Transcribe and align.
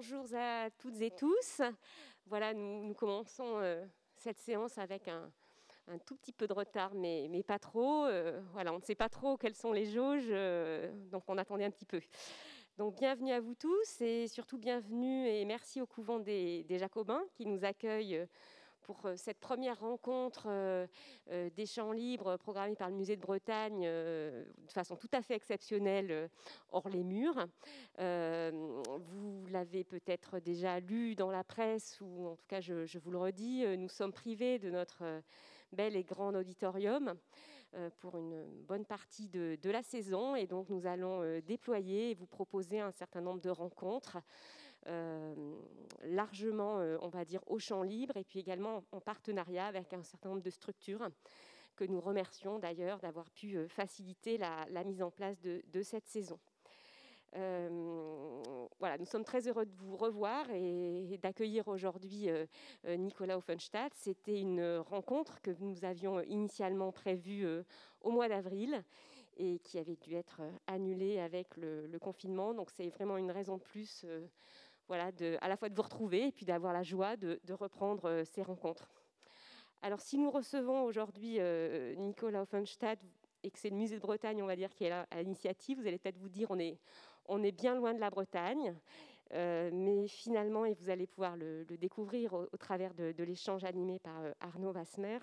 bonjour 0.00 0.24
à 0.34 0.70
toutes 0.78 0.98
et 1.02 1.10
tous. 1.10 1.60
Voilà, 2.24 2.54
nous, 2.54 2.94
commençons 2.94 3.58
euh, 3.58 3.84
cette 4.16 4.38
séance 4.38 4.78
avec 4.78 5.08
un, 5.08 5.30
tout 6.06 6.16
petit 6.16 6.32
peu 6.32 6.46
de 6.46 6.54
retard, 6.54 6.94
mais, 6.94 7.26
mais 7.28 7.42
pas 7.42 7.58
trop. 7.58 8.06
Euh, 8.06 8.40
voilà, 8.54 8.72
on 8.72 8.78
ne 8.78 8.82
sait 8.82 8.94
pas 8.94 9.10
trop 9.10 9.36
quelles 9.36 9.54
sont 9.54 9.74
les 9.74 9.84
jauges, 9.84 10.30
euh, 10.30 10.90
donc 11.10 11.24
on 11.28 11.36
attendait 11.36 11.66
un 11.66 11.70
petit 11.70 11.84
peu. 11.84 12.00
Donc 12.78 12.96
bienvenue 12.96 13.32
à 13.32 13.40
vous 13.40 13.54
tous 13.54 14.00
et 14.00 14.26
surtout 14.26 14.56
bienvenue 14.56 15.28
et 15.28 15.44
merci 15.44 15.82
au 15.82 15.86
couvent 15.86 16.18
des, 16.18 16.64
des 16.64 16.78
Jacobins 16.78 17.22
qui 17.34 17.44
nous 17.44 17.62
accueillent 17.62 18.26
pour 18.82 19.06
euh, 19.06 19.14
cette 19.16 19.38
première 19.38 19.80
rencontre 19.80 20.44
euh, 20.48 20.86
euh, 21.30 21.50
des 21.50 21.66
champs 21.66 21.92
libres 21.92 22.36
programmée 22.36 22.74
par 22.74 22.88
le 22.88 22.96
Musée 22.96 23.16
de 23.16 23.20
Bretagne 23.20 23.82
de 23.82 24.44
façon 24.68 24.96
tout 24.96 25.08
à 25.12 25.22
fait 25.22 25.34
exceptionnelle 25.34 26.30
hors 26.70 26.88
les 26.88 27.02
murs. 27.02 27.46
vous 27.98 29.46
l'avez 29.50 29.84
peut-être 29.84 30.38
déjà 30.40 30.80
lu 30.80 31.14
dans 31.14 31.30
la 31.30 31.44
presse, 31.44 31.98
ou 32.00 32.28
en 32.28 32.36
tout 32.36 32.46
cas 32.46 32.60
je, 32.60 32.98
vous 32.98 33.10
le 33.10 33.18
redis, 33.18 33.64
nous 33.78 33.88
sommes 33.88 34.12
privés 34.12 34.58
de 34.58 34.70
notre 34.70 35.22
bel 35.72 35.96
et 35.96 36.04
grand 36.04 36.34
auditorium 36.34 37.14
pour 38.00 38.16
une 38.16 38.44
bonne 38.66 38.84
partie 38.84 39.28
de, 39.28 39.56
de, 39.62 39.70
la 39.70 39.82
saison 39.82 40.34
et 40.34 40.46
donc 40.46 40.68
nous 40.68 40.86
allons 40.86 41.40
déployer 41.40 42.10
et 42.10 42.14
vous 42.14 42.26
proposer 42.26 42.80
un 42.80 42.92
certain 42.92 43.20
nombre 43.20 43.40
de 43.40 43.50
rencontres 43.50 44.18
largement, 46.04 46.76
on 47.00 47.08
va 47.08 47.24
dire, 47.24 47.42
au 47.46 47.58
champ 47.58 47.82
libre 47.82 48.16
et 48.16 48.24
puis 48.24 48.38
également 48.38 48.82
en, 48.92 49.00
partenariat 49.00 49.66
avec 49.66 49.92
un 49.92 50.02
certain 50.02 50.30
nombre 50.30 50.42
de 50.42 50.50
structures 50.50 51.10
que 51.80 51.84
nous 51.86 52.00
remercions 52.00 52.58
d'ailleurs 52.58 52.98
d'avoir 52.98 53.30
pu 53.30 53.56
euh, 53.56 53.66
faciliter 53.66 54.36
la, 54.36 54.84
mise 54.84 55.02
en 55.02 55.10
place 55.10 55.40
de, 55.40 55.82
cette 55.82 56.06
saison. 56.06 56.38
Euh, 57.36 58.66
voilà, 58.78 58.98
nous 58.98 59.06
sommes 59.06 59.24
très 59.24 59.48
heureux 59.48 59.64
de 59.64 59.74
vous 59.76 59.96
revoir 59.96 60.50
et, 60.50 61.18
d'accueillir 61.22 61.68
aujourd'hui 61.68 62.28
euh, 62.28 62.44
Nicolas 62.84 63.38
Offenstadt. 63.38 63.94
C'était 63.94 64.38
une 64.38 64.76
rencontre 64.78 65.40
que 65.40 65.52
nous 65.60 65.84
avions 65.86 66.20
initialement 66.20 66.92
prévue 66.92 67.46
au 68.02 68.10
mois 68.10 68.28
d'avril 68.28 68.84
et 69.38 69.58
qui 69.60 69.78
avait 69.78 69.96
dû 69.96 70.14
être 70.16 70.42
annulée 70.66 71.18
avec 71.18 71.56
le, 71.56 71.86
le 71.86 71.98
confinement. 71.98 72.52
Donc 72.52 72.70
c'est 72.70 72.90
vraiment 72.90 73.16
une 73.16 73.30
raison 73.30 73.56
de 73.56 73.62
plus 73.62 74.04
à 74.94 75.48
la 75.48 75.56
fois 75.56 75.68
de 75.68 75.74
vous 75.74 75.82
retrouver 75.82 76.28
et 76.28 76.32
puis 76.32 76.46
d'avoir 76.46 76.72
la 76.72 76.82
joie 76.82 77.16
de, 77.16 77.38
reprendre 77.52 78.08
euh, 78.08 78.24
ces 78.24 78.42
rencontres. 78.42 78.88
Alors, 79.82 80.00
si 80.00 80.18
nous 80.18 80.30
recevons 80.30 80.84
aujourd'hui 80.84 81.36
euh, 81.38 81.94
Nicolas 81.96 82.42
Offenstadt 82.42 83.00
et 83.42 83.50
que 83.50 83.58
c'est 83.58 83.70
le 83.70 83.76
musée 83.76 83.96
de 83.96 84.00
Bretagne, 84.00 84.42
on 84.42 84.46
va 84.46 84.56
dire, 84.56 84.72
qui 84.74 84.84
est 84.84 84.90
là 84.90 85.06
à 85.10 85.22
l'initiative, 85.22 85.80
vous 85.80 85.86
allez 85.86 85.98
peut-être 85.98 86.18
vous 86.18 86.28
dire 86.28 86.50
on 86.50 86.58
est, 87.42 87.52
bien 87.52 87.74
loin 87.74 87.94
de 87.94 88.00
la 88.00 88.10
Bretagne, 88.10 88.76
euh, 89.32 89.70
mais 89.72 90.06
finalement, 90.08 90.66
et 90.66 90.74
vous 90.74 90.90
allez 90.90 91.06
pouvoir 91.06 91.36
le, 91.36 91.64
découvrir 91.64 92.34
au, 92.34 92.56
travers 92.58 92.92
de, 92.92 93.14
l'échange 93.22 93.64
animé 93.64 93.98
par 93.98 94.20
Arnaud 94.40 94.72
Vasmer, 94.72 95.18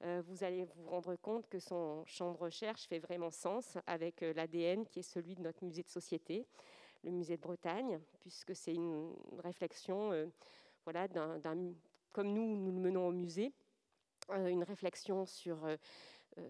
vous 0.00 0.44
allez 0.44 0.64
vous 0.64 0.86
rendre 0.88 1.14
compte 1.16 1.46
que 1.48 1.58
son 1.58 2.04
champ 2.06 2.32
de 2.32 2.38
recherche 2.38 2.88
fait 2.88 2.98
vraiment 2.98 3.30
sens 3.30 3.76
avec 3.86 4.22
l'ADN 4.22 4.86
qui 4.86 5.00
est 5.00 5.02
celui 5.02 5.34
de 5.34 5.42
notre 5.42 5.62
musée 5.64 5.82
de 5.82 5.88
société 5.88 6.46
le 7.04 7.10
musée 7.10 7.36
de 7.36 7.42
Bretagne, 7.42 8.00
puisque 8.20 8.54
c'est 8.54 8.74
une 8.74 9.14
réflexion, 9.38 10.12
euh, 10.12 10.26
voilà, 10.84 11.08
comme 12.12 12.32
nous, 12.32 12.56
nous 12.56 12.72
le 12.72 12.78
menons 12.78 13.08
au 13.08 13.12
musée, 13.12 13.52
euh, 14.30 14.46
une 14.46 14.62
réflexion 14.62 15.26
sur 15.26 15.64
euh, 15.64 15.76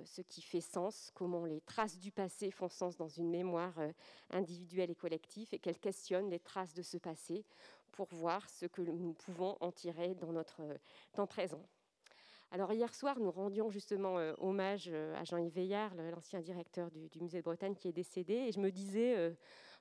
ce 0.04 0.20
qui 0.22 0.42
fait 0.42 0.60
sens, 0.60 1.10
comment 1.14 1.44
les 1.44 1.60
traces 1.62 1.98
du 1.98 2.12
passé 2.12 2.50
font 2.50 2.68
sens 2.68 2.96
dans 2.96 3.08
une 3.08 3.30
mémoire 3.30 3.74
individuelle 4.30 4.90
et 4.90 4.94
collective, 4.94 5.48
et 5.52 5.58
qu'elle 5.58 5.78
questionne 5.78 6.30
les 6.30 6.38
traces 6.38 6.74
de 6.74 6.82
ce 6.82 6.98
passé 6.98 7.44
pour 7.90 8.08
voir 8.12 8.48
ce 8.48 8.66
que 8.66 8.82
nous 8.82 9.12
pouvons 9.14 9.56
en 9.60 9.72
tirer 9.72 10.14
dans 10.14 10.32
notre 10.32 10.62
temps 11.12 11.26
présent. 11.26 11.66
Alors 12.52 12.72
hier 12.72 12.94
soir, 12.94 13.18
nous 13.18 13.30
rendions 13.30 13.70
justement 13.70 14.16
hommage 14.38 14.88
à 14.88 15.24
Jean-Yves 15.24 15.54
Veillard, 15.54 15.94
l'ancien 15.96 16.40
directeur 16.40 16.90
du, 16.90 17.08
musée 17.20 17.38
de 17.38 17.44
Bretagne 17.44 17.74
qui 17.74 17.88
est 17.88 17.92
décédé, 17.92 18.34
et 18.34 18.52
je 18.52 18.60
me 18.60 18.70
disais, 18.70 19.34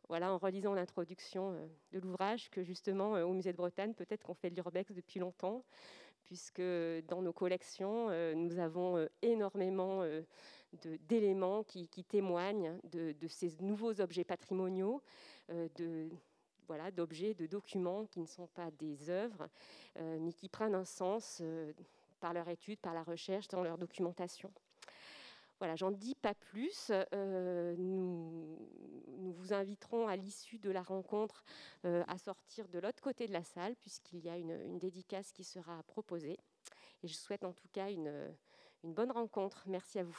voilà, 0.07 0.33
en 0.33 0.37
relisant 0.37 0.73
l'introduction 0.73 1.51
euh, 1.51 1.67
de 1.93 1.99
l'ouvrage, 1.99 2.49
que 2.49 2.63
justement 2.63 3.15
euh, 3.15 3.23
au 3.23 3.33
musée 3.33 3.51
de 3.51 3.57
Bretagne, 3.57 3.93
peut-être 3.93 4.23
qu'on 4.23 4.33
fait 4.33 4.49
de 4.49 4.55
l'urbex 4.55 4.91
depuis 4.91 5.19
longtemps, 5.19 5.63
puisque 6.25 6.61
dans 7.07 7.21
nos 7.21 7.33
collections, 7.33 8.07
euh, 8.09 8.33
nous 8.33 8.59
avons 8.59 9.07
énormément 9.21 10.03
d'éléments 11.07 11.63
qui, 11.63 11.87
témoignent 12.07 12.77
de, 12.91 13.27
ces 13.27 13.51
nouveaux 13.59 13.99
objets 13.99 14.23
patrimoniaux, 14.23 15.01
voilà, 16.67 16.89
d'objets, 16.91 17.33
de 17.33 17.47
documents 17.47 18.05
qui 18.05 18.21
ne 18.21 18.27
sont 18.27 18.47
pas 18.47 18.71
des 18.71 19.09
œuvres, 19.09 19.49
mais 19.97 20.31
qui 20.31 20.47
prennent 20.47 20.75
un 20.75 20.85
sens 20.85 21.41
par 22.21 22.33
leur 22.33 22.47
étude, 22.47 22.79
par 22.79 22.93
la 22.93 23.03
recherche, 23.03 23.49
dans 23.49 23.63
leur 23.63 23.77
documentation. 23.77 24.49
Voilà, 25.61 25.75
j'en 25.75 25.91
dis 25.91 26.15
pas 26.15 26.33
plus. 26.33 26.91
Euh, 27.13 27.75
nous, 27.77 28.57
vous 29.19 29.53
inviterons 29.53 30.07
à 30.07 30.15
l'issue 30.15 30.57
de 30.57 30.71
la 30.71 30.81
rencontre 30.81 31.43
euh, 31.85 32.03
à 32.07 32.17
sortir 32.17 32.67
de 32.67 32.79
l'autre 32.79 32.99
côté 32.99 33.27
de 33.27 33.31
la 33.31 33.43
salle, 33.43 33.75
puisqu'il 33.75 34.21
y 34.21 34.29
a 34.29 34.37
une, 34.37 34.79
dédicace 34.79 35.31
qui 35.31 35.43
sera 35.43 35.83
proposée. 35.83 36.39
Et 37.03 37.07
je 37.07 37.13
souhaite 37.13 37.43
en 37.43 37.53
tout 37.53 37.67
cas 37.71 37.91
une, 37.91 38.11
bonne 38.83 39.11
rencontre. 39.11 39.61
Merci 39.67 39.99
à 39.99 40.03
vous. 40.03 40.17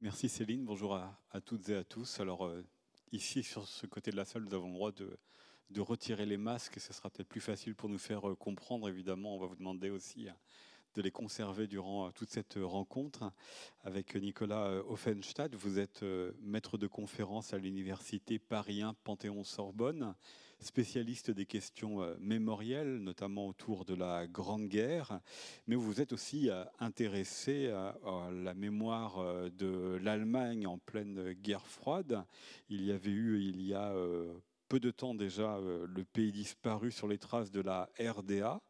Merci 0.00 0.28
Céline, 0.28 0.64
bonjour 0.64 0.94
à, 0.94 1.40
toutes 1.44 1.68
et 1.68 1.74
à 1.74 1.82
tous. 1.82 2.20
Alors 2.20 2.46
euh, 2.46 2.64
ici, 3.10 3.42
sur 3.42 3.66
ce 3.66 3.88
côté 3.88 4.12
de 4.12 4.16
la 4.16 4.24
salle, 4.24 4.44
nous 4.44 4.54
avons 4.54 4.68
le 4.68 4.74
droit 4.74 4.92
de, 4.92 5.18
de 5.70 5.80
retirer 5.80 6.26
les 6.26 6.36
masques. 6.36 6.78
Ce 6.78 6.92
sera 6.92 7.10
peut-être 7.10 7.28
plus 7.28 7.40
facile 7.40 7.74
pour 7.74 7.88
nous 7.88 7.98
faire 7.98 8.22
comprendre. 8.38 8.88
Évidemment, 8.88 9.34
on 9.34 9.40
va 9.40 9.46
vous 9.48 9.56
demander 9.56 9.90
aussi 9.90 10.28
de 10.94 11.02
les 11.02 11.10
conserver 11.10 11.66
durant 11.66 12.06
euh, 12.06 12.10
toute 12.10 12.30
cette 12.30 12.58
rencontre 12.60 13.32
avec 13.84 14.14
Nicolas 14.16 14.66
euh, 14.66 14.82
Offenstadt. 14.88 15.54
Vous 15.54 15.78
êtes 15.78 16.02
euh, 16.02 16.32
maître 16.42 16.78
de 16.78 16.86
conférence 16.86 17.54
à 17.54 17.58
l'université 17.58 18.38
Paris 18.38 18.82
Panthéon-Sorbonne, 19.04 20.14
spécialiste 20.60 21.30
des 21.30 21.46
questions 21.46 22.04
mémorielles, 22.18 22.98
notamment 22.98 23.48
autour 23.48 23.84
de 23.84 23.94
la 23.94 24.26
Grande 24.26 24.68
Guerre, 24.68 25.20
mais 25.66 25.74
vous 25.74 26.00
êtes 26.00 26.12
aussi 26.12 26.50
intéressé 26.78 27.68
à 27.68 27.96
la 28.30 28.52
mémoire 28.52 29.24
de 29.50 29.98
l'Allemagne 30.02 30.66
en 30.66 30.76
pleine 30.76 31.32
guerre 31.32 31.66
froide. 31.66 32.24
Il 32.68 32.84
y 32.84 32.92
avait 32.92 33.10
eu, 33.10 33.40
il 33.40 33.62
y 33.62 33.72
a 33.72 33.94
peu 34.68 34.80
de 34.80 34.90
temps 34.90 35.14
déjà, 35.14 35.58
le 35.60 36.04
pays 36.04 36.30
disparu 36.30 36.92
sur 36.92 37.08
les 37.08 37.18
traces 37.18 37.50
de 37.50 37.62
la 37.62 37.88
RDA. 37.98 38.60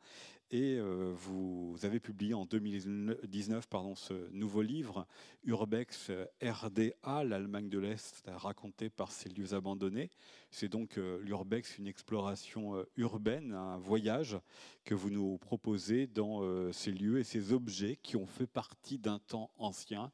Et 0.53 0.78
euh, 0.78 1.12
vous 1.15 1.77
avez 1.84 2.00
publié 2.00 2.34
en 2.34 2.44
2019 2.44 3.69
pardon, 3.69 3.94
ce 3.94 4.28
nouveau 4.33 4.62
livre, 4.62 5.06
Urbex 5.44 6.11
RDA, 6.43 7.22
l'Allemagne 7.22 7.69
de 7.69 7.78
l'Est 7.78 8.25
raconté 8.27 8.91
par 8.91 9.12
ces 9.12 9.28
lieux 9.28 9.55
abandonnés. 9.55 10.11
C'est 10.50 10.69
donc 10.69 10.99
euh, 10.99 11.21
l'Urbex, 11.22 11.78
une 11.78 11.87
exploration 11.87 12.75
euh, 12.75 12.84
urbaine, 12.97 13.53
un 13.53 13.78
voyage 13.78 14.41
que 14.84 14.94
vous 14.94 15.11
nous 15.11 15.38
proposez 15.38 16.09
dans 16.09 16.43
ces 16.72 16.91
lieux 16.91 17.21
et 17.21 17.25
ces 17.25 17.53
objets 17.53 17.97
qui 18.03 18.17
ont 18.17 18.27
fait 18.27 18.49
partie 18.49 18.99
d'un 18.99 19.21
temps 19.21 19.53
ancien 19.56 20.11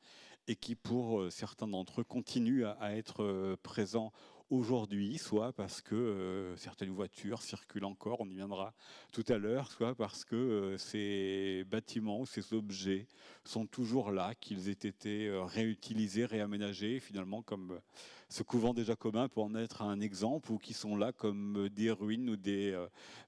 et 0.48 0.54
qui, 0.54 0.74
pour 0.74 1.32
certains 1.32 1.66
d'entre 1.66 2.02
eux, 2.02 2.04
continuent 2.04 2.66
à 2.66 2.94
être 2.94 3.56
présents 3.62 4.12
aujourd'hui, 4.50 5.18
soit 5.18 5.52
parce 5.52 5.80
que 5.80 5.94
euh, 5.94 6.56
certaines 6.56 6.90
voitures 6.90 7.42
circulent 7.42 7.84
encore, 7.84 8.20
on 8.20 8.28
y 8.28 8.34
viendra 8.34 8.74
tout 9.12 9.24
à 9.28 9.38
l'heure, 9.38 9.70
soit 9.70 9.94
parce 9.94 10.24
que 10.24 10.36
euh, 10.36 10.78
ces 10.78 11.64
bâtiments 11.64 12.20
ou 12.20 12.26
ces 12.26 12.54
objets 12.54 13.06
sont 13.44 13.66
toujours 13.66 14.12
là, 14.12 14.34
qu'ils 14.34 14.68
aient 14.68 14.72
été 14.72 15.26
euh, 15.26 15.42
réutilisés, 15.42 16.24
réaménagés, 16.24 17.00
finalement 17.00 17.42
comme 17.42 17.80
ce 18.28 18.42
couvent 18.42 18.74
des 18.74 18.84
Jacobins 18.84 19.28
pour 19.28 19.44
en 19.44 19.54
être 19.54 19.82
un 19.82 20.00
exemple, 20.00 20.52
ou 20.52 20.58
qui 20.58 20.74
sont 20.74 20.96
là 20.96 21.12
comme 21.12 21.68
des 21.68 21.90
ruines 21.90 22.30
ou 22.30 22.36
des 22.36 22.76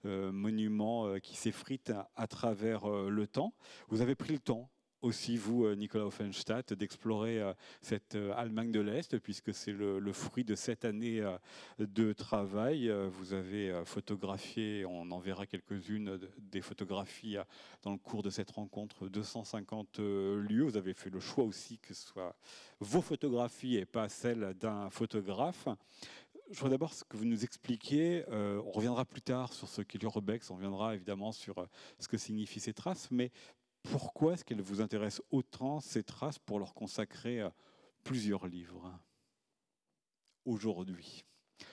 monuments 0.04 1.18
qui 1.20 1.36
s'effritent 1.36 1.92
à 2.16 2.26
travers 2.26 2.88
le 2.88 3.26
temps. 3.28 3.54
Vous 3.88 4.00
avez 4.00 4.16
pris 4.16 4.32
le 4.32 4.40
temps 4.40 4.68
aussi 5.02 5.36
vous, 5.36 5.64
euh, 5.64 5.74
Nicolas 5.74 6.06
Offenstadt, 6.06 6.72
d'explorer 6.74 7.40
euh, 7.40 7.52
cette 7.82 8.14
euh, 8.14 8.32
Allemagne 8.36 8.72
de 8.72 8.80
l'Est, 8.80 9.18
puisque 9.18 9.54
c'est 9.54 9.72
le, 9.72 10.12
fruit 10.12 10.44
de 10.44 10.54
cette 10.54 10.84
année 10.84 11.22
de 11.78 12.12
travail. 12.12 12.90
Vous 13.10 13.34
avez 13.34 13.82
photographié, 13.84 14.84
on 14.86 15.10
en 15.10 15.18
verra 15.18 15.46
quelques-unes, 15.46 16.18
des 16.38 16.60
photographies 16.60 17.36
dans 17.82 17.92
le 17.92 17.98
cours 17.98 18.22
de 18.22 18.30
cette 18.30 18.50
rencontre, 18.50 19.08
250 19.08 19.98
lieux. 19.98 20.64
Vous 20.64 20.76
avez 20.76 20.94
fait 20.94 21.10
le 21.10 21.20
choix 21.20 21.44
aussi 21.44 21.78
que 21.78 21.94
ce 21.94 22.08
soit 22.08 22.34
vos 22.80 23.02
photographies 23.02 23.76
et 23.76 23.84
pas 23.84 24.08
celles 24.08 24.54
d'un 24.54 24.90
photographe. 24.90 25.68
Je 26.50 26.54
voudrais 26.54 26.70
d'abord 26.70 26.94
que 27.08 27.16
vous 27.16 27.26
nous 27.26 27.44
expliquiez, 27.44 28.24
on 28.30 28.70
reviendra 28.70 29.04
plus 29.04 29.22
tard 29.22 29.52
sur 29.52 29.68
ce 29.68 29.82
qu'est 29.82 29.98
l'urbex, 29.98 30.50
on 30.50 30.54
reviendra 30.54 30.94
évidemment 30.94 31.32
sur 31.32 31.68
ce 31.98 32.08
que 32.08 32.16
signifient 32.16 32.60
ces 32.60 32.72
traces, 32.72 33.10
mais 33.10 33.30
pourquoi 33.90 34.34
est-ce 34.34 34.44
qu'elle 34.44 34.60
vous 34.60 34.80
intéresse 34.80 35.22
autant, 35.30 35.80
ces 35.80 36.02
traces, 36.02 36.38
pour 36.38 36.58
leur 36.58 36.74
consacrer 36.74 37.40
euh, 37.40 37.50
plusieurs 38.04 38.46
livres 38.46 38.92
aujourd'hui? 40.44 41.24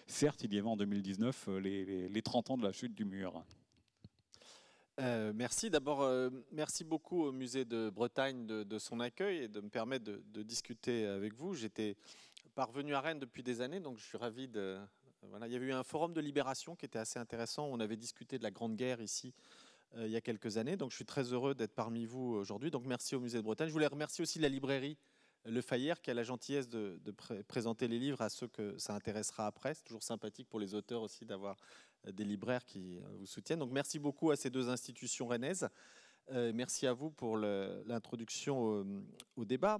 Certes, 0.07 0.43
il 0.43 0.53
y 0.53 0.59
avait 0.59 0.67
en 0.67 0.77
2019 0.77 1.49
les, 1.61 2.09
les 2.09 2.21
30 2.21 2.51
ans 2.51 2.57
de 2.57 2.63
la 2.63 2.71
chute 2.71 2.95
du 2.95 3.05
mur. 3.05 3.43
Euh, 5.01 5.33
merci. 5.35 5.69
D'abord, 5.69 6.01
euh, 6.03 6.29
merci 6.51 6.83
beaucoup 6.83 7.23
au 7.23 7.31
Musée 7.31 7.65
de 7.65 7.89
Bretagne 7.89 8.45
de, 8.45 8.79
son 8.79 8.99
accueil 8.99 9.43
et 9.43 9.47
de 9.47 9.59
me 9.59 9.69
permettre 9.69 10.05
de, 10.05 10.43
discuter 10.43 11.05
avec 11.05 11.33
vous. 11.33 11.53
J'étais 11.53 11.97
parvenu 12.55 12.95
à 12.95 13.01
Rennes 13.01 13.19
depuis 13.19 13.43
des 13.43 13.61
années, 13.61 13.81
donc 13.81 13.97
je 13.97 14.03
suis 14.03 14.17
ravi 14.17 14.47
de. 14.47 14.79
Voilà. 15.23 15.47
Il 15.47 15.53
y 15.53 15.55
avait 15.55 15.65
eu 15.65 15.73
un 15.73 15.83
forum 15.83 16.13
de 16.13 16.21
libération 16.21 16.75
qui 16.75 16.85
était 16.85 16.99
assez 16.99 17.19
intéressant. 17.19 17.65
On 17.65 17.79
avait 17.79 17.97
discuté 17.97 18.37
de 18.37 18.43
la 18.43 18.51
Grande 18.51 18.75
Guerre 18.75 19.01
ici 19.01 19.33
euh, 19.33 19.64
il 19.97 20.09
y 20.09 20.15
a 20.15 20.21
quelques 20.21 20.57
années, 20.57 20.75
donc 20.75 20.91
je 20.91 20.95
suis 20.95 21.05
très 21.05 21.31
heureux 21.31 21.55
d'être 21.55 21.73
parmi 21.73 22.05
vous 22.05 22.33
aujourd'hui. 22.33 22.71
Donc 22.71 22.85
merci 22.85 23.15
au 23.15 23.19
Musée 23.19 23.37
de 23.37 23.43
Bretagne. 23.43 23.67
Je 23.67 23.73
voulais 23.73 23.87
remercier 23.87 24.21
aussi 24.21 24.39
la 24.39 24.49
librairie 24.49 24.97
Le 25.45 25.61
Fayère 25.61 26.01
qui 26.01 26.11
a 26.11 26.13
la 26.13 26.23
gentillesse 26.23 26.67
de, 26.67 26.99
présenter 27.47 27.87
les 27.87 27.99
livres 27.99 28.21
à 28.21 28.29
ceux 28.29 28.47
que 28.47 28.77
ça 28.77 28.93
intéressera 28.93 29.47
après. 29.47 29.73
C'est 29.73 29.83
toujours 29.83 30.03
sympathique 30.03 30.49
pour 30.49 30.59
les 30.59 30.73
auteurs 30.73 31.01
aussi 31.01 31.25
d'avoir 31.25 31.55
des 32.11 32.25
libraires 32.25 32.65
qui 32.65 32.97
euh, 32.97 33.01
vous 33.17 33.25
soutiennent. 33.25 33.59
Donc 33.59 33.71
merci 33.71 33.99
beaucoup 33.99 34.31
à 34.31 34.35
ces 34.35 34.49
deux 34.49 34.69
institutions 34.69 35.27
rennaises. 35.27 35.69
Euh, 36.31 36.51
merci 36.53 36.87
à 36.87 36.93
vous 36.93 37.11
pour 37.11 37.37
l'introduction 37.37 38.85
au, 39.35 39.45
débat. 39.45 39.79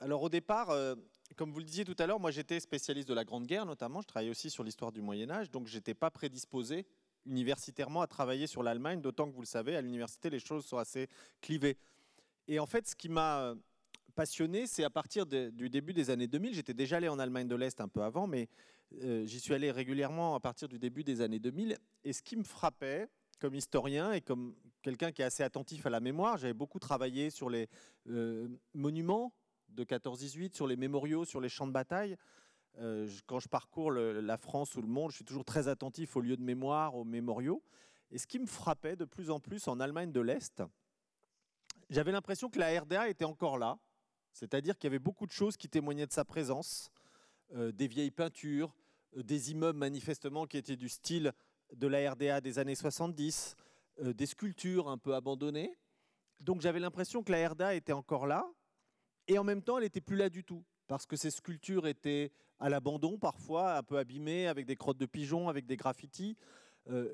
Alors 0.00 0.22
au 0.22 0.28
départ, 0.28 0.70
euh, 0.70 0.94
comme 1.36 1.52
vous 1.52 1.58
le 1.58 1.64
disiez 1.64 1.84
tout 1.84 1.96
à 1.98 2.06
l'heure, 2.06 2.20
moi 2.20 2.30
j'étais 2.30 2.60
spécialiste 2.60 3.08
de 3.08 3.14
la 3.14 3.24
Grande 3.24 3.46
Guerre 3.46 3.66
notamment, 3.66 4.00
je 4.00 4.06
travaillais 4.06 4.30
aussi 4.30 4.50
sur 4.50 4.64
l'histoire 4.64 4.92
du 4.92 5.00
Moyen 5.00 5.30
Âge, 5.30 5.50
donc 5.50 5.66
je 5.66 5.76
n'étais 5.76 5.94
pas 5.94 6.10
prédisposé 6.10 6.86
universitairement 7.26 8.02
à 8.02 8.06
travailler 8.06 8.46
sur 8.46 8.62
l'Allemagne, 8.62 9.00
d'autant 9.00 9.28
que 9.28 9.34
vous 9.34 9.42
le 9.42 9.46
savez, 9.46 9.76
à 9.76 9.80
l'université 9.80 10.30
les 10.30 10.40
choses 10.40 10.64
sont 10.64 10.78
assez 10.78 11.08
clivées. 11.40 11.76
Et 12.48 12.58
en 12.58 12.66
fait, 12.66 12.86
ce 12.86 12.94
qui 12.94 13.08
m'a 13.08 13.54
passionné, 14.14 14.66
c'est 14.66 14.84
à 14.84 14.90
partir 14.90 15.26
du 15.26 15.70
début 15.70 15.92
des 15.92 16.10
années 16.10 16.26
2000, 16.26 16.54
j'étais 16.54 16.74
déjà 16.74 16.96
allé 16.96 17.08
en 17.08 17.18
Allemagne 17.18 17.48
de 17.48 17.54
l'Est 17.54 17.80
un 17.80 17.88
peu 17.88 18.02
avant, 18.02 18.26
mais 18.26 18.48
euh, 19.02 19.26
j'y 19.26 19.40
suis 19.40 19.52
allé 19.52 19.70
régulièrement 19.70 20.34
à 20.34 20.40
partir 20.40 20.68
du 20.68 20.78
début 20.78 21.04
des 21.04 21.20
années 21.20 21.38
2000. 21.38 21.76
Et 22.04 22.12
ce 22.12 22.22
qui 22.22 22.36
me 22.36 22.44
frappait, 22.44 23.08
comme 23.38 23.54
historien 23.54 24.12
et 24.12 24.20
comme 24.20 24.54
quelqu'un 24.82 25.12
qui 25.12 25.22
est 25.22 25.24
assez 25.24 25.42
attentif 25.42 25.86
à 25.86 25.90
la 25.90 26.00
mémoire, 26.00 26.38
j'avais 26.38 26.54
beaucoup 26.54 26.78
travaillé 26.78 27.30
sur 27.30 27.50
les 27.50 27.68
euh, 28.08 28.48
monuments 28.74 29.32
de 29.68 29.84
14-18, 29.84 30.54
sur 30.54 30.66
les 30.66 30.76
mémoriaux, 30.76 31.24
sur 31.24 31.40
les 31.40 31.48
champs 31.48 31.66
de 31.66 31.72
bataille. 31.72 32.16
Euh, 32.78 33.08
quand 33.26 33.40
je 33.40 33.48
parcours 33.48 33.90
la 33.90 34.36
France 34.36 34.74
ou 34.76 34.82
le 34.82 34.88
monde, 34.88 35.10
je 35.10 35.16
suis 35.16 35.24
toujours 35.24 35.44
très 35.44 35.68
attentif 35.68 36.16
aux 36.16 36.20
lieux 36.20 36.36
de 36.36 36.42
mémoire, 36.42 36.94
aux 36.94 37.04
mémoriaux. 37.04 37.62
Et 38.10 38.18
ce 38.18 38.26
qui 38.26 38.38
me 38.38 38.46
frappait 38.46 38.96
de 38.96 39.04
plus 39.04 39.30
en 39.30 39.40
plus 39.40 39.66
en 39.68 39.80
Allemagne 39.80 40.12
de 40.12 40.20
l'Est, 40.20 40.62
j'avais 41.90 42.12
l'impression 42.12 42.50
que 42.50 42.58
la 42.58 42.80
RDA 42.80 43.08
était 43.08 43.24
encore 43.24 43.58
là, 43.58 43.78
c'est-à-dire 44.32 44.76
qu'il 44.76 44.88
y 44.88 44.92
avait 44.92 44.98
beaucoup 44.98 45.26
de 45.26 45.32
choses 45.32 45.56
qui 45.56 45.68
témoignaient 45.68 46.06
de 46.06 46.12
sa 46.12 46.24
présence, 46.24 46.90
euh, 47.54 47.72
des 47.72 47.86
vieilles 47.86 48.10
peintures, 48.10 48.74
euh, 49.16 49.22
des 49.22 49.50
immeubles 49.52 49.78
manifestement 49.78 50.46
qui 50.46 50.56
étaient 50.56 50.76
du 50.76 50.88
style 50.88 51.32
de 51.72 51.86
la 51.86 52.10
RDA 52.10 52.40
des 52.40 52.58
années 52.58 52.74
70, 52.74 53.56
euh, 54.00 54.12
des 54.12 54.26
sculptures 54.26 54.88
un 54.88 54.98
peu 54.98 55.14
abandonnées. 55.14 55.76
Donc 56.40 56.60
j'avais 56.60 56.80
l'impression 56.80 57.22
que 57.22 57.32
la 57.32 57.48
RDA 57.48 57.74
était 57.74 57.92
encore 57.92 58.26
là, 58.26 58.44
et 59.28 59.38
en 59.38 59.44
même 59.44 59.62
temps 59.62 59.78
elle 59.78 59.84
n'était 59.84 60.00
plus 60.00 60.16
là 60.16 60.28
du 60.28 60.44
tout, 60.44 60.64
parce 60.86 61.06
que 61.06 61.16
ces 61.16 61.30
sculptures 61.30 61.86
étaient 61.86 62.32
à 62.58 62.68
l'abandon 62.68 63.18
parfois, 63.18 63.76
un 63.76 63.82
peu 63.82 63.98
abîmées, 63.98 64.46
avec 64.46 64.66
des 64.66 64.76
crottes 64.76 64.98
de 64.98 65.06
pigeons, 65.06 65.48
avec 65.48 65.66
des 65.66 65.76
graffitis. 65.76 66.36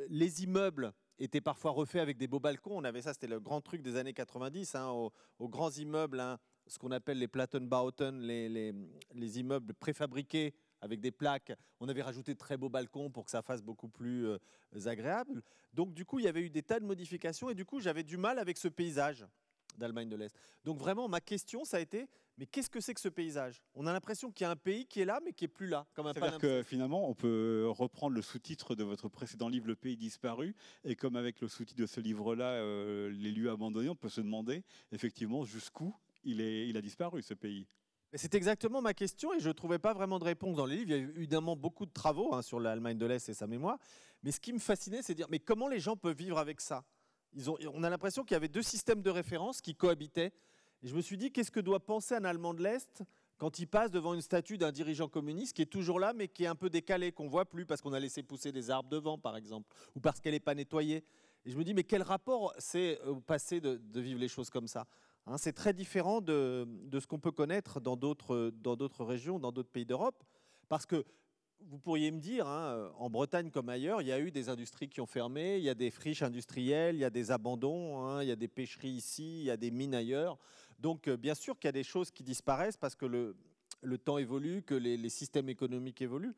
les 0.08 0.44
immeubles 0.44 0.92
étaient 1.18 1.40
parfois 1.40 1.70
refaits 1.70 2.00
avec 2.00 2.18
des 2.18 2.26
beaux 2.26 2.40
balcons. 2.40 2.76
On 2.78 2.84
avait 2.84 3.02
ça, 3.02 3.12
c'était 3.12 3.26
le 3.26 3.40
grand 3.40 3.60
truc 3.60 3.82
des 3.82 3.96
années 3.96 4.12
90, 4.12 4.74
hein, 4.74 4.88
aux, 4.90 5.48
grands 5.48 5.70
immeubles. 5.70 6.20
Hein, 6.20 6.38
ce 6.66 6.78
qu'on 6.78 6.90
appelle 6.90 7.18
les 7.18 7.28
Plattenbauten, 7.28 8.20
les, 8.20 9.38
immeubles 9.38 9.74
préfabriqués 9.74 10.54
avec 10.80 11.00
des 11.00 11.10
plaques. 11.10 11.52
On 11.80 11.88
avait 11.88 12.02
rajouté 12.02 12.34
de 12.34 12.38
très 12.38 12.56
beaux 12.56 12.68
balcons 12.68 13.10
pour 13.10 13.24
que 13.24 13.30
ça 13.30 13.42
fasse 13.42 13.62
beaucoup 13.62 13.88
plus 13.88 14.26
euh, 14.26 14.38
agréable. 14.86 15.42
Donc 15.72 15.92
du 15.92 16.04
coup, 16.04 16.18
il 16.18 16.24
y 16.24 16.28
avait 16.28 16.42
eu 16.42 16.50
des 16.50 16.62
tas 16.62 16.80
de 16.80 16.84
modifications 16.84 17.50
et 17.50 17.54
du 17.54 17.64
coup, 17.64 17.80
j'avais 17.80 18.04
du 18.04 18.16
mal 18.16 18.38
avec 18.38 18.58
ce 18.58 18.68
paysage 18.68 19.26
d'Allemagne 19.76 20.08
de 20.08 20.16
l'Est. 20.16 20.36
Donc 20.64 20.78
vraiment, 20.78 21.08
ma 21.08 21.20
question, 21.20 21.64
ça 21.64 21.78
a 21.78 21.80
été, 21.80 22.08
mais 22.38 22.46
qu'est-ce 22.46 22.70
que 22.70 22.80
c'est 22.80 22.94
que 22.94 23.00
ce 23.00 23.08
paysage? 23.08 23.62
On 23.74 23.86
a 23.86 23.92
l'impression 23.92 24.30
qu'il 24.30 24.44
y 24.44 24.46
a 24.46 24.50
un 24.50 24.56
pays 24.56 24.86
qui 24.86 25.00
est 25.00 25.04
là, 25.04 25.20
mais 25.24 25.32
qui 25.32 25.44
est 25.44 25.48
plus 25.48 25.66
là. 25.66 25.86
C'est-à-dire 25.94 26.38
que 26.38 26.62
finalement, 26.62 27.08
on 27.08 27.14
peut 27.14 27.66
reprendre 27.68 28.14
le 28.14 28.22
sous-titre 28.22 28.74
de 28.74 28.84
votre 28.84 29.08
précédent 29.08 29.48
livre, 29.48 29.66
Le 29.66 29.76
pays 29.76 29.96
disparu, 29.96 30.54
et 30.84 30.96
comme 30.96 31.16
avec 31.16 31.40
le 31.40 31.48
sous-titre 31.48 31.80
de 31.80 31.86
ce 31.86 32.00
livre-là, 32.00 32.52
euh, 32.52 33.10
Les 33.10 33.30
lieux 33.30 33.50
abandonnés, 33.50 33.88
on 33.88 33.96
peut 33.96 34.08
se 34.08 34.20
demander 34.20 34.64
effectivement 34.92 35.44
jusqu'où 35.44 35.94
il, 36.24 36.76
a 36.76 36.80
disparu, 36.80 37.22
ce 37.22 37.34
pays. 37.34 37.66
C'est 38.14 38.34
exactement 38.34 38.82
ma 38.82 38.92
question 38.92 39.32
et 39.32 39.40
je 39.40 39.48
ne 39.48 39.52
trouvais 39.52 39.78
pas 39.78 39.94
vraiment 39.94 40.18
de 40.18 40.24
réponse 40.24 40.56
dans 40.56 40.66
les 40.66 40.76
livres. 40.76 40.90
Il 40.90 40.96
y 40.96 41.00
a 41.00 41.02
eu 41.02 41.12
évidemment 41.16 41.56
beaucoup 41.56 41.86
de 41.86 41.92
travaux 41.92 42.34
hein, 42.34 42.42
sur 42.42 42.60
l'Allemagne 42.60 42.98
de 42.98 43.06
l'Est 43.06 43.28
et 43.28 43.34
sa 43.34 43.46
mémoire. 43.46 43.78
Mais 44.22 44.32
ce 44.32 44.40
qui 44.40 44.52
me 44.52 44.58
fascinait, 44.58 45.02
c'est 45.02 45.14
de 45.14 45.16
dire 45.16 45.28
mais 45.30 45.38
comment 45.38 45.68
les 45.68 45.80
gens 45.80 45.96
peuvent 45.96 46.16
vivre 46.16 46.38
avec 46.38 46.60
ça? 46.60 46.84
Ils 47.32 47.48
ont, 47.48 47.56
On 47.72 47.82
a 47.82 47.88
l'impression 47.88 48.22
qu'il 48.22 48.34
y 48.34 48.36
avait 48.36 48.48
deux 48.48 48.62
systèmes 48.62 49.00
de 49.00 49.10
référence 49.10 49.62
qui 49.62 49.74
cohabitaient. 49.74 50.32
Et 50.82 50.88
je 50.88 50.94
me 50.94 51.00
suis 51.00 51.16
dit 51.16 51.30
qu'est-ce 51.30 51.50
que 51.50 51.60
doit 51.60 51.80
penser 51.80 52.14
un 52.14 52.24
Allemand 52.24 52.54
de 52.54 52.62
l'Est 52.62 53.02
quand 53.38 53.58
il 53.58 53.66
passe 53.66 53.90
devant 53.90 54.14
une 54.14 54.20
statue 54.20 54.56
d'un 54.56 54.70
dirigeant 54.70 55.08
communiste 55.08 55.54
qui 55.54 55.62
est 55.62 55.66
toujours 55.66 55.98
là 55.98 56.12
mais 56.12 56.28
qui 56.28 56.44
est 56.44 56.48
un 56.48 56.54
peu 56.54 56.70
décalé, 56.70 57.12
qu'on 57.12 57.28
voit 57.28 57.44
plus 57.44 57.66
parce 57.66 57.80
qu'on 57.80 57.92
a 57.92 58.00
laissé 58.00 58.22
pousser 58.22 58.52
des 58.52 58.70
arbres 58.70 58.88
devant, 58.88 59.18
par 59.18 59.36
exemple, 59.36 59.68
ou 59.94 60.00
parce 60.00 60.20
qu'elle 60.20 60.34
n'est 60.34 60.40
pas 60.40 60.54
nettoyée. 60.54 61.04
Et 61.44 61.50
je 61.50 61.56
me 61.56 61.64
dis 61.64 61.74
mais 61.74 61.84
quel 61.84 62.02
rapport 62.02 62.54
c'est 62.58 63.00
au 63.02 63.20
passé 63.20 63.60
de 63.60 64.00
vivre 64.00 64.20
les 64.20 64.28
choses 64.28 64.50
comme 64.50 64.68
ça 64.68 64.86
Hein, 65.26 65.38
c'est 65.38 65.52
très 65.52 65.72
différent 65.72 66.20
de, 66.20 66.66
ce 66.92 67.06
qu'on 67.06 67.20
peut 67.20 67.30
connaître 67.30 67.80
dans 67.80 67.96
d'autres 67.96 69.04
régions, 69.04 69.38
dans 69.38 69.52
d'autres 69.52 69.70
pays 69.70 69.86
d'Europe, 69.86 70.22
parce 70.68 70.84
que 70.84 71.04
vous 71.64 71.78
pourriez 71.78 72.10
me 72.10 72.18
dire, 72.18 72.48
hein, 72.48 72.90
en 72.98 73.08
Bretagne 73.08 73.52
comme 73.52 73.68
ailleurs, 73.68 74.02
il 74.02 74.08
y 74.08 74.12
a 74.12 74.18
eu 74.18 74.32
des 74.32 74.48
industries 74.48 74.88
qui 74.88 75.00
ont 75.00 75.06
fermé, 75.06 75.58
il 75.58 75.62
y 75.62 75.68
a 75.68 75.76
des 75.76 75.92
friches 75.92 76.22
industrielles, 76.22 76.96
il 76.96 77.00
y 77.00 77.04
a 77.04 77.10
des 77.10 77.30
abandons, 77.30 78.04
hein, 78.04 78.22
il 78.22 78.28
y 78.28 78.32
a 78.32 78.36
des 78.36 78.48
pêcheries 78.48 78.90
ici, 78.90 79.42
il 79.42 79.44
y 79.44 79.50
a 79.50 79.56
des 79.56 79.70
mines 79.70 79.94
ailleurs. 79.94 80.38
Donc 80.82 81.06
euh, 81.06 81.16
bien 81.16 81.34
sûr 81.34 81.56
qu'il 81.58 81.68
y 81.68 81.70
a 81.70 81.72
des 81.72 81.84
choses 81.84 82.10
qui 82.10 82.24
disparaissent 82.24 82.76
parce 82.76 82.96
que 82.96 83.06
le, 83.06 83.98
temps 83.98 84.18
évolue, 84.18 84.62
que 84.62 84.74
les, 84.74 85.08
systèmes 85.08 85.48
économiques 85.48 86.02
évoluent. 86.02 86.34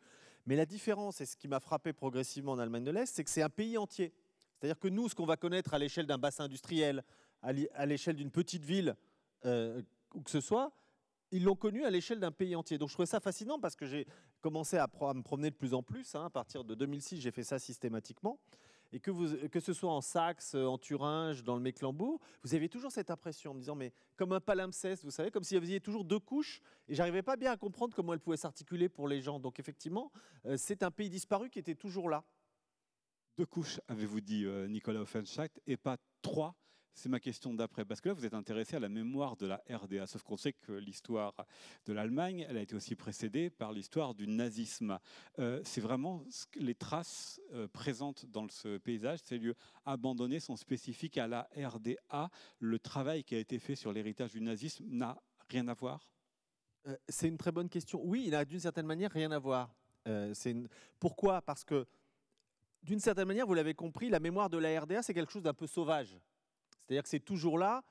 Mais 0.47 0.55
la 0.55 0.67
différence, 0.67 1.23
et 1.23 1.27
ce 1.27 1.37
qui 1.37 1.49
m'a 1.49 1.61
frappé 1.61 1.95
progressivement 1.95 2.53
en 2.53 2.59
Allemagne 2.59 2.85
de 2.85 2.91
l'Est, 2.91 3.15
c'est 3.15 3.25
que 3.25 3.31
c'est 3.31 3.43
un 3.43 3.49
pays 3.49 3.79
entier. 3.79 4.13
C'est-à-dire 4.55 4.79
que 4.79 4.89
nous, 4.89 5.09
ce 5.09 5.15
qu'on 5.15 5.25
va 5.25 5.39
connaître 5.39 5.73
à 5.73 5.79
l'échelle 5.79 6.07
d'un 6.07 6.19
bassin 6.19 6.45
industriel, 6.45 7.03
à 7.41 7.87
l'échelle 7.87 8.17
d'une 8.17 8.31
petite 8.31 8.65
ville, 8.65 8.95
euh, 9.47 9.81
où 10.15 10.21
que 10.21 10.31
ce 10.31 10.41
soit, 10.41 10.73
ils 11.31 11.43
l'ont 11.43 11.57
connu 11.57 11.85
à 11.85 11.91
l'échelle 11.91 12.21
d'un 12.21 12.31
pays 12.31 12.55
entier. 12.55 12.77
Donc 12.77 12.91
je 12.91 12.95
trouvais 12.95 13.07
ça 13.07 13.21
fascinant 13.21 13.59
parce 13.59 13.77
que 13.77 13.87
j'ai 13.87 14.07
commencé 14.43 14.77
à, 14.77 14.87
me 15.15 15.23
promener 15.23 15.51
de 15.51 15.57
plus 15.57 15.73
en 15.73 15.83
plus. 15.83 16.15
Hein. 16.15 16.27
à 16.27 16.31
partir 16.31 16.65
de 16.65 16.75
2006, 16.75 17.21
j'ai 17.21 17.31
fait 17.31 17.45
ça 17.45 17.59
systématiquement. 17.59 18.39
Et 18.95 19.01
que, 19.01 19.11
vous, 19.11 19.49
que 19.49 19.59
ce 19.59 19.73
soit 19.73 19.91
en 19.91 20.01
Saxe, 20.01 20.55
en 20.55 20.79
Thuringe, 20.79 21.43
dans 21.43 21.57
le 21.57 21.61
Mecklembourg, 21.61 22.21
vous 22.45 22.55
avez 22.55 22.69
toujours 22.69 22.93
cette 22.93 23.11
impression 23.11 23.51
en 23.51 23.55
me 23.55 23.59
disant, 23.59 23.75
mais 23.75 23.93
comme 24.17 24.31
un 24.31 24.41
palimpseste, 24.41 25.03
vous 25.03 25.11
savez, 25.11 25.33
comme 25.33 25.43
s'il 25.43 25.61
y 25.61 25.67
avait 25.67 25.81
toujours 25.81 26.05
deux 26.05 26.21
couches, 26.21 26.61
et 26.87 26.95
j'arrivais 26.95 27.25
pas 27.25 27.35
bien 27.35 27.51
à 27.51 27.57
comprendre 27.57 27.93
comment 27.93 28.13
elles 28.13 28.21
pouvaient 28.21 28.37
s'articuler 28.37 28.89
pour 28.89 29.09
les 29.09 29.21
gens. 29.21 29.41
Donc 29.41 29.59
effectivement, 29.59 30.13
euh, 30.47 30.57
c'est 30.57 30.85
un 30.85 30.93
pays 30.93 31.11
disparu 31.11 31.51
qui 31.51 31.59
était 31.59 31.75
toujours 31.75 32.09
là. 32.09 32.23
Deux 33.37 33.47
couches, 33.47 33.81
avez-vous 33.89 34.21
dit, 34.21 34.45
euh, 34.45 34.69
Nicolas 34.69 35.01
Offenschach, 35.01 35.51
et 35.67 35.77
pas 35.77 35.97
trois 36.23 36.55
c'est 36.95 37.09
ma 37.09 37.19
question 37.19 37.53
d'après, 37.53 37.85
parce 37.85 38.01
que 38.01 38.09
là, 38.09 38.15
vous 38.15 38.25
êtes 38.25 38.35
intéressé 38.35 38.77
à 38.77 38.81
la 38.81 38.89
mémoire 38.89 39.37
de 39.37 39.47
la 39.47 39.63
RDA, 39.69 40.07
sauf 40.07 40.23
qu'on 40.23 40.37
sait 40.37 40.53
que 40.53 40.73
l'histoire 40.73 41.35
de 41.87 41.93
l'Allemagne, 41.93 42.47
elle 42.49 42.57
a 42.57 42.63
été 42.63 42.75
aussi 42.75 42.95
précédée 42.95 43.51
par 43.51 43.73
l'histoire 43.73 44.15
du 44.15 44.29
nazisme. 44.29 44.99
Euh, 45.41 45.61
c'est 45.65 45.81
vraiment 45.81 46.25
les 46.55 46.75
traces 46.75 47.41
euh, 47.53 47.67
présentes 47.67 48.27
dans 48.27 48.49
ce 48.49 48.79
paysage, 48.79 49.19
ces 49.25 49.39
lieux 49.39 49.57
abandonnés 49.85 50.41
sont 50.41 50.57
spécifiques 50.57 51.19
à 51.19 51.27
la 51.27 51.49
RDA. 51.57 52.31
Le 52.61 52.79
travail 52.79 53.25
qui 53.25 53.35
a 53.35 53.39
été 53.39 53.59
fait 53.59 53.75
sur 53.75 53.93
l'héritage 53.93 54.33
du 54.33 54.41
nazisme 54.41 54.85
n'a 54.87 55.21
rien 55.49 55.67
à 55.69 55.75
voir? 55.75 56.09
Euh, 56.87 56.97
C'est 57.09 57.29
une 57.29 57.39
très 57.39 57.53
bonne 57.53 57.69
question. 57.69 58.01
Oui, 58.05 58.23
il 58.27 58.31
n'a 58.31 58.45
d'une 58.45 58.61
certaine 58.61 58.87
manière 58.87 59.11
rien 59.11 59.31
à 59.33 59.39
voir. 59.39 59.75
Pourquoi? 61.01 61.41
Parce 61.41 61.65
que 61.65 61.87
d'une 62.83 63.01
certaine 63.01 63.27
manière, 63.27 63.47
vous 63.47 63.55
l'avez 63.55 63.73
compris, 63.73 64.11
la 64.11 64.21
mémoire 64.21 64.51
de 64.51 64.59
la 64.59 64.79
RDA, 64.79 65.03
c'est 65.03 65.15
quelque 65.15 65.33
chose 65.33 65.43
d'un 65.43 65.55
peu 65.55 65.67
sauvage. 65.67 66.19
C'est-à-dire 66.85 67.03
que 67.03 67.09
c'est 67.09 67.21
toujours 67.21 67.59
là, 67.59 67.83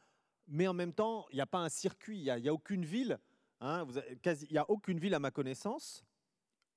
mais 0.48 0.68
en 0.68 0.74
même 0.74 0.94
temps, 0.94 1.26
il 1.32 1.36
n'y 1.36 1.42
a 1.42 1.46
pas 1.46 1.60
un 1.60 1.70
circuit, 1.70 2.18
il 2.18 2.42
n'y 2.42 2.50
a, 2.50 2.54
aucune 2.54 2.86
ville, 2.86 3.20
hein, 3.62 3.88
il 4.26 4.48
n'y 4.52 4.58
a 4.58 4.70
aucune 4.70 5.00
ville 5.00 5.14
à 5.14 5.20
ma 5.20 5.32
connaissance 5.32 6.06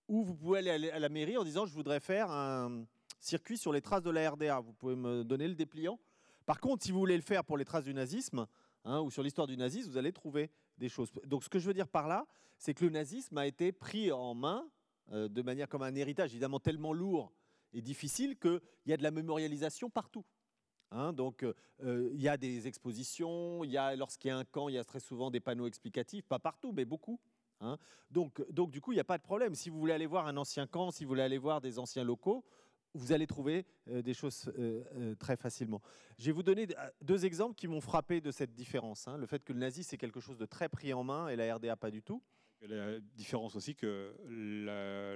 où 0.09 0.23
vous 0.23 0.35
pouvez 0.35 0.71
aller 0.71 0.91
à 0.91 0.99
la 0.99 1.09
mairie 1.09 1.37
en 1.37 1.45
disant 1.45 1.67
je 1.67 1.75
voudrais 1.75 2.01
faire 2.01 2.31
un 2.31 2.85
circuit 3.21 3.59
sur 3.59 3.73
les 3.73 3.81
traces 3.81 4.03
de 4.03 4.11
la 4.11 4.31
RDA. 4.31 4.61
Vous 4.61 4.73
pouvez 4.73 4.97
me 4.97 5.25
donner 5.25 5.49
le 5.49 5.55
dépliant. 5.55 5.99
Par 6.45 6.61
contre, 6.61 6.85
si 6.85 6.93
vous 6.93 6.99
voulez 6.99 7.17
le 7.17 7.23
faire 7.23 7.45
pour 7.45 7.59
les 7.59 7.65
traces 7.65 7.85
du 7.85 7.95
nazisme 7.95 8.47
hein, 8.85 9.01
ou 9.01 9.11
sur 9.11 9.23
l'histoire 9.23 9.47
du 9.47 9.57
nazisme, 9.57 9.91
vous 9.91 9.99
allez 9.99 10.13
trouver 10.13 10.51
des 10.79 10.89
choses. 10.89 11.11
Donc 11.25 11.43
ce 11.43 11.49
que 11.49 11.59
je 11.59 11.67
veux 11.67 11.75
dire 11.75 11.89
par 11.89 12.07
là, 12.07 12.27
c'est 12.59 12.73
que 12.73 12.85
le 12.85 12.91
nazisme 12.91 13.37
a 13.37 13.47
été 13.47 13.73
pris 13.73 14.13
en 14.13 14.35
main 14.35 14.69
euh, 15.13 15.29
de 15.29 15.43
manière 15.43 15.69
comme 15.69 15.83
un 15.83 15.95
héritage 15.95 16.31
évidemment 16.31 16.61
tellement 16.61 16.93
lourd 16.93 17.33
et 17.73 17.83
difficile 17.83 18.39
qu'il 18.39 18.61
y 18.87 18.93
a 18.93 18.97
de 18.97 19.03
la 19.03 19.11
mémorialisation 19.11 19.91
partout. 19.91 20.25
Hein, 20.93 21.13
donc, 21.13 21.43
euh, 21.43 21.55
euh, 21.83 22.11
il 22.15 22.23
y 22.23 22.29
a 22.29 22.37
des 22.37 22.69
expositions, 22.69 23.65
il 23.65 23.71
y 23.71 23.77
a, 23.77 23.97
lorsqu'il 23.97 24.29
y 24.29 24.31
a 24.31 24.37
un 24.37 24.45
camp, 24.45 24.69
il 24.69 24.75
y 24.75 24.79
a 24.79 24.85
très 24.85 25.01
souvent 25.01 25.31
des 25.31 25.41
panneaux 25.41 25.67
explicatifs, 25.67 26.27
pas 26.27 26.39
partout, 26.39 26.73
mais 26.73 26.85
beaucoup. 26.85 27.19
Hein. 27.61 27.79
donc, 28.11 28.45
donc, 28.51 28.71
du 28.71 28.81
coup, 28.81 28.93
il 28.93 28.97
n'y 28.97 29.01
a 29.01 29.05
pas 29.05 29.19
de 29.19 29.23
problème. 29.23 29.55
Si 29.55 29.71
vous 29.71 29.79
voulez 29.79 29.95
aller 29.95 30.07
voir 30.07 30.27
un 30.27 30.37
ancien 30.37 30.67
camp, 30.67 30.91
si 30.91 31.05
vous 31.05 31.09
voulez 31.09 31.23
aller 31.23 31.39
voir 31.39 31.61
des 31.61 31.79
anciens 31.79 32.05
locaux, 32.05 32.45
vous 32.95 33.13
allez 33.13 33.27
trouver 33.27 33.67
euh, 33.89 34.03
des 34.03 34.15
choses 34.15 34.51
très 35.19 35.37
facilement. 35.37 35.83
Je 36.19 36.27
vais 36.27 36.33
vous 36.33 36.43
donner 36.43 36.67
deux 37.03 37.27
exemples 37.27 37.55
qui 37.55 37.67
m'ont 37.67 37.81
frappé 37.81 38.21
de 38.21 38.31
cette 38.31 38.55
différence. 38.55 39.09
Hein. 39.09 39.19
Le 39.19 39.27
fait 39.27 39.43
que 39.43 39.53
le 39.53 39.59
nazi, 39.59 39.85
c'est 39.85 39.99
quelque 39.99 40.21
chose 40.21 40.39
de 40.39 40.47
très 40.47 40.69
pris 40.69 40.93
en 40.93 41.05
main 41.05 41.29
et 41.29 41.37
la 41.37 41.55
RDA 41.55 41.77
pas 41.77 41.91
du 41.91 42.03
tout. 42.03 42.23
La 42.63 42.99
différence 43.15 43.55
aussi 43.55 43.75
que 43.75 44.15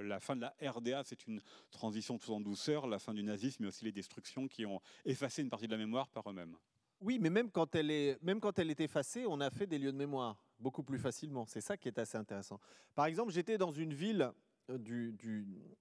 la, 0.03 0.19
fin 0.19 0.35
de 0.35 0.41
la 0.41 0.53
RDA, 0.61 1.03
c'est 1.03 1.25
une 1.27 1.41
transition 1.71 2.17
tout 2.17 2.31
en 2.31 2.39
douceur, 2.39 2.87
la 2.87 2.99
fin 2.99 3.13
du 3.13 3.23
nazisme, 3.23 3.63
mais 3.63 3.69
aussi 3.69 3.83
les 3.83 3.91
destructions 3.91 4.47
qui 4.47 4.65
ont 4.65 4.79
effacé 5.05 5.41
une 5.41 5.49
partie 5.49 5.67
de 5.67 5.71
la 5.71 5.77
mémoire 5.77 6.07
par 6.09 6.29
eux-mêmes. 6.29 6.55
Oui, 7.01 7.17
mais 7.19 7.31
même 7.31 7.49
quand, 7.49 7.73
elle 7.75 7.89
est, 7.89 8.21
même 8.21 8.39
quand 8.39 8.59
elle 8.59 8.69
est 8.69 8.79
effacée, 8.79 9.25
on 9.27 9.41
a 9.41 9.49
fait 9.49 9.65
des 9.65 9.79
lieux 9.79 9.91
de 9.91 9.97
mémoire 9.97 10.45
beaucoup 10.59 10.83
plus 10.83 10.99
facilement. 10.99 11.45
C'est 11.47 11.61
ça 11.61 11.75
qui 11.75 11.87
est 11.87 11.97
assez 11.97 12.17
intéressant. 12.17 12.59
Par 12.93 13.07
exemple, 13.07 13.31
j'étais 13.31 13.57
dans 13.57 13.71
une 13.71 13.93
ville 13.93 14.31
euh, 14.69 14.77
du, 14.77 15.13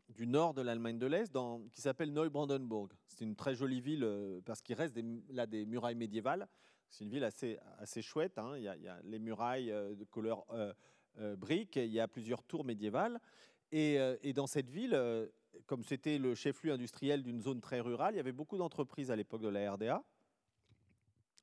du, 0.08 0.26
nord 0.26 0.54
de 0.54 0.62
l'Allemagne 0.62 0.98
de 0.98 1.06
l'Est 1.06 1.36
qui 1.72 1.80
s'appelle 1.80 2.12
Neubrandenburg. 2.12 2.88
C'est 3.06 3.24
une 3.24 3.36
très 3.36 3.54
jolie 3.54 3.80
ville 3.80 4.04
euh, 4.04 4.40
parce 4.44 4.62
qu'il 4.62 4.76
reste 4.76 4.98
là 5.28 5.46
des 5.46 5.66
murailles 5.66 5.94
médiévales. 5.94 6.48
C'est 6.88 7.04
une 7.04 7.10
ville 7.10 7.24
assez, 7.24 7.58
assez 7.78 8.02
chouette. 8.02 8.38
Hein. 8.38 8.54
Il, 8.56 8.62
y 8.62 8.68
a, 8.68 9.00
les 9.04 9.18
murailles 9.18 9.70
euh, 9.70 9.94
de 9.94 10.04
couleur 10.04 10.46
brique, 11.36 11.76
il 11.76 11.90
y 11.90 12.00
a 12.00 12.08
plusieurs 12.08 12.42
tours 12.42 12.64
médiévales. 12.64 13.20
Et, 13.72 13.98
et 14.22 14.32
dans 14.32 14.46
cette 14.46 14.68
ville, 14.68 14.98
comme 15.66 15.84
c'était 15.84 16.18
le 16.18 16.34
chef-lieu 16.34 16.72
industriel 16.72 17.22
d'une 17.22 17.40
zone 17.40 17.60
très 17.60 17.80
rurale, 17.80 18.14
il 18.14 18.16
y 18.16 18.20
avait 18.20 18.32
beaucoup 18.32 18.58
d'entreprises 18.58 19.10
à 19.10 19.16
l'époque 19.16 19.42
de 19.42 19.48
la 19.48 19.72
RDA. 19.72 20.02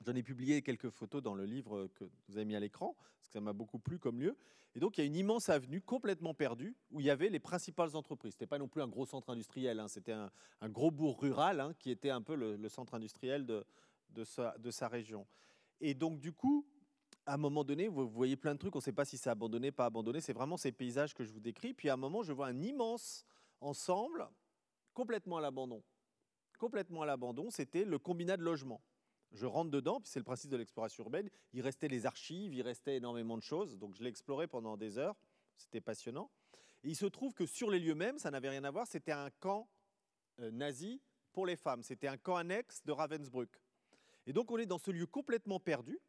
J'en 0.05 0.15
ai 0.15 0.24
publié 0.24 0.62
quelques 0.62 0.89
photos 0.89 1.22
dans 1.24 1.34
le 1.34 1.46
livre 1.46 1.88
que 1.96 2.03
vous 2.03 2.38
avez 2.38 2.46
mis 2.46 2.55
à 2.55 2.60
l'écran, 2.60 2.96
parce 3.17 3.27
que 3.27 3.34
ça 3.34 3.41
m'a 3.41 3.53
beaucoup 3.53 3.79
plu 3.79 4.00
comme 4.00 4.19
lieu. 4.19 4.38
Et 4.75 4.79
donc, 4.79 4.98
il 4.98 5.01
y 5.01 5.03
a 5.03 5.07
une 5.07 5.15
immense 5.15 5.50
avenue 5.50 5.81
complètement 5.81 6.36
perdue 6.36 6.75
où 6.91 7.00
il 7.00 7.05
y 7.07 7.10
avait 7.10 7.29
les 7.29 7.39
principales 7.39 7.96
entreprises. 7.96 8.34
Ce 8.34 8.38
n'était 8.38 8.46
pas 8.46 8.60
non 8.60 8.67
plus 8.67 8.84
un 8.84 8.88
gros 8.88 9.07
centre 9.07 9.31
industriel, 9.31 9.79
hein. 9.79 9.88
c'était 9.88 10.12
un, 10.12 10.29
gros 10.69 10.91
bourg 10.91 11.19
rural 11.19 11.60
hein, 11.60 11.74
qui 11.79 11.89
était 11.89 12.12
un 12.12 12.22
peu 12.22 12.36
le, 12.36 12.69
centre 12.69 12.93
industriel 12.93 13.46
de, 13.48 13.65
sa, 14.24 14.88
région. 14.88 15.25
Et 15.81 15.96
donc, 15.96 16.19
du 16.19 16.31
coup, 16.31 16.67
à 17.27 17.34
un 17.34 17.38
moment 17.38 17.65
donné, 17.65 17.89
vous, 17.89 18.07
voyez 18.07 18.38
plein 18.38 18.53
de 18.53 18.60
trucs, 18.60 18.74
on 18.74 18.79
ne 18.79 18.84
sait 18.84 18.93
pas 18.93 19.03
si 19.03 19.17
c'est 19.17 19.29
abandonné, 19.29 19.69
pas 19.72 19.86
abandonné. 19.86 20.22
C'est 20.22 20.34
vraiment 20.34 20.55
ces 20.55 20.72
paysages 20.72 21.13
que 21.13 21.25
je 21.25 21.31
vous 21.34 21.41
décris. 21.41 21.74
Puis 21.74 21.89
à 21.89 21.93
un 21.93 21.98
moment, 21.98 22.24
je 22.24 22.31
vois 22.31 22.48
un 22.48 22.62
immense 22.62 23.25
ensemble 23.60 24.27
complètement 24.93 25.38
à 25.38 25.41
l'abandon. 25.41 25.84
Complètement 26.57 27.01
à 27.01 27.05
l'abandon, 27.05 27.51
c'était 27.51 27.84
le 27.84 28.00
combinat 28.00 28.38
de 28.38 28.43
logement. 28.43 28.81
Je 29.34 29.46
rentre 29.46 29.69
dedans, 29.69 30.00
puis 30.00 30.10
c'est 30.10 30.19
le 30.19 30.24
principe 30.24 30.50
de 30.50 30.55
l'exploration 30.55 31.03
urbaine. 31.03 31.29
Il 31.51 31.62
restait 31.62 31.89
les 31.89 32.05
archives, 32.05 32.53
il 32.53 32.62
restait 32.62 32.96
énormément 32.96 33.38
de 33.38 33.43
choses. 33.43 33.77
Donc 33.77 33.93
je 33.93 34.03
l'ai 34.03 34.10
exploré 34.10 34.48
pendant 34.48 34.77
des 34.77 34.98
heures. 34.98 35.17
C'était 35.57 35.81
passionnant. 35.81 36.31
Il 36.84 36.96
se 36.96 37.05
trouve 37.05 37.34
que 37.34 37.46
sur 37.46 37.69
les 37.69 37.79
lieux 37.79 37.93
mêmes, 37.93 38.19
ça 38.19 38.31
n'avait 38.31 38.50
rien 38.50 38.63
à 38.63 38.72
voir. 38.72 38.88
C'était 38.88 39.12
un 39.12 39.29
camp 39.41 39.67
euh, 40.39 40.50
nazi 40.51 41.01
pour 41.34 41.46
les 41.46 41.57
femmes. 41.57 41.84
C'était 41.84 42.07
un 42.07 42.17
camp 42.17 42.38
annexe 42.38 42.81
de 42.86 42.93
Ravensbrück. 42.93 43.62
Et 44.25 44.31
donc 44.31 44.50
on 44.50 44.57
est 44.57 44.65
dans 44.65 44.77
ce 44.77 44.91
lieu 44.91 45.07
complètement 45.07 45.60
perdu. 45.60 46.00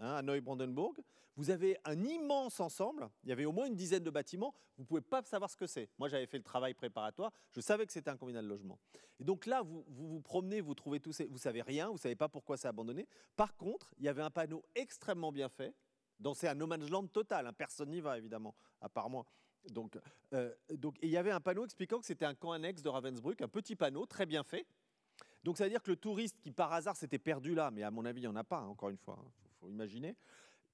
Hein, 0.00 0.14
à 0.14 0.22
Neubrandenburg. 0.22 0.94
Vous 1.36 1.50
avez 1.50 1.76
un 1.84 2.02
immense 2.02 2.58
ensemble, 2.58 3.08
il 3.22 3.28
y 3.28 3.32
avait 3.32 3.44
au 3.44 3.52
moins 3.52 3.66
une 3.66 3.76
dizaine 3.76 4.02
de 4.02 4.10
bâtiments, 4.10 4.54
vous 4.76 4.82
ne 4.82 4.86
pouvez 4.86 5.00
pas 5.00 5.22
savoir 5.22 5.50
ce 5.50 5.56
que 5.56 5.66
c'est. 5.66 5.88
Moi, 5.98 6.08
j'avais 6.08 6.26
fait 6.26 6.38
le 6.38 6.42
travail 6.42 6.74
préparatoire, 6.74 7.32
je 7.52 7.60
savais 7.60 7.86
que 7.86 7.92
c'était 7.92 8.10
un 8.10 8.16
combinat 8.16 8.42
de 8.42 8.48
logement. 8.48 8.78
Et 9.20 9.24
donc 9.24 9.46
là, 9.46 9.62
vous 9.62 9.84
vous, 9.88 10.20
promenez, 10.20 10.60
vous 10.60 10.74
trouvez 10.74 11.00
tout, 11.00 11.12
vous 11.28 11.38
savez 11.38 11.62
rien, 11.62 11.88
vous 11.88 11.94
ne 11.94 11.98
savez 11.98 12.16
pas 12.16 12.28
pourquoi 12.28 12.56
c'est 12.56 12.68
abandonné. 12.68 13.06
Par 13.36 13.56
contre, 13.56 13.94
il 13.98 14.04
y 14.04 14.08
avait 14.08 14.22
un 14.22 14.30
panneau 14.30 14.64
extrêmement 14.74 15.32
bien 15.32 15.48
fait, 15.48 15.74
c'est 16.34 16.48
un 16.48 16.54
no 16.54 16.66
man's 16.66 16.90
land 16.90 17.06
total, 17.06 17.46
hein. 17.46 17.52
personne 17.52 17.90
n'y 17.90 18.00
va 18.00 18.18
évidemment, 18.18 18.54
à 18.80 18.88
part 18.88 19.08
moi. 19.08 19.24
Euh, 20.32 20.54
donc, 20.74 20.98
il 21.02 21.10
y 21.10 21.16
avait 21.18 21.30
un 21.30 21.40
panneau 21.40 21.64
expliquant 21.64 22.00
que 22.00 22.06
c'était 22.06 22.24
un 22.24 22.34
camp 22.34 22.52
annexe 22.52 22.82
de 22.82 22.88
Ravensbrück, 22.88 23.42
un 23.42 23.48
petit 23.48 23.76
panneau 23.76 24.06
très 24.06 24.24
bien 24.24 24.42
fait. 24.42 24.66
Donc 25.44 25.58
ça 25.58 25.64
veut 25.64 25.70
dire 25.70 25.82
que 25.82 25.90
le 25.90 25.96
touriste 25.96 26.38
qui 26.40 26.50
par 26.50 26.72
hasard 26.72 26.96
s'était 26.96 27.18
perdu 27.18 27.54
là, 27.54 27.70
mais 27.70 27.82
à 27.82 27.90
mon 27.90 28.04
avis 28.04 28.20
il 28.20 28.24
n'y 28.24 28.28
en 28.28 28.36
a 28.36 28.44
pas, 28.44 28.58
hein, 28.58 28.66
encore 28.66 28.90
une 28.90 28.98
fois, 28.98 29.18
faut 29.60 29.68
imaginer. 29.68 30.16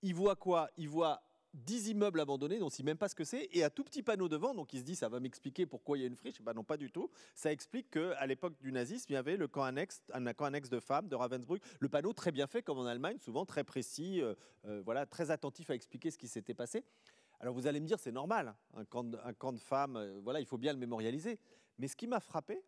Il 0.02 0.14
voit 0.14 0.36
quoi? 0.36 0.70
Il 0.76 0.88
voit 0.88 1.22
10 1.54 1.88
immeubles 1.88 2.20
abandonnés, 2.20 2.58
dont 2.58 2.68
il 2.68 2.72
ne 2.72 2.76
sait 2.76 2.82
même 2.82 2.98
pas 2.98 3.08
ce 3.08 3.14
que 3.14 3.24
c'est, 3.24 3.48
et 3.52 3.64
un 3.64 3.70
tout 3.70 3.82
petit 3.82 4.02
panneau 4.02 4.28
devant, 4.28 4.54
donc 4.54 4.72
il 4.74 4.80
se 4.80 4.84
dit 4.84 4.94
ça 4.94 5.08
va 5.08 5.20
m'expliquer 5.20 5.64
pourquoi 5.64 5.96
il 5.96 6.02
y 6.02 6.04
a 6.04 6.06
une 6.06 6.16
friche. 6.16 6.42
Bah 6.42 6.52
non, 6.52 6.64
pas 6.64 6.76
du 6.76 6.90
tout. 6.90 7.10
Ça 7.34 7.50
explique 7.50 7.90
qu'à 7.90 8.26
l'époque 8.26 8.58
du 8.60 8.72
nazisme, 8.72 9.06
il 9.10 9.14
y 9.14 9.16
avait 9.16 9.36
le 9.36 9.48
camp 9.48 9.62
annexe, 9.62 10.02
un 10.12 10.32
camp 10.34 10.44
annexe 10.44 10.68
de 10.68 10.80
femmes 10.80 11.08
de 11.08 11.14
Ravensbrück. 11.14 11.62
Le 11.80 11.88
panneau 11.88 12.12
très 12.12 12.30
bien 12.30 12.46
fait, 12.46 12.62
comme 12.62 12.78
en 12.78 12.86
Allemagne, 12.86 13.18
souvent 13.18 13.46
très 13.46 13.64
précis, 13.64 14.20
euh, 14.20 14.34
euh, 14.66 14.82
voilà, 14.84 15.06
très 15.06 15.30
attentif 15.30 15.70
à 15.70 15.74
expliquer 15.74 16.10
ce 16.10 16.18
qui 16.18 16.28
s'était 16.28 16.54
passé. 16.54 16.84
Alors 17.40 17.54
vous 17.54 17.66
allez 17.66 17.80
me 17.80 17.86
dire, 17.86 17.98
c'est 17.98 18.12
normal, 18.12 18.54
un 18.74 18.84
camp 18.84 19.04
de, 19.04 19.18
un 19.24 19.32
camp 19.32 19.52
de 19.52 19.58
femmes, 19.58 19.96
euh, 19.96 20.20
voilà, 20.22 20.40
il 20.40 20.46
faut 20.46 20.58
bien 20.58 20.72
le 20.72 20.78
mémorialiser. 20.78 21.38
Mais 21.78 21.88
ce 21.88 21.96
qui 21.96 22.06
m'a 22.06 22.20
frappé, 22.20 22.62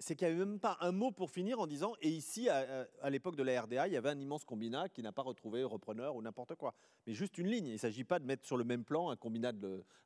c'est 0.00 0.14
qu'il 0.14 0.28
n'y 0.28 0.34
avait 0.34 0.44
même 0.44 0.60
pas 0.60 0.78
un 0.80 0.92
mot 0.92 1.10
pour 1.10 1.30
finir 1.30 1.58
en 1.58 1.66
disant 1.66 1.94
et 2.00 2.08
ici, 2.08 2.48
à, 2.48 3.10
l'époque 3.10 3.36
de 3.36 3.42
la 3.42 3.62
RDA, 3.62 3.88
il 3.88 3.92
y 3.92 3.96
avait 3.96 4.10
un 4.10 4.18
immense 4.18 4.44
combinat 4.44 4.88
qui 4.88 5.02
n'a 5.02 5.12
pas 5.12 5.22
retrouvé 5.22 5.64
repreneur 5.64 6.14
ou 6.14 6.22
n'importe 6.22 6.54
quoi. 6.54 6.74
Mais 7.06 7.14
juste 7.14 7.38
une 7.38 7.48
ligne. 7.48 7.66
Il 7.66 7.72
ne 7.72 7.78
s'agit 7.78 8.04
pas 8.04 8.18
de 8.18 8.24
mettre 8.24 8.46
sur 8.46 8.56
le 8.56 8.64
même 8.64 8.84
plan 8.84 9.10
un 9.10 9.16
combinat 9.16 9.52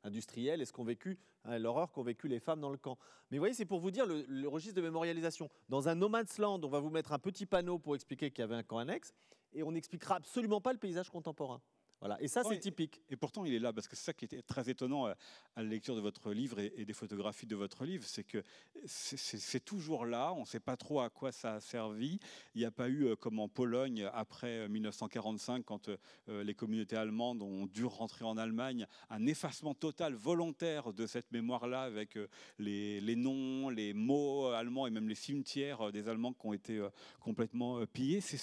industriel 0.03 0.61
et 0.61 0.65
ce 0.65 0.73
qu'ont 0.73 0.83
vécu, 0.83 1.19
hein, 1.45 1.59
l'horreur 1.59 1.91
qu'ont 1.91 2.03
vécu 2.03 2.27
les 2.27 2.39
femmes 2.39 2.59
dans 2.59 2.71
le 2.71 2.77
camp. 2.77 2.97
Mais 3.29 3.37
vous 3.37 3.41
voyez, 3.41 3.53
c'est 3.53 3.65
pour 3.65 3.79
vous 3.79 3.91
dire 3.91 4.05
le, 4.05 4.47
registre 4.47 4.75
de 4.75 4.81
mémorialisation. 4.81 5.49
Dans 5.69 5.87
un 5.89 5.95
no 5.95 6.09
man's 6.09 6.37
land, 6.39 6.59
on 6.63 6.69
va 6.69 6.79
vous 6.79 6.89
mettre 6.89 7.11
un 7.13 7.19
petit 7.19 7.45
panneau 7.45 7.77
pour 7.77 7.95
expliquer 7.95 8.31
qu'il 8.31 8.41
y 8.41 8.43
avait 8.43 8.55
un 8.55 8.63
camp 8.63 8.79
annexe 8.79 9.13
et 9.53 9.63
on 9.63 9.71
n'expliquera 9.71 10.15
absolument 10.15 10.61
pas 10.61 10.73
le 10.73 10.79
paysage 10.79 11.09
contemporain. 11.09 11.61
Voilà. 12.03 12.21
Et 12.21 12.27
ça, 12.27 12.43
c'est 12.43 12.59
typique. 12.59 13.01
Et 13.09 13.15
pourtant, 13.15 13.45
il 13.45 13.53
est 13.53 13.59
là, 13.59 13.71
parce 13.71 13.87
que 13.87 13.95
c'est 13.95 14.03
ça 14.03 14.13
qui 14.13 14.25
était 14.25 14.41
très 14.41 14.69
étonnant 14.69 15.07
euh, 15.07 15.13
à 15.55 15.63
la 15.63 15.69
lecture 15.69 15.95
de 15.95 16.01
votre 16.01 16.33
livre 16.33 16.59
et, 16.59 16.83
des 16.83 16.91
photographies 16.91 17.45
de 17.45 17.55
votre 17.55 17.85
livre, 17.85 18.03
c'est 18.05 18.25
que 18.25 18.43
c'est 18.85 19.63
toujours 19.63 20.05
là, 20.05 20.33
on 20.33 20.41
ne 20.41 20.45
sait 20.45 20.59
pas 20.59 20.75
trop 20.75 20.99
à 20.99 21.09
quoi 21.09 21.31
ça 21.31 21.53
a 21.53 21.59
servi. 21.61 22.19
Il 22.55 22.59
n'y 22.59 22.65
a 22.65 22.71
pas 22.71 22.89
eu, 22.89 23.05
euh, 23.05 23.15
comme 23.15 23.39
en 23.39 23.47
Pologne, 23.47 24.09
après 24.13 24.67
1945, 24.67 25.59
euh, 25.59 25.63
quand 25.63 25.89
les 26.27 26.53
communautés 26.53 26.97
allemandes 26.97 27.41
ont 27.41 27.67
dû 27.67 27.85
rentrer 27.85 28.25
en 28.25 28.35
Allemagne, 28.35 28.85
un 29.09 29.25
effacement 29.25 29.73
total, 29.73 30.13
volontaire 30.13 30.91
de 30.91 31.07
cette 31.07 31.31
mémoire-là, 31.31 31.83
avec 31.83 32.19
les, 32.59 32.99
les, 32.99 33.15
noms, 33.15 33.69
les 33.69 33.93
mots 33.93 34.47
allemands 34.47 34.87
et 34.87 34.91
même 34.91 35.07
les 35.07 35.15
cimetières 35.15 35.93
des 35.93 36.09
Allemands 36.09 36.33
qui 36.33 36.47
ont 36.47 36.53
été 36.53 36.85
complètement 37.21 37.85
pillés. 37.85 38.19
C'est 38.19 38.37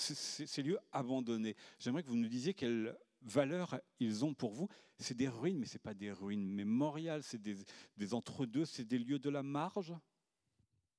ces 0.47 0.63
lieux 0.63 0.79
abandonnés. 0.93 1.57
J'aimerais 1.79 2.03
que 2.03 2.09
vous 2.09 2.17
nous 2.17 2.29
disiez 2.29 2.55
quelle 2.55 2.97
valeur 3.23 3.79
ils 3.99 4.25
ont 4.25 4.35
pour 4.35 4.53
vous. 4.53 4.69
C'est 4.99 5.17
des 5.17 5.29
ruines, 5.29 5.59
mais 5.59 5.67
ce 5.67 5.75
n'est 5.75 5.83
pas 5.83 5.95
des 5.95 6.13
ruines 6.13 6.47
mémoriales, 6.47 7.23
c'est 7.23 7.41
des, 7.41 8.15
entre-deux, 8.15 8.65
c'est 8.65 8.85
des 8.85 8.99
lieux 8.99 9.19
de 9.19 9.31
la 9.31 9.43
marge? 9.43 9.95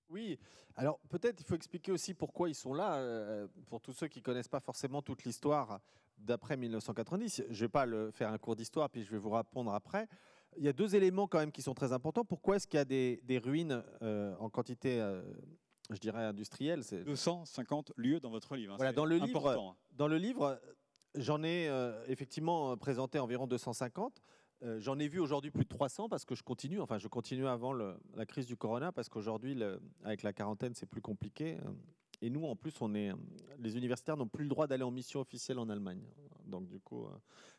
Oui, 0.10 0.38
alors 0.76 1.00
peut-être 1.08 1.40
il 1.40 1.46
faut 1.46 1.56
expliquer 1.56 1.92
aussi 1.92 2.14
pourquoi 2.14 2.50
ils 2.50 2.56
sont 2.56 2.74
là, 2.74 2.96
euh, 2.96 3.48
pour 3.70 3.80
tous 3.80 3.94
ceux 3.94 4.08
qui 4.08 4.20
ne 4.20 4.24
connaissent 4.24 4.50
pas 4.50 4.60
forcément 4.60 5.02
toute 5.02 5.24
l'histoire 5.24 5.80
d'après 6.18 6.58
1990. 6.58 7.44
Je 7.50 7.54
ne 7.54 7.60
vais 7.60 7.70
pas 7.70 7.86
le, 7.86 8.12
faire 8.12 8.30
un 8.30 8.38
cours 8.38 8.56
d'histoire, 8.56 8.90
puis 8.90 9.04
je 9.04 9.12
vais 9.12 9.18
vous 9.18 9.30
répondre 9.30 9.74
après. 9.74 10.08
Il 10.58 10.64
y 10.64 10.68
a 10.68 10.74
deux 10.74 10.96
éléments 10.96 11.28
quand 11.28 11.40
même 11.40 11.52
qui 11.52 11.62
sont 11.62 11.74
très 11.74 11.94
importants. 11.94 12.26
Pourquoi 12.26 12.58
est-ce 12.58 12.68
qu'il 12.68 12.78
y 12.78 12.82
a 12.82 12.86
des, 12.86 13.42
ruines 13.44 13.84
euh, 14.02 14.36
en 14.40 14.50
quantité, 14.50 15.00
euh, 15.00 15.22
je 15.90 15.98
dirais, 15.98 16.26
industrielle? 16.26 16.82
250 17.06 17.94
lieux 17.96 18.20
dans 18.20 18.30
votre 18.30 18.56
livre. 18.56 18.74
Hein, 18.74 18.78
voilà, 18.78 18.92
dans 18.92 19.06
le 19.06 19.18
livre, 19.18 19.76
dans 19.94 20.08
le 20.08 20.18
livre, 20.18 20.60
J'en 21.16 21.44
ai 21.44 21.68
euh, 21.68 22.04
effectivement 22.08 22.72
euh, 22.72 22.76
présenté 22.76 23.20
environ 23.20 23.46
250. 23.46 24.22
Euh, 24.64 24.80
j'en 24.80 24.98
ai 24.98 25.08
vu 25.08 25.20
aujourd'hui 25.20 25.52
plus 25.52 25.64
de 25.64 25.70
300 25.70 26.08
parce 26.08 26.24
que 26.24 26.36
je 26.36 26.44
continue. 26.44 26.80
Enfin, 26.80 26.98
je 27.00 27.08
continue 27.08 27.48
avant 27.48 27.74
la 27.74 28.26
crise 28.26 28.46
du 28.46 28.56
corona 28.56 28.92
parce 28.92 29.10
qu'aujourd'hui, 29.10 29.58
avec 30.04 30.24
la 30.24 30.34
quarantaine, 30.34 30.74
c'est 30.74 30.86
plus 30.86 31.02
compliqué. 31.02 31.58
Et 32.22 32.30
nous, 32.30 32.46
en 32.46 32.56
plus, 32.56 32.80
on 32.82 32.94
est, 32.94 33.12
les 33.58 33.76
universitaires 33.76 34.16
n'ont 34.16 34.28
plus 34.28 34.44
le 34.44 34.50
droit 34.50 34.68
d'aller 34.68 34.84
en 34.84 34.92
mission 34.92 35.20
officielle 35.20 35.58
en 35.58 35.68
Allemagne. 35.70 36.04
Donc, 36.46 36.68
du 36.68 36.80
coup, 36.80 37.08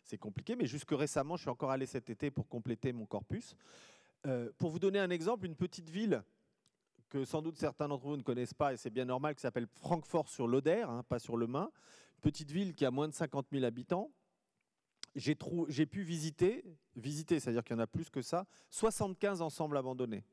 c'est 0.05 0.19
compliqué. 0.19 0.55
Mais 0.55 0.67
jusque 0.67 0.93
récemment, 0.93 1.37
je 1.37 1.43
suis 1.43 1.51
encore 1.51 1.73
allé 1.73 1.87
cet 1.87 2.09
été 2.09 2.31
pour 2.31 2.49
compléter 2.49 2.93
mon 2.93 3.05
corpus. 3.05 3.57
pour 4.59 4.71
vous 4.71 4.79
donner 4.79 5.01
un 5.01 5.11
exemple, 5.11 5.47
une 5.47 5.57
petite 5.57 5.91
ville 5.91 6.23
que 7.09 7.25
sans 7.27 7.43
doute 7.43 7.59
certains 7.59 7.89
d'entre 7.89 8.07
vous 8.07 8.17
ne 8.17 8.23
connaissent 8.23 8.55
pas, 8.55 8.73
et 8.73 8.77
c'est 8.79 8.89
bien 8.89 9.05
normal, 9.05 9.35
qui 9.35 9.43
s'appelle 9.43 9.67
Francfort 9.67 10.29
sur 10.29 10.49
l'Oder, 10.49 10.87
hein, 10.89 11.03
pas 11.09 11.19
sur 11.19 11.37
le 11.37 11.47
Main, 11.47 11.71
petite 12.23 12.51
ville 12.51 12.75
qui 12.75 12.87
a 12.87 12.91
moins 12.91 13.09
de 13.09 13.13
50 13.13 13.49
000 13.53 13.65
habitants, 13.65 14.11
j'ai 15.15 15.35
pu 15.35 16.03
visiter, 16.03 16.65
visiter 16.97 17.39
c'est-à-dire 17.39 17.63
qu'il 17.63 17.77
y 17.77 17.79
en 17.79 17.83
a 17.83 17.87
plus 17.87 18.09
que 18.09 18.23
ça, 18.23 18.47
75 18.71 19.43
ensembles 19.43 19.77
abandonnés. 19.77 20.25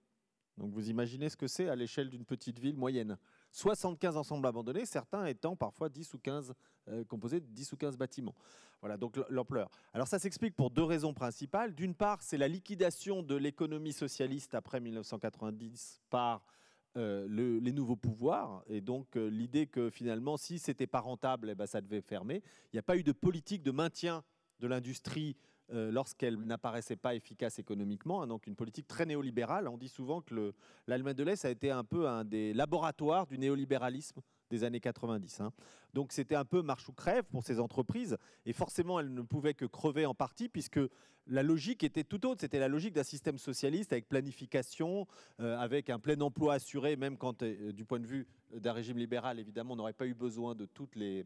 Donc 0.57 0.71
vous 0.73 0.89
imaginez 0.89 1.29
ce 1.29 1.37
que 1.37 1.47
c'est 1.47 1.69
à 1.69 1.75
l'échelle 1.75 2.09
d'une 2.09 2.25
petite 2.25 2.59
ville 2.59 2.75
moyenne. 2.75 3.17
75 3.51 4.17
ensembles 4.17 4.45
abandonnés, 4.45 4.85
certains 4.85 5.25
étant 5.25 5.55
parfois 5.55 5.89
10 5.89 6.13
ou 6.13 6.19
15, 6.19 6.53
euh, 6.89 7.03
composés 7.05 7.39
de 7.39 7.45
10 7.45 7.73
ou 7.73 7.77
15 7.77 7.97
bâtiments. 7.97 8.35
Voilà 8.81 8.97
donc 8.97 9.17
l'ampleur. 9.29 9.69
Alors 9.93 10.07
ça 10.07 10.19
s'explique 10.19 10.55
pour 10.55 10.69
deux 10.69 10.83
raisons 10.83 11.13
principales. 11.13 11.73
D'une 11.73 11.95
part, 11.95 12.21
c'est 12.21 12.37
la 12.37 12.49
liquidation 12.49 13.23
de 13.23 13.35
l'économie 13.35 13.93
socialiste 13.93 14.53
après 14.53 14.81
1990 14.81 16.01
par 16.09 16.43
euh, 16.97 17.27
les 17.61 17.71
nouveaux 17.71 17.95
pouvoirs. 17.95 18.63
Et 18.67 18.81
donc, 18.81 19.15
euh, 19.15 19.29
l'idée 19.29 19.67
que 19.67 19.89
finalement, 19.89 20.37
si 20.37 20.59
c'était 20.59 20.87
pas 20.87 20.99
rentable, 20.99 21.49
eh 21.49 21.55
ben, 21.55 21.65
ça 21.65 21.81
devait 21.81 22.01
fermer. 22.01 22.41
Il 22.65 22.75
n'y 22.75 22.79
a 22.79 22.83
pas 22.83 22.97
eu 22.97 23.03
de 23.03 23.11
politique 23.11 23.63
de 23.63 23.71
maintien 23.71 24.23
de 24.59 24.67
l'industrie 24.67 25.35
lorsqu'elle 25.71 26.35
n'apparaissait 26.35 26.95
pas 26.95 27.13
efficace 27.13 27.59
économiquement, 27.59 28.23
hein, 28.23 28.27
donc 28.27 28.47
une 28.47 28.55
politique 28.55 28.87
très 28.87 29.05
néolibérale. 29.05 29.67
On 29.67 29.77
dit 29.77 29.87
souvent 29.87 30.19
que 30.19 30.51
l'Allemagne 30.87 31.13
de 31.13 31.23
l'Est 31.23 31.45
a 31.45 31.51
été 31.51 31.69
un 31.69 31.83
peu 31.83 32.07
un 32.09 32.23
des 32.23 32.55
laboratoires 32.55 33.27
du 33.27 33.37
néolibéralisme 33.37 34.19
des 34.49 34.63
années 34.63 34.79
90. 34.79 35.41
Hein. 35.41 35.51
Donc 35.93 36.11
c'était 36.11 36.35
un 36.35 36.45
peu 36.45 36.61
marche 36.61 36.87
ou 36.89 36.93
crève 36.93 37.23
pour 37.25 37.43
ces 37.43 37.59
entreprises, 37.59 38.17
et 38.45 38.53
forcément 38.53 38.99
elles 38.99 39.13
ne 39.13 39.21
pouvaient 39.21 39.53
que 39.53 39.65
crever 39.65 40.05
en 40.05 40.13
partie, 40.13 40.49
puisque 40.49 40.79
la 41.27 41.43
logique 41.43 41.83
était 41.83 42.03
tout 42.03 42.25
autre. 42.25 42.41
C'était 42.41 42.59
la 42.59 42.67
logique 42.67 42.93
d'un 42.93 43.03
système 43.03 43.37
socialiste 43.37 43.93
avec 43.93 44.09
planification, 44.09 45.07
euh, 45.39 45.57
avec 45.57 45.89
un 45.89 45.99
plein 45.99 46.19
emploi 46.21 46.55
assuré, 46.55 46.95
même 46.95 47.17
quand, 47.17 47.43
euh, 47.43 47.71
du 47.71 47.85
point 47.85 47.99
de 47.99 48.07
vue 48.07 48.27
d'un 48.51 48.73
régime 48.73 48.97
libéral, 48.97 49.39
évidemment, 49.39 49.73
on 49.73 49.77
n'aurait 49.77 49.93
pas 49.93 50.07
eu 50.07 50.15
besoin 50.15 50.55
de, 50.55 50.67
les, 50.95 51.25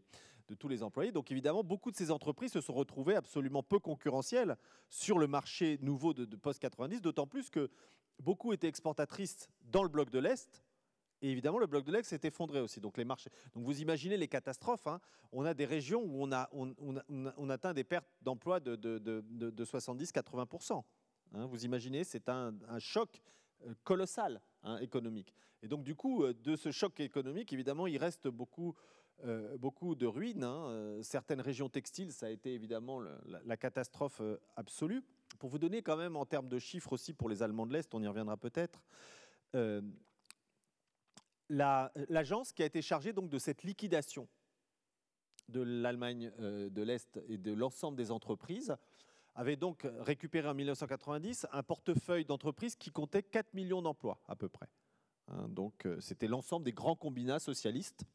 de 0.49 0.55
tous 0.55 0.67
les 0.67 0.83
employés. 0.83 1.11
Donc 1.11 1.31
évidemment, 1.31 1.63
beaucoup 1.63 1.91
de 1.91 1.95
ces 1.95 2.11
entreprises 2.11 2.51
se 2.51 2.61
sont 2.61 2.73
retrouvées 2.73 3.15
absolument 3.15 3.63
peu 3.63 3.79
concurrentielles 3.79 4.57
sur 4.89 5.17
le 5.17 5.27
marché 5.27 5.79
nouveau 5.81 6.13
de, 6.13 6.25
de 6.25 6.35
post-90, 6.35 6.99
d'autant 6.99 7.27
plus 7.27 7.49
que 7.49 7.69
beaucoup 8.19 8.53
étaient 8.53 8.67
exportatrices 8.67 9.49
dans 9.71 9.83
le 9.83 9.89
bloc 9.89 10.09
de 10.09 10.19
l'Est, 10.19 10.63
et 11.23 11.31
évidemment, 11.31 11.57
le 11.57 11.67
bloc 11.67 11.85
de 11.85 11.91
l'Est 11.93 12.03
s'est 12.03 12.19
effondré 12.23 12.59
aussi. 12.59 12.81
Donc, 12.81 12.97
les 12.97 13.05
marchés. 13.05 13.31
Donc, 13.55 13.63
vous 13.63 13.81
imaginez 13.81 14.17
les 14.17 14.27
catastrophes. 14.27 14.87
Hein. 14.87 14.99
On 15.31 15.45
a 15.45 15.53
des 15.53 15.63
régions 15.63 16.03
où 16.03 16.21
on, 16.21 16.31
a, 16.33 16.49
atteint 17.49 17.73
des 17.73 17.85
pertes 17.85 18.09
d'emploi 18.21 18.59
de, 18.59 18.75
de, 18.75 19.65
70-80%. 19.65 20.83
Hein. 21.33 21.45
Vous 21.45 21.63
imaginez, 21.63 22.03
c'est 22.03 22.27
un, 22.27 22.53
choc 22.79 23.21
euh, 23.65 23.73
colossal 23.85 24.41
hein, 24.63 24.77
économique. 24.79 25.33
Et 25.61 25.69
donc, 25.69 25.85
du 25.85 25.95
coup, 25.95 26.25
euh, 26.25 26.33
de 26.33 26.57
ce 26.57 26.71
choc 26.71 26.99
économique, 26.99 27.53
évidemment, 27.53 27.87
il 27.87 27.97
reste 27.97 28.27
beaucoup, 28.27 28.75
euh, 29.23 29.57
beaucoup 29.57 29.95
de 29.95 30.05
ruines. 30.05 30.45
Certaines 31.03 31.39
régions 31.39 31.69
textiles, 31.69 32.11
ça 32.11 32.25
a 32.25 32.31
été 32.31 32.53
évidemment 32.53 32.99
la, 32.99 33.55
catastrophe 33.55 34.21
absolue. 34.57 35.01
Pour 35.39 35.49
vous 35.49 35.57
donner 35.57 35.83
quand 35.83 35.95
même 35.95 36.17
en 36.17 36.25
termes 36.25 36.49
de 36.49 36.59
chiffres 36.59 36.91
aussi 36.91 37.13
pour 37.13 37.29
les 37.29 37.41
Allemands 37.43 37.65
de 37.65 37.71
l'Est, 37.71 37.95
on 37.95 38.03
y 38.03 38.07
reviendra 38.07 38.35
peut-être 38.35 38.83
l'agence 41.49 42.53
qui 42.53 42.63
a 42.63 42.65
été 42.65 42.81
chargée 42.81 43.13
donc 43.13 43.29
de 43.29 43.37
cette 43.37 43.63
liquidation 43.63 44.27
de 45.49 45.61
l'Allemagne 45.61 46.31
euh, 46.39 46.69
de 46.69 46.81
l'Est 46.81 47.19
et 47.27 47.37
de 47.37 47.51
l'ensemble 47.51 47.97
des 47.97 48.11
entreprises 48.11 48.75
avait 49.35 49.55
donc 49.55 49.87
récupéré 49.99 50.47
en 50.47 50.53
1990 50.53 51.47
un 51.51 51.63
portefeuille 51.63 52.25
d'entreprises 52.25 52.75
qui 52.75 52.91
comptait 52.91 53.23
4 53.23 53.53
millions 53.53 53.81
d'emplois 53.81 54.21
à 54.27 54.35
peu 54.35 54.47
près. 54.47 54.67
Hein, 55.27 55.47
donc 55.49 55.85
euh, 55.85 55.99
c'était 55.99 56.27
l'ensemble 56.27 56.65
des 56.65 56.73
grands 56.73 56.95
combinats 56.95 57.39
socialistes 57.39 58.05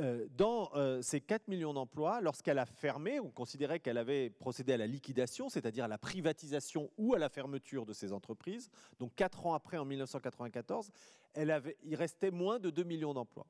dans 0.00 0.70
euh, 0.74 1.02
ces 1.02 1.20
4 1.20 1.46
millions 1.46 1.72
d'emplois, 1.72 2.20
lorsqu'elle 2.20 2.58
a 2.58 2.66
fermé, 2.66 3.20
on 3.20 3.30
considérait 3.30 3.78
qu'elle 3.78 3.98
avait 3.98 4.28
procédé 4.28 4.72
à 4.72 4.76
la 4.76 4.88
liquidation, 4.88 5.48
c'est-à-dire 5.48 5.84
à 5.84 5.88
la 5.88 5.98
privatisation 5.98 6.90
ou 6.98 7.14
à 7.14 7.18
la 7.18 7.28
fermeture 7.28 7.86
de 7.86 7.92
ces 7.92 8.12
entreprises. 8.12 8.70
Donc 8.98 9.14
4 9.14 9.46
ans 9.46 9.54
après, 9.54 9.78
en 9.78 9.84
1994, 9.84 10.90
elle 11.34 11.50
avait, 11.50 11.76
il 11.84 11.94
restait 11.94 12.32
moins 12.32 12.58
de 12.58 12.70
2 12.70 12.82
millions 12.82 13.14
d'emplois. 13.14 13.46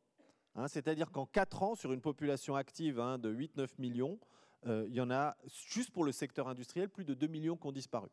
Hein, 0.54 0.68
c'est-à-dire 0.68 1.10
qu'en 1.10 1.26
4 1.26 1.62
ans, 1.62 1.74
sur 1.74 1.92
une 1.92 2.02
population 2.02 2.56
active 2.56 3.00
hein, 3.00 3.18
de 3.18 3.34
8-9 3.34 3.68
millions, 3.78 4.18
euh, 4.66 4.84
il 4.88 4.94
y 4.94 5.00
en 5.00 5.10
a, 5.10 5.36
juste 5.70 5.90
pour 5.90 6.04
le 6.04 6.12
secteur 6.12 6.48
industriel, 6.48 6.90
plus 6.90 7.04
de 7.04 7.14
2 7.14 7.26
millions 7.26 7.56
qui 7.56 7.66
ont 7.66 7.72
disparu. 7.72 8.08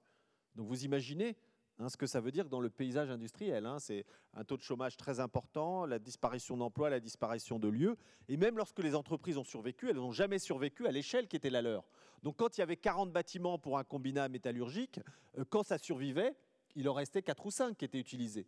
Donc 0.56 0.68
vous 0.68 0.86
imaginez 0.86 1.36
Hein, 1.82 1.90
ce 1.90 1.98
que 1.98 2.06
ça 2.06 2.20
veut 2.22 2.32
dire 2.32 2.48
dans 2.48 2.60
le 2.60 2.70
paysage 2.70 3.10
industriel. 3.10 3.66
Hein, 3.66 3.80
c'est 3.80 4.06
un 4.36 4.44
taux 4.44 4.58
de 4.58 4.62
chômage 4.62 4.98
très 4.98 5.20
important, 5.20 5.88
la 5.88 5.98
disparition 5.98 6.56
d'emplois, 6.56 6.92
la 6.92 7.00
disparition 7.00 7.58
de 7.58 7.68
lieux. 7.68 7.98
Et 8.30 8.38
même 8.38 8.56
lorsque 8.56 8.80
les 8.80 8.94
entreprises 8.94 9.38
ont 9.38 9.44
survécu, 9.44 9.90
elles 9.90 9.96
n'ont 9.96 10.12
jamais 10.12 10.38
survécu 10.38 10.86
à 10.86 10.92
l'échelle 10.92 11.28
qui 11.28 11.36
était 11.36 11.50
la 11.50 11.64
leur. 11.64 11.84
Donc 12.22 12.38
quand 12.38 12.56
il 12.58 12.62
y 12.62 12.64
avait 12.64 12.78
40 12.78 13.12
bâtiments 13.12 13.58
pour 13.58 13.80
un 13.80 13.84
combinat 13.84 14.30
métallurgique, 14.30 15.00
euh, 15.40 15.44
quand 15.50 15.64
ça 15.64 15.80
survivait, 15.80 16.36
il 16.76 16.88
en 16.88 16.94
restait 16.94 17.24
4 17.24 17.46
ou 17.48 17.52
5 17.52 17.76
qui 17.76 17.86
étaient 17.86 18.00
utilisés. 18.00 18.46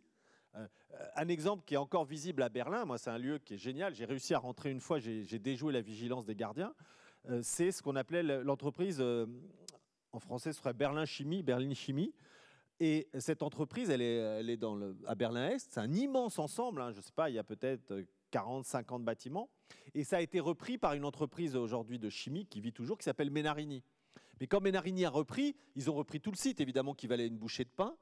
Euh, 0.55 0.67
un 1.15 1.27
exemple 1.27 1.63
qui 1.65 1.73
est 1.73 1.77
encore 1.77 2.05
visible 2.05 2.43
à 2.43 2.49
Berlin, 2.49 2.85
moi 2.85 2.99
c'est 2.99 3.09
un 3.09 3.17
lieu 3.17 3.39
qui 3.39 3.55
est 3.55 3.57
génial, 3.57 3.95
j'ai 3.95 4.05
réussi 4.05 4.35
à 4.35 4.37
rentrer 4.37 4.69
une 4.69 4.79
fois, 4.79 4.99
j'ai 4.99 5.39
déjoué 5.39 5.73
la 5.73 5.81
vigilance 5.81 6.25
des 6.25 6.35
gardiens, 6.35 6.75
euh, 7.29 7.39
c'est 7.41 7.71
ce 7.71 7.81
qu'on 7.81 7.95
appelait 7.95 8.21
l'entreprise, 8.21 9.01
en 10.11 10.19
français 10.19 10.53
ce 10.53 10.59
serait 10.59 10.73
Berlin 10.73 11.05
Chimie, 11.05 11.41
Berlin 11.41 11.73
Chimie, 11.73 12.13
et 12.79 13.07
cette 13.19 13.43
entreprise, 13.43 13.89
elle 13.89 14.01
est, 14.01 14.59
à 15.07 15.15
Berlin-Est. 15.15 15.71
C'est 15.71 15.79
un 15.79 15.91
immense 15.93 16.39
ensemble. 16.39 16.81
Hein, 16.81 16.91
je 16.91 16.97
ne 16.97 17.01
sais 17.01 17.11
pas, 17.13 17.29
il 17.29 17.35
y 17.35 17.39
a 17.39 17.43
peut-être 17.43 18.03
40, 18.31 18.65
50 18.65 19.03
bâtiments. 19.03 19.49
Et 19.93 20.03
ça 20.03 20.17
a 20.17 20.21
été 20.21 20.39
repris 20.39 20.77
par 20.77 20.93
une 20.93 21.05
entreprise 21.05 21.55
aujourd'hui 21.55 21.99
de 21.99 22.09
chimie 22.09 22.45
qui 22.45 22.61
vit 22.61 22.73
toujours, 22.73 22.97
qui 22.97 23.03
s'appelle 23.03 23.31
Menarini. 23.31 23.83
Mais 24.39 24.47
quand 24.47 24.59
Menarini 24.59 25.05
a 25.05 25.09
repris, 25.09 25.55
ils 25.75 25.89
ont 25.89 25.93
repris 25.93 26.19
tout 26.19 26.31
le 26.31 26.37
site, 26.37 26.59
évidemment, 26.59 26.93
qui 26.93 27.07
valait 27.07 27.27
une 27.27 27.37
bouchée 27.37 27.63
de 27.63 27.69
pain. 27.69 27.95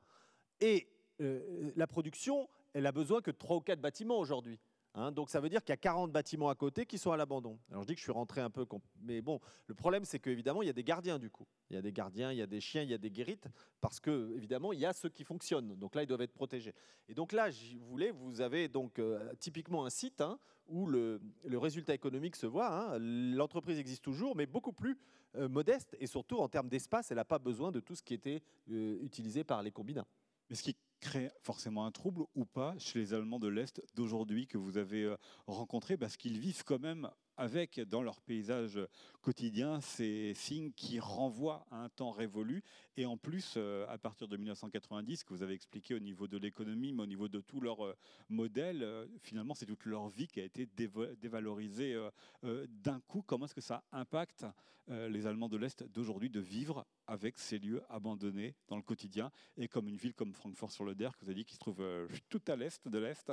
Et 0.61 0.87
euh, 1.19 1.71
la 1.75 1.87
production, 1.87 2.49
elle 2.73 2.85
a 2.85 2.91
besoin 2.91 3.21
que 3.21 3.31
de 3.31 3.37
3 3.37 3.57
ou 3.57 3.61
4 3.61 3.79
bâtiments 3.79 4.17
aujourd'hui. 4.17 4.59
Hein, 4.93 5.13
donc 5.13 5.29
ça 5.29 5.39
veut 5.39 5.47
dire 5.47 5.61
qu'il 5.61 5.71
y 5.71 5.73
a 5.73 5.77
40 5.77 6.11
bâtiments 6.11 6.49
à 6.49 6.55
côté 6.55 6.85
qui 6.85 6.97
sont 6.97 7.11
à 7.11 7.17
l'abandon. 7.17 7.57
Alors 7.69 7.83
je 7.83 7.87
dis 7.87 7.93
que 7.93 7.99
je 7.99 8.03
suis 8.03 8.11
rentré 8.11 8.41
un 8.41 8.49
peu, 8.49 8.65
mais 9.01 9.21
bon, 9.21 9.39
le 9.67 9.73
problème 9.73 10.03
c'est 10.03 10.19
qu'évidemment 10.19 10.61
il 10.61 10.65
y 10.65 10.69
a 10.69 10.73
des 10.73 10.83
gardiens 10.83 11.17
du 11.17 11.29
coup. 11.29 11.47
Il 11.69 11.75
y 11.75 11.79
a 11.79 11.81
des 11.81 11.93
gardiens, 11.93 12.31
il 12.33 12.37
y 12.37 12.41
a 12.41 12.47
des 12.47 12.59
chiens, 12.59 12.81
il 12.81 12.89
y 12.89 12.93
a 12.93 12.97
des 12.97 13.09
guérites, 13.09 13.47
parce 13.79 14.01
que 14.01 14.33
évidemment 14.35 14.73
il 14.73 14.79
y 14.79 14.85
a 14.85 14.91
ceux 14.91 15.07
qui 15.07 15.23
fonctionnent. 15.23 15.75
Donc 15.75 15.95
là 15.95 16.03
ils 16.03 16.07
doivent 16.07 16.21
être 16.21 16.33
protégés. 16.33 16.73
Et 17.07 17.13
donc 17.13 17.31
là, 17.31 17.49
voulais, 17.79 18.11
vous 18.11 18.41
avez 18.41 18.67
donc 18.67 18.99
euh, 18.99 19.33
typiquement 19.39 19.85
un 19.85 19.89
site 19.89 20.19
hein, 20.19 20.37
où 20.67 20.87
le, 20.87 21.21
résultat 21.45 21.93
économique 21.93 22.35
se 22.35 22.45
voit. 22.45 22.69
Hein. 22.69 22.99
L'entreprise 22.99 23.79
existe 23.79 24.03
toujours, 24.03 24.35
mais 24.35 24.45
beaucoup 24.45 24.73
plus 24.73 24.97
euh, 25.35 25.47
modeste 25.47 25.95
et 25.99 26.07
surtout 26.07 26.39
en 26.39 26.49
termes 26.49 26.67
d'espace, 26.67 27.11
elle 27.11 27.17
n'a 27.17 27.25
pas 27.25 27.39
besoin 27.39 27.71
de 27.71 27.79
tout 27.79 27.95
ce 27.95 28.03
qui 28.03 28.13
était 28.13 28.41
euh, 28.69 28.99
utilisé 29.01 29.45
par 29.45 29.63
les 29.63 29.71
combinats. 29.71 30.07
Mais 30.49 30.57
ce 30.57 30.63
qui 30.63 30.75
crée 31.01 31.29
forcément 31.41 31.85
un 31.85 31.91
trouble 31.91 32.23
ou 32.35 32.45
pas 32.45 32.73
chez 32.77 32.99
les 32.99 33.13
Allemands 33.13 33.39
de 33.39 33.49
l'Est 33.49 33.81
d'aujourd'hui 33.95 34.47
que 34.47 34.57
vous 34.57 34.77
avez 34.77 35.03
euh, 35.03 35.17
rencontrés? 35.47 35.97
Parce 35.97 36.15
qu'ils 36.15 36.39
vivent 36.39 36.63
quand 36.63 36.79
même 36.79 37.09
avec 37.37 37.79
dans 37.79 38.01
leur 38.01 38.21
paysage 38.21 38.79
quotidien 39.21 39.81
ces 39.81 40.33
signes 40.33 40.71
qui 40.73 40.99
renvoient 40.99 41.65
à 41.71 41.77
un 41.83 41.89
temps 41.89 42.11
révolu. 42.11 42.63
Et 42.97 43.05
en 43.05 43.17
plus, 43.17 43.55
euh, 43.57 43.85
à 43.87 43.97
partir 43.97 44.27
de 44.27 44.37
1990, 44.37 45.23
que 45.23 45.33
vous 45.33 45.43
avez 45.43 45.53
expliqué 45.53 45.93
au 45.93 45.99
niveau 45.99 46.27
de 46.27 46.37
l'économie, 46.37 46.91
mais 46.93 47.03
au 47.03 47.07
niveau 47.07 47.27
de 47.27 47.39
tout 47.39 47.61
leur 47.61 47.85
euh, 47.85 47.95
modèle, 48.29 48.83
euh, 48.83 49.07
finalement, 49.21 49.53
c'est 49.53 49.65
toute 49.65 49.85
leur 49.85 50.07
vie 50.09 50.27
qui 50.27 50.39
a 50.39 50.43
été 50.43 50.65
dévalorisée 50.65 51.97
d'un 52.43 52.99
coup. 53.01 53.21
Comment 53.21 53.45
est-ce 53.45 53.55
que 53.55 53.61
ça 53.61 53.83
impacte 53.91 54.45
les 54.87 55.25
Allemands 55.25 55.49
de 55.49 55.57
l'Est 55.57 55.83
d'aujourd'hui 55.83 56.29
de 56.29 56.39
vivre 56.39 56.85
avec 57.07 57.37
ces 57.37 57.59
lieux 57.59 57.81
abandonnés 57.89 58.55
dans 58.67 58.75
le 58.75 58.81
quotidien? 58.81 59.31
Et 59.57 59.67
comme 59.67 59.87
une 59.87 59.97
ville 59.97 60.13
comme 60.13 60.33
Francfort-sur-le-Der, 60.33 61.17
que 61.17 61.25
vous 61.25 61.29
avez 61.29 61.35
dit 61.35 61.45
qui 61.45 61.55
se 61.55 61.59
trouve 61.59 61.83
tout 62.29 62.41
à 62.47 62.55
l'est 62.55 62.87
de 62.87 62.97
l'Est, 62.97 63.31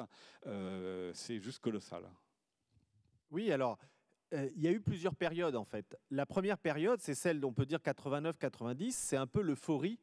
c'est 1.14 1.40
juste 1.40 1.60
colossal. 1.60 2.08
Oui, 3.30 3.52
alors 3.52 3.78
il 4.32 4.60
y 4.60 4.68
a 4.68 4.70
eu 4.70 4.80
plusieurs 4.80 5.14
périodes 5.14 5.56
en 5.56 5.64
fait. 5.64 5.96
La 6.10 6.26
première 6.26 6.58
période, 6.58 7.00
c'est 7.00 7.14
celle 7.14 7.40
dont 7.40 7.48
on 7.48 7.52
peut 7.52 7.66
dire 7.66 7.80
89-90, 7.80 8.90
c'est 8.92 9.16
un 9.16 9.26
peu 9.26 9.40
l'euphorie 9.40 9.98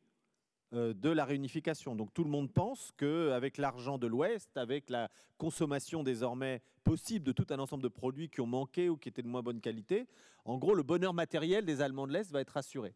de 0.72 1.10
la 1.10 1.26
réunification. 1.26 1.96
Donc 1.96 2.14
tout 2.14 2.24
le 2.24 2.30
monde 2.30 2.52
pense 2.52 2.92
qu'avec 2.98 3.58
l'argent 3.58 3.98
de 3.98 4.08
l'Ouest, 4.08 4.58
avec 4.58 4.90
la 4.90 5.10
consommation 5.38 6.04
désormais 6.04 6.62
possible 6.84 7.26
de 7.26 7.32
tout 7.32 7.46
un 7.50 7.60
ensemble 7.60 7.84
de 7.84 7.88
produits 7.88 8.30
qui 8.30 8.42
ont 8.42 8.48
manqué 8.48 8.90
ou 8.90 8.98
qui 8.98 9.10
étaient 9.10 9.22
de 9.22 9.28
moins 9.28 9.44
bonne 9.44 9.62
qualité, 9.62 10.08
en 10.44 10.58
gros 10.58 10.74
le 10.74 10.84
bonheur 10.84 11.14
matériel 11.14 11.66
des 11.66 11.82
Allemands 11.82 12.08
de 12.08 12.14
l'Est 12.14 12.32
va 12.32 12.42
être 12.42 12.58
assuré. 12.58 12.96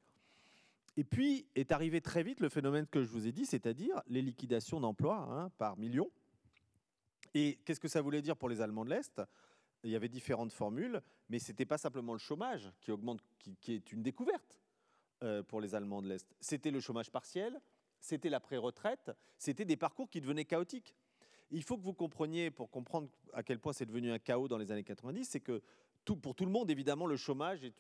Et 0.98 1.04
puis 1.04 1.48
est 1.56 1.72
arrivé 1.72 2.02
très 2.02 2.24
vite 2.24 2.40
le 2.40 2.50
phénomène 2.50 2.86
que 2.88 3.04
je 3.04 3.10
vous 3.10 3.28
ai 3.28 3.32
dit, 3.32 3.46
c'est-à-dire 3.46 4.02
les 4.08 4.22
liquidations 4.22 4.80
d'emplois 4.80 5.28
hein, 5.30 5.50
par 5.58 5.78
millions. 5.78 6.10
Et 7.36 7.60
qu'est-ce 7.64 7.80
que 7.80 7.88
ça 7.88 8.02
voulait 8.02 8.22
dire 8.22 8.36
pour 8.36 8.50
les 8.50 8.62
Allemands 8.62 8.84
de 8.84 8.90
l'Est? 8.90 9.22
Il 9.84 9.92
y 9.92 9.96
avait 9.96 10.10
différentes 10.10 10.52
formules, 10.52 11.02
mais 11.30 11.40
ce 11.40 11.52
n'était 11.52 11.66
pas 11.66 11.78
simplement 11.78 12.14
le 12.14 12.20
chômage 12.20 12.72
qui 12.82 12.92
augmente, 12.92 13.22
qui, 13.38 13.74
est 13.74 13.92
une 13.92 14.02
découverte 14.02 14.60
euh, 15.24 15.44
pour 15.44 15.62
les 15.62 15.76
Allemands 15.76 16.02
de 16.02 16.08
l'Est. 16.08 16.28
C'était 16.40 16.72
le 16.72 16.80
chômage 16.80 17.12
partiel, 17.12 17.62
c'était 18.00 18.30
la 18.30 18.40
pré-retraite, 18.40 19.12
c'était 19.38 19.66
des 19.66 19.78
parcours 19.78 20.10
qui 20.10 20.22
devenaient 20.22 20.46
chaotiques. 20.46 20.96
Il 21.52 21.64
faut 21.64 21.78
que 21.78 21.84
vous 21.84 21.94
compreniez, 21.94 22.52
pour 22.52 22.70
comprendre 22.70 23.10
à 23.34 23.44
quel 23.44 23.60
point 23.60 23.74
c'est 23.74 23.86
devenu 23.86 24.12
un 24.12 24.20
chaos 24.20 24.48
dans 24.48 24.58
les 24.58 24.72
années 24.72 24.84
90, 24.84 25.26
c'est 25.26 25.40
que 25.40 25.62
pour 26.22 26.34
tout 26.36 26.46
le 26.46 26.52
monde, 26.52 26.72
évidemment, 26.72 27.06
le 27.06 27.18
chômage 27.18 27.64
est, 27.64 27.76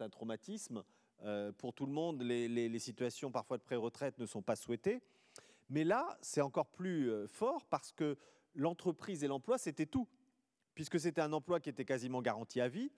un 0.00 0.08
traumatisme. 0.08 0.82
Euh, 1.22 1.52
pour 1.52 1.72
tout 1.72 1.86
le 1.86 1.92
monde, 1.92 2.22
les, 2.22 2.48
les 2.48 2.78
situations 2.78 3.30
parfois 3.30 3.58
de 3.58 3.62
pré-retraite 3.62 4.18
ne 4.18 4.26
sont 4.26 4.42
pas 4.42 4.56
souhaitées. 4.56 5.02
Mais 5.68 5.84
là, 5.84 6.16
c'est 6.20 6.40
encore 6.40 6.68
plus 6.68 7.10
euh, 7.10 7.26
fort 7.26 7.66
parce 7.66 7.92
que 7.92 8.16
l'entreprise 8.54 9.24
et 9.24 9.28
l'emploi, 9.28 9.58
c'était 9.58 9.86
tout 9.86 10.06
puisque 10.76 11.00
c'était 11.00 11.22
un 11.22 11.32
emploi 11.32 11.58
qui 11.58 11.70
était 11.70 11.86
quasiment 11.86 12.20
garanti 12.20 12.60
à 12.60 12.68
vie, 12.68 12.92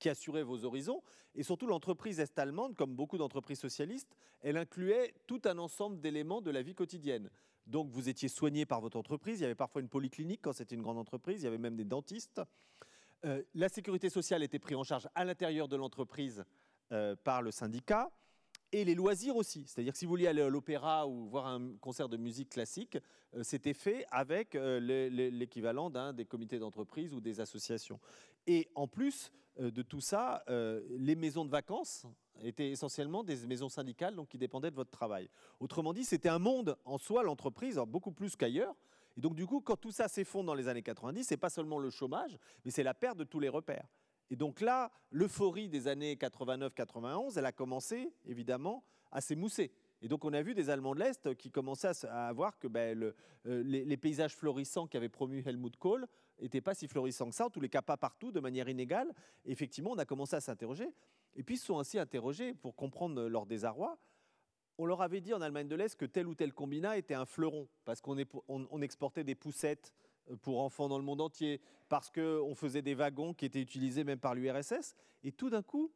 qui 0.00 0.08
assurait 0.08 0.42
vos 0.42 0.64
horizons. 0.64 1.00
Et 1.36 1.44
surtout, 1.44 1.68
l'entreprise 1.68 2.18
est-allemande, 2.18 2.74
comme 2.74 2.96
beaucoup 2.96 3.18
d'entreprises 3.18 3.60
socialistes, 3.60 4.16
elle 4.40 4.56
incluait 4.56 5.14
tout 5.28 5.40
un 5.44 5.56
ensemble 5.58 6.00
d'éléments 6.00 6.40
de 6.42 6.50
la 6.50 6.60
vie 6.60 6.74
quotidienne. 6.74 7.30
Donc, 7.66 7.88
vous 7.88 8.08
étiez 8.08 8.28
soigné 8.28 8.66
par 8.66 8.80
votre 8.80 8.98
entreprise. 8.98 9.38
Il 9.38 9.42
y 9.42 9.44
avait 9.44 9.54
parfois 9.54 9.80
une 9.80 9.88
polyclinique 9.88 10.40
quand 10.42 10.52
c'était 10.52 10.74
une 10.74 10.82
grande 10.82 10.98
entreprise. 10.98 11.42
Il 11.42 11.44
y 11.44 11.46
avait 11.46 11.58
même 11.58 11.76
des 11.76 11.84
dentistes. 11.84 12.42
Euh, 13.24 13.44
la 13.54 13.68
sécurité 13.68 14.10
sociale 14.10 14.42
était 14.42 14.58
prise 14.58 14.76
en 14.76 14.82
charge 14.82 15.08
à 15.14 15.24
l'intérieur 15.24 15.68
de 15.68 15.76
l'entreprise 15.76 16.44
euh, 16.90 17.14
par 17.22 17.42
le 17.42 17.52
syndicat. 17.52 18.10
Et 18.72 18.84
les 18.84 18.94
loisirs 18.94 19.36
aussi. 19.36 19.64
C'est-à-dire 19.66 19.92
que 19.92 19.98
si 19.98 20.04
vous 20.04 20.10
vouliez 20.10 20.26
aller 20.26 20.42
à 20.42 20.48
l'opéra 20.48 21.06
ou 21.06 21.28
voir 21.28 21.46
un 21.46 21.72
concert 21.80 22.08
de 22.08 22.16
musique 22.16 22.50
classique, 22.50 22.98
euh, 23.34 23.42
c'était 23.42 23.74
fait 23.74 24.06
avec 24.10 24.54
euh, 24.54 24.80
l'équivalent 25.30 25.90
d'un 25.90 26.12
des 26.12 26.24
comités 26.24 26.58
d'entreprise 26.58 27.12
ou 27.12 27.20
des 27.20 27.40
associations. 27.40 28.00
Et 28.46 28.68
en 28.74 28.86
plus 28.86 29.32
euh, 29.58 29.70
de 29.70 29.82
tout 29.82 30.00
ça, 30.00 30.44
les 30.48 31.16
maisons 31.16 31.44
de 31.44 31.50
vacances 31.50 32.06
étaient 32.42 32.70
essentiellement 32.70 33.22
des 33.22 33.46
maisons 33.46 33.68
syndicales 33.68 34.14
donc 34.14 34.28
qui 34.28 34.38
dépendaient 34.38 34.70
de 34.70 34.76
votre 34.76 34.90
travail. 34.90 35.28
Autrement 35.58 35.92
dit, 35.92 36.04
c'était 36.04 36.28
un 36.28 36.38
monde 36.38 36.76
en 36.84 36.98
soi, 36.98 37.22
l'entreprise, 37.22 37.80
beaucoup 37.86 38.12
plus 38.12 38.36
qu'ailleurs. 38.36 38.74
Et 39.16 39.20
donc 39.20 39.34
du 39.34 39.46
coup, 39.46 39.60
quand 39.60 39.76
tout 39.76 39.90
ça 39.90 40.08
s'effondre 40.08 40.46
dans 40.46 40.54
les 40.54 40.68
années 40.68 40.82
90, 40.82 41.24
c'est 41.24 41.36
pas 41.36 41.50
seulement 41.50 41.78
le 41.78 41.90
chômage, 41.90 42.38
mais 42.64 42.70
c'est 42.70 42.82
la 42.82 42.94
perte 42.94 43.18
de 43.18 43.24
tous 43.24 43.40
les 43.40 43.48
repères. 43.48 43.86
Et 44.30 44.36
donc 44.36 44.60
là, 44.60 44.90
l'euphorie 45.10 45.68
des 45.68 45.88
années 45.88 46.14
89-91, 46.14 47.38
elle 47.38 47.46
a 47.46 47.52
commencé 47.52 48.12
évidemment 48.26 48.84
à 49.10 49.20
s'émousser. 49.20 49.72
Et 50.02 50.08
donc 50.08 50.24
on 50.24 50.32
a 50.32 50.40
vu 50.40 50.54
des 50.54 50.70
Allemands 50.70 50.94
de 50.94 51.00
l'Est 51.00 51.34
qui 51.34 51.50
commençaient 51.50 52.06
à, 52.06 52.32
voir 52.32 52.58
que 52.58 52.68
ben, 52.68 53.12
euh, 53.46 53.62
les, 53.64 53.96
paysages 53.96 54.34
florissants 54.34 54.86
qu'avait 54.86 55.08
promu 55.08 55.42
Helmut 55.44 55.76
Kohl 55.76 56.06
n'étaient 56.40 56.60
pas 56.60 56.74
si 56.74 56.86
florissants 56.88 57.28
que 57.28 57.34
ça, 57.34 57.46
en 57.46 57.50
tous 57.50 57.60
les 57.60 57.68
cas 57.68 57.82
pas 57.82 57.96
partout, 57.96 58.30
de 58.30 58.40
manière 58.40 58.68
inégale. 58.68 59.12
effectivement, 59.44 59.90
on 59.90 59.98
a 59.98 60.06
commencé 60.06 60.36
à 60.36 60.40
s'interroger. 60.40 60.88
Et 61.34 61.42
puis 61.42 61.56
ils 61.56 61.58
se 61.58 61.66
sont 61.66 61.78
ainsi 61.78 61.98
interrogés 61.98 62.54
pour 62.54 62.76
comprendre 62.76 63.28
leur 63.28 63.46
désarroi. 63.46 63.98
On 64.78 64.86
leur 64.86 65.02
avait 65.02 65.20
dit 65.20 65.34
en 65.34 65.42
Allemagne 65.42 65.68
de 65.68 65.76
l'Est 65.76 65.96
que 65.96 66.06
tel 66.06 66.26
ou 66.26 66.34
tel 66.34 66.54
combinat 66.54 66.96
était 66.96 67.14
un 67.14 67.26
fleuron, 67.26 67.68
parce 67.84 68.00
qu'on 68.00 68.80
exportait 68.80 69.24
des 69.24 69.34
poussettes 69.34 69.92
pour 70.42 70.60
enfants 70.60 70.88
dans 70.88 70.98
le 70.98 71.04
monde 71.04 71.20
entier, 71.20 71.60
parce 71.88 72.10
qu'on 72.10 72.54
faisait 72.54 72.82
des 72.82 72.94
wagons 72.94 73.34
qui 73.34 73.44
étaient 73.44 73.60
utilisés 73.60 74.04
même 74.04 74.18
par 74.18 74.34
l'URSS. 74.34 74.94
Et 75.24 75.32
tout 75.32 75.50
d'un 75.50 75.62
coup, 75.62 75.92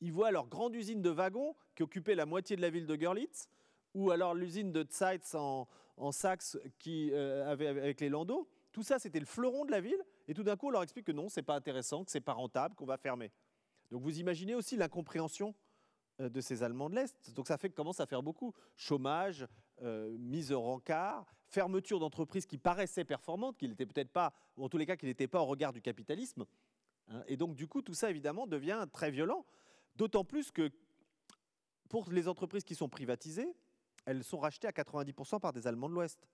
ils 0.00 0.12
voient 0.12 0.30
leur 0.30 0.46
grande 0.46 0.74
usine 0.74 1.02
de 1.02 1.10
wagons 1.10 1.54
qui 1.74 1.82
occupait 1.82 2.14
la 2.14 2.26
moitié 2.26 2.56
de 2.56 2.62
la 2.62 2.70
ville 2.70 2.86
de 2.86 2.96
Görlitz, 2.96 3.48
ou 3.94 4.10
alors 4.10 4.34
l'usine 4.34 4.72
de 4.72 4.86
Zeitz 4.88 5.34
en, 5.34 5.68
Saxe 6.10 6.58
qui 6.78 7.10
euh, 7.12 7.48
avait 7.48 7.68
avec 7.68 8.00
les 8.00 8.08
landaux. 8.08 8.48
Tout 8.72 8.82
ça, 8.82 8.98
c'était 8.98 9.20
le 9.20 9.26
fleuron 9.26 9.64
de 9.64 9.70
la 9.70 9.80
ville. 9.80 10.02
Et 10.26 10.34
tout 10.34 10.42
d'un 10.42 10.56
coup, 10.56 10.68
on 10.68 10.70
leur 10.70 10.82
explique 10.82 11.06
que 11.06 11.12
non, 11.12 11.28
c'est 11.28 11.42
pas 11.42 11.54
intéressant, 11.54 12.04
que 12.04 12.10
c'est 12.10 12.20
pas 12.20 12.32
rentable, 12.32 12.74
qu'on 12.74 12.86
va 12.86 12.96
fermer. 12.96 13.30
Donc 13.90 14.02
vous 14.02 14.18
imaginez 14.18 14.54
aussi 14.54 14.76
l'incompréhension 14.76 15.54
euh, 16.20 16.28
de 16.28 16.40
ces 16.40 16.62
Allemands 16.62 16.90
de 16.90 16.96
l'Est. 16.96 17.32
Donc 17.34 17.46
ça 17.46 17.58
fait 17.58 17.70
commence 17.70 18.00
à 18.00 18.06
faire 18.06 18.22
beaucoup. 18.22 18.54
Chômage, 18.76 19.46
euh, 19.82 20.16
mise 20.18 20.50
au 20.50 20.60
rencard, 20.60 21.34
fermeture 21.52 22.00
d'entreprises 22.00 22.46
qui 22.46 22.58
paraissaient 22.58 23.04
performantes, 23.04 23.56
qui 23.58 23.68
n'étaient 23.68 23.86
peut-être 23.86 24.10
pas, 24.10 24.32
ou 24.56 24.64
en 24.64 24.68
tous 24.68 24.78
les 24.78 24.86
cas 24.86 24.96
qui 24.96 25.06
n'étaient 25.06 25.28
pas 25.28 25.40
au 25.40 25.46
regard 25.46 25.72
du 25.72 25.82
capitalisme. 25.82 26.46
Hein. 27.08 27.22
Et 27.28 27.36
donc 27.36 27.54
du 27.54 27.66
coup, 27.66 27.82
tout 27.82 27.94
ça 27.94 28.10
évidemment 28.10 28.46
devient 28.46 28.86
très 28.92 29.10
violent. 29.10 29.44
D'autant 29.96 30.24
plus 30.24 30.50
que 30.50 30.70
pour 31.88 32.10
les 32.10 32.28
entreprises 32.28 32.64
qui 32.64 32.74
sont 32.74 32.88
privatisées, 32.88 33.54
elles 34.06 34.24
sont 34.24 34.38
rachetées 34.38 34.68
à 34.68 34.72
90% 34.72 35.40
par 35.40 35.52
des 35.52 35.66
Allemands 35.66 35.88
de 35.88 35.94
l'Ouest. 35.94 36.26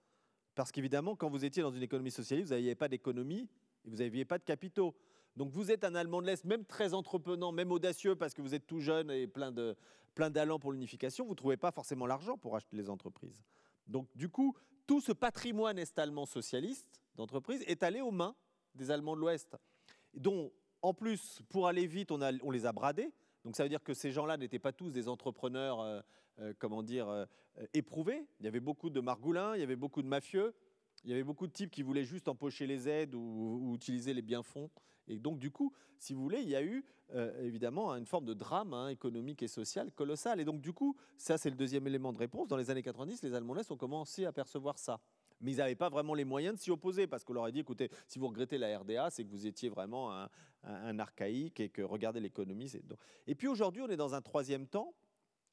Parce 0.55 0.73
qu'évidemment, 0.73 1.17
quand 1.17 1.29
vous 1.29 1.45
étiez 1.45 1.63
dans 1.63 1.73
une 1.73 1.83
économie 1.83 2.11
socialiste, 2.11 2.49
vous 2.49 2.55
n'aviez 2.55 2.75
pas 2.75 2.89
d'économie 2.89 3.49
et 3.85 3.91
vous 3.91 3.97
n'aviez 3.97 4.25
pas 4.25 4.39
de 4.39 4.45
capitaux. 4.45 4.95
Donc 5.37 5.51
vous 5.51 5.71
êtes 5.71 5.85
un 5.85 5.95
Allemand 5.95 6.23
de 6.23 6.27
l'Est, 6.27 6.45
même 6.45 6.65
très 6.65 6.95
entreprenant, 6.95 7.53
même 7.53 7.71
audacieux, 7.71 8.17
parce 8.17 8.35
que 8.35 8.43
vous 8.43 8.55
êtes 8.55 8.67
tout 8.67 8.81
jeune 8.81 9.11
et 9.11 9.27
plein 9.27 9.53
de 9.53 9.77
plein 10.19 10.59
pour 10.59 10.73
l'unification, 10.73 11.25
vous 11.25 11.31
ne 11.31 11.37
trouvez 11.37 11.57
pas 11.57 11.71
forcément 11.71 12.05
l'argent 12.05 12.37
pour 12.37 12.57
acheter 12.57 12.77
les 12.77 12.91
entreprises. 12.91 13.41
Donc 13.87 14.09
du 14.17 14.29
coup, 14.29 14.57
tout 14.89 15.01
ce 15.01 15.13
patrimoine 15.13 15.79
est-allemand 15.79 16.27
socialiste 16.27 16.89
d'entreprise 17.15 17.63
est 17.67 17.85
allé 17.85 18.01
aux 18.01 18.11
mains 18.11 18.35
des 18.75 18.91
Allemands 18.91 19.15
de 19.15 19.21
l'Ouest, 19.21 19.55
dont 20.15 20.51
en 20.81 20.95
plus, 20.95 21.43
pour 21.51 21.69
aller 21.69 21.87
vite, 21.87 22.11
on, 22.11 22.51
les 22.51 22.67
a 22.67 22.73
bradés. 22.73 23.13
Donc 23.45 23.55
ça 23.55 23.65
veut 23.65 23.69
dire 23.69 23.83
que 23.83 23.93
ces 23.93 24.11
gens-là 24.11 24.39
n'étaient 24.39 24.59
pas 24.59 24.73
tous 24.73 24.91
des 24.91 25.09
entrepreneurs, 25.09 25.81
euh, 25.81 26.01
euh, 26.41 26.55
comment 26.59 26.83
dire, 26.83 27.09
euh, 27.09 27.27
éprouvés. 27.75 28.25
Il 28.41 28.47
y 28.47 28.49
avait 28.49 28.61
beaucoup 28.61 28.89
de 28.89 29.01
margoulins, 29.01 29.55
il 29.57 29.61
y 29.61 29.63
avait 29.63 29.77
beaucoup 29.77 30.01
de 30.01 30.09
mafieux, 30.09 30.55
il 31.05 31.11
y 31.11 31.13
avait 31.13 31.25
beaucoup 31.25 31.47
de 31.47 31.53
types 31.53 31.71
qui 31.71 31.83
voulaient 31.83 32.05
juste 32.05 32.29
empocher 32.29 32.67
les 32.67 32.89
aides 32.89 33.15
ou, 33.15 33.75
utiliser 33.75 34.15
les 34.15 34.23
biens-fonds. 34.23 34.71
Et 35.09 35.19
donc, 35.19 35.39
du 35.39 35.51
coup, 35.51 35.73
si 35.99 36.15
vous 36.15 36.23
voulez, 36.23 36.41
il 36.41 36.49
y 36.49 36.57
a 36.57 36.63
eu 36.63 36.85
évidemment 37.41 37.93
une 37.95 38.05
forme 38.05 38.27
de 38.27 38.35
drame 38.35 38.75
hein, 38.75 38.89
économique 38.89 39.43
et 39.43 39.49
social 39.49 39.91
colossal. 39.93 40.41
Et 40.41 40.45
donc, 40.45 40.61
du 40.61 40.73
coup, 40.73 40.95
ça, 41.17 41.39
c'est 41.39 41.49
le 41.49 41.57
deuxième 41.57 41.87
élément 41.87 42.13
de 42.13 42.19
réponse. 42.19 42.49
Dans 42.49 42.57
les 42.57 42.71
années 42.71 42.83
90, 42.83 43.23
les 43.23 43.35
Allemands 43.35 43.57
ont 43.71 43.77
commencé 43.77 44.27
à 44.27 44.33
percevoir 44.33 44.79
ça. 44.79 45.01
Mais 45.41 45.53
ils 45.53 45.57
n'avaient 45.59 45.75
pas 45.75 45.89
vraiment 45.89 46.15
les 46.15 46.25
moyens 46.25 46.57
de 46.57 46.61
s'y 46.61 46.71
opposer 46.71 47.07
parce 47.07 47.25
qu'on 47.25 47.33
leur 47.33 47.45
a 47.45 47.51
dit 47.51 47.61
écoutez, 47.61 47.91
si 48.09 48.19
vous 48.19 48.27
regrettez 48.27 48.59
la 48.59 48.79
RDA, 48.79 49.09
c'est 49.11 49.25
que 49.25 49.31
vous 49.31 49.47
étiez 49.47 49.69
vraiment 49.69 50.13
un, 50.13 50.29
un 50.65 50.99
archaïque 50.99 51.61
et 51.61 51.69
que 51.69 51.83
regardez 51.83 52.21
l'économie. 52.21 52.73
Et 53.27 53.35
puis 53.35 53.49
aujourd'hui, 53.49 53.83
on 53.83 53.89
est 53.89 53.97
dans 53.97 54.15
un 54.15 54.21
troisième 54.21 54.67
temps. 54.67 54.95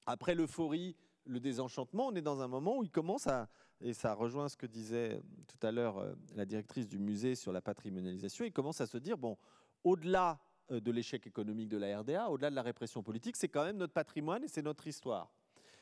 Après 0.06 0.36
l'euphorie, 0.36 0.96
le 1.26 1.40
désenchantement, 1.40 2.08
on 2.08 2.16
est 2.16 2.22
dans 2.22 2.42
un 2.42 2.48
moment 2.48 2.78
où 2.78 2.84
il 2.84 2.92
commence 2.92 3.28
à, 3.28 3.50
et 3.82 3.94
ça 3.94 4.14
rejoint 4.14 4.50
ce 4.50 4.58
que 4.58 4.66
disait 4.66 5.22
tout 5.48 5.66
à 5.66 5.72
l'heure 5.72 5.98
euh, 5.98 6.14
la 6.36 6.46
directrice 6.46 6.88
du 6.88 7.00
musée 7.00 7.36
sur 7.36 7.52
la 7.52 7.62
patrimonialisation, 7.62 8.46
il 8.46 8.52
commence 8.52 8.82
à 8.82 8.88
se 8.88 8.98
dire, 8.98 9.18
bon, 9.18 9.38
au-delà 9.84 10.40
euh, 10.72 10.80
de 10.80 10.92
l'échec 10.92 11.28
économique 11.28 11.70
de 11.70 11.78
la 11.78 12.00
RDA, 12.00 12.30
au-delà 12.30 12.50
de 12.50 12.56
la 12.56 12.62
répression 12.62 13.04
politique, 13.04 13.36
c'est 13.36 13.50
quand 13.50 13.64
même 13.64 13.78
notre 13.78 13.94
patrimoine 13.94 14.44
et 14.44 14.48
c'est 14.48 14.62
notre 14.62 14.88
histoire. 14.88 15.32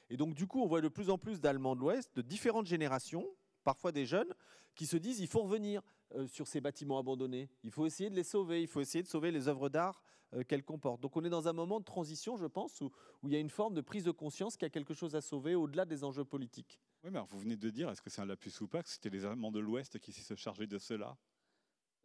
Et 0.09 0.17
donc 0.17 0.33
du 0.33 0.47
coup, 0.47 0.61
on 0.61 0.67
voit 0.67 0.81
de 0.81 0.89
plus 0.89 1.09
en 1.09 1.17
plus 1.17 1.39
d'Allemands 1.39 1.75
de 1.75 1.81
l'Ouest, 1.81 2.15
de 2.15 2.21
différentes 2.21 2.67
générations, 2.67 3.25
parfois 3.63 3.91
des 3.91 4.05
jeunes, 4.05 4.33
qui 4.75 4.85
se 4.85 4.97
disent, 4.97 5.19
il 5.19 5.27
faut 5.27 5.43
revenir. 5.43 5.81
Euh, 6.15 6.27
sur 6.27 6.47
ces 6.47 6.61
bâtiments 6.61 6.99
abandonnés. 6.99 7.49
Il 7.63 7.71
faut 7.71 7.87
essayer 7.87 8.09
de 8.09 8.15
les 8.15 8.23
sauver, 8.23 8.61
il 8.61 8.67
faut 8.67 8.81
essayer 8.81 9.01
de 9.01 9.07
sauver 9.07 9.31
les 9.31 9.47
œuvres 9.47 9.67
d'art 9.67 10.03
euh, 10.35 10.43
qu'elles 10.43 10.63
comportent. 10.63 11.01
Donc 11.01 11.15
on 11.17 11.23
est 11.23 11.29
dans 11.29 11.47
un 11.47 11.53
moment 11.53 11.79
de 11.79 11.85
transition, 11.85 12.37
je 12.37 12.45
pense, 12.45 12.81
où, 12.81 12.91
où 13.21 13.27
il 13.27 13.33
y 13.33 13.35
a 13.35 13.39
une 13.39 13.49
forme 13.49 13.73
de 13.73 13.81
prise 13.81 14.03
de 14.03 14.11
conscience 14.11 14.55
qu'il 14.55 14.65
y 14.65 14.67
a 14.67 14.69
quelque 14.69 14.93
chose 14.93 15.15
à 15.15 15.21
sauver 15.21 15.55
au-delà 15.55 15.85
des 15.85 16.03
enjeux 16.03 16.25
politiques. 16.25 16.79
Oui, 17.03 17.11
mais 17.11 17.19
vous 17.29 17.39
venez 17.39 17.57
de 17.57 17.69
dire, 17.69 17.89
est-ce 17.89 18.01
que 18.01 18.09
c'est 18.09 18.21
un 18.21 18.25
lapsus 18.25 18.53
ou 18.61 18.67
pas, 18.67 18.81
que 18.81 18.89
c'était 18.89 19.09
les 19.09 19.25
Allemands 19.25 19.51
de 19.51 19.59
l'Ouest 19.59 19.99
qui 19.99 20.11
se 20.11 20.35
chargeaient 20.35 20.67
de 20.67 20.77
cela? 20.77 21.17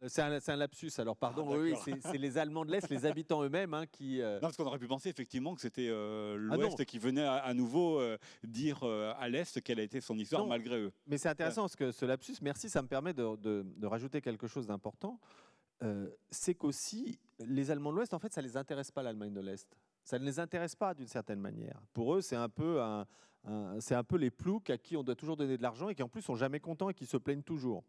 Euh, 0.01 0.07
c'est 0.09 0.21
un, 0.51 0.55
lapsus, 0.55 0.91
alors 0.97 1.17
pardon, 1.17 1.45
ah, 1.51 1.57
oui, 1.57 1.73
c'est 2.01 2.17
les 2.17 2.37
Allemands 2.37 2.63
de 2.63 2.71
l'Est, 2.71 2.89
les 2.89 3.05
habitants 3.05 3.43
eux-mêmes 3.43 3.73
hein, 3.73 3.85
qui... 3.85 4.19
Non, 4.19 4.39
parce 4.41 4.55
qu'on 4.55 4.65
aurait 4.65 4.79
pu 4.79 4.87
penser 4.87 5.09
effectivement 5.09 5.55
que 5.55 5.61
c'était 5.61 5.89
ah, 5.89 6.35
l'Ouest 6.37 6.85
qui 6.85 6.99
venait 6.99 7.25
à, 7.25 7.53
nouveau 7.53 8.01
dire 8.43 8.83
à 8.83 9.27
l'Est 9.27 9.61
quelle 9.61 9.79
a 9.79 9.83
été 9.83 9.99
son 9.99 10.17
histoire 10.17 10.47
malgré 10.47 10.79
eux. 10.79 10.93
Mais 11.07 11.17
c'est 11.17 11.29
intéressant 11.29 11.63
parce 11.63 11.75
que 11.75 11.91
ce 11.91 12.05
lapsus, 12.05 12.35
merci, 12.41 12.69
ça 12.69 12.81
me 12.81 12.87
permet 12.87 13.13
de, 13.13 13.35
de 13.35 13.87
rajouter 13.87 14.21
quelque 14.21 14.47
chose 14.47 14.67
d'important. 14.67 15.19
c'est 16.29 16.55
qu'aussi, 16.55 17.19
les 17.45 17.71
Allemands 17.71 17.91
de 17.91 17.97
l'Ouest, 17.97 18.13
en 18.13 18.19
fait, 18.19 18.33
ça 18.33 18.41
ne 18.41 18.47
les 18.47 18.57
intéresse 18.57 18.91
pas 18.91 19.03
l'Allemagne 19.03 19.33
de 19.33 19.41
l'Est. 19.41 19.67
Ça 20.03 20.19
ne 20.19 20.25
les 20.25 20.39
intéresse 20.39 20.75
pas 20.75 20.93
d'une 20.93 21.07
certaine 21.07 21.39
manière. 21.39 21.81
Pour 21.93 22.15
eux, 22.15 22.21
c'est 22.21 22.35
un 22.35 22.49
peu 22.49 22.81
un, 22.81 23.05
c'est 23.79 23.95
un 23.95 24.03
peu 24.03 24.17
les 24.17 24.31
ploucs 24.31 24.69
à 24.69 24.77
qui 24.77 24.97
on 24.97 25.03
doit 25.03 25.15
toujours 25.15 25.37
donner 25.37 25.57
de 25.57 25.61
l'argent 25.61 25.89
et 25.89 25.95
qui 25.95 26.03
en 26.03 26.09
plus 26.09 26.21
sont 26.21 26.35
jamais 26.35 26.59
contents 26.59 26.89
et 26.89 26.93
qui 26.93 27.05
se 27.05 27.17
plaignent 27.17 27.43
toujours. 27.43 27.83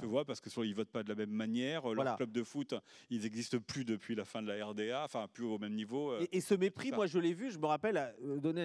Tu 0.00 0.06
vois, 0.06 0.24
parce 0.24 0.40
que 0.40 0.50
soit 0.50 0.66
ils 0.66 0.74
votent 0.74 0.90
pas 0.90 1.04
de 1.04 1.08
la 1.08 1.14
même 1.14 1.30
manière, 1.30 1.88
leur 1.92 2.16
club 2.16 2.32
de 2.32 2.42
foot, 2.42 2.74
ils 3.10 3.22
n'existent 3.22 3.58
plus 3.60 3.84
depuis 3.84 4.16
la 4.16 4.24
fin 4.24 4.42
de 4.42 4.48
la 4.48 4.66
RDA, 4.66 5.04
enfin 5.04 5.28
plus 5.32 5.44
au 5.44 5.58
même 5.58 5.74
niveau. 5.74 6.18
Et, 6.32 6.40
ce 6.40 6.54
mépris, 6.54 6.90
moi 6.90 7.06
je 7.06 7.18
l'ai 7.18 7.32
vu, 7.32 7.52
je 7.52 7.58
me 7.58 7.66
rappelle, 7.66 8.14
euh, 8.24 8.40
donner 8.40 8.64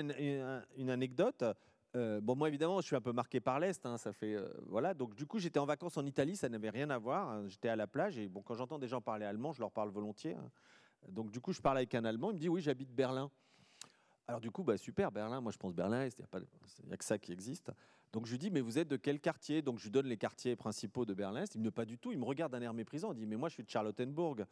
une, 0.76 0.90
anecdote. 0.90 1.44
Bon, 1.94 2.36
moi 2.36 2.48
évidemment, 2.48 2.82
je 2.82 2.88
suis 2.88 2.96
un 2.96 3.02
peu 3.02 3.14
marqué 3.14 3.40
par 3.40 3.60
l'est. 3.60 3.86
Hein, 3.86 3.98
ça 3.98 4.14
fait 4.14 4.36
voilà. 4.68 4.94
Donc 4.94 5.16
du 5.16 5.26
coup, 5.26 5.40
j'étais 5.40 5.60
en 5.60 5.66
vacances 5.66 5.98
en 5.98 6.06
Italie, 6.06 6.36
ça 6.36 6.50
n'avait 6.50 6.70
rien 6.70 6.90
à 6.90 6.98
voir. 6.98 7.30
Hein, 7.30 7.48
j'étais 7.48 7.70
à 7.70 7.76
la 7.76 7.88
plage 7.88 8.18
et 8.18 8.28
bon, 8.28 8.42
quand 8.42 8.56
j'entends 8.56 8.80
des 8.80 8.88
gens 8.88 9.02
parler 9.02 9.26
allemand, 9.26 9.52
je 9.54 9.60
leur 9.60 9.72
parle 9.72 9.90
volontiers. 9.90 10.36
Hein. 10.36 10.50
Donc 11.08 11.32
du 11.32 11.40
coup, 11.40 11.54
je 11.54 11.62
parle 11.62 11.78
avec 11.78 11.96
un 11.96 12.06
Allemand. 12.06 12.32
Il 12.32 12.36
me 12.36 12.40
dit 12.40 12.50
oui, 12.50 12.62
j'habite 12.62 12.94
Berlin. 12.94 13.32
Alors 14.28 14.42
du 14.42 14.52
coup, 14.52 14.64
bah, 14.64 14.78
super, 14.78 15.12
Berlin. 15.12 15.42
Moi, 15.42 15.52
je 15.52 15.58
pense 15.58 15.74
Berlin. 15.74 16.06
Il 16.06 16.12
n'y 16.18 16.92
a, 16.92 16.94
a, 16.94 16.98
que 16.98 17.06
ça 17.06 17.18
qui 17.18 17.32
existe. 17.32 17.72
Donc 18.12 18.26
je 18.26 18.32
lui 18.32 18.40
dis, 18.40 18.50
mais 18.50 18.62
vous 18.62 18.80
êtes 18.80 18.88
de 18.88 18.98
quel 18.98 19.20
quartier? 19.20 19.62
Donc 19.62 19.78
je 19.78 19.84
lui 19.84 19.92
donne 19.92 20.08
les 20.08 20.18
quartiers 20.18 20.56
principaux 20.56 21.06
de 21.06 21.14
Berlin. 21.14 21.44
Il 21.54 21.60
me 21.60 21.66
dit, 21.66 21.72
pas 21.72 21.86
du 21.86 21.98
tout. 21.98 22.12
Il 22.12 22.20
me 22.20 22.26
regarde 22.26 22.52
d'un 22.52 22.62
air 22.62 22.74
méprisant. 22.74 23.14
Il 23.14 23.20
dit, 23.20 23.28
mais 23.28 23.36
moi 23.36 23.50
je 23.50 23.54
suis 23.56 23.64
de 23.64 23.70
Charlottenburg. 23.70 24.46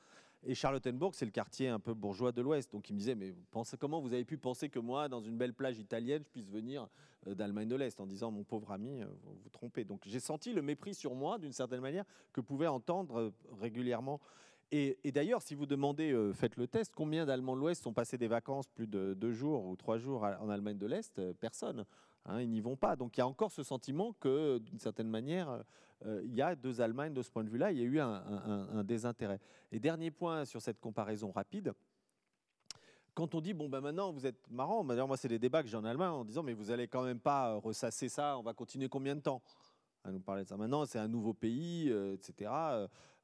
Et 0.43 0.53
Charlottenburg, 0.53 1.15
c'est 1.15 1.25
le 1.25 1.31
quartier 1.31 1.67
un 1.67 1.79
peu 1.79 1.95
bourgeois 1.95 2.31
de 2.31 2.41
l'Ouest. 2.41 2.71
Donc 2.71 2.89
il 2.89 2.93
me 2.93 2.99
disait, 2.99 3.15
mais 3.15 3.33
pensez, 3.49 3.75
comment 3.75 3.99
vous 3.99 4.13
avez 4.13 4.25
pu 4.25 4.37
penser 4.37 4.69
que 4.69 4.77
moi, 4.77 5.09
dans 5.09 5.21
une 5.21 5.37
belle 5.37 5.53
plage 5.53 5.79
italienne, 5.79 6.21
je 6.23 6.29
puisse 6.29 6.49
venir 6.49 6.87
euh, 7.25 7.33
d'Allemagne 7.33 7.67
de 7.67 7.75
l'Est 7.75 7.99
en 7.99 8.05
disant, 8.05 8.29
mon 8.29 8.43
pauvre 8.43 8.71
ami, 8.71 9.01
euh, 9.01 9.07
vous 9.23 9.33
vous 9.43 9.49
trompez? 9.49 9.83
Donc 9.83 10.01
j'ai 10.05 10.19
senti 10.19 10.53
le 10.53 10.61
mépris 10.61 10.93
sur 10.93 11.15
moi, 11.15 11.39
d'une 11.39 11.53
certaine 11.53 11.81
manière, 11.81 12.05
que 12.33 12.41
pouvait 12.41 12.67
entendre 12.67 13.19
euh, 13.19 13.33
régulièrement. 13.59 14.21
Et, 14.71 14.97
d'ailleurs, 15.05 15.41
si 15.41 15.55
vous 15.55 15.65
demandez, 15.65 16.13
faites 16.33 16.57
le 16.57 16.67
test, 16.67 16.91
combien 16.93 17.25
d'Allemands 17.25 17.55
de 17.55 17.61
l'Ouest 17.61 17.83
sont 17.83 17.93
passés 17.93 18.17
des 18.17 18.27
vacances 18.27 18.67
plus 18.67 18.85
de 18.85 19.13
deux 19.13 19.31
jours 19.31 19.65
ou 19.65 19.77
trois 19.77 19.97
jours 19.97 20.25
en 20.25 20.49
Allemagne 20.49 20.77
de 20.77 20.85
l'Est? 20.85 21.21
Personne. 21.39 21.85
Hein, 22.27 22.41
ils 22.41 22.49
n'y 22.49 22.61
vont 22.61 22.75
pas. 22.75 22.95
Donc 22.95 23.17
il 23.17 23.21
y 23.21 23.23
a 23.23 23.27
encore 23.27 23.51
ce 23.51 23.63
sentiment 23.63 24.13
que, 24.19 24.57
d'une 24.59 24.79
certaine 24.79 25.09
manière, 25.09 25.63
euh, 26.05 26.21
il 26.23 26.33
y 26.33 26.41
a 26.41 26.55
deux 26.55 26.81
Allemagnes 26.81 27.13
de 27.13 27.21
ce 27.21 27.31
point 27.31 27.43
de 27.43 27.49
vue-là. 27.49 27.71
Il 27.71 27.77
y 27.77 27.81
a 27.81 27.85
eu 27.85 27.99
un, 27.99 28.83
désintérêt. 28.83 29.39
Et 29.71 29.79
dernier 29.79 30.11
point 30.11 30.45
sur 30.45 30.61
cette 30.61 30.79
comparaison 30.79 31.31
rapide. 31.31 31.73
Quand 33.13 33.33
on 33.33 33.41
dit, 33.41 33.53
bon, 33.53 33.67
ben 33.67 33.81
maintenant, 33.81 34.11
vous 34.11 34.27
êtes 34.27 34.47
marrant, 34.51 34.83
moi, 34.83 35.17
c'est 35.17 35.27
des 35.27 35.39
débats 35.39 35.63
que 35.63 35.69
j'ai 35.69 35.77
en 35.77 35.85
Allemagne 35.85 36.09
en 36.09 36.23
disant, 36.23 36.43
mais 36.43 36.53
vous 36.53 36.69
allez 36.69 36.87
quand 36.87 37.03
même 37.03 37.19
pas 37.19 37.55
ressasser 37.55 38.09
ça, 38.09 38.37
on 38.37 38.43
va 38.43 38.53
continuer 38.53 38.89
combien 38.89 39.15
de 39.15 39.21
temps? 39.21 39.41
À 40.03 40.11
nous 40.11 40.19
parler 40.19 40.43
de 40.43 40.47
ça. 40.47 40.55
Maintenant, 40.55 40.85
c'est 40.85 40.99
un 40.99 41.07
nouveau 41.07 41.33
pays, 41.33 41.89
euh, 41.89 42.13
etc. 42.13 42.51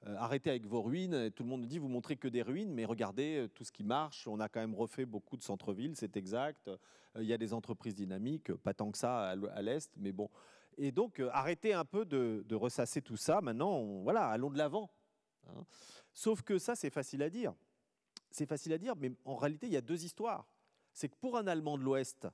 arrêtez 0.05 0.49
avec 0.49 0.65
vos 0.65 0.81
ruines. 0.81 1.31
Tout 1.31 1.43
le 1.43 1.49
monde 1.49 1.65
dit, 1.65 1.79
vous 1.79 1.87
montrez 1.87 2.15
que 2.15 2.27
des 2.27 2.41
ruines, 2.41 2.73
mais 2.73 2.85
regardez 2.85 3.47
tout 3.53 3.63
ce 3.63 3.71
qui 3.71 3.83
marche. 3.83 4.27
On 4.27 4.39
a 4.39 4.49
quand 4.49 4.59
même 4.59 4.75
refait 4.75 5.05
beaucoup 5.05 5.37
de 5.37 5.43
centres-villes, 5.43 5.95
c'est 5.95 6.17
exact. 6.17 6.69
Il 7.17 7.25
y 7.25 7.33
a 7.33 7.37
des 7.37 7.53
entreprises 7.53 7.95
dynamiques, 7.95 8.53
pas 8.53 8.73
tant 8.73 8.91
que 8.91 8.97
ça 8.97 9.29
à 9.29 9.61
l'Est, 9.61 9.91
mais 9.97 10.11
bon. 10.11 10.29
Et 10.77 10.91
donc, 10.91 11.21
arrêtez 11.31 11.73
un 11.73 11.85
peu 11.85 12.05
de, 12.05 12.55
ressasser 12.55 13.01
tout 13.01 13.17
ça. 13.17 13.41
Maintenant, 13.41 14.01
voilà, 14.01 14.27
allons 14.27 14.49
de 14.49 14.57
l'avant. 14.57 14.91
Hein. 15.47 15.65
Sauf 16.13 16.41
que 16.41 16.57
ça, 16.57 16.75
c'est 16.75 16.89
facile 16.89 17.23
à 17.23 17.29
dire. 17.29 17.53
C'est 18.31 18.45
facile 18.45 18.73
à 18.73 18.77
dire, 18.77 18.95
mais 18.95 19.11
en 19.25 19.35
réalité, 19.35 19.67
il 19.67 19.73
y 19.73 19.77
a 19.77 19.81
deux 19.81 20.03
histoires. 20.05 20.47
C'est 20.93 21.09
que 21.09 21.15
pour 21.15 21.37
un 21.37 21.47
Allemand 21.47 21.77
de 21.77 21.83
l'Ouest, 21.83 22.27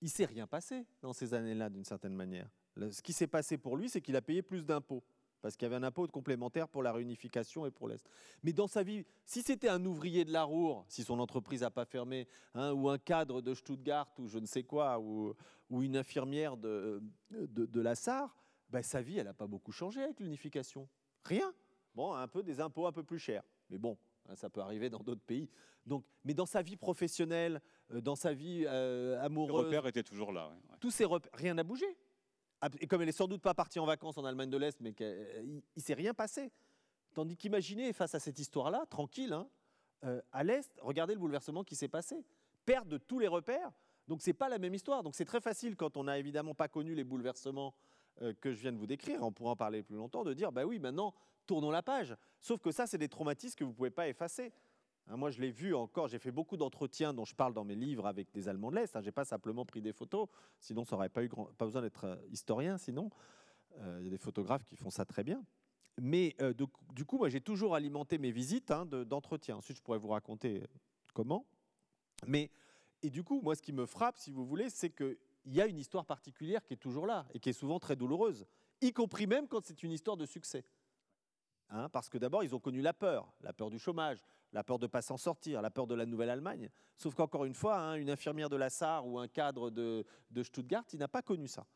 il 0.00 0.10
s'est 0.10 0.26
rien 0.26 0.46
passé 0.46 0.86
dans 1.02 1.12
ces 1.12 1.34
années-là, 1.34 1.70
d'une 1.70 1.84
certaine 1.84 2.14
manière. 2.14 2.48
Ce 2.90 3.02
qui 3.02 3.12
s'est 3.12 3.26
passé 3.26 3.58
pour 3.58 3.76
lui, 3.76 3.88
c'est 3.88 4.00
qu'il 4.00 4.14
a 4.16 4.22
payé 4.22 4.42
plus 4.42 4.64
d'impôts, 4.64 5.02
parce 5.40 5.56
qu'il 5.56 5.66
y 5.66 5.66
avait 5.66 5.76
un 5.76 5.82
impôt 5.82 6.06
complémentaire 6.08 6.68
pour 6.68 6.82
la 6.82 6.92
réunification 6.92 7.66
et 7.66 7.70
pour 7.70 7.88
l'Est. 7.88 8.08
Mais 8.42 8.52
dans 8.52 8.66
sa 8.66 8.82
vie, 8.82 9.04
si 9.24 9.42
c'était 9.42 9.68
un 9.68 9.84
ouvrier 9.84 10.24
de 10.24 10.32
la 10.32 10.44
Roure, 10.44 10.84
si 10.88 11.04
son 11.04 11.18
entreprise 11.18 11.62
n'a 11.62 11.70
pas 11.70 11.84
fermé, 11.84 12.26
hein, 12.54 12.72
ou 12.72 12.88
un 12.88 12.98
cadre 12.98 13.40
de 13.40 13.54
Stuttgart, 13.54 14.08
ou 14.18 14.26
je 14.26 14.38
ne 14.38 14.46
sais 14.46 14.64
quoi, 14.64 14.98
ou, 14.98 15.34
une 15.70 15.96
infirmière 15.96 16.56
de, 16.56 17.02
de, 17.30 17.80
la 17.80 17.94
Sarre, 17.94 18.34
ben, 18.70 18.82
sa 18.82 19.02
vie, 19.02 19.18
elle 19.18 19.26
n'a 19.26 19.34
pas 19.34 19.46
beaucoup 19.46 19.72
changé 19.72 20.02
avec 20.02 20.20
l'unification. 20.20 20.88
Rien. 21.24 21.52
Bon, 21.94 22.14
un 22.14 22.28
peu 22.28 22.42
des 22.42 22.60
impôts 22.60 22.86
un 22.86 22.92
peu 22.92 23.02
plus 23.02 23.18
chers. 23.18 23.42
Mais 23.70 23.78
bon, 23.78 23.98
hein, 24.28 24.34
ça 24.34 24.48
peut 24.48 24.60
arriver 24.60 24.88
dans 24.88 25.00
d'autres 25.00 25.24
pays. 25.24 25.48
Donc, 25.84 26.04
mais 26.24 26.34
dans 26.34 26.46
sa 26.46 26.62
vie 26.62 26.76
professionnelle, 26.76 27.60
euh, 27.92 28.00
dans 28.00 28.16
sa 28.16 28.32
vie 28.32 28.64
euh, 28.66 29.22
amoureuse. 29.22 29.70
Les 29.70 29.76
repères 29.76 29.86
étaient 29.86 30.02
toujours 30.02 30.32
là. 30.32 30.50
Tous 30.80 30.90
ces 30.90 31.04
repères, 31.04 31.32
rien 31.34 31.54
n'a 31.54 31.64
bougé. 31.64 31.86
Et 32.80 32.86
comme 32.86 33.00
elle 33.00 33.06
n'est 33.06 33.12
sans 33.12 33.28
doute 33.28 33.42
pas 33.42 33.54
partie 33.54 33.78
en 33.78 33.86
vacances 33.86 34.18
en 34.18 34.24
Allemagne 34.24 34.50
de 34.50 34.56
l'Est, 34.56 34.80
mais 34.80 34.92
qu'il 34.92 35.62
ne 35.76 35.80
s'est 35.80 35.94
rien 35.94 36.14
passé. 36.14 36.50
Tandis 37.14 37.36
qu'imaginez, 37.36 37.92
face 37.92 38.14
à 38.14 38.20
cette 38.20 38.38
histoire-là, 38.38 38.84
tranquille, 38.90 39.32
hein, 39.32 39.48
euh, 40.04 40.20
à 40.32 40.44
l'Est, 40.44 40.70
regardez 40.80 41.14
le 41.14 41.20
bouleversement 41.20 41.64
qui 41.64 41.76
s'est 41.76 41.88
passé. 41.88 42.24
Perte 42.66 42.88
de 42.88 42.98
tous 42.98 43.18
les 43.18 43.28
repères. 43.28 43.72
Donc, 44.08 44.22
ce 44.22 44.30
n'est 44.30 44.34
pas 44.34 44.48
la 44.48 44.58
même 44.58 44.74
histoire. 44.74 45.02
Donc, 45.02 45.14
c'est 45.14 45.24
très 45.24 45.40
facile 45.40 45.76
quand 45.76 45.96
on 45.96 46.04
n'a 46.04 46.18
évidemment 46.18 46.54
pas 46.54 46.68
connu 46.68 46.94
les 46.94 47.04
bouleversements 47.04 47.74
que 48.40 48.52
je 48.52 48.60
viens 48.60 48.72
de 48.72 48.78
vous 48.78 48.86
décrire, 48.86 49.22
on 49.22 49.30
pourra 49.30 49.52
en 49.52 49.56
parler 49.56 49.84
plus 49.84 49.94
longtemps, 49.94 50.24
de 50.24 50.34
dire, 50.34 50.50
bah 50.50 50.64
oui, 50.64 50.80
maintenant, 50.80 51.14
tournons 51.46 51.70
la 51.70 51.82
page. 51.82 52.16
Sauf 52.40 52.60
que 52.60 52.70
ça, 52.72 52.86
c'est 52.86 52.98
des 52.98 53.08
traumatismes 53.08 53.56
que 53.56 53.64
vous 53.64 53.70
ne 53.70 53.76
pouvez 53.76 53.90
pas 53.90 54.08
effacer. 54.08 54.52
Hein, 55.10 55.16
moi, 55.16 55.30
je 55.30 55.40
l'ai 55.40 55.50
vu 55.50 55.74
encore, 55.74 56.08
j'ai 56.08 56.18
fait 56.18 56.30
beaucoup 56.30 56.56
d'entretiens 56.56 57.14
dont 57.14 57.24
je 57.24 57.34
parle 57.34 57.54
dans 57.54 57.64
mes 57.64 57.74
livres 57.74 58.06
avec 58.06 58.30
des 58.32 58.48
Allemands 58.48 58.70
de 58.70 58.76
l'Est. 58.76 58.94
Hein, 58.94 59.00
je 59.00 59.06
n'ai 59.06 59.12
pas 59.12 59.24
simplement 59.24 59.64
pris 59.64 59.80
des 59.80 59.92
photos, 59.92 60.28
sinon 60.60 60.84
ça 60.84 60.96
n'aurait 60.96 61.08
pas, 61.08 61.24
eu 61.24 61.28
pas 61.28 61.64
besoin 61.64 61.80
d'être 61.80 62.04
euh, 62.04 62.16
historien, 62.30 62.76
sinon. 62.76 63.10
Euh, 63.78 63.98
il 64.00 64.04
y 64.04 64.08
a 64.08 64.10
des 64.10 64.18
photographes 64.18 64.64
qui 64.64 64.76
font 64.76 64.90
ça 64.90 65.04
très 65.04 65.24
bien. 65.24 65.42
Mais 66.00 66.36
euh, 66.40 66.52
du 66.94 67.04
coup, 67.04 67.18
moi, 67.18 67.28
j'ai 67.28 67.40
toujours 67.40 67.74
alimenté 67.74 68.18
mes 68.18 68.30
visites 68.30 68.70
hein, 68.70 68.86
d'entretien. 68.86 69.56
Ensuite, 69.56 69.78
je 69.78 69.82
pourrais 69.82 69.98
vous 69.98 70.08
raconter 70.08 70.62
comment. 71.14 71.46
Mais, 72.26 72.50
et 73.02 73.10
du 73.10 73.24
coup, 73.24 73.40
moi, 73.40 73.56
ce 73.56 73.62
qui 73.62 73.72
me 73.72 73.86
frappe, 73.86 74.18
si 74.18 74.30
vous 74.30 74.44
voulez, 74.44 74.68
c'est 74.68 74.90
qu'il 74.90 75.16
y 75.46 75.60
a 75.60 75.66
une 75.66 75.78
histoire 75.78 76.04
particulière 76.04 76.64
qui 76.64 76.74
est 76.74 76.78
toujours 76.78 77.06
là 77.06 77.26
et 77.32 77.40
qui 77.40 77.48
est 77.48 77.54
souvent 77.54 77.78
très 77.80 77.96
douloureuse, 77.96 78.46
y 78.80 78.92
compris 78.92 79.26
même 79.26 79.48
quand 79.48 79.64
c'est 79.64 79.82
une 79.82 79.92
histoire 79.92 80.16
de 80.16 80.26
succès. 80.26 80.64
parce 81.92 82.08
que 82.08 82.18
d'abord, 82.18 82.44
ils 82.44 82.54
ont 82.54 82.60
connu 82.60 82.80
la 82.80 82.92
peur, 82.92 83.32
la 83.40 83.52
peur 83.52 83.70
du 83.70 83.78
chômage, 83.78 84.22
la 84.52 84.64
peur 84.64 84.78
de 84.78 84.86
ne 84.86 84.90
pas 84.90 85.02
s'en 85.02 85.16
sortir, 85.16 85.62
la 85.62 85.70
peur 85.70 85.86
de 85.86 85.94
la 85.94 86.06
Nouvelle-Allemagne. 86.06 86.70
Sauf 86.96 87.14
qu'encore 87.14 87.44
une 87.44 87.54
fois, 87.54 87.78
hein, 87.78 87.94
une 87.94 88.10
infirmière 88.10 88.48
de 88.48 88.56
la 88.56 88.70
Sarre 88.70 89.06
ou 89.06 89.18
un 89.18 89.28
cadre 89.28 89.70
de, 89.70 90.04
Stuttgart, 90.42 90.84
il 90.92 90.98
n'a 90.98 91.08
pas 91.08 91.22
connu 91.22 91.48
ça. 91.48 91.66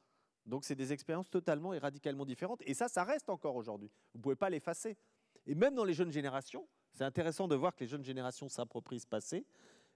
Donc 0.47 0.65
c'est 0.65 0.75
des 0.75 0.93
expériences 0.93 1.31
totalement 1.31 1.73
et 1.73 1.79
radicalement 1.79 2.25
différentes. 2.25 2.63
Et 2.67 2.75
ça, 2.75 2.89
ça 2.89 3.05
reste 3.05 3.29
encore 3.29 3.57
aujourd'hui. 3.57 3.91
Vous 4.13 4.19
ne 4.19 4.23
pouvez 4.23 4.37
pas 4.37 4.51
l'effacer. 4.51 4.97
Et 5.47 5.55
même 5.55 5.75
dans 5.75 5.85
les 5.85 5.95
jeunes 5.95 6.13
générations, 6.13 6.67
c'est 6.93 7.05
intéressant 7.05 7.49
de 7.49 7.55
voir 7.55 7.75
que 7.75 7.81
les 7.85 7.89
jeunes 7.89 8.05
générations 8.05 8.49
s'approprient 8.49 9.01
ce 9.01 9.07
passé. 9.07 9.47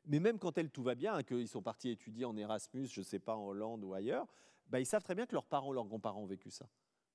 Mais 0.06 0.20
même 0.20 0.38
quand 0.38 0.56
elles, 0.56 0.70
tout 0.70 0.82
va 0.82 0.94
bien, 0.94 1.22
qu'ils 1.22 1.48
sont 1.48 1.62
partis 1.62 1.90
étudier 1.90 2.24
en 2.24 2.36
Erasmus, 2.36 2.86
je 2.86 3.00
ne 3.00 3.04
sais 3.04 3.18
pas, 3.18 3.34
en 3.34 3.48
Hollande 3.48 3.82
ou 3.84 3.92
ailleurs, 3.92 4.26
bah, 4.68 4.78
ils 4.78 4.86
savent 4.86 5.02
très 5.02 5.16
bien 5.16 5.26
que 5.26 5.32
leurs 5.32 5.46
parents, 5.46 5.72
leurs 5.72 5.86
grands-parents 5.86 6.22
ont 6.22 6.26
vécu 6.26 6.50
ça. 6.50 6.68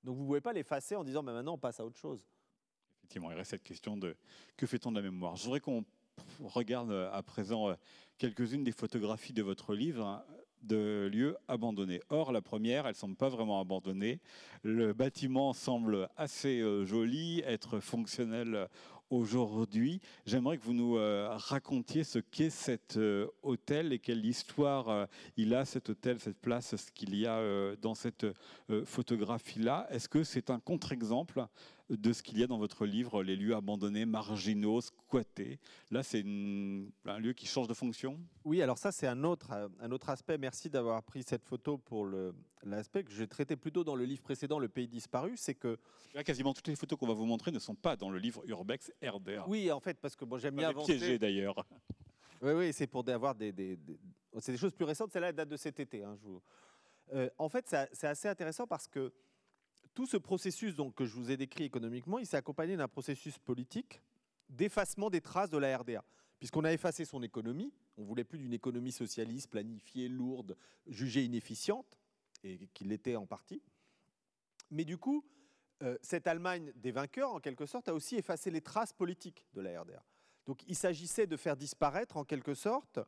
Donc 0.04 0.16
vous 0.16 0.22
ne 0.22 0.26
pouvez 0.26 0.40
pas 0.40 0.52
l'effacer 0.52 0.96
en 0.96 1.04
disant 1.04 1.22
bah, 1.22 1.32
maintenant 1.32 1.54
on 1.54 1.58
passe 1.58 1.80
à 1.80 1.84
autre 1.84 1.98
chose 1.98 2.26
il 3.14 3.36
reste 3.36 3.50
cette 3.50 3.62
question 3.62 3.96
de 3.96 4.16
que 4.56 4.66
fait-on 4.66 4.90
de 4.90 4.96
la 4.96 5.02
mémoire? 5.02 5.36
Je 5.36 5.44
voudrais 5.44 5.60
qu'on 5.60 5.84
regarde 6.40 6.90
euh, 6.90 7.10
à 7.12 7.22
présent 7.22 7.68
euh, 7.68 7.74
quelques-unes 8.18 8.64
des 8.64 8.72
photographies 8.72 9.32
de 9.32 9.42
votre 9.42 9.74
livre 9.74 10.04
hein, 10.04 10.24
de 10.62 11.10
lieux 11.12 11.36
abandonnés. 11.48 12.00
Or, 12.08 12.32
la 12.32 12.40
première, 12.40 12.86
elle 12.86 12.92
ne 12.92 12.96
semble 12.96 13.16
pas 13.16 13.28
vraiment 13.28 13.60
abandonnée. 13.60 14.20
Le 14.62 14.92
bâtiment 14.92 15.52
semble 15.52 16.08
assez 16.16 16.60
euh, 16.60 16.84
joli, 16.84 17.40
être 17.40 17.80
fonctionnel 17.80 18.68
aujourd'hui. 19.10 20.00
J'aimerais 20.24 20.56
que 20.56 20.64
vous 20.64 20.72
nous 20.72 20.94
racontiez 20.94 22.02
ce 22.02 22.18
qu'est 22.18 22.48
cet 22.48 22.98
hôtel 23.42 23.92
et 23.92 23.98
quelle 23.98 24.24
histoire 24.24 25.06
il 25.36 25.54
a, 25.54 25.66
cet 25.66 25.90
hôtel, 25.90 26.18
cette 26.18 26.38
place, 26.38 26.74
ce 26.74 26.90
qu'il 26.92 27.14
y 27.14 27.26
a 27.26 27.76
dans 27.76 27.94
cette 27.94 28.24
photographie-là. 28.86 29.86
Est-ce 29.90 30.08
que 30.08 30.24
c'est 30.24 30.48
un 30.48 30.58
contre-exemple 30.58 31.46
de 31.96 32.12
ce 32.12 32.22
qu'il 32.22 32.38
y 32.38 32.42
a 32.42 32.46
dans 32.46 32.58
votre 32.58 32.86
livre, 32.86 33.22
les 33.22 33.36
lieux 33.36 33.54
abandonnés, 33.54 34.06
marginaux, 34.06 34.80
squattés. 34.80 35.58
Là, 35.90 36.02
c'est 36.02 36.20
un 36.22 37.18
lieu 37.18 37.32
qui 37.34 37.46
change 37.46 37.68
de 37.68 37.74
fonction? 37.74 38.18
Oui, 38.44 38.62
alors 38.62 38.78
ça, 38.78 38.92
c'est 38.92 39.06
un 39.06 39.24
autre, 39.24 39.70
un 39.80 39.90
autre 39.90 40.08
aspect. 40.08 40.38
Merci 40.38 40.70
d'avoir 40.70 41.02
pris 41.02 41.22
cette 41.22 41.44
photo 41.44 41.78
pour 41.78 42.08
l'aspect 42.62 43.04
que 43.04 43.12
j'ai 43.12 43.26
traité 43.26 43.56
plutôt 43.56 43.84
dans 43.84 43.94
le 43.94 44.04
livre 44.04 44.22
précédent, 44.22 44.58
Le 44.58 44.68
pays 44.68 44.88
disparu. 44.88 45.36
C'est 45.36 45.54
que. 45.54 45.78
Là, 46.14 46.24
quasiment 46.24 46.54
toutes 46.54 46.68
les 46.68 46.76
photos 46.76 46.98
qu'on 46.98 47.06
va 47.06 47.14
vous 47.14 47.26
montrer 47.26 47.50
ne 47.50 47.58
sont 47.58 47.74
pas 47.74 47.96
dans 47.96 48.10
le 48.10 48.18
livre 48.18 48.42
Urbex 48.46 48.92
RDR. 49.02 49.48
Oui, 49.48 49.70
en 49.70 49.80
fait, 49.80 49.98
parce 50.00 50.16
que 50.16 50.24
bon, 50.24 50.38
j'aime 50.38 50.56
bien 50.56 50.68
avancer. 50.70 50.96
piégé 50.96 51.18
d'ailleurs. 51.18 51.66
Oui, 52.40 52.52
oui, 52.52 52.72
c'est 52.72 52.86
pour 52.86 53.08
avoir 53.08 53.34
des. 53.34 53.52
des, 53.52 53.78
C'est 54.40 54.52
des 54.52 54.58
choses 54.58 54.72
plus 54.72 54.84
récentes. 54.84 55.12
Celle-là, 55.12 55.32
date 55.32 55.48
de 55.48 55.56
cet 55.56 55.78
été. 55.78 56.02
Hein, 56.02 56.16
je 56.20 56.26
vous... 56.26 56.42
Euh, 57.12 57.28
en 57.38 57.48
fait, 57.48 57.74
c'est 57.92 58.06
assez 58.06 58.28
intéressant 58.28 58.66
parce 58.66 58.88
que 58.88 59.12
tout 59.94 60.06
ce 60.06 60.16
processus 60.16 60.74
donc, 60.74 60.94
que 60.94 61.04
je 61.04 61.14
vous 61.14 61.30
ai 61.30 61.36
décrit 61.36 61.64
économiquement, 61.64 62.18
il 62.18 62.26
s'est 62.26 62.36
accompagné 62.36 62.76
d'un 62.76 62.88
processus 62.88 63.38
politique 63.38 64.02
d'effacement 64.48 65.10
des 65.10 65.20
traces 65.20 65.50
de 65.50 65.58
la 65.58 65.76
RDA. 65.76 66.04
Puisqu'on 66.38 66.64
a 66.64 66.72
effacé 66.72 67.04
son 67.04 67.22
économie, 67.22 67.72
on 67.96 68.04
voulait 68.04 68.24
plus 68.24 68.38
d'une 68.38 68.52
économie 68.52 68.92
socialiste, 68.92 69.50
planifiée, 69.50 70.08
lourde, 70.08 70.56
jugée 70.86 71.24
inefficiente, 71.24 71.98
et 72.42 72.68
qu'il 72.74 72.88
l'était 72.88 73.16
en 73.16 73.26
partie. 73.26 73.62
Mais 74.70 74.84
du 74.84 74.98
coup, 74.98 75.24
euh, 75.82 75.96
cette 76.02 76.26
Allemagne 76.26 76.72
des 76.76 76.90
vainqueurs, 76.90 77.32
en 77.32 77.40
quelque 77.40 77.66
sorte, 77.66 77.88
a 77.88 77.94
aussi 77.94 78.16
effacé 78.16 78.50
les 78.50 78.60
traces 78.60 78.92
politiques 78.92 79.46
de 79.54 79.60
la 79.60 79.80
RDA. 79.80 80.04
Donc 80.46 80.62
il 80.66 80.74
s'agissait 80.74 81.26
de 81.26 81.36
faire 81.36 81.56
disparaître, 81.56 82.16
en 82.16 82.24
quelque 82.24 82.54
sorte, 82.54 82.98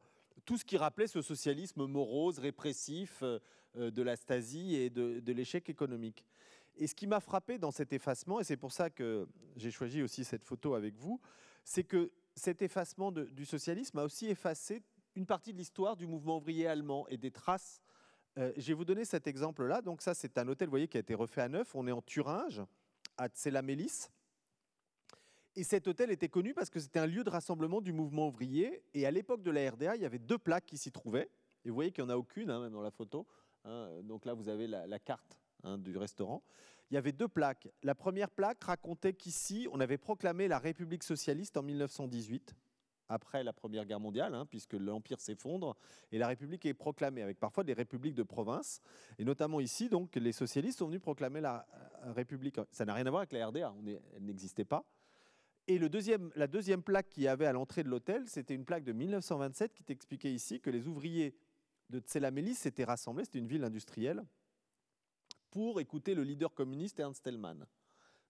tout 0.44 0.57
ce 0.57 0.64
qui 0.64 0.77
rappelait 0.77 1.09
ce 1.09 1.23
socialisme 1.23 1.87
morose, 1.87 2.38
répressif 2.38 3.23
euh, 3.23 3.40
de 3.75 4.03
la 4.03 4.14
Stasi 4.14 4.77
et 4.77 4.90
de 4.90 5.33
l'échec 5.33 5.68
économique. 5.68 6.25
Et 6.77 6.87
ce 6.87 6.95
qui 6.95 7.07
m'a 7.07 7.21
frappé 7.21 7.59
dans 7.59 7.71
cet 7.71 7.93
effacement, 7.93 8.41
et 8.41 8.45
c'est 8.45 8.57
pour 8.57 8.73
ça 8.73 8.91
que 8.91 9.29
j'ai 9.57 9.71
choisi 9.71 10.03
aussi 10.03 10.25
cette 10.25 10.45
photo 10.45 10.75
avec 10.75 10.97
vous, 10.97 11.21
c'est 11.63 11.85
que 11.85 12.11
cet 12.35 12.63
effacement 12.63 13.13
du 13.13 13.45
socialisme 13.45 13.99
a 13.99 14.05
aussi 14.05 14.27
effacé 14.27 14.83
une 15.15 15.27
partie 15.27 15.53
de 15.53 15.59
l'histoire 15.59 15.97
du 15.97 16.07
mouvement 16.07 16.39
ouvrier 16.39 16.67
allemand 16.67 17.07
et 17.09 17.17
des 17.17 17.31
traces. 17.31 17.81
Euh, 18.39 18.53
je 18.57 18.67
vais 18.67 18.75
vous 18.75 18.85
donner 18.85 19.05
cet 19.05 19.29
exemple-là. 19.29 19.83
Donc 19.83 20.03
ça, 20.03 20.15
c'est 20.15 20.37
un 20.39 20.49
hôtel, 20.49 20.67
vous 20.67 20.73
voyez, 20.73 20.89
qui 20.89 20.97
a 20.97 21.01
été 21.01 21.15
refait 21.15 21.43
à 21.43 21.49
neuf. 21.49 21.75
On 21.77 21.87
est 21.87 21.93
en 21.93 22.03
Thuringe, 22.03 22.63
à 23.17 23.29
Tselamélis. 23.29 24.09
Et 25.55 25.63
cet 25.63 25.87
hôtel 25.87 26.11
était 26.11 26.29
connu 26.29 26.53
parce 26.53 26.71
que 26.71 26.81
c'était 26.81 26.99
un 26.99 27.07
lieu 27.07 27.23
de 27.23 27.31
rassemblement 27.31 27.81
du 27.81 27.93
mouvement 27.93 28.27
ouvrier. 28.27 28.83
Et 28.93 29.07
à 29.07 29.13
l'époque 29.13 29.45
de 29.45 29.53
la 29.53 29.71
RDA, 29.71 29.95
il 29.95 30.03
y 30.03 30.07
avait 30.07 30.19
deux 30.19 30.39
plaques 30.39 30.67
qui 30.67 30.77
s'y 30.77 30.91
trouvaient. 30.91 31.31
Et 31.65 31.69
vous 31.69 31.77
voyez 31.77 31.93
qu'il 31.93 32.03
n'y 32.03 32.11
en 32.11 32.15
a 32.15 32.19
aucune, 32.19 32.51
hein, 32.51 32.61
même 32.61 32.73
dans 32.73 32.83
la 32.83 32.91
photo. 32.91 33.25
Hein. 33.65 34.03
Donc 34.03 34.25
là, 34.25 34.35
vous 34.35 34.49
avez 34.49 34.67
la 34.67 34.99
carte 34.99 35.39
Hein, 35.64 35.79
du 35.79 35.96
restaurant, 35.96 36.42
il 36.90 36.94
y 36.94 36.98
avait 36.98 37.12
deux 37.12 37.29
plaques. 37.29 37.68
La 37.83 37.94
première 37.94 38.31
plaque 38.31 38.62
racontait 38.62 39.14
qu'ici, 39.14 39.66
on 39.72 39.81
avait 39.81 39.96
proclamé 39.96 40.46
la 40.46 40.59
République 40.59 41.03
socialiste 41.03 41.57
en 41.57 41.62
1918, 41.62 42.55
après 43.09 43.42
la 43.42 43.53
Première 43.53 43.87
Guerre 43.87 44.00
mondiale, 44.00 44.35
hein, 44.35 44.46
puisque 44.46 44.74
l'Empire 44.74 45.20
s'effondre, 45.20 45.77
et 46.12 46.18
la 46.18 46.29
République 46.29 46.66
est 46.66 46.74
proclamée, 46.74 47.22
avec 47.22 47.38
parfois 47.38 47.64
des 47.64 47.72
républiques 47.72 48.14
de 48.14 48.22
province. 48.22 48.81
Et 49.18 49.24
notamment 49.24 49.61
ici, 49.61 49.88
donc, 49.88 50.16
les 50.16 50.33
socialistes 50.33 50.79
sont 50.81 50.87
venus 50.87 51.00
proclamer 51.00 51.40
la 51.40 51.66
euh, 52.05 52.12
République. 52.12 52.61
Ça 52.70 52.85
n'a 52.85 52.92
rien 52.92 53.07
à 53.07 53.11
voir 53.11 53.20
avec 53.20 53.33
la 53.33 53.46
RDA, 53.46 53.72
on 53.72 53.87
elle 53.87 54.24
n'existait 54.24 54.64
pas. 54.64 54.85
Et 55.66 55.79
le 55.79 55.88
deuxième, 55.88 56.31
la 56.37 56.46
deuxième 56.46 56.83
plaque 56.83 57.09
qu'il 57.09 57.22
y 57.22 57.29
avait 57.29 57.46
à 57.46 57.53
l'entrée 57.53 57.85
de 57.85 57.88
l'hôtel, 57.88 58.29
c'était 58.29 58.55
une 58.55 58.66
plaque 58.66 58.85
de 58.85 58.92
1927 58.92 59.72
qui 59.72 59.83
t'expliquait 59.83 60.33
ici 60.33 60.61
que 60.61 60.68
les 60.68 60.87
ouvriers 60.88 61.35
de 61.88 62.00
Tselamélis 62.00 62.55
s'étaient 62.55 62.85
rassemblés, 62.85 63.24
c'était 63.24 63.38
une 63.38 63.46
ville 63.46 63.64
industrielle, 63.64 64.24
pour 65.55 65.81
écouter 65.81 66.14
le 66.17 66.25
leader 66.25 66.53
communiste 66.53 66.99
Ernst 66.99 67.23
Thälmann. 67.23 67.64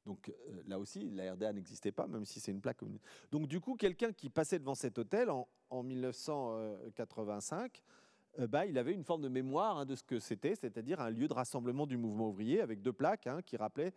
Donc 0.04 0.28
euh, 0.28 0.62
là 0.66 0.78
aussi, 0.78 1.08
la 1.08 1.32
RDA 1.32 1.54
n'existait 1.54 1.90
pas, 1.90 2.06
même 2.06 2.26
si 2.26 2.38
c'est 2.38 2.52
une 2.52 2.60
plaque 2.60 2.76
communiste. 2.76 3.06
Donc 3.32 3.48
du 3.48 3.62
coup, 3.62 3.76
quelqu'un 3.76 4.12
qui 4.12 4.28
passait 4.28 4.58
devant 4.58 4.74
cet 4.74 4.98
hôtel 4.98 5.30
en, 5.30 5.48
1985, 5.82 7.82
euh, 8.40 8.46
bah, 8.46 8.66
il 8.66 8.76
avait 8.76 8.92
une 8.92 9.04
forme 9.04 9.22
de 9.22 9.28
mémoire 9.28 9.78
hein, 9.78 9.86
de 9.86 9.96
ce 9.96 10.02
que 10.02 10.18
c'était, 10.18 10.54
c'est-à-dire 10.54 11.00
un 11.00 11.08
lieu 11.08 11.26
de 11.26 11.32
rassemblement 11.32 11.86
du 11.86 11.96
mouvement 11.96 12.28
ouvrier 12.28 12.60
avec 12.60 12.82
deux 12.82 12.92
plaques 12.92 13.26
hein, 13.26 13.40
qui 13.40 13.56
rappelaient. 13.56 13.94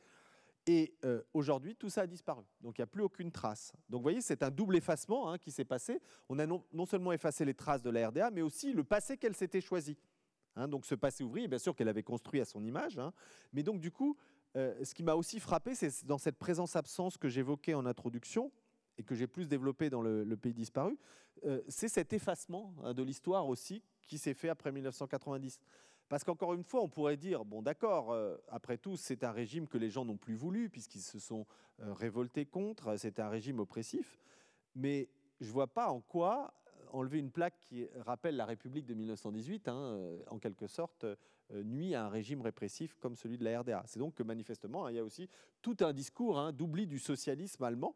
Et 0.65 0.95
euh, 1.03 1.21
aujourd'hui, 1.33 1.75
tout 1.75 1.89
ça 1.89 2.03
a 2.03 2.07
disparu. 2.07 2.45
Donc 2.61 2.77
il 2.77 2.81
n'y 2.81 2.83
a 2.83 2.87
plus 2.87 3.03
aucune 3.03 3.31
trace. 3.31 3.73
Donc 3.89 3.99
vous 3.99 4.03
voyez, 4.03 4.21
c'est 4.21 4.41
un 4.41 4.51
double 4.51 4.77
effacement 4.77 5.29
hein, 5.29 5.37
qui 5.37 5.51
s'est 5.51 5.65
passé. 5.65 5.99
On 6.29 6.39
a 6.39 6.45
non, 6.45 6.63
seulement 6.85 7.11
effacé 7.11 7.43
les 7.43 7.53
traces 7.53 7.81
de 7.81 7.89
la 7.89 8.07
RDA, 8.07 8.31
mais 8.31 8.41
aussi 8.41 8.71
le 8.71 8.85
passé 8.85 9.17
qu'elle 9.17 9.35
s'était 9.35 9.61
choisi. 9.61 9.97
Hein, 10.57 10.67
donc 10.67 10.85
ce 10.85 10.95
passé 10.95 11.23
ouvrier, 11.23 11.47
bien 11.47 11.59
sûr 11.59 11.75
qu'elle 11.75 11.87
avait 11.87 12.03
construit 12.03 12.41
à 12.41 12.45
son 12.45 12.63
image. 12.63 12.97
Hein. 12.97 13.13
mais 13.53 13.63
donc 13.63 13.79
du 13.79 13.91
coup, 13.91 14.17
euh, 14.55 14.83
ce 14.83 14.95
qui 14.95 15.03
m'a 15.03 15.13
aussi 15.13 15.39
frappé, 15.39 15.75
c'est 15.75 16.05
dans 16.05 16.17
cette 16.17 16.37
présence-absence 16.37 17.17
que 17.17 17.29
j'évoquais 17.29 17.75
en 17.75 17.85
introduction, 17.85 18.51
et 18.99 19.03
que 19.03 19.13
j'ai 19.13 19.27
plus 19.27 19.47
développé 19.47 19.91
dans 19.91 20.01
le, 20.01 20.35
Pays 20.37 20.55
disparu, 20.55 20.97
euh, 21.45 21.61
c'est 21.67 21.87
cet 21.87 22.13
effacement 22.13 22.73
de 22.95 23.03
l'histoire 23.03 23.47
aussi 23.47 23.83
qui 24.07 24.17
s'est 24.17 24.33
fait 24.33 24.49
après 24.49 24.71
1990. 24.71 25.59
Parce 26.09 26.23
qu'encore 26.23 26.55
une 26.55 26.63
fois, 26.63 26.81
on 26.81 26.89
pourrait 26.89 27.17
dire, 27.17 27.45
bon 27.45 27.61
d'accord, 27.61 28.11
euh, 28.11 28.35
après 28.47 28.79
tout, 28.79 28.97
c'est 28.97 29.23
un 29.23 29.31
régime 29.31 29.67
que 29.67 29.77
les 29.77 29.91
gens 29.91 30.03
n'ont 30.03 30.17
plus 30.17 30.33
voulu, 30.33 30.69
puisqu'ils 30.69 31.01
se 31.01 31.19
sont 31.19 31.45
révoltés 31.77 32.47
contre, 32.47 32.97
c'est 32.97 33.19
un 33.19 33.29
régime 33.29 33.59
oppressif, 33.59 34.17
mais 34.73 35.09
je 35.39 35.45
ne 35.45 35.51
vois 35.51 35.67
pas 35.67 35.89
en 35.89 36.01
quoi 36.01 36.55
enlever 36.91 37.19
une 37.19 37.31
plaque 37.31 37.59
qui 37.59 37.87
rappelle 37.99 38.35
la 38.35 38.45
République 38.45 38.85
de 38.85 38.93
1918, 38.93 39.67
hein, 39.67 39.75
euh, 39.75 40.19
en 40.29 40.39
quelque 40.39 40.67
sorte, 40.67 41.05
nuit 41.51 41.95
à 41.95 42.05
un 42.05 42.09
régime 42.09 42.41
répressif 42.41 42.95
comme 42.99 43.15
celui 43.15 43.37
de 43.37 43.43
la 43.45 43.61
RDA. 43.61 43.83
C'est 43.85 43.99
donc 43.99 44.15
que 44.15 44.23
manifestement, 44.23 44.85
hein, 44.85 44.91
il 44.91 44.95
y 44.95 44.99
a 44.99 45.03
aussi 45.03 45.29
tout 45.61 45.77
un 45.79 45.93
discours 45.93 46.37
hein, 46.37 46.51
d'oubli 46.51 46.87
du 46.87 46.99
socialisme 46.99 47.63
allemand, 47.63 47.95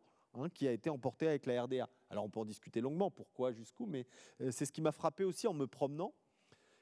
qui 0.54 0.66
a 0.66 0.72
été 0.72 0.90
emporté 0.90 1.28
avec 1.28 1.46
la 1.46 1.64
RDA. 1.64 1.90
Alors 2.10 2.24
on 2.24 2.30
peut 2.30 2.40
en 2.40 2.46
discuter 2.46 2.80
longuement, 2.80 3.12
pourquoi, 3.12 3.52
jusqu'où, 3.52 3.86
mais 3.86 4.06
c'est 4.50 4.66
ce 4.66 4.72
qui 4.72 4.82
m'a 4.82 4.94
frappé 4.94 5.26
aussi 5.26 5.46
en 5.46 5.54
me 5.54 5.68
promenant 5.68 6.14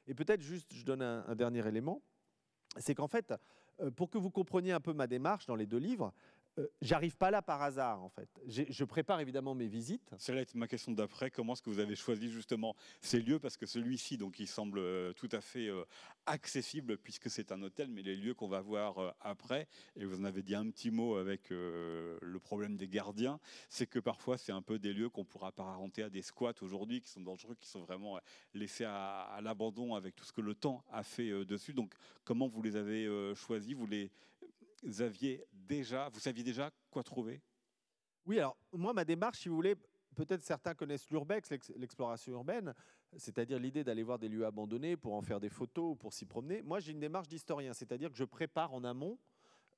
et 0.10 0.16
peut-être 0.16 0.42
juste, 0.42 0.74
je 0.74 0.84
donne 0.84 1.04
un, 1.04 1.36
dernier 1.36 1.66
élément, 1.68 2.02
c'est 2.78 2.96
qu'en 2.96 3.08
fait, 3.08 3.32
euh, 3.80 3.92
pour 3.92 4.10
que 4.10 4.18
vous 4.18 4.32
compreniez 4.32 4.72
un 4.72 4.80
peu 4.80 4.92
ma 4.92 5.06
démarche 5.06 5.46
dans 5.46 5.56
les 5.56 5.68
deux 5.68 5.78
livres, 5.78 6.12
euh, 6.60 6.68
j'arrive 6.82 7.18
pas 7.18 7.32
là 7.32 7.42
par 7.42 7.62
hasard 7.62 8.04
en 8.04 8.10
fait. 8.10 8.30
Je 8.48 8.84
prépare 8.84 9.20
évidemment 9.22 9.56
mes 9.56 9.68
visites. 9.68 10.12
C'est 10.18 10.56
ma 10.56 10.68
question 10.68 10.92
d'après. 10.92 11.32
Comment 11.32 11.54
est-ce 11.54 11.62
que 11.62 11.70
vous 11.70 11.80
avez 11.80 11.96
choisi 11.96 12.30
justement 12.30 12.76
ces 13.02 13.20
lieux? 13.22 13.40
Parce 13.40 13.58
que 13.58 13.66
celui-ci, 13.66 14.18
donc, 14.18 14.40
il 14.40 14.48
semble 14.48 14.80
euh, 14.80 15.14
tout 15.14 15.30
à 15.32 15.42
fait 15.42 15.68
euh, 15.68 15.84
accessible 16.26 16.98
puisque 16.98 17.30
c'est 17.30 17.52
un 17.52 17.62
hôtel, 17.62 17.90
mais 17.90 18.02
les 18.02 18.16
lieux 18.16 18.34
qu'on 18.34 18.48
va 18.48 18.62
voir 18.62 19.16
après, 19.20 19.68
et 19.96 20.06
vous 20.06 20.20
en 20.20 20.26
avez 20.26 20.44
dit 20.44 20.56
un 20.56 20.70
petit 20.70 20.92
mot 20.92 21.16
avec 21.16 21.50
le 21.50 22.38
problème 22.40 22.78
des 22.78 22.88
gardiens, 22.88 23.40
c'est 23.70 23.88
que 23.88 24.00
parfois 24.00 24.38
c'est 24.38 24.52
un 24.52 24.62
peu 24.62 24.78
des 24.78 24.94
lieux 24.94 25.10
qu'on 25.10 25.26
pourra 25.26 25.48
apparenter 25.48 26.04
à 26.04 26.10
des 26.10 26.22
squats 26.22 26.54
aujourd'hui, 26.62 27.02
qui 27.02 27.10
sont 27.10 27.22
dangereux, 27.22 27.56
qui 27.60 27.68
sont 27.68 27.82
vraiment 27.82 28.20
laissés 28.54 28.84
à, 28.84 29.22
à 29.22 29.42
l'abandon 29.42 29.96
avec 29.96 30.16
tout 30.16 30.26
ce 30.26 30.32
que 30.32 30.42
le 30.42 30.54
temps 30.54 30.84
a 30.92 31.02
fait 31.04 31.46
dessus. 31.46 31.74
Donc, 31.74 31.94
comment 32.24 32.48
vous 32.48 32.62
les 32.62 32.76
avez 32.76 33.08
choisis? 33.36 33.74
Vous 33.74 33.88
les 33.88 34.12
vous 34.84 35.02
aviez 35.02 35.46
déjà, 35.52 36.10
vous 36.10 36.20
saviez 36.20 36.44
déjà 36.44 36.72
quoi 36.92 37.04
trouver? 37.04 37.42
Oui, 38.26 38.38
alors 38.40 38.58
moi, 38.74 38.94
ma 38.94 39.06
démarche, 39.06 39.40
si 39.40 39.50
vous 39.50 39.56
voulez, 39.56 39.76
peut-être 40.16 40.44
certains 40.44 40.74
connaissent 40.74 41.10
l'urbex, 41.10 41.50
l'exploration 41.76 42.34
urbaine, 42.34 42.74
c'est-à-dire 43.18 43.60
l'idée 43.60 43.84
d'aller 43.84 44.04
voir 44.04 44.20
des 44.20 44.30
lieux 44.30 44.46
abandonnés 44.46 44.98
pour 44.98 45.14
en 45.14 45.22
faire 45.22 45.40
des 45.40 45.50
photos 45.50 45.94
ou 45.94 45.96
pour 45.96 46.14
s'y 46.14 46.26
promener. 46.26 46.62
Moi, 46.62 46.80
j'ai 46.80 46.92
une 46.92 47.00
démarche 47.00 47.28
d'historien, 47.28 47.74
c'est-à-dire 47.74 48.10
que 48.12 48.18
je 48.18 48.26
prépare 48.26 48.74
en 48.74 48.84
amont 48.84 49.18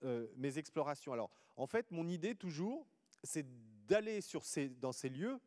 euh, 0.03 0.27
mes 0.35 0.57
explorations. 0.57 1.13
Alors, 1.13 1.29
en 1.55 1.67
fait, 1.67 1.91
mon 1.91 2.07
idée 2.07 2.35
toujours, 2.35 2.87
c'est 3.23 3.45
d'aller 3.87 4.19
dans 4.79 4.91
ces 4.91 5.09
lieux 5.09 5.39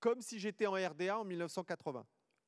comme 0.00 0.20
si 0.20 0.38
j'étais 0.38 0.66
en 0.66 0.74
RDA 0.74 1.18
en 1.18 1.24
1980. 1.24 2.04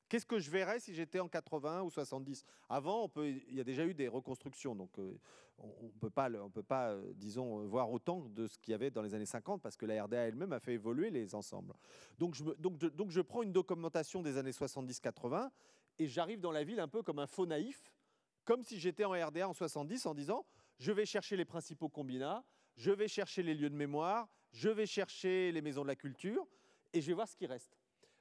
Qu'est-ce 0.07 0.25
que 0.25 0.39
je 0.39 0.51
verrais 0.51 0.79
si 0.79 0.93
j'étais 0.93 1.19
en 1.19 1.27
80 1.27 1.81
ou 1.81 1.89
70 1.89 2.45
Avant, 2.69 3.03
on 3.03 3.09
peut, 3.09 3.27
il 3.27 3.55
y 3.55 3.59
a 3.59 3.63
déjà 3.63 3.85
eu 3.85 3.93
des 3.93 4.07
reconstructions, 4.07 4.75
donc 4.75 4.99
euh, 4.99 5.17
on 5.57 5.67
ne 5.85 5.99
peut 5.99 6.09
pas, 6.09 6.29
on 6.29 6.49
peut 6.49 6.63
pas 6.63 6.91
euh, 6.91 7.13
disons, 7.15 7.65
voir 7.65 7.91
autant 7.91 8.21
de 8.21 8.45
ce 8.45 8.57
qu'il 8.59 8.71
y 8.71 8.75
avait 8.75 8.91
dans 8.91 9.01
les 9.01 9.15
années 9.15 9.25
50, 9.25 9.61
parce 9.61 9.77
que 9.77 9.85
la 9.85 10.03
RDA 10.03 10.27
elle-même 10.27 10.53
a 10.53 10.59
fait 10.59 10.73
évoluer 10.73 11.09
les 11.09 11.33
ensembles. 11.33 11.73
Donc 12.19 12.35
je, 12.35 12.43
donc 12.43 13.09
je 13.09 13.21
prends 13.21 13.41
une 13.41 13.53
documentation 13.53 14.21
des 14.21 14.37
années 14.37 14.51
70-80 14.51 15.49
et 15.97 16.07
j'arrive 16.07 16.39
dans 16.39 16.51
la 16.51 16.63
ville 16.63 16.79
un 16.79 16.87
peu 16.87 17.01
comme 17.01 17.19
un 17.19 17.27
faux 17.27 17.45
naïf, 17.45 17.91
comme 18.43 18.63
si 18.63 18.79
j'étais 18.79 19.05
en 19.05 19.11
RDA 19.11 19.49
en 19.49 19.53
70 19.53 20.05
en 20.05 20.13
disant, 20.13 20.45
je 20.77 20.91
vais 20.91 21.05
chercher 21.05 21.35
les 21.35 21.45
principaux 21.45 21.89
combinats, 21.89 22.43
je 22.75 22.91
vais 22.91 23.07
chercher 23.07 23.41
les 23.43 23.55
lieux 23.55 23.69
de 23.69 23.75
mémoire, 23.75 24.27
je 24.51 24.69
vais 24.69 24.85
chercher 24.85 25.51
les 25.51 25.61
maisons 25.61 25.83
de 25.83 25.87
la 25.87 25.95
culture, 25.95 26.45
et 26.93 27.01
je 27.01 27.07
vais 27.07 27.13
voir 27.13 27.27
ce 27.27 27.35
qui 27.35 27.45
reste. 27.47 27.77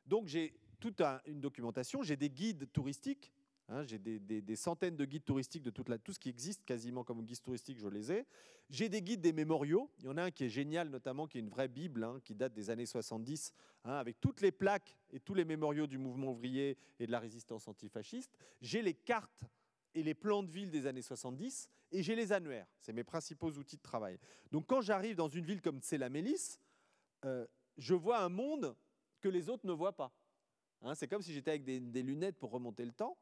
Donc 0.06 0.26
j'ai 0.26 0.54
toute 0.74 1.00
une 1.26 1.40
documentation. 1.40 2.02
J'ai 2.02 2.16
des 2.16 2.30
guides 2.30 2.70
touristiques. 2.72 3.32
Hein, 3.68 3.82
j'ai 3.84 3.98
des, 3.98 4.56
centaines 4.56 4.96
de 4.96 5.06
guides 5.06 5.24
touristiques 5.24 5.62
de 5.62 5.70
tout 5.70 6.12
ce 6.12 6.18
qui 6.18 6.28
existe 6.28 6.64
quasiment 6.66 7.02
comme 7.02 7.22
guide 7.22 7.40
touristique, 7.40 7.78
je 7.78 7.88
les 7.88 8.12
ai. 8.12 8.26
J'ai 8.68 8.90
des 8.90 9.00
guides 9.00 9.22
des 9.22 9.32
mémoriaux. 9.32 9.90
Il 10.00 10.04
y 10.04 10.08
en 10.08 10.18
a 10.18 10.24
un 10.24 10.30
qui 10.30 10.44
est 10.44 10.50
génial, 10.50 10.90
notamment, 10.90 11.26
qui 11.26 11.38
est 11.38 11.40
une 11.40 11.48
vraie 11.48 11.68
Bible, 11.68 12.04
hein, 12.04 12.20
qui 12.24 12.34
date 12.34 12.52
des 12.52 12.68
années 12.68 12.86
70, 12.86 13.52
hein, 13.84 13.94
avec 13.94 14.20
toutes 14.20 14.42
les 14.42 14.52
plaques 14.52 14.98
et 15.12 15.20
tous 15.20 15.34
les 15.34 15.46
mémoriaux 15.46 15.86
du 15.86 15.96
mouvement 15.96 16.32
ouvrier 16.32 16.76
et 16.98 17.06
de 17.06 17.12
la 17.12 17.20
résistance 17.20 17.66
antifasciste. 17.66 18.36
J'ai 18.60 18.82
les 18.82 18.94
cartes 18.94 19.44
et 19.94 20.02
les 20.02 20.14
plans 20.14 20.42
de 20.42 20.50
ville 20.50 20.70
des 20.70 20.86
années 20.86 21.02
70, 21.02 21.70
et 21.92 22.02
j'ai 22.02 22.16
les 22.16 22.32
annuaires. 22.32 22.66
C'est 22.80 22.92
mes 22.92 23.04
principaux 23.04 23.50
outils 23.52 23.76
de 23.76 23.82
travail. 23.82 24.18
Donc 24.50 24.66
quand 24.66 24.80
j'arrive 24.80 25.16
dans 25.16 25.28
une 25.28 25.44
ville 25.44 25.62
comme 25.62 25.78
Tsela-Mélis, 25.78 26.58
euh, 27.24 27.46
je 27.78 27.94
vois 27.94 28.18
un 28.18 28.28
monde 28.28 28.76
que 29.20 29.28
les 29.28 29.48
autres 29.48 29.66
ne 29.66 29.72
voient 29.72 29.96
pas. 29.96 30.12
Hein, 30.84 30.94
c'est 30.94 31.08
comme 31.08 31.22
si 31.22 31.32
j'étais 31.32 31.50
avec 31.50 31.64
des, 31.64 32.02
lunettes 32.02 32.36
pour 32.36 32.50
remonter 32.50 32.84
le 32.84 32.92
temps. 32.92 33.16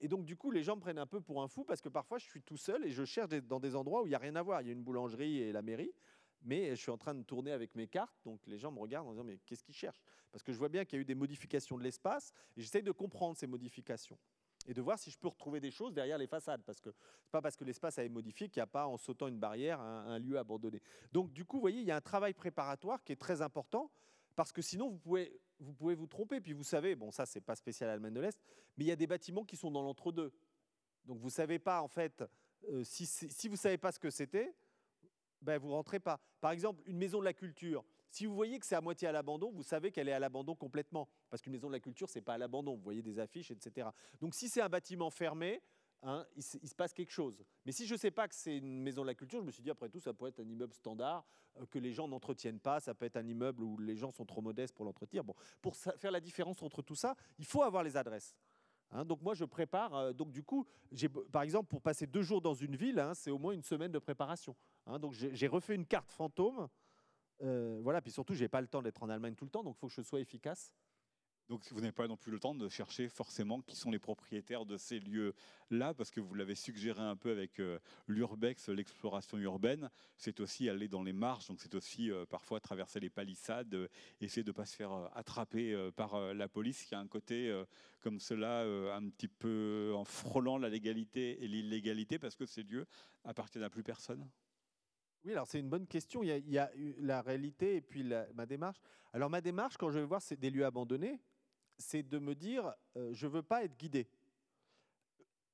Et 0.00 0.06
donc, 0.06 0.24
du 0.24 0.36
coup, 0.36 0.52
les 0.52 0.62
gens 0.62 0.76
me 0.76 0.80
prennent 0.80 0.98
un 0.98 1.06
peu 1.06 1.20
pour 1.20 1.42
un 1.42 1.48
fou 1.48 1.64
parce 1.64 1.80
que 1.80 1.88
parfois, 1.88 2.18
je 2.18 2.24
suis 2.24 2.42
tout 2.42 2.56
seul 2.56 2.84
et 2.84 2.90
je 2.90 3.04
cherche 3.04 3.30
dans 3.30 3.58
des 3.58 3.74
endroits 3.74 4.02
où 4.02 4.06
il 4.06 4.10
n'y 4.10 4.14
a 4.14 4.20
rien 4.20 4.36
à 4.36 4.42
voir. 4.42 4.62
Il 4.62 4.68
y 4.68 4.70
a 4.70 4.72
une 4.72 4.84
boulangerie 4.84 5.38
et 5.38 5.50
la 5.50 5.60
mairie, 5.60 5.92
mais 6.42 6.70
je 6.70 6.80
suis 6.80 6.92
en 6.92 6.96
train 6.96 7.14
de 7.14 7.24
tourner 7.24 7.50
avec 7.50 7.74
mes 7.74 7.88
cartes. 7.88 8.14
Donc, 8.24 8.46
les 8.46 8.56
gens 8.56 8.70
me 8.70 8.78
regardent 8.78 9.08
en 9.08 9.12
disant 9.12 9.24
Mais 9.24 9.38
qu'est-ce 9.44 9.64
qu'ils 9.64 9.74
cherchent? 9.74 10.00
Parce 10.30 10.44
que 10.44 10.52
je 10.52 10.58
vois 10.58 10.68
bien 10.68 10.84
qu'il 10.84 10.96
y 10.96 11.00
a 11.00 11.02
eu 11.02 11.04
des 11.04 11.16
modifications 11.16 11.76
de 11.76 11.82
l'espace 11.82 12.32
et 12.56 12.60
j'essaye 12.60 12.84
de 12.84 12.92
comprendre 12.92 13.36
ces 13.36 13.48
modifications 13.48 14.18
et 14.68 14.74
de 14.74 14.80
voir 14.80 14.98
si 14.98 15.10
je 15.10 15.18
peux 15.18 15.28
retrouver 15.28 15.58
des 15.58 15.72
choses 15.72 15.92
derrière 15.92 16.18
les 16.18 16.28
façades. 16.28 16.62
Parce 16.64 16.80
que 16.80 16.90
c'est 17.24 17.32
pas 17.32 17.42
parce 17.42 17.56
que 17.56 17.64
l'espace 17.64 17.98
a 17.98 18.04
été 18.04 18.14
modifié 18.14 18.48
qu'il 18.48 18.60
n'y 18.60 18.64
a 18.64 18.68
pas, 18.68 18.86
en 18.86 18.96
sautant 18.96 19.26
une 19.26 19.40
barrière, 19.40 19.80
un, 19.80 20.06
un, 20.06 20.18
lieu 20.20 20.38
abandonné. 20.38 20.80
Donc, 21.10 21.32
du 21.32 21.44
coup, 21.44 21.56
vous 21.56 21.62
voyez, 21.62 21.80
il 21.80 21.86
y 21.86 21.90
a 21.90 21.96
un 21.96 22.00
travail 22.00 22.34
préparatoire 22.34 23.02
qui 23.02 23.10
est 23.10 23.16
très 23.16 23.42
important 23.42 23.90
parce 24.36 24.52
que 24.52 24.62
sinon, 24.62 24.88
vous 24.88 24.98
pouvez 24.98 25.40
vous 25.60 25.72
pouvez 25.72 25.94
vous 25.94 26.06
tromper. 26.06 26.40
Puis 26.40 26.52
vous 26.52 26.64
savez, 26.64 26.94
bon, 26.94 27.10
ça, 27.10 27.26
c'est 27.26 27.40
pas 27.40 27.56
spécial 27.56 27.90
à 27.90 27.92
l'Allemagne 27.92 28.14
de 28.14 28.20
l'Est, 28.20 28.38
mais 28.76 28.84
il 28.84 28.88
y 28.88 28.92
a 28.92 28.96
des 28.96 29.06
bâtiments 29.06 29.44
qui 29.44 29.56
sont 29.56 29.70
dans 29.70 29.82
l'entre-deux. 29.82 30.32
Donc 31.04 31.18
vous 31.18 31.30
savez 31.30 31.58
pas, 31.58 31.80
en 31.82 31.88
fait, 31.88 32.22
euh, 32.70 32.84
si, 32.84 33.06
si, 33.06 33.48
vous 33.48 33.56
savez 33.56 33.78
pas 33.78 33.92
ce 33.92 33.98
que 33.98 34.10
c'était, 34.10 34.54
ben 35.40 35.58
vous 35.58 35.70
rentrez 35.70 36.00
pas. 36.00 36.20
Par 36.40 36.50
exemple, 36.50 36.82
une 36.86 36.98
maison 36.98 37.20
de 37.20 37.24
la 37.24 37.32
culture. 37.32 37.84
Si 38.10 38.26
vous 38.26 38.34
voyez 38.34 38.58
que 38.58 38.66
c'est 38.66 38.74
à 38.74 38.80
moitié 38.80 39.08
à 39.08 39.12
l'abandon, 39.12 39.52
vous 39.52 39.62
savez 39.62 39.92
qu'elle 39.92 40.08
est 40.08 40.12
à 40.12 40.18
l'abandon 40.18 40.54
complètement. 40.54 41.08
Parce 41.30 41.42
qu'une 41.42 41.52
maison 41.52 41.68
de 41.68 41.72
la 41.72 41.80
culture, 41.80 42.08
c'est 42.08 42.22
pas 42.22 42.34
à 42.34 42.38
l'abandon. 42.38 42.74
Vous 42.74 42.82
voyez 42.82 43.02
des 43.02 43.18
affiches, 43.18 43.50
etc. 43.50 43.88
Donc 44.20 44.34
si 44.34 44.48
c'est 44.48 44.60
un 44.60 44.68
bâtiment 44.68 45.10
fermé, 45.10 45.62
Hein, 46.02 46.24
il, 46.36 46.42
se 46.42 46.74
passe 46.76 46.92
quelque 46.92 47.10
chose. 47.10 47.44
Mais 47.66 47.72
si 47.72 47.84
je 47.84 47.94
ne 47.94 47.98
sais 47.98 48.12
pas 48.12 48.28
que 48.28 48.34
c'est 48.34 48.58
une 48.58 48.82
maison 48.82 49.02
de 49.02 49.08
la 49.08 49.14
culture, 49.14 49.40
je 49.40 49.46
me 49.46 49.50
suis 49.50 49.62
dit, 49.62 49.70
après 49.70 49.88
tout, 49.88 49.98
ça 49.98 50.14
pourrait 50.14 50.30
être 50.30 50.40
un 50.40 50.48
immeuble 50.48 50.72
standard 50.72 51.26
euh, 51.58 51.66
que 51.66 51.78
les 51.80 51.92
gens 51.92 52.06
n'entretiennent 52.06 52.60
pas, 52.60 52.78
ça 52.78 52.94
peut 52.94 53.04
être 53.04 53.16
un 53.16 53.26
immeuble 53.26 53.64
où 53.64 53.78
les 53.78 53.96
gens 53.96 54.12
sont 54.12 54.24
trop 54.24 54.40
modestes 54.40 54.74
pour 54.74 54.84
l'entretenir. 54.84 55.24
Bon, 55.24 55.34
pour 55.60 55.74
faire 55.76 56.12
la 56.12 56.20
différence 56.20 56.62
entre 56.62 56.82
tout 56.82 56.94
ça, 56.94 57.16
il 57.38 57.44
faut 57.44 57.64
avoir 57.64 57.82
les 57.82 57.96
adresses. 57.96 58.36
Hein. 58.92 59.04
donc 59.04 59.22
moi, 59.22 59.34
je 59.34 59.44
prépare. 59.44 59.92
Euh, 59.94 60.12
donc 60.12 60.30
du 60.30 60.44
coup, 60.44 60.66
par 61.32 61.42
exemple, 61.42 61.68
pour 61.68 61.82
passer 61.82 62.06
deux 62.06 62.22
jours 62.22 62.40
dans 62.40 62.54
une 62.54 62.76
ville, 62.76 63.00
hein, 63.00 63.14
c'est 63.14 63.32
au 63.32 63.38
moins 63.38 63.52
une 63.52 63.64
semaine 63.64 63.90
de 63.90 63.98
préparation. 63.98 64.54
donc 65.00 65.14
j'ai 65.14 65.46
refait 65.48 65.74
une 65.74 65.86
carte 65.86 66.12
fantôme. 66.12 66.68
Euh, 67.42 67.80
voilà, 67.82 68.00
puis 68.00 68.10
surtout, 68.10 68.34
j'ai 68.34 68.48
pas 68.48 68.60
le 68.60 68.66
temps 68.66 68.82
d'être 68.82 69.02
en 69.02 69.08
Allemagne 69.08 69.34
tout 69.34 69.44
le 69.44 69.50
temps, 69.50 69.62
donc 69.62 69.76
il 69.76 69.78
faut 69.80 69.86
que 69.88 69.92
je 69.92 70.02
sois 70.02 70.20
efficace. 70.20 70.72
Donc 71.48 71.66
vous 71.70 71.80
n'avez 71.80 71.92
pas 71.92 72.06
non 72.06 72.18
plus 72.18 72.30
le 72.30 72.38
temps 72.38 72.54
de 72.54 72.68
chercher 72.68 73.08
forcément 73.08 73.62
qui 73.62 73.74
sont 73.74 73.90
les 73.90 73.98
propriétaires 73.98 74.66
de 74.66 74.76
ces 74.76 75.00
lieux-là, 75.00 75.94
parce 75.94 76.10
que 76.10 76.20
vous 76.20 76.34
l'avez 76.34 76.54
suggéré 76.54 77.00
un 77.00 77.16
peu 77.16 77.30
avec 77.30 77.58
euh, 77.58 77.78
l'urbex, 78.06 78.68
l'exploration 78.68 79.38
urbaine, 79.38 79.88
c'est 80.18 80.40
aussi 80.40 80.68
aller 80.68 80.88
dans 80.88 81.02
les 81.02 81.14
marches, 81.14 81.48
donc 81.48 81.60
c'est 81.60 81.74
aussi 81.74 82.10
euh, 82.10 82.26
parfois 82.26 82.60
traverser 82.60 83.00
les 83.00 83.08
palissades, 83.08 83.72
euh, 83.72 83.88
essayer 84.20 84.42
de 84.42 84.50
ne 84.50 84.54
pas 84.54 84.66
se 84.66 84.76
faire 84.76 84.92
attraper 85.14 85.74
par 85.96 86.34
la 86.34 86.48
police, 86.48 86.84
qui 86.84 86.94
a 86.94 86.98
un 86.98 87.06
côté 87.06 87.50
comme 88.00 88.20
cela 88.20 88.62
un 88.94 89.08
petit 89.08 89.28
peu 89.28 89.92
en 89.94 90.04
frôlant 90.04 90.58
la 90.58 90.68
légalité 90.68 91.42
et 91.42 91.48
l'illégalité, 91.48 92.18
parce 92.18 92.36
que 92.36 92.44
ces 92.46 92.62
lieux 92.62 92.86
appartiennent 93.24 93.64
à 93.64 93.70
plus 93.70 93.82
personne. 93.82 94.28
Oui, 95.24 95.32
alors 95.32 95.46
c'est 95.46 95.60
une 95.60 95.68
bonne 95.68 95.86
question. 95.86 96.22
Il 96.22 96.48
y, 96.48 96.58
a, 96.58 96.70
la 96.98 97.22
réalité 97.22 97.76
et 97.76 97.80
puis 97.80 98.04
ma 98.34 98.46
démarche. 98.46 98.78
Alors 99.12 99.30
ma 99.30 99.40
démarche, 99.40 99.76
quand 99.76 99.90
je 99.90 99.98
vais 99.98 100.04
voir 100.04 100.22
des 100.38 100.50
lieux 100.50 100.64
abandonnés, 100.64 101.20
c'est 101.78 102.02
de 102.02 102.18
me 102.18 102.34
dire, 102.34 102.74
euh, 102.96 103.12
je 103.14 103.26
ne 103.26 103.32
veux 103.32 103.42
pas 103.42 103.64
être 103.64 103.76
guidé. 103.76 104.08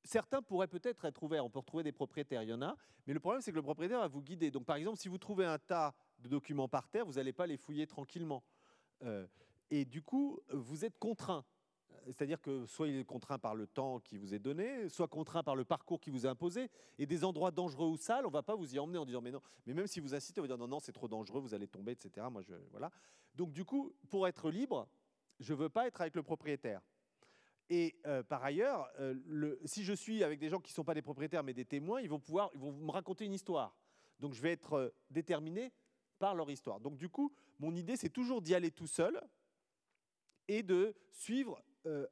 Certains 0.02 0.42
pourraient 0.42 0.68
peut-être 0.68 1.04
être 1.04 1.22
ouverts, 1.22 1.44
on 1.44 1.50
peut 1.50 1.60
retrouver 1.60 1.82
des 1.82 1.92
propriétaires, 1.92 2.42
il 2.42 2.48
y 2.48 2.52
en 2.52 2.62
a, 2.62 2.76
mais 3.06 3.14
le 3.14 3.20
problème 3.20 3.40
c'est 3.40 3.50
que 3.50 3.56
le 3.56 3.62
propriétaire 3.62 4.00
va 4.00 4.08
vous 4.08 4.22
guider. 4.22 4.50
Donc 4.50 4.64
par 4.64 4.76
exemple, 4.76 4.98
si 4.98 5.08
vous 5.08 5.18
trouvez 5.18 5.46
un 5.46 5.58
tas 5.58 5.94
de 6.18 6.28
documents 6.28 6.68
par 6.68 6.88
terre, 6.88 7.06
vous 7.06 7.14
n'allez 7.14 7.32
pas 7.32 7.46
les 7.46 7.56
fouiller 7.56 7.86
tranquillement. 7.86 8.42
Euh, 9.02 9.26
et 9.70 9.84
du 9.84 10.02
coup, 10.02 10.40
vous 10.52 10.84
êtes 10.84 10.98
contraint. 10.98 11.44
c'est-à-dire 12.06 12.40
que 12.40 12.66
soit 12.66 12.88
il 12.88 12.96
est 12.96 13.04
contraint 13.04 13.38
par 13.38 13.54
le 13.54 13.66
temps 13.66 13.98
qui 14.00 14.18
vous 14.18 14.34
est 14.34 14.38
donné, 14.38 14.88
soit 14.90 15.08
contraint 15.08 15.42
par 15.42 15.56
le 15.56 15.64
parcours 15.64 16.00
qui 16.00 16.10
vous 16.10 16.26
est 16.26 16.28
imposé. 16.28 16.70
Et 16.98 17.06
des 17.06 17.24
endroits 17.24 17.50
dangereux 17.50 17.88
ou 17.88 17.96
sales, 17.96 18.26
on 18.26 18.28
ne 18.28 18.32
va 18.32 18.42
pas 18.42 18.54
vous 18.54 18.74
y 18.74 18.78
emmener 18.78 18.98
en 18.98 19.06
disant 19.06 19.22
mais 19.22 19.30
non. 19.30 19.40
Mais 19.66 19.72
même 19.72 19.86
si 19.86 20.00
vous 20.00 20.14
incitez, 20.14 20.40
on 20.40 20.44
va 20.44 20.48
dire 20.48 20.58
non, 20.58 20.68
non, 20.68 20.80
c'est 20.80 20.92
trop 20.92 21.08
dangereux, 21.08 21.40
vous 21.40 21.54
allez 21.54 21.66
tomber, 21.66 21.92
etc. 21.92 22.26
Moi, 22.30 22.42
je, 22.42 22.54
voilà. 22.70 22.90
Donc 23.34 23.52
du 23.52 23.64
coup, 23.64 23.92
pour 24.10 24.28
être 24.28 24.50
libre, 24.50 24.86
je 25.40 25.52
ne 25.52 25.58
veux 25.58 25.68
pas 25.68 25.86
être 25.86 26.00
avec 26.00 26.14
le 26.14 26.22
propriétaire. 26.22 26.80
Et 27.70 27.96
euh, 28.06 28.22
par 28.22 28.44
ailleurs, 28.44 28.88
euh, 28.98 29.56
si 29.64 29.84
je 29.84 29.94
suis 29.94 30.22
avec 30.22 30.38
des 30.38 30.48
gens 30.48 30.60
qui 30.60 30.70
ne 30.72 30.74
sont 30.74 30.84
pas 30.84 30.94
des 30.94 31.02
propriétaires 31.02 31.42
mais 31.42 31.54
des 31.54 31.64
témoins, 31.64 32.00
ils 32.00 32.10
vont 32.10 32.20
pouvoir, 32.20 32.54
me 32.56 32.90
raconter 32.90 33.24
une 33.24 33.32
histoire. 33.32 33.74
Donc 34.20 34.34
je 34.34 34.42
vais 34.42 34.52
être 34.52 34.74
euh, 34.74 34.94
déterminé 35.10 35.72
par 36.18 36.34
leur 36.34 36.50
histoire. 36.50 36.80
Donc 36.80 36.96
du 36.96 37.08
coup, 37.08 37.32
mon 37.58 37.74
idée, 37.74 37.96
c'est 37.96 38.10
toujours 38.10 38.42
d'y 38.42 38.54
aller 38.54 38.70
tout 38.70 38.86
seul 38.86 39.20
et 40.48 40.62
de 40.62 40.94
suivre 41.10 41.62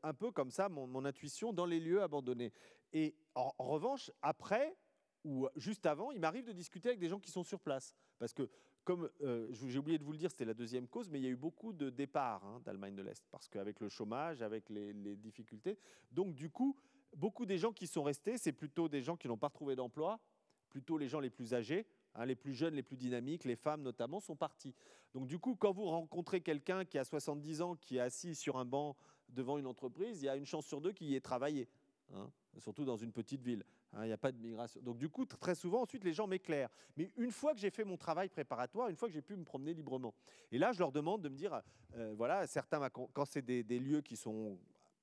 un 0.02 0.12
peu 0.12 0.30
comme 0.30 0.50
ça 0.50 0.68
mon, 0.68 0.86
mon, 0.86 1.06
intuition 1.06 1.52
dans 1.52 1.64
les 1.64 1.80
lieux 1.80 2.02
abandonnés. 2.02 2.52
Et 2.92 3.16
en, 3.34 3.54
en 3.56 3.64
revanche, 3.64 4.10
après 4.20 4.76
ou 5.24 5.48
juste 5.56 5.86
avant, 5.86 6.12
il 6.12 6.20
m'arrive 6.20 6.44
de 6.44 6.52
discuter 6.52 6.90
avec 6.90 6.98
des 6.98 7.08
gens 7.08 7.20
qui 7.20 7.30
sont 7.30 7.44
sur 7.44 7.60
place. 7.60 7.94
Parce 8.18 8.34
que 8.34 8.50
comme 8.84 9.08
euh, 9.22 9.46
j'ai 9.50 9.78
oublié 9.78 9.98
de 9.98 10.04
vous 10.04 10.12
le 10.12 10.18
dire, 10.18 10.30
c'était 10.30 10.44
la 10.44 10.54
deuxième 10.54 10.88
cause, 10.88 11.08
mais 11.08 11.20
il 11.20 11.22
y 11.22 11.26
a 11.26 11.30
eu 11.30 11.36
beaucoup 11.36 11.72
de 11.72 11.90
départs 11.90 12.44
hein, 12.44 12.60
d'Allemagne 12.64 12.94
de 12.94 13.02
l'Est, 13.02 13.24
parce 13.30 13.48
qu'avec 13.48 13.80
le 13.80 13.88
chômage, 13.88 14.42
avec 14.42 14.68
les, 14.70 14.92
difficultés. 15.16 15.78
Donc, 16.10 16.34
du 16.34 16.50
coup, 16.50 16.76
beaucoup 17.16 17.46
des 17.46 17.58
gens 17.58 17.72
qui 17.72 17.86
sont 17.86 18.02
restés, 18.02 18.38
c'est 18.38 18.52
plutôt 18.52 18.88
des 18.88 19.02
gens 19.02 19.16
qui 19.16 19.28
n'ont 19.28 19.36
pas 19.36 19.48
retrouvé 19.48 19.76
d'emploi, 19.76 20.20
plutôt 20.68 20.98
les 20.98 21.08
gens 21.08 21.20
les 21.20 21.30
plus 21.30 21.54
âgés, 21.54 21.86
hein, 22.14 22.24
les 22.24 22.34
plus 22.34 22.54
jeunes, 22.54 22.74
les 22.74 22.82
plus 22.82 22.96
dynamiques, 22.96 23.44
les 23.44 23.56
femmes 23.56 23.82
notamment, 23.82 24.20
sont 24.20 24.36
partis. 24.36 24.74
Donc, 25.14 25.26
du 25.26 25.38
coup, 25.38 25.54
quand 25.54 25.72
vous 25.72 25.84
rencontrez 25.84 26.40
quelqu'un 26.40 26.84
qui 26.84 26.98
a 26.98 27.04
70 27.04 27.62
ans, 27.62 27.76
qui 27.76 27.98
est 27.98 28.00
assis 28.00 28.34
sur 28.34 28.56
un 28.56 28.64
banc 28.64 28.96
devant 29.28 29.58
une 29.58 29.66
entreprise, 29.66 30.22
il 30.22 30.26
y 30.26 30.28
a 30.28 30.36
une 30.36 30.46
chance 30.46 30.66
sur 30.66 30.80
deux 30.80 30.92
qu'il 30.92 31.08
y 31.08 31.14
ait 31.14 31.20
travaillé. 31.20 31.68
Hein, 32.14 32.30
surtout 32.58 32.84
dans 32.84 32.96
une 32.96 33.12
petite 33.12 33.42
ville. 33.42 33.64
Hein, 33.92 34.04
il 34.04 34.08
n'y 34.08 34.12
a 34.12 34.18
pas 34.18 34.32
de 34.32 34.38
migration. 34.38 34.80
Donc 34.82 34.98
du 34.98 35.08
coup, 35.08 35.24
très 35.24 35.54
souvent, 35.54 35.82
ensuite, 35.82 36.04
les 36.04 36.12
gens 36.12 36.26
m'éclairent. 36.26 36.70
Mais 36.96 37.10
une 37.16 37.30
fois 37.30 37.54
que 37.54 37.60
j'ai 37.60 37.70
fait 37.70 37.84
mon 37.84 37.96
travail 37.96 38.28
préparatoire, 38.28 38.88
une 38.88 38.96
fois 38.96 39.08
que 39.08 39.14
j'ai 39.14 39.22
pu 39.22 39.36
me 39.36 39.44
promener 39.44 39.72
librement, 39.74 40.14
et 40.50 40.58
là, 40.58 40.72
je 40.72 40.78
leur 40.78 40.92
demande 40.92 41.22
de 41.22 41.28
me 41.28 41.36
dire, 41.36 41.62
euh, 41.94 42.12
voilà, 42.16 42.46
certains, 42.46 42.88
quand 42.90 43.24
c'est 43.24 43.42
des, 43.42 43.78
lieux 43.78 44.02
qui 44.02 44.16
sont 44.16 44.58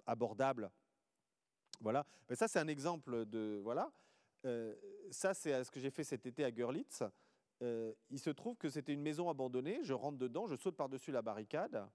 abordables, 0.05 0.69
voilà. 1.81 2.05
Mais 2.29 2.35
ça, 2.35 2.47
c'est 2.47 2.59
un 2.59 2.67
exemple 2.67 3.25
de, 3.25 3.59
voilà. 3.63 3.91
Euh, 4.45 4.75
ça, 5.11 5.33
c'est 5.33 5.63
ce 5.63 5.71
que 5.71 5.79
j'ai 5.79 5.89
fait 5.91 6.03
cet 6.03 6.25
été 6.25 6.43
à 6.43 6.51
Görlitz. 6.51 7.03
Euh, 7.61 7.93
il 8.09 8.19
se 8.19 8.29
trouve 8.29 8.57
que 8.57 8.69
c'était 8.69 8.93
une 8.93 9.01
maison 9.01 9.29
abandonnée. 9.29 9.79
Je 9.83 9.93
rentre 9.93 10.17
dedans, 10.17 10.47
je 10.47 10.55
saute 10.55 10.75
par-dessus 10.75 11.11
la 11.11 11.21
barricade. 11.21 11.85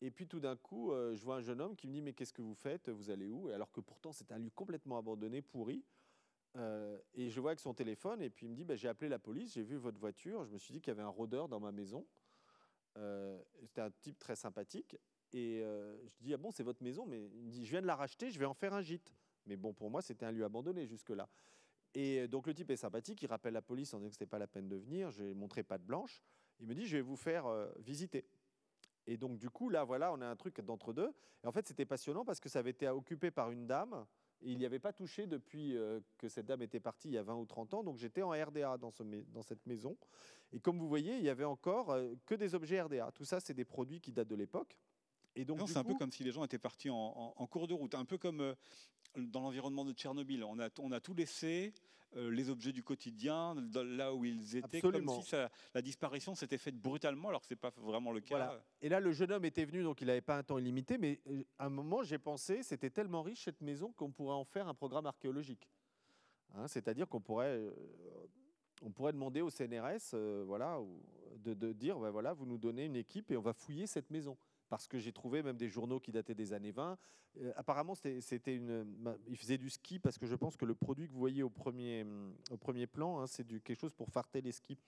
Et 0.00 0.10
puis 0.10 0.26
tout 0.28 0.40
d'un 0.40 0.56
coup, 0.56 0.92
je 0.92 1.22
vois 1.24 1.36
un 1.36 1.40
jeune 1.40 1.60
homme 1.60 1.74
qui 1.74 1.86
me 1.88 1.92
dit 1.92 2.02
Mais 2.02 2.12
qu'est-ce 2.12 2.32
que 2.32 2.42
vous 2.42 2.54
faites? 2.54 2.88
Vous 2.88 3.10
allez 3.10 3.28
où? 3.28 3.48
Alors 3.48 3.72
que 3.72 3.80
pourtant, 3.80 4.12
c'est 4.12 4.30
un 4.32 4.38
lieu 4.38 4.50
complètement 4.50 4.96
abandonné, 4.96 5.42
pourri. 5.42 5.84
Euh, 6.56 6.98
et 7.14 7.28
je 7.28 7.40
vois 7.40 7.50
avec 7.50 7.60
son 7.60 7.74
téléphone, 7.74 8.22
et 8.22 8.30
puis 8.30 8.46
il 8.46 8.50
me 8.50 8.54
dit 8.54 8.64
bah, 8.64 8.76
J'ai 8.76 8.88
appelé 8.88 9.08
la 9.08 9.18
police, 9.18 9.54
j'ai 9.54 9.62
vu 9.62 9.76
votre 9.76 9.98
voiture, 9.98 10.44
je 10.44 10.50
me 10.50 10.58
suis 10.58 10.72
dit 10.72 10.80
qu'il 10.80 10.90
y 10.90 10.96
avait 10.96 11.02
un 11.02 11.08
rôdeur 11.08 11.48
dans 11.48 11.60
ma 11.60 11.72
maison. 11.72 12.06
Euh, 12.96 13.40
c'était 13.60 13.80
un 13.80 13.90
type 13.90 14.18
très 14.18 14.36
sympathique. 14.36 14.96
Et 15.32 15.60
euh, 15.62 15.96
je 16.06 16.16
dis 16.20 16.34
Ah 16.34 16.38
bon, 16.38 16.50
c'est 16.50 16.62
votre 16.62 16.82
maison? 16.82 17.06
Mais 17.06 17.30
il 17.34 17.44
me 17.44 17.50
dit 17.50 17.64
Je 17.64 17.70
viens 17.70 17.82
de 17.82 17.86
la 17.86 17.96
racheter, 17.96 18.30
je 18.30 18.38
vais 18.38 18.46
en 18.46 18.54
faire 18.54 18.74
un 18.74 18.82
gîte. 18.82 19.14
Mais 19.46 19.56
bon, 19.56 19.72
pour 19.72 19.90
moi, 19.90 20.02
c'était 20.02 20.26
un 20.26 20.32
lieu 20.32 20.44
abandonné 20.44 20.86
jusque-là. 20.86 21.28
Et 21.94 22.28
donc 22.28 22.46
le 22.46 22.54
type 22.54 22.70
est 22.70 22.76
sympathique, 22.76 23.22
il 23.22 23.26
rappelle 23.26 23.54
la 23.54 23.62
police 23.62 23.94
en 23.94 23.98
disant 23.98 24.10
que 24.10 24.14
ce 24.14 24.18
n'était 24.18 24.30
pas 24.30 24.38
la 24.38 24.46
peine 24.46 24.68
de 24.68 24.76
venir. 24.76 25.10
Je 25.10 25.32
montré 25.32 25.62
pas 25.62 25.78
de 25.78 25.84
blanche. 25.84 26.22
Il 26.60 26.66
me 26.66 26.74
dit 26.74 26.86
Je 26.86 26.96
vais 26.96 27.02
vous 27.02 27.16
faire 27.16 27.46
visiter. 27.78 28.24
Et 29.08 29.16
donc, 29.16 29.38
du 29.38 29.50
coup, 29.50 29.70
là, 29.70 29.82
voilà, 29.82 30.12
on 30.12 30.20
a 30.20 30.26
un 30.26 30.36
truc 30.36 30.60
d'entre 30.60 30.92
deux. 30.92 31.12
Et 31.42 31.46
en 31.46 31.52
fait, 31.52 31.66
c'était 31.66 31.86
passionnant 31.86 32.24
parce 32.24 32.38
que 32.38 32.48
ça 32.48 32.60
avait 32.60 32.70
été 32.70 32.88
occupé 32.88 33.30
par 33.32 33.50
une 33.50 33.66
dame 33.66 34.06
il 34.42 34.58
n'y 34.58 34.64
avait 34.64 34.78
pas 34.78 34.92
touché 34.92 35.26
depuis 35.26 35.76
euh, 35.76 36.00
que 36.16 36.28
cette 36.28 36.46
dame 36.46 36.62
était 36.62 36.80
partie 36.80 37.08
il 37.08 37.14
y 37.14 37.18
a 37.18 37.22
20 37.22 37.34
ou 37.34 37.46
30 37.46 37.74
ans. 37.74 37.82
Donc 37.82 37.98
j'étais 37.98 38.22
en 38.22 38.30
RDA 38.30 38.78
dans, 38.78 38.92
cette 39.42 39.66
maison. 39.66 39.96
Et 40.52 40.60
comme 40.60 40.78
vous 40.78 40.88
voyez, 40.88 41.16
il 41.16 41.22
y 41.22 41.28
avait 41.28 41.44
encore 41.44 41.90
euh, 41.90 42.14
que 42.26 42.34
des 42.34 42.54
objets 42.54 42.80
RDA. 42.80 43.10
Tout 43.12 43.24
ça, 43.24 43.40
c'est 43.40 43.54
des 43.54 43.64
produits 43.64 44.00
qui 44.00 44.12
datent 44.12 44.28
de 44.28 44.36
l'époque. 44.36 44.76
Et 45.34 45.44
donc, 45.44 45.60
c'est 45.68 45.76
un 45.76 45.84
peu 45.84 45.94
comme 45.94 46.10
si 46.10 46.24
les 46.24 46.32
gens 46.32 46.42
étaient 46.42 46.58
partis 46.58 46.90
en, 46.90 47.46
cours 47.48 47.68
de 47.68 47.74
route, 47.74 47.94
un 47.94 48.04
peu 48.04 48.18
comme 48.18 48.40
euh, 48.40 48.54
dans 49.16 49.40
l'environnement 49.40 49.84
de 49.84 49.92
Tchernobyl. 49.92 50.44
On 50.44 50.58
a, 50.58 50.68
on 50.78 50.92
a 50.92 51.00
tout 51.00 51.14
laissé, 51.14 51.72
euh, 52.16 52.30
les 52.30 52.48
objets 52.48 52.72
du 52.72 52.82
quotidien, 52.82 53.54
là 53.74 54.14
où 54.14 54.24
ils 54.24 54.56
étaient, 54.56 54.80
comme 54.80 55.08
si 55.20 55.36
la 55.74 55.82
disparition 55.82 56.34
s'était 56.34 56.56
faite 56.56 56.76
brutalement, 56.76 57.28
alors 57.28 57.42
que 57.42 57.46
ce 57.46 57.52
n'est 57.52 57.58
pas 57.58 57.72
vraiment 57.76 58.12
le 58.12 58.20
cas. 58.20 58.58
Et 58.80 58.88
là, 58.88 58.98
le 58.98 59.12
jeune 59.12 59.30
homme 59.30 59.44
était 59.44 59.66
venu, 59.66 59.82
donc 59.82 60.00
il 60.00 60.06
n'avait 60.06 60.22
pas 60.22 60.38
un 60.38 60.42
temps 60.42 60.58
illimité, 60.58 60.96
mais 60.96 61.20
euh, 61.28 61.44
à 61.58 61.66
un 61.66 61.70
moment, 61.70 62.02
j'ai 62.02 62.18
pensé, 62.18 62.62
c'était 62.62 62.90
tellement 62.90 63.22
riche 63.22 63.44
cette 63.44 63.60
maison 63.60 63.92
qu'on 63.92 64.10
pourrait 64.10 64.34
en 64.36 64.44
faire 64.44 64.68
un 64.68 64.74
programme 64.74 65.06
archéologique. 65.06 65.68
Hein, 66.54 66.66
c'est-à-dire 66.66 67.06
qu'on 67.08 67.20
pourrait, 67.20 67.58
euh, 67.58 67.74
on 68.82 68.90
pourrait 68.90 69.12
demander 69.12 69.42
au 69.42 69.50
CNRS 69.50 70.16
voilà, 70.46 70.80
de, 71.36 71.52
de 71.52 71.72
dire, 71.74 71.98
ben 71.98 72.10
voilà, 72.10 72.32
vous 72.32 72.46
nous 72.46 72.58
donnez 72.58 72.86
une 72.86 72.96
équipe 72.96 73.30
et 73.30 73.36
on 73.36 73.42
va 73.42 73.52
fouiller 73.52 73.86
cette 73.86 74.10
maison 74.10 74.36
parce 74.68 74.86
que 74.86 74.98
j'ai 74.98 75.12
trouvé 75.12 75.42
même 75.42 75.56
des 75.56 75.68
journaux 75.68 76.00
qui 76.00 76.12
dataient 76.12 76.34
des 76.34 76.52
années 76.52 76.72
20. 76.72 76.98
Euh, 77.40 77.52
apparemment, 77.56 77.94
c'était 77.94 78.54
une, 78.54 78.86
il 79.26 79.36
faisait 79.36 79.58
du 79.58 79.70
ski 79.70 79.98
parce 79.98 80.18
que 80.18 80.26
je 80.26 80.34
pense 80.34 80.56
que 80.56 80.64
le 80.64 80.74
produit 80.74 81.06
que 81.06 81.12
vous 81.12 81.18
voyez 81.18 81.42
au 81.42 81.50
premier, 81.50 82.04
au 82.50 82.56
premier 82.56 82.86
plan, 82.86 83.20
hein, 83.20 83.26
c'est 83.26 83.46
quelque 83.62 83.78
chose 83.78 83.92
pour 83.92 84.10
farter 84.10 84.40
les 84.40 84.52
skis. 84.52 84.78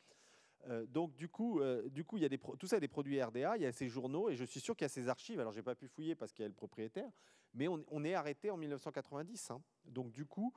Euh, 0.68 0.84
donc 0.86 1.14
du 1.16 1.28
coup, 1.28 1.60
euh, 1.60 1.88
du 1.88 2.04
coup, 2.04 2.18
il 2.18 2.22
y 2.22 2.26
a 2.26 2.38
tout 2.58 2.66
ça, 2.66 2.80
des 2.80 2.88
produits 2.88 3.22
RDA, 3.22 3.56
il 3.56 3.62
y 3.62 3.66
a 3.66 3.72
ces 3.72 3.88
journaux 3.88 4.28
et 4.28 4.36
je 4.36 4.44
suis 4.44 4.60
sûr 4.60 4.76
qu'il 4.76 4.84
y 4.84 4.86
a 4.86 4.90
ces 4.90 5.08
archives. 5.08 5.40
Alors 5.40 5.52
j'ai 5.52 5.62
pas 5.62 5.74
pu 5.74 5.88
fouiller 5.88 6.14
parce 6.14 6.32
qu'il 6.32 6.42
y 6.42 6.46
a 6.46 6.48
le 6.48 6.54
propriétaire, 6.54 7.10
mais 7.54 7.68
on, 7.68 8.04
est 8.04 8.14
arrêté 8.14 8.50
en 8.50 8.56
1990. 8.56 9.50
Hein. 9.50 9.62
Donc 9.86 10.12
du 10.12 10.26
coup, 10.26 10.52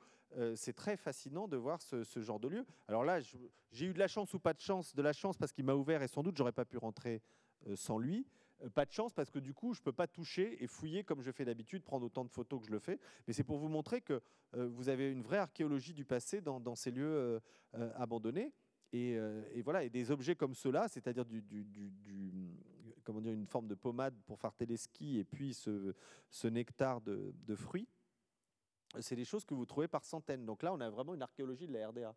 c'est 0.56 0.72
très 0.72 0.96
fascinant 0.96 1.46
de 1.46 1.56
voir 1.56 1.80
ce, 1.80 2.02
ce, 2.02 2.20
genre 2.20 2.40
de 2.40 2.48
lieu. 2.48 2.66
Alors 2.88 3.04
là, 3.04 3.20
j'ai 3.20 3.86
eu 3.86 3.94
de 3.94 3.98
la 4.00 4.08
chance 4.08 4.34
ou 4.34 4.40
pas 4.40 4.52
de 4.52 4.60
chance, 4.60 4.92
de 4.92 5.00
la 5.00 5.12
chance 5.12 5.36
parce 5.36 5.52
qu'il 5.52 5.64
m'a 5.64 5.74
ouvert 5.74 6.02
et 6.02 6.08
sans 6.08 6.24
doute 6.24 6.36
j'aurais 6.36 6.52
pas 6.52 6.64
pu 6.64 6.76
rentrer 6.76 7.22
sans 7.76 7.98
lui. 7.98 8.26
Euh, 8.62 8.70
pas 8.70 8.84
de 8.84 8.92
chance 8.92 9.12
parce 9.12 9.30
que 9.30 9.38
du 9.38 9.52
coup, 9.52 9.74
je 9.74 9.80
ne 9.80 9.84
peux 9.84 9.92
pas 9.92 10.06
toucher 10.06 10.62
et 10.62 10.66
fouiller 10.66 11.04
comme 11.04 11.22
je 11.22 11.30
fais 11.30 11.44
d'habitude, 11.44 11.82
prendre 11.82 12.06
autant 12.06 12.24
de 12.24 12.30
photos 12.30 12.60
que 12.60 12.66
je 12.66 12.72
le 12.72 12.78
fais. 12.78 12.98
Mais 13.26 13.32
c'est 13.32 13.44
pour 13.44 13.58
vous 13.58 13.68
montrer 13.68 14.00
que 14.00 14.20
euh, 14.54 14.68
vous 14.68 14.88
avez 14.88 15.10
une 15.10 15.22
vraie 15.22 15.38
archéologie 15.38 15.94
du 15.94 16.04
passé 16.04 16.40
dans, 16.40 16.74
ces 16.74 16.90
lieux 16.90 17.40
euh, 17.74 17.90
abandonnés. 17.96 18.52
Et, 18.92 19.18
voilà, 19.64 19.82
et 19.82 19.90
des 19.90 20.12
objets 20.12 20.36
comme 20.36 20.54
ceux-là, 20.54 20.86
c'est-à-dire 20.86 21.24
du, 21.24 21.42
comment 23.02 23.20
dire, 23.20 23.32
une 23.32 23.48
forme 23.48 23.66
de 23.66 23.74
pommade 23.74 24.14
pour 24.24 24.38
faire 24.38 24.54
téléski 24.54 25.18
et 25.18 25.24
puis 25.24 25.52
ce, 25.52 26.46
nectar 26.46 27.00
de, 27.00 27.34
de 27.44 27.56
fruits, 27.56 27.88
c'est 29.00 29.16
des 29.16 29.24
choses 29.24 29.44
que 29.44 29.52
vous 29.52 29.66
trouvez 29.66 29.88
par 29.88 30.04
centaines. 30.04 30.46
Donc 30.46 30.62
là, 30.62 30.72
on 30.72 30.80
a 30.80 30.88
vraiment 30.90 31.12
une 31.12 31.22
archéologie 31.22 31.66
de 31.66 31.72
la 31.72 31.88
RDA. 31.88 32.14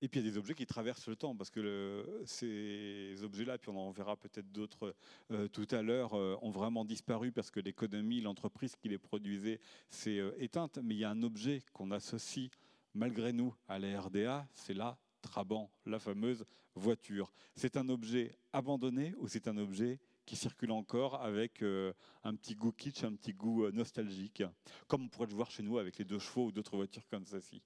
Et 0.00 0.08
puis 0.08 0.20
il 0.20 0.26
y 0.26 0.28
a 0.28 0.30
des 0.30 0.38
objets 0.38 0.54
qui 0.54 0.66
traversent 0.66 1.08
le 1.08 1.16
temps, 1.16 1.34
parce 1.34 1.50
que 1.50 2.22
ces 2.24 3.16
objets-là, 3.22 3.58
puis 3.58 3.70
on 3.70 3.76
en 3.76 3.90
verra 3.90 4.16
peut-être 4.16 4.50
d'autres 4.52 4.94
euh, 5.32 5.48
tout 5.48 5.66
à 5.72 5.82
l'heure, 5.82 6.14
euh, 6.14 6.36
ont 6.40 6.50
vraiment 6.50 6.84
disparu 6.84 7.32
parce 7.32 7.50
que 7.50 7.58
l'économie, 7.58 8.20
l'entreprise 8.20 8.76
qui 8.76 8.88
les 8.88 8.98
produisait 8.98 9.60
s'est 9.88 10.18
euh, 10.18 10.32
éteinte. 10.38 10.78
Mais 10.82 10.94
il 10.94 10.98
y 10.98 11.04
a 11.04 11.10
un 11.10 11.22
objet 11.22 11.62
qu'on 11.72 11.90
associe 11.90 12.48
malgré 12.94 13.32
nous 13.32 13.54
à 13.66 13.78
la 13.78 14.00
RDA, 14.00 14.46
c'est 14.54 14.74
la 14.74 14.98
Trabant, 15.20 15.68
la 15.84 15.98
fameuse 15.98 16.44
voiture. 16.76 17.32
C'est 17.56 17.76
un 17.76 17.88
objet 17.88 18.38
abandonné 18.52 19.14
ou 19.18 19.26
c'est 19.26 19.48
un 19.48 19.56
objet 19.56 19.98
qui 20.24 20.36
circule 20.36 20.70
encore 20.70 21.20
avec 21.20 21.62
un 21.62 22.34
petit 22.36 22.54
goût 22.54 22.70
kitsch, 22.70 23.02
un 23.02 23.14
petit 23.14 23.32
goût 23.32 23.68
nostalgique, 23.72 24.44
comme 24.86 25.04
on 25.04 25.08
pourrait 25.08 25.26
le 25.26 25.34
voir 25.34 25.50
chez 25.50 25.64
nous 25.64 25.78
avec 25.78 25.98
les 25.98 26.04
deux 26.04 26.20
chevaux 26.20 26.46
ou 26.46 26.52
d'autres 26.52 26.76
voitures 26.76 27.06
comme 27.08 27.26
celle-ci? 27.26 27.60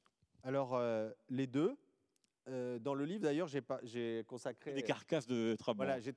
Alors, 0.44 0.80
les 1.28 1.46
deux, 1.46 1.76
euh, 2.48 2.78
dans 2.78 2.94
le 2.94 3.04
livre, 3.04 3.22
d'ailleurs, 3.22 3.48
j'ai 3.48 4.24
consacré. 4.26 4.72
Des 4.74 4.82
carcasses 4.82 5.26
de 5.26 5.54
travaux. 5.56 5.78
Voilà, 5.78 6.00
j'ai 6.00 6.12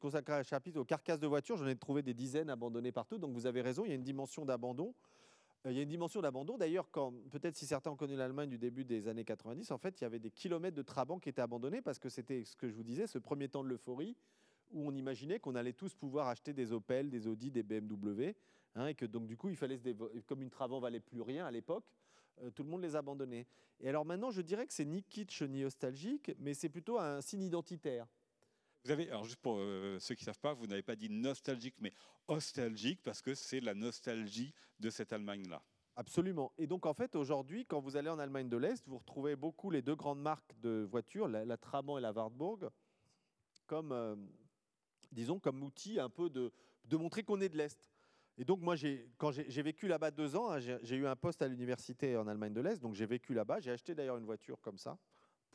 consacré 0.00 0.32
un 0.32 0.42
chapitre 0.42 0.80
aux 0.80 0.84
carcasses 0.84 1.20
de 1.20 1.26
voitures. 1.26 1.56
J'en 1.56 1.66
ai 1.66 1.76
trouvé 1.76 2.02
des 2.02 2.14
dizaines 2.14 2.50
abandonnées 2.50 2.92
partout. 2.92 3.18
Donc 3.18 3.32
vous 3.32 3.46
avez 3.46 3.62
raison, 3.62 3.84
il 3.84 3.88
y 3.88 3.92
a 3.92 3.94
une 3.94 4.02
dimension 4.02 4.44
d'abandon. 4.44 4.94
Euh, 5.66 5.70
il 5.70 5.76
y 5.76 5.80
a 5.80 5.82
une 5.82 5.88
dimension 5.88 6.20
d'abandon. 6.20 6.58
D'ailleurs, 6.58 6.90
quand 6.90 7.12
peut-être 7.30 7.56
si 7.56 7.66
certains 7.66 7.90
ont 7.90 7.96
connu 7.96 8.16
l'Allemagne 8.16 8.48
du 8.48 8.58
début 8.58 8.84
des 8.84 9.06
années 9.06 9.24
90, 9.24 9.70
en 9.70 9.78
fait, 9.78 10.00
il 10.00 10.04
y 10.04 10.06
avait 10.06 10.18
des 10.18 10.30
kilomètres 10.30 10.76
de 10.76 10.82
Trabant 10.82 11.18
qui 11.18 11.28
étaient 11.28 11.42
abandonnés 11.42 11.82
parce 11.82 11.98
que 11.98 12.08
c'était 12.08 12.44
ce 12.44 12.56
que 12.56 12.68
je 12.68 12.74
vous 12.74 12.84
disais, 12.84 13.06
ce 13.06 13.18
premier 13.18 13.48
temps 13.48 13.62
de 13.62 13.68
l'euphorie 13.68 14.16
où 14.70 14.86
on 14.86 14.94
imaginait 14.94 15.38
qu'on 15.38 15.54
allait 15.54 15.72
tous 15.72 15.94
pouvoir 15.94 16.28
acheter 16.28 16.52
des 16.52 16.72
Opel, 16.72 17.10
des 17.10 17.26
Audi, 17.26 17.50
des 17.50 17.62
BMW, 17.62 18.34
hein, 18.74 18.88
et 18.88 18.94
que 18.94 19.06
donc 19.06 19.26
du 19.26 19.36
coup, 19.36 19.48
il 19.48 19.56
fallait 19.56 19.78
se 19.78 20.20
comme 20.26 20.42
une 20.42 20.50
Trabant 20.50 20.80
valait 20.80 21.00
plus 21.00 21.22
rien 21.22 21.46
à 21.46 21.50
l'époque, 21.50 21.84
euh, 22.42 22.50
tout 22.50 22.62
le 22.62 22.70
monde 22.70 22.82
les 22.82 22.96
abandonnait. 22.96 23.46
Et 23.80 23.88
alors 23.88 24.04
maintenant, 24.04 24.30
je 24.30 24.40
dirais 24.40 24.66
que 24.66 24.72
c'est 24.72 24.84
ni 24.84 25.02
kitsch 25.02 25.42
ni 25.42 25.62
nostalgique, 25.62 26.32
mais 26.38 26.54
c'est 26.54 26.68
plutôt 26.68 26.98
un 26.98 27.20
signe 27.20 27.42
identitaire. 27.42 28.06
Vous 28.84 28.90
avez, 28.90 29.08
alors 29.08 29.24
juste 29.24 29.40
pour 29.40 29.56
euh, 29.58 29.98
ceux 29.98 30.14
qui 30.14 30.22
ne 30.22 30.26
savent 30.26 30.40
pas, 30.40 30.54
vous 30.54 30.66
n'avez 30.66 30.82
pas 30.82 30.96
dit 30.96 31.10
nostalgique, 31.10 31.74
mais 31.80 31.92
nostalgique, 32.28 33.02
parce 33.02 33.20
que 33.20 33.34
c'est 33.34 33.60
la 33.60 33.74
nostalgie 33.74 34.54
de 34.78 34.90
cette 34.90 35.12
Allemagne-là. 35.12 35.62
Absolument. 35.96 36.52
Et 36.58 36.66
donc 36.66 36.86
en 36.86 36.94
fait, 36.94 37.16
aujourd'hui, 37.16 37.66
quand 37.66 37.80
vous 37.80 37.96
allez 37.96 38.08
en 38.08 38.20
Allemagne 38.20 38.48
de 38.48 38.56
l'Est, 38.56 38.86
vous 38.86 38.98
retrouvez 38.98 39.34
beaucoup 39.34 39.70
les 39.70 39.82
deux 39.82 39.96
grandes 39.96 40.20
marques 40.20 40.58
de 40.60 40.86
voitures, 40.88 41.26
la, 41.26 41.56
Trabant 41.56 41.98
et 41.98 42.00
la 42.00 42.12
Wartburg, 42.12 42.70
comme, 43.66 43.90
euh, 43.92 44.14
disons, 45.10 45.40
comme 45.40 45.62
outil 45.62 45.98
un 45.98 46.08
peu 46.08 46.30
de, 46.30 46.52
de 46.84 46.96
montrer 46.96 47.24
qu'on 47.24 47.40
est 47.40 47.48
de 47.48 47.56
l'Est. 47.56 47.90
Et 48.38 48.44
donc, 48.44 48.60
moi, 48.60 48.76
quand 49.16 49.32
j'ai 49.32 49.62
vécu 49.62 49.88
là-bas 49.88 50.12
deux 50.12 50.36
ans, 50.36 50.52
hein, 50.52 50.60
j'ai 50.60 50.96
eu 50.96 51.06
un 51.06 51.16
poste 51.16 51.42
à 51.42 51.48
l'université 51.48 52.16
en 52.16 52.28
Allemagne 52.28 52.54
de 52.54 52.60
l'Est, 52.60 52.80
donc 52.80 52.94
j'ai 52.94 53.06
vécu 53.06 53.34
là-bas. 53.34 53.58
J'ai 53.58 53.72
acheté 53.72 53.96
d'ailleurs 53.96 54.16
une 54.16 54.24
voiture 54.24 54.60
comme 54.60 54.78
ça. 54.78 54.96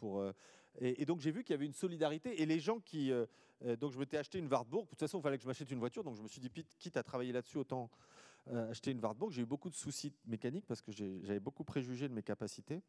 Euh, 0.04 0.34
et, 0.80 1.06
donc, 1.06 1.20
j'ai 1.20 1.32
vu 1.32 1.44
qu'il 1.44 1.54
y 1.54 1.56
avait 1.56 1.66
une 1.66 1.74
solidarité. 1.74 2.42
Et 2.42 2.46
les 2.46 2.60
gens 2.60 2.80
qui. 2.80 3.12
Euh, 3.12 3.26
euh, 3.66 3.76
donc, 3.76 3.94
je 3.94 4.00
m'étais 4.00 4.18
acheté 4.18 4.38
une 4.38 4.48
Wartburg. 4.48 4.84
De 4.84 4.90
toute 4.90 5.00
façon, 5.00 5.20
il 5.20 5.22
fallait 5.22 5.38
que 5.38 5.44
je 5.44 5.48
m'achète 5.48 5.72
une 5.72 5.80
voiture. 5.80 6.04
Donc, 6.04 6.18
je 6.18 6.22
me 6.22 6.28
suis 6.28 6.42
dit, 6.42 6.50
quitte 6.78 6.98
à 6.98 7.04
travailler 7.04 7.32
là-dessus, 7.32 7.58
autant 7.58 7.90
acheter 8.70 8.92
une 8.92 9.00
Wartburg. 9.00 9.32
J'ai 9.32 9.44
eu 9.44 9.46
beaucoup 9.46 9.70
de 9.70 9.76
soucis 9.76 10.12
mécaniques 10.26 10.66
parce 10.68 10.82
que 10.82 10.92
j'avais 10.92 11.40
beaucoup 11.40 11.64
préjugé 11.64 12.10
de 12.10 12.14
mes 12.14 12.24
capacités. 12.24 12.82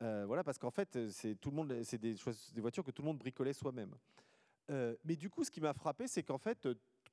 voilà, 0.00 0.42
parce 0.42 0.58
qu'en 0.58 0.72
fait, 0.72 0.98
c'est 1.10 1.38
des, 1.46 2.14
des, 2.14 2.60
voitures 2.60 2.82
que 2.82 2.90
tout 2.90 3.02
le 3.02 3.06
monde 3.06 3.18
bricolait 3.18 3.52
soi-même. 3.52 3.94
mais 4.68 5.14
du 5.14 5.30
coup, 5.30 5.44
ce 5.44 5.52
qui 5.52 5.60
m'a 5.60 5.72
frappé, 5.72 6.08
c'est 6.08 6.24
qu'en 6.24 6.38
fait, 6.38 6.66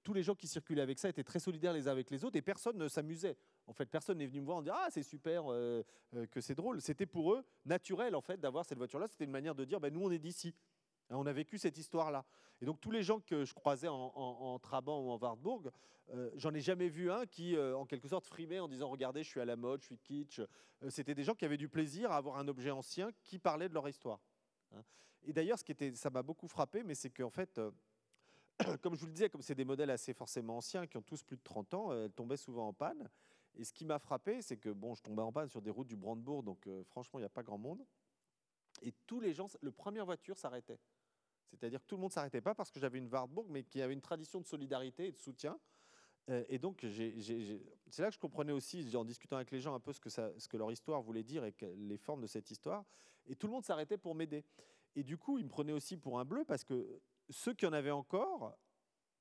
tous 0.10 0.16
les 0.16 0.24
gens 0.24 0.34
qui 0.34 0.48
circulaient 0.48 0.82
avec 0.82 0.98
ça 0.98 1.08
étaient 1.08 1.24
très 1.24 1.38
solidaires 1.38 1.72
les 1.72 1.88
uns 1.88 1.92
avec 1.92 2.10
les 2.10 2.26
autres 2.26 2.36
et 2.36 2.42
personne 2.42 2.76
ne 2.80 2.88
s'amusait. 2.88 3.38
En 3.68 3.74
fait, 3.74 3.86
personne 3.86 4.18
n'est 4.18 4.26
venu 4.26 4.42
me 4.42 4.46
voir 4.46 4.58
en 4.58 4.62
disant 4.64 4.74
ah 4.76 4.88
c'est 4.90 5.04
super, 5.04 5.44
euh, 5.52 5.84
euh, 6.16 6.26
que 6.26 6.42
c'est 6.42 6.56
drôle. 6.56 6.82
C'était 6.82 7.06
pour 7.06 7.32
eux 7.32 7.46
naturel 7.64 8.16
en 8.16 8.22
fait 8.22 8.40
d'avoir 8.40 8.66
cette 8.66 8.80
voiture-là. 8.80 9.06
C'était 9.08 9.26
une 9.26 9.30
manière 9.30 9.54
de 9.54 9.66
dire 9.66 9.80
ben, 9.80 9.94
nous 9.94 10.02
on 10.02 10.10
est 10.10 10.18
d'ici. 10.18 10.56
Hein, 11.12 11.18
on 11.20 11.28
a 11.28 11.32
vécu 11.32 11.60
cette 11.60 11.78
histoire-là. 11.78 12.26
Et 12.60 12.66
donc 12.66 12.82
tous 12.82 12.90
les 12.90 13.04
gens 13.04 13.20
que 13.20 13.46
je 13.46 13.54
croisais 13.54 13.88
en, 13.88 13.94
en, 14.16 14.58
Trabant 14.58 15.00
ou 15.00 15.12
en 15.12 15.20
Wartburg, 15.20 15.70
euh, 16.10 16.32
j'en 16.38 16.56
ai 16.56 16.62
jamais 16.62 16.90
vu 16.90 17.12
un 17.12 17.28
qui, 17.28 17.56
en 17.56 17.86
quelque 17.86 18.08
sorte, 18.08 18.26
frimait 18.26 18.60
en 18.60 18.68
disant 18.68 18.90
regardez, 18.90 19.22
je 19.22 19.30
suis 19.30 19.42
à 19.42 19.46
la 19.46 19.58
mode, 19.58 19.82
je 19.82 19.86
suis 19.86 20.00
kitsch. 20.00 20.42
C'était 20.88 21.14
des 21.14 21.24
gens 21.24 21.36
qui 21.36 21.46
avaient 21.46 21.56
du 21.56 21.70
plaisir 21.70 22.12
à 22.12 22.16
avoir 22.16 22.38
un 22.38 22.48
objet 22.48 22.72
ancien 22.72 23.12
qui 23.24 23.38
parlait 23.38 23.70
de 23.70 23.76
leur 23.76 23.88
histoire. 23.88 24.20
Hein. 24.72 24.82
Et 25.26 25.34
d'ailleurs, 25.34 25.60
ce 25.60 25.64
qui 25.64 25.72
était, 25.72 25.94
ça 25.94 26.10
m'a 26.10 26.24
beaucoup 26.24 26.48
frappé, 26.48 26.82
mais 26.82 26.96
c'est 26.96 27.12
qu'en 27.12 27.30
fait, 27.30 27.62
comme 28.82 28.96
je 28.96 29.02
vous 29.02 29.08
le 29.08 29.14
disais, 29.14 29.30
comme 29.30 29.42
c'est 29.42 29.56
des 29.56 29.66
modèles 29.66 29.90
assez 29.90 30.14
forcément 30.14 30.58
anciens, 30.58 30.88
qui 30.88 30.98
ont 30.98 31.02
tous 31.02 31.24
plus 31.24 31.38
de 31.38 31.44
30 31.44 31.74
ans, 31.74 31.94
elles 31.94 32.12
tombaient 32.12 32.38
souvent 32.38 32.68
en 32.68 32.74
panne. 32.74 33.10
Et 33.56 33.64
ce 33.64 33.74
qui 33.74 33.86
m'a 33.86 34.00
frappé, 34.00 34.42
c'est 34.42 34.58
que 34.58 34.70
bon, 34.70 34.96
je 34.96 35.02
tombais 35.02 35.22
en 35.22 35.32
panne 35.32 35.50
sur 35.50 35.62
des 35.62 35.70
routes 35.70 35.88
du 35.88 35.96
Brandebourg, 35.96 36.44
donc 36.44 36.68
euh, 36.68 36.84
franchement, 36.86 37.20
il 37.20 37.24
n'y 37.24 37.28
a 37.28 37.30
pas 37.30 37.44
grand 37.44 37.58
monde. 37.58 37.86
Et 38.82 38.94
tous 39.08 39.20
les 39.20 39.34
gens, 39.34 39.48
le 39.62 39.72
première 39.72 40.06
voiture 40.06 40.38
s'arrêtait. 40.38 40.80
C'est-à-dire 41.50 41.82
que 41.82 41.88
tout 41.88 41.96
le 41.96 42.02
monde 42.02 42.12
s'arrêtait 42.12 42.42
pas 42.42 42.54
parce 42.54 42.72
que 42.72 42.80
j'avais 42.80 43.00
une 43.00 43.12
Wartburg, 43.12 43.48
mais 43.50 43.64
qui 43.64 43.82
avait 43.82 43.94
une 43.94 44.02
tradition 44.02 44.40
de 44.40 44.46
solidarité 44.46 45.08
et 45.08 45.12
de 45.12 45.18
soutien. 45.18 45.60
Euh, 46.30 46.46
et 46.48 46.60
donc, 46.60 46.86
c'est 46.86 48.02
là 48.02 48.08
que 48.10 48.14
je 48.14 48.20
comprenais 48.20 48.52
aussi, 48.52 48.96
en 48.96 49.04
discutant 49.04 49.38
avec 49.38 49.52
les 49.52 49.60
gens, 49.60 49.74
un 49.74 49.80
peu 49.80 49.92
ce 49.92 50.00
que 50.48 50.58
leur 50.58 50.72
histoire 50.72 51.02
voulait 51.02 51.24
dire 51.24 51.44
et 51.44 51.54
les 51.76 51.98
formes 51.98 52.22
de 52.22 52.28
cette 52.28 52.52
histoire. 52.52 52.86
Et 53.26 53.36
tout 53.36 53.48
le 53.48 53.54
monde 53.54 53.66
s'arrêtait 53.66 53.98
pour 53.98 54.14
m'aider. 54.16 54.46
Et 54.96 55.04
du 55.04 55.18
coup, 55.18 55.38
ils 55.40 55.46
me 55.46 55.50
prenaient 55.50 55.74
aussi 55.74 55.98
pour 55.98 56.20
un 56.20 56.26
bleu 56.26 56.46
parce 56.46 56.64
que 56.64 57.02
ceux 57.30 57.54
qui 57.54 57.66
en 57.66 57.74
avaient 57.74 57.92
encore, 57.92 58.58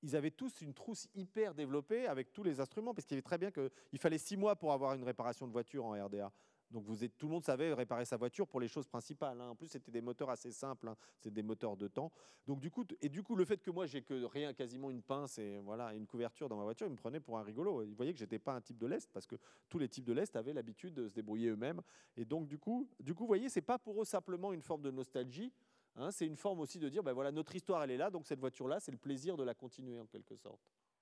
ils 0.03 0.15
avaient 0.15 0.31
tous 0.31 0.61
une 0.61 0.75
trousse 0.75 1.09
hyper 1.15 1.55
développée 1.55 2.07
avec 2.07 2.33
tous 2.33 2.43
les 2.43 2.61
instruments, 2.61 2.95
parce 2.95 3.07
qu'il 3.07 3.19
y 3.19 3.23
très 3.23 3.39
bien 3.39 3.51
qu'il 3.51 3.99
fallait 3.99 4.19
six 4.19 4.37
mois 4.37 4.57
pour 4.57 4.73
avoir 4.73 4.95
une 4.95 5.05
réparation 5.05 5.47
de 5.47 5.53
voiture 5.53 5.85
en 5.85 5.93
RDA. 5.93 6.33
Donc 6.71 6.85
vous 6.85 7.03
êtes, 7.03 7.17
tout 7.17 7.27
le 7.27 7.33
monde 7.33 7.45
savait 7.45 7.73
réparer 7.73 8.05
sa 8.05 8.17
voiture 8.17 8.47
pour 8.47 8.61
les 8.61 8.69
choses 8.69 8.87
principales. 8.87 9.41
Hein. 9.41 9.49
En 9.49 9.55
plus, 9.55 9.69
c'était 9.69 9.91
des 9.91 10.03
moteurs 10.03 10.29
assez 10.29 10.51
simples, 10.53 10.89
hein. 10.89 10.97
c'est 11.19 11.33
des 11.33 11.43
moteurs 11.43 11.77
de 11.77 11.89
temps. 11.89 12.13
Donc 12.47 12.61
du 12.61 12.71
coup, 12.71 12.85
et 13.01 13.09
du 13.09 13.23
coup, 13.23 13.37
le 13.37 13.45
fait 13.45 13.63
que 13.63 13.71
moi 13.71 13.87
j'ai 13.87 14.03
que 14.03 14.25
rien, 14.25 14.53
quasiment 14.53 14.91
une 14.91 15.03
pince 15.03 15.39
et 15.39 15.59
voilà 15.61 15.95
une 15.95 16.07
couverture 16.07 16.49
dans 16.49 16.57
ma 16.57 16.65
voiture, 16.65 16.87
ils 16.87 16.93
me 16.93 16.97
prenaient 16.97 17.21
pour 17.21 17.39
un 17.39 17.43
rigolo. 17.43 17.83
Ils 17.83 17.95
voyaient 17.95 18.13
que 18.13 18.19
j'étais 18.19 18.39
pas 18.39 18.53
un 18.53 18.61
type 18.61 18.79
de 18.79 18.87
l'est 18.87 19.11
parce 19.13 19.27
que 19.27 19.37
tous 19.69 19.79
les 19.79 19.89
types 19.89 20.05
de 20.05 20.13
l'est 20.13 20.35
avaient 20.37 20.53
l'habitude 20.53 20.93
de 20.93 21.09
se 21.09 21.15
débrouiller 21.15 21.49
eux-mêmes. 21.49 21.81
Et 22.17 22.27
donc 22.27 22.47
du 22.47 22.59
coup, 22.59 22.87
du 23.01 23.15
coup, 23.15 23.23
vous 23.23 23.29
voyez, 23.29 23.49
c'est 23.49 23.63
pas 23.63 23.79
pour 23.79 24.03
eux 24.03 24.05
simplement 24.05 24.53
une 24.53 24.63
forme 24.63 24.83
de 24.83 24.91
nostalgie. 24.91 25.53
Hein, 25.99 26.13
c'est 26.13 26.27
une 26.27 26.37
forme 26.37 26.61
aussi 26.61 26.79
de 26.79 26.89
dire, 26.89 27.03
ben 27.03 27.13
voilà, 27.13 27.33
notre 27.33 27.55
histoire, 27.57 27.83
elle 27.83 27.91
est 27.91 27.97
là, 27.97 28.09
donc 28.09 28.25
cette 28.27 28.39
voiture-là, 28.39 28.79
c'est 28.79 28.93
le 28.93 28.99
plaisir 28.99 29.37
de 29.37 29.43
la 29.43 29.55
continuer 29.55 29.99
en 29.99 30.07
quelque 30.07 30.37
sorte. 30.37 30.61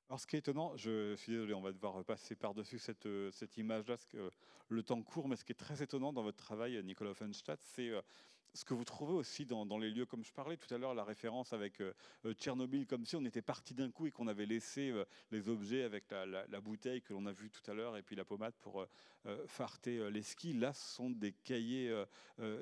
Alors, 0.08 0.18
ce 0.20 0.26
qui 0.26 0.36
est 0.36 0.38
étonnant, 0.38 0.74
je 0.76 1.14
suis 1.16 1.32
désolé, 1.32 1.52
on 1.52 1.60
va 1.60 1.72
devoir 1.72 2.02
passer 2.04 2.34
par-dessus 2.34 2.78
cette, 2.78 3.06
euh, 3.06 3.30
cette 3.30 3.58
image-là, 3.58 3.96
le 4.68 4.82
temps 4.82 5.02
court, 5.02 5.28
mais 5.28 5.36
ce 5.36 5.44
qui 5.44 5.52
est 5.52 5.56
très 5.56 5.82
étonnant 5.82 6.12
dans 6.12 6.22
votre 6.22 6.38
travail, 6.38 6.82
Nicolas 6.82 7.10
Offenstadt, 7.10 7.60
c'est 7.62 7.90
euh, 7.90 8.00
ce 8.56 8.64
que 8.64 8.74
vous 8.74 8.84
trouvez 8.84 9.12
aussi 9.12 9.44
dans, 9.44 9.78
les 9.78 9.90
lieux, 9.90 10.06
comme 10.06 10.24
je 10.24 10.32
parlais 10.32 10.56
tout 10.56 10.72
à 10.74 10.78
l'heure, 10.78 10.94
la 10.94 11.04
référence 11.04 11.52
avec 11.52 11.80
euh, 11.80 11.92
euh, 12.24 12.32
Tchernobyl, 12.32 12.86
comme 12.86 13.04
si 13.04 13.14
on 13.14 13.24
était 13.24 13.42
parti 13.42 13.74
d'un 13.74 13.90
coup 13.90 14.06
et 14.06 14.10
qu'on 14.10 14.28
avait 14.28 14.46
laissé 14.46 14.90
euh, 14.90 15.04
les 15.30 15.48
objets 15.48 15.82
avec 15.82 16.10
la, 16.10 16.60
bouteille 16.60 17.02
que 17.02 17.12
l'on 17.12 17.26
a 17.26 17.32
vue 17.32 17.50
tout 17.50 17.70
à 17.70 17.74
l'heure 17.74 17.96
et 17.96 18.02
puis 18.02 18.16
la 18.16 18.24
pommade 18.24 18.54
pour 18.60 18.86
farter 19.46 20.10
les 20.10 20.22
skis. 20.22 20.54
Là, 20.54 20.72
ce 20.72 20.94
sont 20.94 21.10
des 21.10 21.32
cahiers 21.32 21.94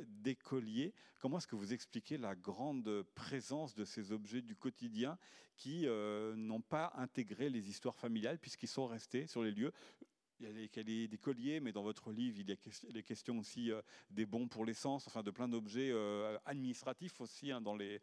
d'écoliers. 0.08 0.92
Comment 1.20 1.38
est-ce 1.38 1.46
que 1.46 1.56
vous 1.56 1.72
expliquez 1.72 2.18
la 2.18 2.34
grande 2.34 3.04
présence 3.14 3.74
de 3.74 3.84
ces 3.84 4.12
objets 4.12 4.42
du 4.42 4.56
quotidien 4.56 5.16
qui 5.56 5.86
n'ont 5.86 6.60
pas 6.60 6.92
intégré 6.96 7.48
les 7.48 7.70
histoires 7.70 7.96
familiales 7.96 8.38
puisqu'ils 8.38 8.68
sont 8.68 8.86
restés 8.86 9.26
sur 9.26 9.42
les 9.42 9.52
lieux 9.52 9.72
il 10.40 10.46
y 10.46 10.80
a 10.80 10.82
les, 10.82 11.08
des 11.08 11.18
colliers, 11.18 11.60
mais 11.60 11.72
dans 11.72 11.82
votre 11.82 12.12
livre, 12.12 12.38
il 12.40 12.48
y 12.48 12.52
a 12.52 12.56
les 12.90 13.02
questions 13.02 13.38
aussi 13.38 13.70
euh, 13.70 13.80
des 14.10 14.26
bons 14.26 14.48
pour 14.48 14.64
l'essence, 14.64 15.06
enfin 15.06 15.22
de 15.22 15.30
plein 15.30 15.48
d'objets 15.48 15.90
euh, 15.92 16.36
administratifs 16.44 17.20
aussi 17.20 17.50
hein, 17.50 17.60
dans 17.60 17.76
les, 17.76 18.00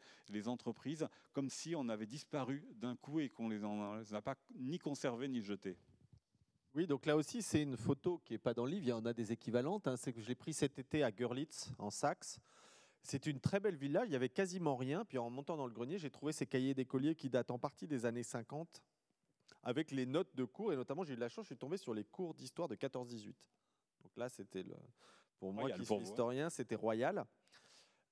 entreprises, 0.47 1.07
comme 1.33 1.49
si 1.49 1.75
on 1.75 1.87
avait 1.89 2.05
disparu 2.05 2.65
d'un 2.75 2.95
coup 2.95 3.19
et 3.19 3.29
qu'on 3.29 3.49
ne 3.49 3.99
les, 3.99 4.13
a 4.13 4.21
pas 4.21 4.35
ni 4.55 4.79
conservés 4.79 5.27
ni 5.27 5.41
jetés. 5.41 5.77
Oui, 6.73 6.87
donc 6.87 7.05
là 7.05 7.17
aussi, 7.17 7.41
c'est 7.41 7.61
une 7.61 7.75
photo 7.75 8.21
qui 8.23 8.33
n'est 8.33 8.39
pas 8.39 8.53
dans 8.53 8.65
le 8.65 8.71
livre, 8.71 8.85
il 8.85 8.89
y 8.89 8.93
en 8.93 9.05
a 9.05 9.13
des 9.13 9.31
équivalentes. 9.31 9.87
Hein. 9.87 9.97
c'est 9.97 10.13
que 10.13 10.21
je 10.21 10.27
l'ai 10.27 10.35
pris 10.35 10.53
cet 10.53 10.79
été 10.79 11.03
à 11.03 11.11
Görlitz, 11.11 11.71
en 11.77 11.89
Saxe. 11.89 12.39
C'est 13.03 13.25
une 13.25 13.39
très 13.39 13.59
belle 13.59 13.75
villa, 13.75 14.05
il 14.05 14.11
y 14.11 14.15
avait 14.15 14.29
quasiment 14.29 14.75
rien. 14.75 15.03
Puis 15.05 15.17
en 15.17 15.29
montant 15.29 15.57
dans 15.57 15.67
le 15.67 15.73
grenier, 15.73 15.97
j'ai 15.97 16.09
trouvé 16.09 16.31
ces 16.31 16.45
cahiers 16.45 16.73
d'écoliers 16.73 17.15
qui 17.15 17.29
datent 17.29 17.51
en 17.51 17.59
partie 17.59 17.87
des 17.87 18.05
années 18.05 18.23
50 18.23 18.81
avec 19.63 19.91
les 19.91 20.05
notes 20.05 20.35
de 20.35 20.45
cours. 20.45 20.73
Et 20.73 20.75
notamment, 20.75 21.03
j'ai 21.03 21.13
eu 21.13 21.15
de 21.15 21.21
la 21.21 21.29
chance, 21.29 21.45
je 21.45 21.53
suis 21.53 21.57
tombé 21.57 21.77
sur 21.77 21.93
les 21.93 22.03
cours 22.03 22.33
d'histoire 22.33 22.67
de 22.67 22.75
14-18. 22.75 23.33
Donc 24.03 24.17
là, 24.17 24.29
c'était 24.29 24.63
le, 24.63 24.75
pour 25.39 25.53
moi 25.53 25.69
qui 25.71 25.85
suis 25.85 25.95
historien, 25.95 26.49
c'était 26.49 26.75
royal. 26.75 27.25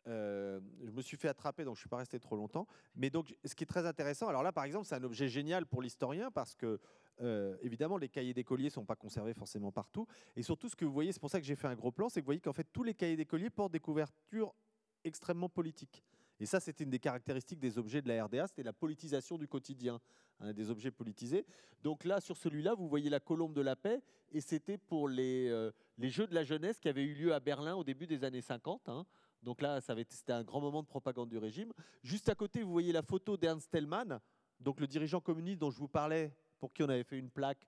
Euh, 0.08 0.60
je 0.84 0.92
me 0.92 1.02
suis 1.02 1.18
fait 1.18 1.28
attraper, 1.28 1.64
donc 1.64 1.76
je 1.76 1.80
ne 1.80 1.82
suis 1.82 1.90
pas 1.90 1.98
resté 1.98 2.20
trop 2.20 2.36
longtemps. 2.36 2.68
Mais 2.96 3.10
donc, 3.10 3.36
ce 3.46 3.54
qui 3.54 3.64
est 3.64 3.68
très 3.68 3.86
intéressant, 3.86 4.28
alors 4.28 4.44
là, 4.44 4.52
par 4.52 4.64
exemple, 4.64 4.86
c'est 4.86 4.96
un 4.96 5.04
objet 5.04 5.28
génial 5.28 5.66
pour 5.66 5.82
l'historien 5.82 6.32
parce 6.32 6.56
que, 6.56 6.80
euh, 7.22 7.58
évidemment, 7.62 7.98
les 7.98 8.10
cahiers 8.10 8.34
d'écoliers 8.34 8.66
ne 8.66 8.72
sont 8.72 8.86
pas 8.86 8.96
conservés 8.96 9.34
forcément 9.34 9.72
partout. 9.72 10.08
Et 10.36 10.44
surtout, 10.44 10.70
ce 10.70 10.76
que 10.76 10.86
vous 10.86 10.94
voyez, 10.94 11.12
c'est 11.12 11.20
pour 11.20 11.30
ça 11.30 11.40
que 11.40 11.46
j'ai 11.46 11.56
fait 11.56 11.68
un 11.68 11.76
gros 11.76 11.92
plan, 11.92 12.10
c'est 12.10 12.22
que 12.22 12.26
vous 12.26 12.30
voyez 12.30 12.42
qu'en 12.42 12.54
fait, 12.54 12.68
tous 12.72 12.84
les 12.84 12.94
cahiers 12.94 13.18
d'écoliers 13.18 13.50
portent 13.50 13.74
des 13.74 13.80
couvertures 13.80 14.56
extrêmement 15.04 15.50
politiques. 15.50 16.04
Et 16.40 16.46
ça, 16.46 16.60
c'était 16.60 16.84
une 16.84 16.90
des 16.90 17.00
caractéristiques 17.00 17.60
des 17.60 17.78
objets 17.78 18.02
de 18.02 18.08
la 18.08 18.26
RDA, 18.26 18.48
c'était 18.48 18.64
la 18.64 18.74
politisation 18.74 19.38
du 19.38 19.48
quotidien, 19.48 20.00
hein, 20.40 20.54
des 20.54 20.70
objets 20.70 20.92
politisés. 20.92 21.46
Donc 21.84 22.06
là, 22.06 22.22
sur 22.22 22.38
celui-là, 22.38 22.74
vous 22.76 22.88
voyez 22.88 23.10
la 23.10 23.20
colombe 23.20 23.54
de 23.54 23.62
la 23.62 23.76
paix, 23.76 24.02
et 24.32 24.42
c'était 24.42 24.78
pour 24.78 25.10
les, 25.10 25.50
euh, 25.50 25.72
les 25.98 26.10
Jeux 26.10 26.28
de 26.28 26.34
la 26.34 26.44
jeunesse 26.44 26.80
qui 26.80 26.88
avaient 26.88 27.04
eu 27.04 27.14
lieu 27.14 27.34
à 27.34 27.40
Berlin 27.40 27.76
au 27.76 27.84
début 27.84 28.08
des 28.08 28.24
années 28.24 28.42
50. 28.42 28.88
Hein. 28.88 29.06
Donc 29.44 29.62
là, 29.62 29.80
c'était 29.82 30.34
un 30.34 30.44
grand 30.44 30.62
moment 30.62 30.82
de 30.82 30.88
propagande 30.88 31.30
du 31.30 31.38
régime. 31.38 31.72
Juste 32.04 32.30
à 32.30 32.36
côté, 32.36 32.64
vous 32.64 32.72
voyez 32.72 32.92
la 32.92 33.02
photo 33.02 33.38
d'Ernst 33.38 33.70
Tellmann, 33.72 34.20
donc 34.60 34.80
le 34.80 34.88
dirigeant 34.88 35.22
communiste 35.22 35.60
dont 35.60 35.72
je 35.72 35.80
vous 35.80 35.88
parlais, 35.88 36.34
pour 36.60 36.74
qui 36.74 36.84
on 36.84 36.90
avait 36.90 37.04
fait 37.04 37.18
une 37.18 37.30
plaque 37.30 37.68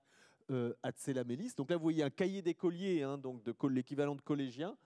euh, 0.50 0.74
à 0.82 0.92
Tselamélis. 0.92 1.54
Donc 1.56 1.70
là, 1.70 1.76
vous 1.76 1.82
voyez 1.82 2.02
un 2.02 2.10
cahier 2.10 2.42
d'écolier, 2.42 3.02
hein, 3.02 3.16
donc 3.16 3.42
de 3.42 3.54
l'équivalent 3.68 4.14
de 4.14 4.20
collégien. 4.20 4.76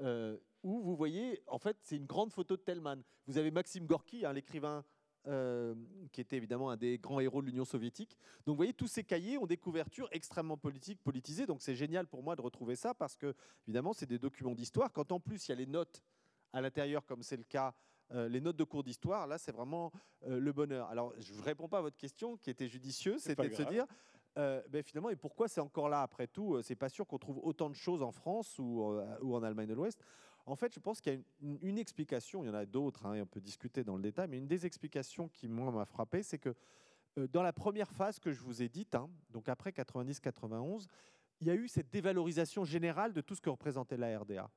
Euh, 0.00 0.36
où 0.62 0.80
vous 0.80 0.96
voyez, 0.96 1.42
en 1.48 1.58
fait, 1.58 1.76
c'est 1.82 1.96
une 1.96 2.06
grande 2.06 2.32
photo 2.32 2.56
de 2.56 2.62
Tellman. 2.62 3.02
Vous 3.26 3.38
avez 3.38 3.50
Maxime 3.50 3.86
Gorky, 3.86 4.24
hein, 4.24 4.32
l'écrivain 4.32 4.84
euh, 5.28 5.74
qui 6.10 6.20
était 6.20 6.36
évidemment 6.36 6.70
un 6.70 6.76
des 6.76 6.98
grands 6.98 7.20
héros 7.20 7.42
de 7.42 7.46
l'Union 7.46 7.64
soviétique. 7.64 8.16
Donc 8.44 8.54
vous 8.54 8.56
voyez, 8.56 8.72
tous 8.72 8.88
ces 8.88 9.04
cahiers 9.04 9.38
ont 9.38 9.46
des 9.46 9.56
couvertures 9.56 10.08
extrêmement 10.10 10.56
politiques, 10.56 11.00
politisées. 11.00 11.46
Donc 11.46 11.62
c'est 11.62 11.76
génial 11.76 12.08
pour 12.08 12.24
moi 12.24 12.34
de 12.34 12.42
retrouver 12.42 12.74
ça 12.74 12.92
parce 12.92 13.16
que, 13.16 13.34
évidemment, 13.66 13.92
c'est 13.92 14.06
des 14.06 14.18
documents 14.18 14.54
d'histoire. 14.54 14.92
Quand 14.92 15.12
en 15.12 15.20
plus 15.20 15.46
il 15.46 15.50
y 15.50 15.52
a 15.52 15.56
les 15.56 15.66
notes 15.66 16.02
à 16.52 16.60
l'intérieur, 16.60 17.06
comme 17.06 17.22
c'est 17.22 17.36
le 17.36 17.44
cas, 17.44 17.72
euh, 18.10 18.28
les 18.28 18.40
notes 18.40 18.56
de 18.56 18.64
cours 18.64 18.82
d'histoire, 18.82 19.28
là 19.28 19.38
c'est 19.38 19.52
vraiment 19.52 19.92
euh, 20.26 20.40
le 20.40 20.52
bonheur. 20.52 20.88
Alors 20.88 21.14
je 21.18 21.34
ne 21.34 21.42
réponds 21.42 21.68
pas 21.68 21.78
à 21.78 21.82
votre 21.82 21.96
question 21.96 22.36
qui 22.36 22.50
était 22.50 22.68
judicieuse, 22.68 23.22
c'était 23.22 23.48
de 23.48 23.54
se 23.54 23.62
dire. 23.62 23.86
Ben 24.36 24.82
finalement, 24.82 25.10
et 25.10 25.16
pourquoi 25.16 25.48
c'est 25.48 25.60
encore 25.60 25.88
là 25.88 26.02
après 26.02 26.26
tout 26.26 26.60
C'est 26.62 26.74
pas 26.74 26.88
sûr 26.88 27.06
qu'on 27.06 27.18
trouve 27.18 27.38
autant 27.42 27.68
de 27.68 27.74
choses 27.74 28.02
en 28.02 28.12
France 28.12 28.58
ou, 28.58 28.82
ou 29.20 29.34
en 29.34 29.42
Allemagne 29.42 29.68
de 29.68 29.74
l'Ouest. 29.74 30.02
En 30.46 30.56
fait, 30.56 30.74
je 30.74 30.80
pense 30.80 31.00
qu'il 31.00 31.12
y 31.12 31.16
a 31.16 31.20
une, 31.62 31.78
explication, 31.78 32.42
il 32.42 32.48
y 32.48 32.50
en 32.50 32.54
a 32.54 32.66
d'autres, 32.66 33.06
hein, 33.06 33.14
et 33.14 33.20
on 33.20 33.26
peut 33.26 33.40
discuter 33.40 33.84
dans 33.84 33.96
le 33.96 34.02
détail, 34.02 34.28
mais 34.28 34.38
une 34.38 34.48
des 34.48 34.66
explications 34.66 35.28
qui, 35.28 35.48
moi, 35.48 35.70
m'a 35.70 35.84
frappé, 35.84 36.22
c'est 36.22 36.38
que 36.38 36.54
euh, 37.18 37.28
dans 37.28 37.42
la 37.42 37.52
première 37.52 37.90
phase 37.90 38.18
que 38.18 38.32
je 38.32 38.40
vous 38.40 38.62
ai 38.62 38.68
dite, 38.68 38.94
hein, 38.94 39.08
donc 39.30 39.48
après 39.48 39.70
90-91, 39.70 40.86
il 41.40 41.46
y 41.46 41.50
a 41.50 41.54
eu 41.54 41.68
cette 41.68 41.90
dévalorisation 41.90 42.64
générale 42.64 43.12
de 43.12 43.20
tout 43.20 43.34
ce 43.34 43.40
que 43.40 43.50
représentait 43.50 43.96
la 43.96 44.18
RDA. 44.18 44.50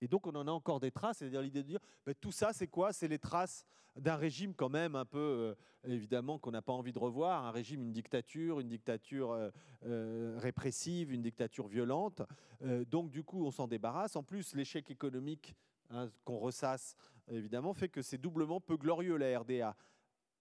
Et 0.00 0.08
donc, 0.08 0.26
on 0.26 0.34
en 0.34 0.46
a 0.46 0.50
encore 0.50 0.80
des 0.80 0.90
traces, 0.90 1.18
c'est-à-dire 1.18 1.42
l'idée 1.42 1.62
de 1.62 1.68
dire, 1.68 1.80
ben, 2.06 2.14
tout 2.20 2.32
ça, 2.32 2.52
c'est 2.52 2.68
quoi? 2.68 2.92
C'est 2.92 3.08
les 3.08 3.18
traces 3.18 3.64
d'un 3.96 4.16
régime 4.16 4.54
quand 4.54 4.68
même 4.68 4.94
un 4.94 5.04
peu, 5.04 5.18
euh, 5.18 5.54
évidemment, 5.84 6.38
qu'on 6.38 6.50
n'a 6.50 6.62
pas 6.62 6.72
envie 6.72 6.92
de 6.92 6.98
revoir, 6.98 7.44
un 7.44 7.50
régime, 7.50 7.82
une 7.82 7.92
dictature, 7.92 8.60
une 8.60 8.68
dictature 8.68 9.32
euh, 9.32 9.50
euh, 9.86 10.38
répressive, 10.38 11.12
une 11.12 11.22
dictature 11.22 11.66
violente. 11.66 12.22
donc, 12.90 13.10
du 13.10 13.24
coup, 13.24 13.44
on 13.44 13.50
s'en 13.50 13.66
débarrasse. 13.66 14.16
En 14.16 14.22
plus, 14.22 14.54
l'échec 14.54 14.90
économique 14.90 15.54
hein, 15.90 16.10
qu'on 16.24 16.38
ressasse, 16.38 16.96
évidemment, 17.30 17.74
fait 17.74 17.88
que 17.88 18.02
c'est 18.02 18.18
doublement 18.18 18.60
peu 18.60 18.76
glorieux, 18.76 19.16
la 19.16 19.38
RDA. 19.38 19.76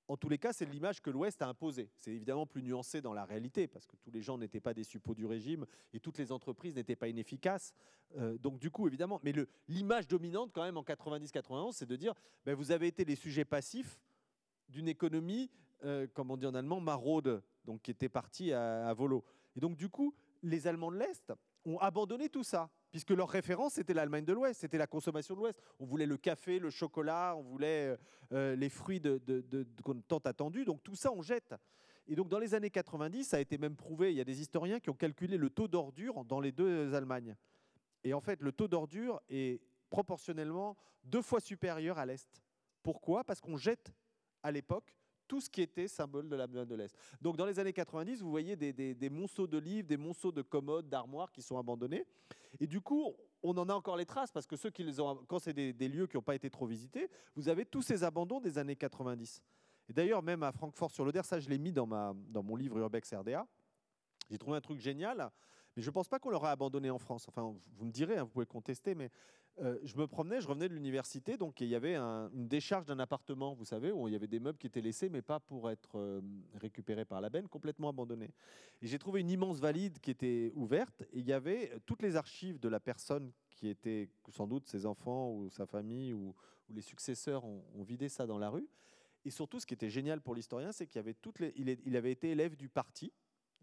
En 0.07 0.15
tous 0.15 0.29
les 0.29 0.37
cas, 0.37 0.53
c'est 0.53 0.65
l'image 0.65 1.01
que 1.01 1.09
l'Ouest 1.09 1.41
a 1.41 1.47
imposée. 1.47 1.89
C'est 1.97 2.11
évidemment 2.11 2.45
plus 2.45 2.63
nuancé 2.63 3.01
dans 3.01 3.13
la 3.13 3.25
réalité, 3.25 3.67
parce 3.67 3.85
que 3.85 3.95
tous 3.97 4.11
les 4.11 4.21
gens 4.21 4.37
n'étaient 4.37 4.61
pas 4.61 4.73
des 4.73 4.83
suppôts 4.83 5.13
du 5.13 5.25
régime 5.25 5.65
et 5.93 5.99
toutes 5.99 6.17
les 6.17 6.31
entreprises 6.31 6.75
n'étaient 6.75 6.95
pas 6.95 7.09
inefficaces. 7.09 7.73
Euh, 8.17 8.37
donc 8.37 8.59
du 8.59 8.71
coup, 8.71 8.87
évidemment, 8.87 9.19
mais 9.23 9.33
l'image 9.67 10.07
dominante 10.07 10.51
quand 10.53 10.63
même 10.63 10.77
en 10.77 10.83
90-91, 10.83 11.73
c'est 11.73 11.85
de 11.85 11.95
dire, 11.95 12.13
ben, 12.45 12.55
vous 12.55 12.71
avez 12.71 12.87
été 12.87 13.03
les 13.03 13.15
sujets 13.15 13.45
passifs 13.45 13.99
d'une 14.69 14.87
économie, 14.87 15.49
euh, 15.83 16.07
comme 16.13 16.31
on 16.31 16.37
dit 16.37 16.45
en 16.45 16.55
allemand, 16.55 16.79
maraude, 16.79 17.43
donc 17.65 17.81
qui 17.81 17.91
était 17.91 18.09
partie 18.09 18.53
à, 18.53 18.87
à 18.87 18.93
volo. 18.93 19.25
Et 19.55 19.59
donc 19.59 19.75
du 19.75 19.89
coup, 19.89 20.13
les 20.41 20.67
Allemands 20.67 20.91
de 20.91 20.97
l'Est 20.97 21.33
ont 21.65 21.79
abandonné 21.79 22.29
tout 22.29 22.43
ça 22.43 22.69
puisque 22.91 23.11
leur 23.11 23.29
référence, 23.29 23.73
c'était 23.73 23.93
l'Allemagne 23.93 24.25
de 24.25 24.33
l'Ouest, 24.33 24.61
c'était 24.61 24.77
la 24.77 24.87
consommation 24.87 25.35
de 25.35 25.39
l'Ouest. 25.39 25.59
On 25.79 25.85
voulait 25.85 26.05
le 26.05 26.17
café, 26.17 26.59
le 26.59 26.69
chocolat, 26.69 27.35
on 27.37 27.41
voulait 27.41 27.87
euh, 27.87 27.97
euh, 28.33 28.55
les 28.55 28.69
fruits 28.69 28.99
de, 28.99 29.21
qu'on 29.83 29.95
tant 30.01 30.19
attendu. 30.19 30.65
Donc 30.65 30.83
tout 30.83 30.95
ça, 30.95 31.11
on 31.11 31.21
jette. 31.21 31.55
Et 32.07 32.15
donc 32.15 32.29
dans 32.29 32.39
les 32.39 32.53
années 32.53 32.69
90, 32.69 33.25
ça 33.25 33.37
a 33.37 33.39
été 33.39 33.57
même 33.57 33.75
prouvé, 33.75 34.11
il 34.11 34.17
y 34.17 34.21
a 34.21 34.25
des 34.25 34.39
historiens 34.41 34.79
qui 34.79 34.89
ont 34.89 34.95
calculé 34.95 35.37
le 35.37 35.49
taux 35.49 35.67
d'ordure 35.67 36.23
dans 36.23 36.39
les 36.39 36.51
deux 36.51 36.93
Allemagnes. 36.93 37.35
Et 38.03 38.13
en 38.13 38.21
fait, 38.21 38.41
le 38.41 38.51
taux 38.51 38.67
d'ordure 38.67 39.21
est 39.29 39.61
proportionnellement 39.89 40.77
deux 41.03 41.21
fois 41.21 41.39
supérieur 41.39 41.97
à 41.97 42.05
l'Est. 42.05 42.41
Pourquoi? 42.83 43.23
Parce 43.23 43.41
qu'on 43.41 43.57
jette 43.57 43.91
à 44.43 44.51
l'époque 44.51 44.95
tout 45.27 45.41
ce 45.41 45.49
qui 45.49 45.61
était 45.61 45.87
symbole 45.87 46.29
de 46.29 46.35
la 46.35 46.47
de 46.47 46.75
l'Est. 46.75 46.95
Donc 47.21 47.37
dans 47.37 47.45
les 47.45 47.59
années 47.59 47.73
90, 47.73 48.21
vous 48.21 48.29
voyez 48.29 48.55
des, 48.55 48.73
des, 48.73 49.09
monceaux 49.09 49.47
de 49.47 49.57
livres, 49.57 49.87
des 49.87 49.97
monceaux 49.97 50.31
de 50.31 50.41
commodes, 50.41 50.89
d'armoires 50.89 51.31
qui 51.31 51.41
sont 51.41 51.57
abandonnés. 51.57 52.05
Et 52.59 52.67
du 52.67 52.81
coup, 52.81 53.13
on 53.43 53.57
en 53.57 53.69
a 53.69 53.73
encore 53.73 53.97
les 53.97 54.05
traces 54.05 54.31
parce 54.31 54.47
que 54.47 54.55
ceux 54.55 54.69
qui 54.69 54.83
les 54.83 54.99
ont, 54.99 55.23
quand 55.27 55.39
c'est 55.39 55.53
des, 55.53 55.73
des, 55.73 55.87
lieux 55.87 56.07
qui 56.07 56.17
n'ont 56.17 56.23
pas 56.23 56.35
été 56.35 56.49
trop 56.49 56.65
visités, 56.65 57.09
vous 57.35 57.49
avez 57.49 57.65
tous 57.65 57.81
ces 57.81 58.03
abandons 58.03 58.39
des 58.39 58.57
années 58.57 58.75
90. 58.75 59.43
Et 59.89 59.93
d'ailleurs, 59.93 60.21
même 60.21 60.43
à 60.43 60.51
Francfort-sur-l'Oder, 60.51 61.21
ça 61.23 61.39
je 61.39 61.49
l'ai 61.49 61.57
mis 61.57 61.71
dans, 61.71 61.87
ma, 61.87 62.13
dans 62.29 62.43
mon 62.43 62.55
livre 62.55 62.77
Urbex 62.77 63.13
RDA, 63.13 63.45
j'ai 64.29 64.37
trouvé 64.37 64.57
un 64.57 64.61
truc 64.61 64.79
génial, 64.79 65.29
mais 65.75 65.81
je 65.81 65.89
ne 65.89 65.93
pense 65.93 66.07
pas 66.07 66.19
qu'on 66.19 66.29
l'aurait 66.29 66.49
abandonné 66.49 66.89
en 66.89 66.97
France. 66.97 67.25
Enfin, 67.27 67.55
vous 67.77 67.85
me 67.85 67.91
direz, 67.91 68.17
hein, 68.17 68.23
vous 68.23 68.29
pouvez 68.29 68.45
contester, 68.45 68.95
mais 68.95 69.09
euh, 69.59 69.79
je 69.83 69.97
me 69.97 70.05
promenais, 70.05 70.39
je 70.39 70.47
revenais 70.47 70.69
de 70.69 70.73
l'université, 70.73 71.35
donc 71.35 71.61
il 71.61 71.67
y 71.67 71.75
avait 71.75 71.95
une 71.95 72.47
décharge 72.47 72.85
d'un 72.85 72.99
appartement, 72.99 73.55
vous 73.55 73.65
savez, 73.65 73.91
où 73.91 74.07
il 74.07 74.11
y 74.11 74.15
avait 74.15 74.27
des 74.27 74.39
meubles 74.39 74.57
qui 74.59 74.67
étaient 74.67 74.81
laissés, 74.81 75.09
mais 75.09 75.23
pas 75.23 75.39
pour 75.39 75.71
être 75.71 75.97
euh, 75.97 76.21
récupérés 76.55 77.05
par 77.05 77.21
la 77.21 77.29
benne, 77.29 77.47
complètement 77.47 77.89
abandonnés. 77.89 78.33
Et 78.81 78.87
j'ai 78.87 78.99
trouvé 78.99 79.21
une 79.21 79.31
immense 79.31 79.59
valide 79.59 79.99
qui 79.99 80.11
était 80.11 80.51
ouverte, 80.55 81.01
et 81.11 81.19
il 81.19 81.27
y 81.27 81.33
avait 81.33 81.71
toutes 81.87 82.03
les 82.03 82.15
archives 82.15 82.59
de 82.59 82.69
la 82.69 82.79
personne 82.79 83.31
qui 83.49 83.67
était, 83.67 84.09
sans 84.29 84.45
doute 84.45 84.67
ses 84.67 84.85
enfants 84.85 85.31
ou 85.31 85.49
sa 85.49 85.65
famille 85.65 86.13
ou, 86.13 86.35
les 86.69 86.81
successeurs 86.81 87.45
ont, 87.45 87.63
vidé 87.83 88.09
ça 88.09 88.27
dans 88.27 88.37
la 88.37 88.49
rue. 88.49 88.67
Et 89.23 89.29
surtout, 89.29 89.57
ce 89.57 89.65
qui 89.65 89.73
était 89.73 89.89
génial 89.89 90.19
pour 90.19 90.35
l'historien, 90.35 90.73
c'est 90.73 90.85
qu'il 90.85 90.99
avait 90.99 92.11
été 92.11 92.29
élève 92.29 92.57
du 92.57 92.67
parti, 92.67 93.13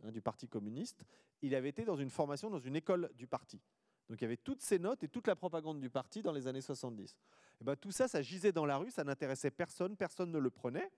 hein, 0.02 0.10
du 0.10 0.22
parti 0.22 0.48
communiste. 0.48 1.04
Il 1.42 1.54
avait 1.54 1.68
été 1.68 1.84
dans 1.84 1.96
une 1.96 2.08
formation 2.08 2.48
dans 2.48 2.58
une 2.58 2.76
école 2.76 3.10
du 3.14 3.26
parti. 3.26 3.60
Donc 4.08 4.20
il 4.20 4.22
y 4.22 4.26
avait 4.26 4.36
toutes 4.36 4.60
ces 4.60 4.78
notes 4.78 5.02
et 5.02 5.08
toute 5.08 5.26
la 5.26 5.36
propagande 5.36 5.80
du 5.80 5.90
parti 5.90 6.22
dans 6.22 6.32
les 6.32 6.46
années 6.46 6.60
70. 6.60 7.16
Et 7.60 7.64
ben, 7.64 7.76
tout 7.76 7.90
ça, 7.90 8.08
ça 8.08 8.22
gisait 8.22 8.52
dans 8.52 8.66
la 8.66 8.76
rue, 8.76 8.90
ça 8.90 9.04
n'intéressait 9.04 9.50
personne, 9.50 9.96
personne 9.96 10.30
ne 10.30 10.38
le 10.38 10.50
prenait. 10.50 10.90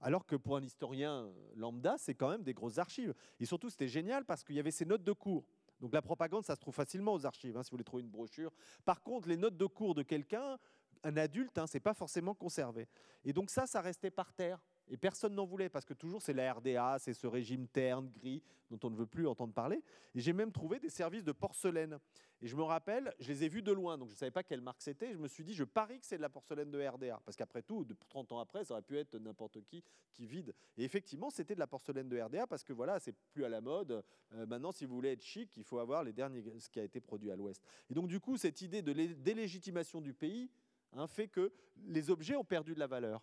Alors 0.00 0.26
que 0.26 0.36
pour 0.36 0.56
un 0.56 0.62
historien 0.62 1.32
lambda, 1.56 1.96
c'est 1.98 2.14
quand 2.14 2.28
même 2.28 2.42
des 2.42 2.52
grosses 2.52 2.78
archives. 2.78 3.14
Et 3.40 3.46
surtout, 3.46 3.70
c'était 3.70 3.88
génial 3.88 4.24
parce 4.24 4.44
qu'il 4.44 4.54
y 4.54 4.60
avait 4.60 4.70
ces 4.70 4.84
notes 4.84 5.02
de 5.02 5.12
cours. 5.12 5.46
Donc 5.80 5.94
la 5.94 6.02
propagande, 6.02 6.44
ça 6.44 6.54
se 6.54 6.60
trouve 6.60 6.74
facilement 6.74 7.14
aux 7.14 7.26
archives, 7.26 7.56
hein, 7.56 7.62
si 7.62 7.70
vous 7.70 7.76
voulez 7.76 7.84
trouver 7.84 8.02
une 8.02 8.10
brochure. 8.10 8.52
Par 8.84 9.02
contre, 9.02 9.28
les 9.28 9.36
notes 9.36 9.56
de 9.56 9.66
cours 9.66 9.94
de 9.94 10.02
quelqu'un, 10.02 10.58
un 11.02 11.16
adulte, 11.16 11.58
hein, 11.58 11.66
c'est 11.66 11.80
pas 11.80 11.94
forcément 11.94 12.34
conservé. 12.34 12.86
Et 13.24 13.32
donc 13.32 13.50
ça, 13.50 13.66
ça 13.66 13.80
restait 13.80 14.10
par 14.10 14.32
terre. 14.32 14.60
Et 14.88 14.96
personne 14.96 15.34
n'en 15.34 15.46
voulait 15.46 15.68
parce 15.68 15.84
que 15.84 15.94
toujours 15.94 16.20
c'est 16.20 16.34
la 16.34 16.52
RDA, 16.52 16.98
c'est 16.98 17.14
ce 17.14 17.26
régime 17.26 17.66
terne, 17.68 18.10
gris, 18.10 18.42
dont 18.70 18.78
on 18.86 18.90
ne 18.90 18.96
veut 18.96 19.06
plus 19.06 19.26
entendre 19.26 19.54
parler. 19.54 19.82
Et 20.14 20.20
j'ai 20.20 20.32
même 20.32 20.52
trouvé 20.52 20.78
des 20.78 20.90
services 20.90 21.24
de 21.24 21.32
porcelaine. 21.32 21.98
Et 22.42 22.46
je 22.46 22.56
me 22.56 22.62
rappelle, 22.62 23.14
je 23.20 23.28
les 23.28 23.44
ai 23.44 23.48
vus 23.48 23.62
de 23.62 23.72
loin, 23.72 23.96
donc 23.96 24.08
je 24.08 24.14
ne 24.14 24.18
savais 24.18 24.30
pas 24.30 24.42
quelle 24.42 24.60
marque 24.60 24.82
c'était. 24.82 25.12
Je 25.12 25.18
me 25.18 25.28
suis 25.28 25.44
dit, 25.44 25.54
je 25.54 25.64
parie 25.64 25.98
que 25.98 26.04
c'est 26.04 26.18
de 26.18 26.22
la 26.22 26.28
porcelaine 26.28 26.70
de 26.70 26.86
RDA. 26.86 27.20
Parce 27.24 27.36
qu'après 27.36 27.62
tout, 27.62 27.86
30 28.10 28.32
ans 28.32 28.38
après, 28.38 28.64
ça 28.64 28.74
aurait 28.74 28.82
pu 28.82 28.98
être 28.98 29.16
n'importe 29.18 29.62
qui 29.64 29.82
qui 30.12 30.26
vide. 30.26 30.54
Et 30.76 30.84
effectivement, 30.84 31.30
c'était 31.30 31.54
de 31.54 31.60
la 31.60 31.66
porcelaine 31.66 32.08
de 32.08 32.20
RDA 32.20 32.46
parce 32.46 32.62
que 32.62 32.72
voilà, 32.72 33.00
c'est 33.00 33.14
plus 33.32 33.44
à 33.44 33.48
la 33.48 33.62
mode. 33.62 34.04
Euh, 34.34 34.46
maintenant, 34.46 34.72
si 34.72 34.84
vous 34.84 34.94
voulez 34.94 35.12
être 35.12 35.22
chic, 35.24 35.56
il 35.56 35.64
faut 35.64 35.78
avoir 35.78 36.04
les 36.04 36.12
derniers, 36.12 36.42
ce 36.58 36.68
qui 36.68 36.80
a 36.80 36.84
été 36.84 37.00
produit 37.00 37.30
à 37.30 37.36
l'Ouest. 37.36 37.62
Et 37.88 37.94
donc, 37.94 38.08
du 38.08 38.20
coup, 38.20 38.36
cette 38.36 38.60
idée 38.60 38.82
de 38.82 38.92
délégitimation 38.92 40.00
du 40.00 40.12
pays 40.12 40.50
hein, 40.92 41.06
fait 41.06 41.28
que 41.28 41.52
les 41.86 42.10
objets 42.10 42.36
ont 42.36 42.44
perdu 42.44 42.74
de 42.74 42.78
la 42.80 42.86
valeur. 42.86 43.22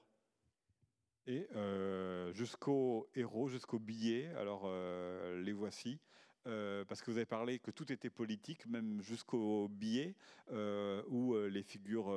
Et 1.27 1.47
euh, 1.55 2.33
jusqu'aux 2.33 3.07
héros, 3.15 3.47
jusqu'aux 3.47 3.79
billets, 3.79 4.27
alors 4.37 4.63
euh, 4.65 5.41
les 5.41 5.53
voici. 5.53 5.99
Euh, 6.47 6.83
parce 6.85 7.01
que 7.01 7.11
vous 7.11 7.17
avez 7.17 7.27
parlé 7.27 7.59
que 7.59 7.69
tout 7.69 7.91
était 7.91 8.09
politique, 8.09 8.65
même 8.65 9.01
jusqu'aux 9.01 9.67
billets, 9.69 10.15
où 11.07 11.35
les 11.35 11.63
figures 11.63 12.11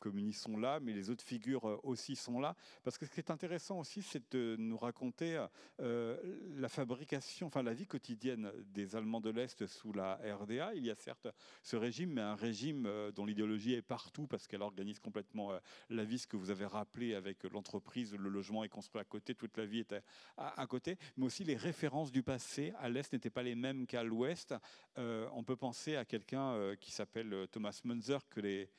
communistes 0.00 0.42
sont 0.42 0.56
là, 0.56 0.80
mais 0.80 0.92
les 0.92 1.10
autres 1.10 1.22
figures 1.22 1.68
euh, 1.68 1.78
aussi 1.84 2.16
sont 2.16 2.40
là. 2.40 2.56
Parce 2.82 2.98
que 2.98 3.06
ce 3.06 3.10
qui 3.10 3.20
est 3.20 3.30
intéressant 3.30 3.78
aussi, 3.78 4.02
c'est 4.02 4.32
de 4.32 4.56
nous 4.58 4.76
raconter 4.76 5.46
euh, 5.80 6.16
la 6.56 6.68
fabrication, 6.68 7.46
enfin 7.46 7.62
la 7.62 7.74
vie 7.74 7.86
quotidienne 7.86 8.50
des 8.72 8.96
Allemands 8.96 9.20
de 9.20 9.30
l'Est 9.30 9.66
sous 9.66 9.92
la 9.92 10.14
RDA. 10.16 10.74
Il 10.74 10.84
y 10.84 10.90
a 10.90 10.96
certes 10.96 11.28
ce 11.62 11.76
régime, 11.76 12.14
mais 12.14 12.22
un 12.22 12.34
régime 12.34 12.86
euh, 12.86 13.12
dont 13.12 13.24
l'idéologie 13.24 13.74
est 13.74 13.82
partout 13.82 14.26
parce 14.26 14.48
qu'elle 14.48 14.62
organise 14.62 14.98
complètement 14.98 15.50
la 15.90 16.04
vie, 16.04 16.18
ce 16.18 16.26
que 16.26 16.36
vous 16.36 16.50
avez 16.50 16.64
rappelé 16.64 17.14
avec 17.14 17.44
l'entreprise, 17.44 18.14
le 18.14 18.30
logement 18.30 18.64
est 18.64 18.68
construit 18.68 19.00
à 19.00 19.04
côté, 19.04 19.34
toute 19.34 19.56
la 19.58 19.66
vie 19.66 19.80
était 19.80 20.02
à, 20.36 20.66
côté, 20.66 20.96
mais 21.16 21.26
aussi 21.26 21.44
les 21.44 21.56
références 21.56 22.10
du 22.10 22.22
passé 22.22 22.72
à 22.78 22.88
l'Est 22.88 23.12
n'étaient 23.12 23.30
pas 23.30 23.42
les 23.42 23.54
mêmes 23.54 23.86
qu'à 23.86 24.02
l'Ouest. 24.02 24.54
on 24.96 25.44
peut 25.44 25.56
penser 25.56 25.96
à 25.96 26.04
quelqu'un 26.04 26.74
qui 26.80 26.90
s'appelle 26.90 27.46
Thomas 27.50 27.78
Munzer, 27.84 28.20
que 28.30 28.40
les 28.40 28.70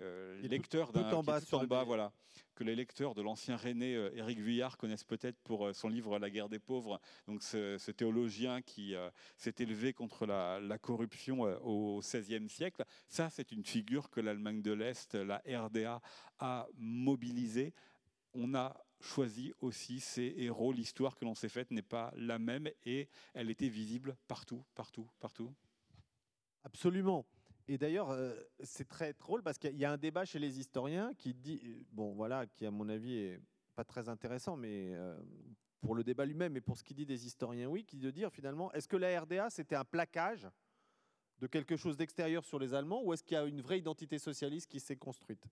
euh, 0.00 0.40
lecteurs 0.42 0.92
d'un 0.92 1.10
en 1.12 1.22
bas, 1.22 1.40
en 1.52 1.64
bas 1.64 1.84
voilà, 1.84 2.12
que 2.54 2.64
les 2.64 2.74
lecteurs 2.74 3.14
de 3.14 3.22
l'ancien 3.22 3.56
René 3.56 3.94
euh, 3.94 4.14
Éric 4.14 4.38
Vuillard 4.38 4.76
connaissent 4.76 5.04
peut-être 5.04 5.38
pour 5.42 5.66
euh, 5.66 5.72
son 5.72 5.88
livre 5.88 6.18
La 6.18 6.30
guerre 6.30 6.48
des 6.48 6.58
pauvres. 6.58 7.00
Donc 7.26 7.42
ce, 7.42 7.90
théologien 7.90 8.62
qui 8.62 8.94
s'est 9.36 9.54
élevé 9.58 9.92
contre 9.92 10.26
la, 10.26 10.78
corruption 10.78 11.42
au 11.62 12.00
XVIe 12.00 12.48
siècle. 12.48 12.84
Ça, 13.08 13.28
c'est 13.30 13.52
une 13.52 13.64
figure 13.64 14.10
que 14.10 14.20
l'Allemagne 14.20 14.62
de 14.62 14.72
l'Est, 14.72 15.14
la 15.14 15.42
RDA, 15.46 16.00
a 16.38 16.66
mobilisée. 16.76 17.74
On 18.32 18.54
a 18.54 18.74
choisi 19.00 19.52
aussi 19.60 20.00
ces 20.00 20.34
héros. 20.38 20.72
L'histoire 20.72 21.16
que 21.16 21.24
l'on 21.24 21.34
s'est 21.34 21.48
faite 21.48 21.70
n'est 21.70 21.82
pas 21.82 22.12
la 22.16 22.38
même 22.38 22.68
et 22.84 23.08
elle 23.34 23.50
était 23.50 23.68
visible 23.68 24.16
partout, 24.26 24.64
partout, 24.74 25.08
partout. 25.20 25.52
Absolument. 26.64 27.26
Et 27.72 27.78
d'ailleurs, 27.78 28.10
euh, 28.10 28.34
c'est 28.62 28.86
très 28.86 29.14
drôle 29.14 29.42
parce 29.42 29.56
qu'il 29.56 29.78
y 29.78 29.86
a 29.86 29.90
un 29.90 29.96
débat 29.96 30.26
chez 30.26 30.38
les 30.38 30.60
historiens 30.60 31.14
qui 31.14 31.32
dit, 31.32 31.58
euh, 31.64 31.82
bon 31.92 32.12
voilà, 32.12 32.46
qui 32.46 32.66
à 32.66 32.70
mon 32.70 32.86
avis 32.90 33.16
est 33.16 33.40
pas 33.74 33.82
très 33.82 34.10
intéressant, 34.10 34.58
mais 34.58 34.90
euh, 34.92 35.18
pour 35.80 35.94
le 35.94 36.04
débat 36.04 36.26
lui-même 36.26 36.54
et 36.54 36.60
pour 36.60 36.76
ce 36.76 36.84
qu'il 36.84 36.96
dit 36.96 37.06
des 37.06 37.24
historiens, 37.24 37.68
oui, 37.68 37.82
qui 37.82 37.96
de 37.96 38.10
dire 38.10 38.30
finalement, 38.30 38.70
est-ce 38.74 38.86
que 38.86 38.98
la 38.98 39.18
RDA 39.18 39.48
c'était 39.48 39.74
un 39.74 39.86
plaquage 39.86 40.46
de 41.38 41.46
quelque 41.46 41.78
chose 41.78 41.96
d'extérieur 41.96 42.44
sur 42.44 42.58
les 42.58 42.74
Allemands 42.74 43.02
ou 43.02 43.14
est-ce 43.14 43.24
qu'il 43.24 43.36
y 43.36 43.40
a 43.40 43.46
une 43.46 43.62
vraie 43.62 43.78
identité 43.78 44.18
socialiste 44.18 44.70
qui 44.70 44.78
s'est 44.78 44.96
construite? 44.96 45.46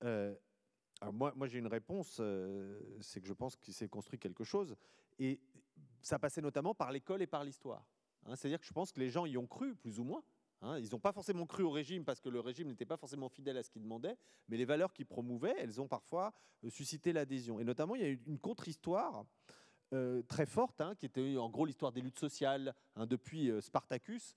Alors 0.00 1.12
moi, 1.12 1.32
moi 1.36 1.46
j'ai 1.46 1.60
une 1.60 1.68
réponse, 1.68 2.20
c'est 3.00 3.20
que 3.20 3.28
je 3.28 3.32
pense 3.32 3.54
qu'il 3.54 3.74
s'est 3.74 3.88
construit 3.88 4.18
quelque 4.18 4.42
chose 4.42 4.74
et 5.20 5.40
ça 6.02 6.18
passait 6.18 6.42
notamment 6.42 6.74
par 6.74 6.90
l'école 6.90 7.22
et 7.22 7.28
par 7.28 7.44
l'histoire. 7.44 7.86
Hein. 8.26 8.34
C'est-à-dire 8.34 8.58
que 8.58 8.66
je 8.66 8.72
pense 8.72 8.90
que 8.90 8.98
les 8.98 9.08
gens 9.08 9.24
y 9.24 9.36
ont 9.36 9.46
cru, 9.46 9.76
plus 9.76 10.00
ou 10.00 10.04
moins, 10.04 10.24
Hein, 10.62 10.78
ils 10.78 10.88
n'ont 10.90 10.98
pas 10.98 11.12
forcément 11.12 11.46
cru 11.46 11.62
au 11.62 11.70
régime 11.70 12.04
parce 12.04 12.20
que 12.20 12.28
le 12.28 12.40
régime 12.40 12.68
n'était 12.68 12.86
pas 12.86 12.96
forcément 12.96 13.28
fidèle 13.28 13.56
à 13.58 13.62
ce 13.62 13.70
qu'il 13.70 13.82
demandait, 13.82 14.16
mais 14.48 14.56
les 14.56 14.64
valeurs 14.64 14.92
qu'il 14.92 15.06
promouvait, 15.06 15.54
elles 15.58 15.80
ont 15.80 15.88
parfois 15.88 16.32
euh, 16.64 16.70
suscité 16.70 17.12
l'adhésion. 17.12 17.60
Et 17.60 17.64
notamment, 17.64 17.94
il 17.94 18.02
y 18.02 18.04
a 18.04 18.08
eu 18.08 18.20
une 18.26 18.38
contre-histoire 18.38 19.24
euh, 19.92 20.22
très 20.22 20.46
forte, 20.46 20.80
hein, 20.80 20.94
qui 20.94 21.06
était 21.06 21.36
en 21.36 21.50
gros 21.50 21.66
l'histoire 21.66 21.92
des 21.92 22.00
luttes 22.00 22.18
sociales 22.18 22.74
hein, 22.96 23.06
depuis 23.06 23.50
euh, 23.50 23.60
Spartacus 23.60 24.36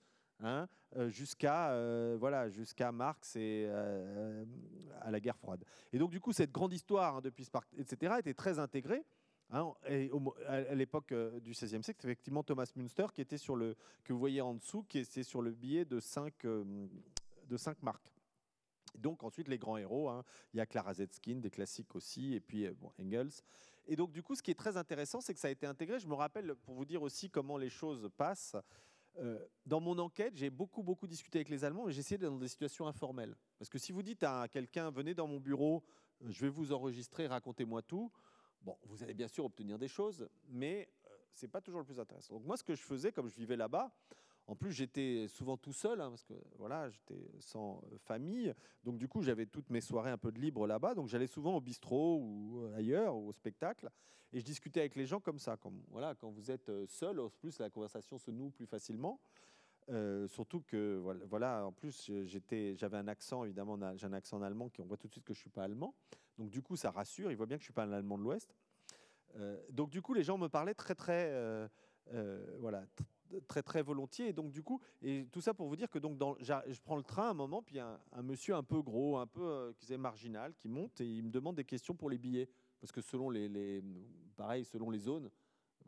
jusqu'à 1.08 2.16
voilà, 2.16 2.48
Marx 2.94 3.36
et 3.36 3.68
à 3.68 5.10
la 5.10 5.20
guerre 5.20 5.36
froide. 5.36 5.62
Et 5.92 5.98
donc, 5.98 6.10
du 6.10 6.18
coup, 6.18 6.32
cette 6.32 6.50
grande 6.50 6.72
histoire 6.72 7.20
depuis 7.20 7.44
Spartacus, 7.44 7.78
etc., 7.78 8.14
était 8.20 8.32
très 8.32 8.58
intégrée. 8.58 9.04
Hein, 9.52 9.74
à 10.46 10.74
l'époque 10.74 11.10
euh, 11.10 11.40
du 11.40 11.50
XVIe 11.50 11.82
siècle, 11.82 12.00
effectivement 12.04 12.44
Thomas 12.44 12.70
Münster 12.76 13.06
que 13.14 14.12
vous 14.12 14.18
voyez 14.18 14.40
en 14.40 14.54
dessous, 14.54 14.84
qui 14.84 14.98
était 14.98 15.24
sur 15.24 15.42
le 15.42 15.50
billet 15.50 15.84
de 15.84 15.98
5 15.98 16.44
euh, 16.44 16.64
de 17.48 17.56
5 17.56 17.82
marques. 17.82 18.12
Donc 18.96 19.24
ensuite 19.24 19.48
les 19.48 19.58
grands 19.58 19.76
héros, 19.76 20.08
hein, 20.08 20.24
il 20.54 20.58
y 20.58 20.60
a 20.60 20.66
Clara 20.66 20.94
Zetkin, 20.94 21.36
des 21.36 21.50
classiques 21.50 21.96
aussi, 21.96 22.34
et 22.34 22.40
puis 22.40 22.66
euh, 22.66 22.74
Engels. 23.00 23.42
Et 23.88 23.96
donc 23.96 24.12
du 24.12 24.22
coup, 24.22 24.36
ce 24.36 24.42
qui 24.42 24.52
est 24.52 24.58
très 24.58 24.76
intéressant, 24.76 25.20
c'est 25.20 25.34
que 25.34 25.40
ça 25.40 25.48
a 25.48 25.50
été 25.50 25.66
intégré. 25.66 25.98
Je 25.98 26.06
me 26.06 26.14
rappelle 26.14 26.54
pour 26.54 26.76
vous 26.76 26.84
dire 26.84 27.02
aussi 27.02 27.28
comment 27.28 27.56
les 27.56 27.70
choses 27.70 28.08
passent. 28.16 28.56
dans 29.66 29.80
mon 29.80 29.98
enquête, 29.98 30.36
j'ai 30.36 30.50
beaucoup 30.50 30.84
beaucoup 30.84 31.08
discuté 31.08 31.38
avec 31.38 31.48
les 31.48 31.64
Allemands, 31.64 31.86
mais 31.86 31.92
j'ai 31.92 32.00
essayé 32.00 32.18
d'être 32.18 32.30
dans 32.30 32.38
des 32.38 32.46
situations 32.46 32.86
informelles. 32.86 33.34
Parce 33.58 33.68
que 33.68 33.78
si 33.78 33.90
vous 33.90 34.04
dites 34.04 34.22
à 34.22 34.46
quelqu'un, 34.46 34.92
venez 34.92 35.12
dans 35.12 35.26
mon 35.26 35.40
bureau, 35.40 35.82
je 36.24 36.40
vais 36.40 36.48
vous 36.48 36.72
enregistrer, 36.72 37.26
racontez-moi 37.26 37.82
tout 37.82 38.12
Bon, 38.62 38.76
vous 38.84 39.02
allez 39.02 39.14
bien 39.14 39.28
sûr 39.28 39.44
obtenir 39.44 39.78
des 39.78 39.88
choses, 39.88 40.28
mais 40.48 40.88
euh, 41.06 41.16
c'est 41.32 41.48
pas 41.48 41.60
toujours 41.60 41.80
le 41.80 41.86
plus 41.86 41.98
intéressant. 41.98 42.34
Donc 42.34 42.44
moi, 42.44 42.56
ce 42.56 42.64
que 42.64 42.74
je 42.74 42.82
faisais, 42.82 43.10
comme 43.10 43.28
je 43.28 43.34
vivais 43.34 43.56
là-bas, 43.56 43.90
en 44.46 44.54
plus 44.54 44.72
j'étais 44.72 45.28
souvent 45.28 45.56
tout 45.56 45.72
seul, 45.72 46.00
hein, 46.00 46.10
parce 46.10 46.24
que 46.24 46.34
voilà, 46.58 46.90
j'étais 46.90 47.30
sans 47.38 47.82
euh, 47.92 47.98
famille, 47.98 48.54
donc 48.84 48.98
du 48.98 49.08
coup 49.08 49.22
j'avais 49.22 49.46
toutes 49.46 49.70
mes 49.70 49.80
soirées 49.80 50.10
un 50.10 50.18
peu 50.18 50.32
de 50.32 50.40
libre 50.40 50.66
là-bas, 50.66 50.94
donc 50.94 51.08
j'allais 51.08 51.26
souvent 51.26 51.56
au 51.56 51.60
bistrot 51.60 52.18
ou 52.18 52.60
euh, 52.64 52.76
ailleurs, 52.76 53.16
ou 53.16 53.28
au 53.28 53.32
spectacle, 53.32 53.88
et 54.32 54.40
je 54.40 54.44
discutais 54.44 54.80
avec 54.80 54.96
les 54.96 55.06
gens 55.06 55.20
comme 55.20 55.38
ça, 55.38 55.56
comme 55.56 55.82
voilà, 55.88 56.14
quand 56.14 56.30
vous 56.30 56.50
êtes 56.50 56.70
seul, 56.86 57.18
en 57.20 57.30
plus 57.30 57.58
la 57.60 57.70
conversation 57.70 58.18
se 58.18 58.30
noue 58.30 58.50
plus 58.50 58.66
facilement. 58.66 59.20
Surtout 60.28 60.60
que 60.60 61.02
voilà, 61.28 61.66
en 61.66 61.72
plus 61.72 62.12
j'avais 62.76 62.96
un 62.96 63.08
accent 63.08 63.42
évidemment, 63.42 63.76
j'ai 63.96 64.06
un 64.06 64.12
accent 64.12 64.36
en 64.36 64.42
allemand 64.42 64.68
qui 64.68 64.80
on 64.80 64.84
voit 64.84 64.96
tout 64.96 65.08
de 65.08 65.12
suite 65.12 65.24
que 65.24 65.34
je 65.34 65.40
suis 65.40 65.50
pas 65.50 65.64
allemand. 65.64 65.96
Donc 66.38 66.50
du 66.50 66.62
coup 66.62 66.76
ça 66.76 66.90
rassure, 66.90 67.30
ils 67.30 67.36
voient 67.36 67.46
bien 67.46 67.56
que 67.56 67.62
je 67.62 67.66
suis 67.66 67.72
pas 67.72 67.84
un 67.84 67.92
allemand 67.92 68.18
de 68.18 68.22
l'Ouest. 68.22 68.54
Euh, 69.36 69.60
donc 69.70 69.90
du 69.90 70.02
coup 70.02 70.14
les 70.14 70.22
gens 70.22 70.38
me 70.38 70.48
parlaient 70.48 70.74
très 70.74 70.94
très 70.94 71.30
euh, 71.30 71.68
voilà 72.58 72.84
très 73.46 73.62
très 73.62 73.80
volontiers 73.80 74.28
et 74.28 74.32
donc 74.32 74.50
du 74.50 74.60
coup 74.60 74.80
et 75.02 75.28
tout 75.30 75.40
ça 75.40 75.54
pour 75.54 75.68
vous 75.68 75.76
dire 75.76 75.88
que 75.88 76.00
donc 76.00 76.18
je 76.40 76.80
prends 76.80 76.96
le 76.96 77.04
train 77.04 77.28
à 77.28 77.30
un 77.30 77.34
moment 77.34 77.62
puis 77.62 77.78
un, 77.78 78.00
un 78.10 78.22
monsieur 78.22 78.56
un 78.56 78.64
peu 78.64 78.82
gros, 78.82 79.18
un 79.18 79.28
peu 79.28 79.72
qui 79.78 79.96
marginal 79.96 80.52
qui 80.56 80.68
monte 80.68 81.00
et 81.00 81.06
il 81.06 81.22
me 81.22 81.30
demande 81.30 81.54
des 81.54 81.64
questions 81.64 81.94
pour 81.94 82.10
les 82.10 82.18
billets 82.18 82.48
parce 82.80 82.90
que 82.90 83.00
selon 83.00 83.30
les, 83.30 83.48
les 83.48 83.84
pareil 84.36 84.64
selon 84.64 84.90
les 84.90 84.98
zones 84.98 85.30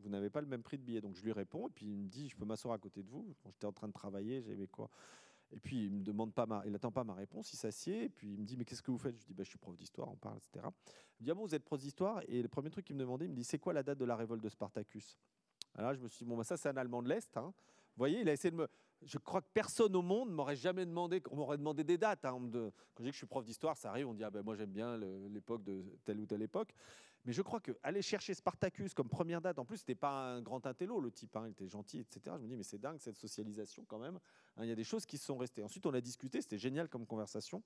vous 0.03 0.09
n'avez 0.09 0.29
pas 0.29 0.41
le 0.41 0.47
même 0.47 0.63
prix 0.63 0.77
de 0.77 0.83
billet. 0.83 1.01
Donc 1.01 1.15
je 1.15 1.23
lui 1.23 1.31
réponds, 1.31 1.67
et 1.67 1.71
puis 1.71 1.85
il 1.85 1.97
me 1.97 2.07
dit, 2.07 2.29
je 2.29 2.35
peux 2.35 2.45
m'asseoir 2.45 2.73
à 2.73 2.77
côté 2.77 3.01
de 3.01 3.09
vous. 3.09 3.35
Quand 3.41 3.49
j'étais 3.51 3.65
en 3.65 3.71
train 3.71 3.87
de 3.87 3.93
travailler, 3.93 4.41
j'avais 4.41 4.67
quoi? 4.67 4.89
Et 5.53 5.59
puis 5.59 5.85
il 5.85 5.91
me 5.91 6.03
demande 6.03 6.33
pas, 6.33 6.45
ma, 6.45 6.63
il 6.65 6.73
attend 6.75 6.91
pas 6.91 7.03
ma 7.03 7.13
réponse, 7.13 7.53
il 7.53 7.57
s'assied, 7.57 8.05
et 8.05 8.09
puis 8.09 8.33
il 8.33 8.39
me 8.39 8.45
dit, 8.45 8.57
mais 8.57 8.65
qu'est-ce 8.65 8.81
que 8.81 8.91
vous 8.91 8.97
faites? 8.97 9.19
Je 9.19 9.25
dis, 9.25 9.33
bah, 9.33 9.43
je 9.43 9.49
suis 9.49 9.59
prof 9.59 9.75
d'histoire, 9.75 10.09
on 10.11 10.15
parle, 10.15 10.37
etc. 10.37 10.65
Il 11.19 11.21
me 11.21 11.25
dit, 11.25 11.31
ah 11.31 11.33
bon, 11.35 11.45
vous 11.45 11.55
êtes 11.55 11.63
prof 11.63 11.79
d'histoire? 11.79 12.21
Et 12.27 12.41
le 12.41 12.47
premier 12.47 12.69
truc 12.69 12.85
qu'il 12.85 12.95
me 12.95 13.01
demandait, 13.01 13.25
il 13.25 13.31
me 13.31 13.35
dit, 13.35 13.43
c'est 13.43 13.59
quoi 13.59 13.71
la 13.71 13.83
date 13.83 13.99
de 13.99 14.05
la 14.05 14.15
révolte 14.15 14.43
de 14.43 14.49
Spartacus? 14.49 15.17
Alors 15.75 15.93
je 15.93 15.99
me 15.99 16.07
suis 16.07 16.25
dit, 16.25 16.29
bon, 16.29 16.37
bah, 16.37 16.43
ça 16.43 16.57
c'est 16.57 16.69
un 16.69 16.77
Allemand 16.77 17.03
de 17.03 17.09
l'Est. 17.09 17.37
Hein. 17.37 17.53
Vous 17.95 17.99
voyez, 17.99 18.21
il 18.21 18.29
a 18.29 18.33
essayé 18.33 18.51
de 18.51 18.55
me. 18.55 18.67
Je 19.03 19.17
crois 19.17 19.41
que 19.41 19.47
personne 19.53 19.95
au 19.95 20.01
monde 20.01 20.31
m'aurait 20.31 20.55
jamais 20.55 20.85
demandé. 20.85 21.21
On 21.29 21.35
m'aurait 21.35 21.57
demandé 21.57 21.83
des 21.83 21.97
dates. 21.97 22.25
Hein. 22.25 22.39
Quand 22.51 22.71
je 22.99 23.03
dis 23.03 23.09
que 23.09 23.11
je 23.11 23.17
suis 23.17 23.27
prof 23.27 23.43
d'histoire, 23.43 23.77
ça 23.77 23.89
arrive, 23.89 24.07
on 24.07 24.13
dit 24.13 24.23
ah 24.23 24.31
ben 24.31 24.41
moi 24.43 24.55
j'aime 24.55 24.71
bien 24.71 24.97
l'époque 24.97 25.63
de 25.63 25.83
telle 26.05 26.19
ou 26.19 26.25
telle 26.25 26.41
époque. 26.41 26.73
Mais 27.25 27.31
je 27.31 27.41
crois 27.41 27.61
qu'aller 27.61 28.01
chercher 28.01 28.33
Spartacus 28.33 28.93
comme 28.93 29.07
première 29.07 29.41
date, 29.41 29.57
en 29.57 29.65
plus, 29.65 29.77
c'était 29.77 29.95
pas 29.95 30.33
un 30.33 30.41
grand 30.41 30.65
intello, 30.65 30.99
le 30.99 31.11
type, 31.11 31.35
hein, 31.37 31.45
il 31.47 31.51
était 31.51 31.67
gentil, 31.67 31.99
etc. 31.99 32.35
Je 32.37 32.43
me 32.43 32.47
dis, 32.47 32.55
mais 32.57 32.63
c'est 32.63 32.79
dingue 32.79 32.99
cette 32.99 33.17
socialisation 33.17 33.85
quand 33.87 33.99
même. 33.99 34.19
Hein, 34.57 34.63
il 34.63 34.69
y 34.69 34.71
a 34.71 34.75
des 34.75 34.83
choses 34.83 35.05
qui 35.05 35.17
sont 35.17 35.37
restées. 35.37 35.63
Ensuite, 35.63 35.85
on 35.85 35.93
a 35.93 36.01
discuté, 36.01 36.41
c'était 36.41 36.57
génial 36.57 36.89
comme 36.89 37.05
conversation. 37.05 37.63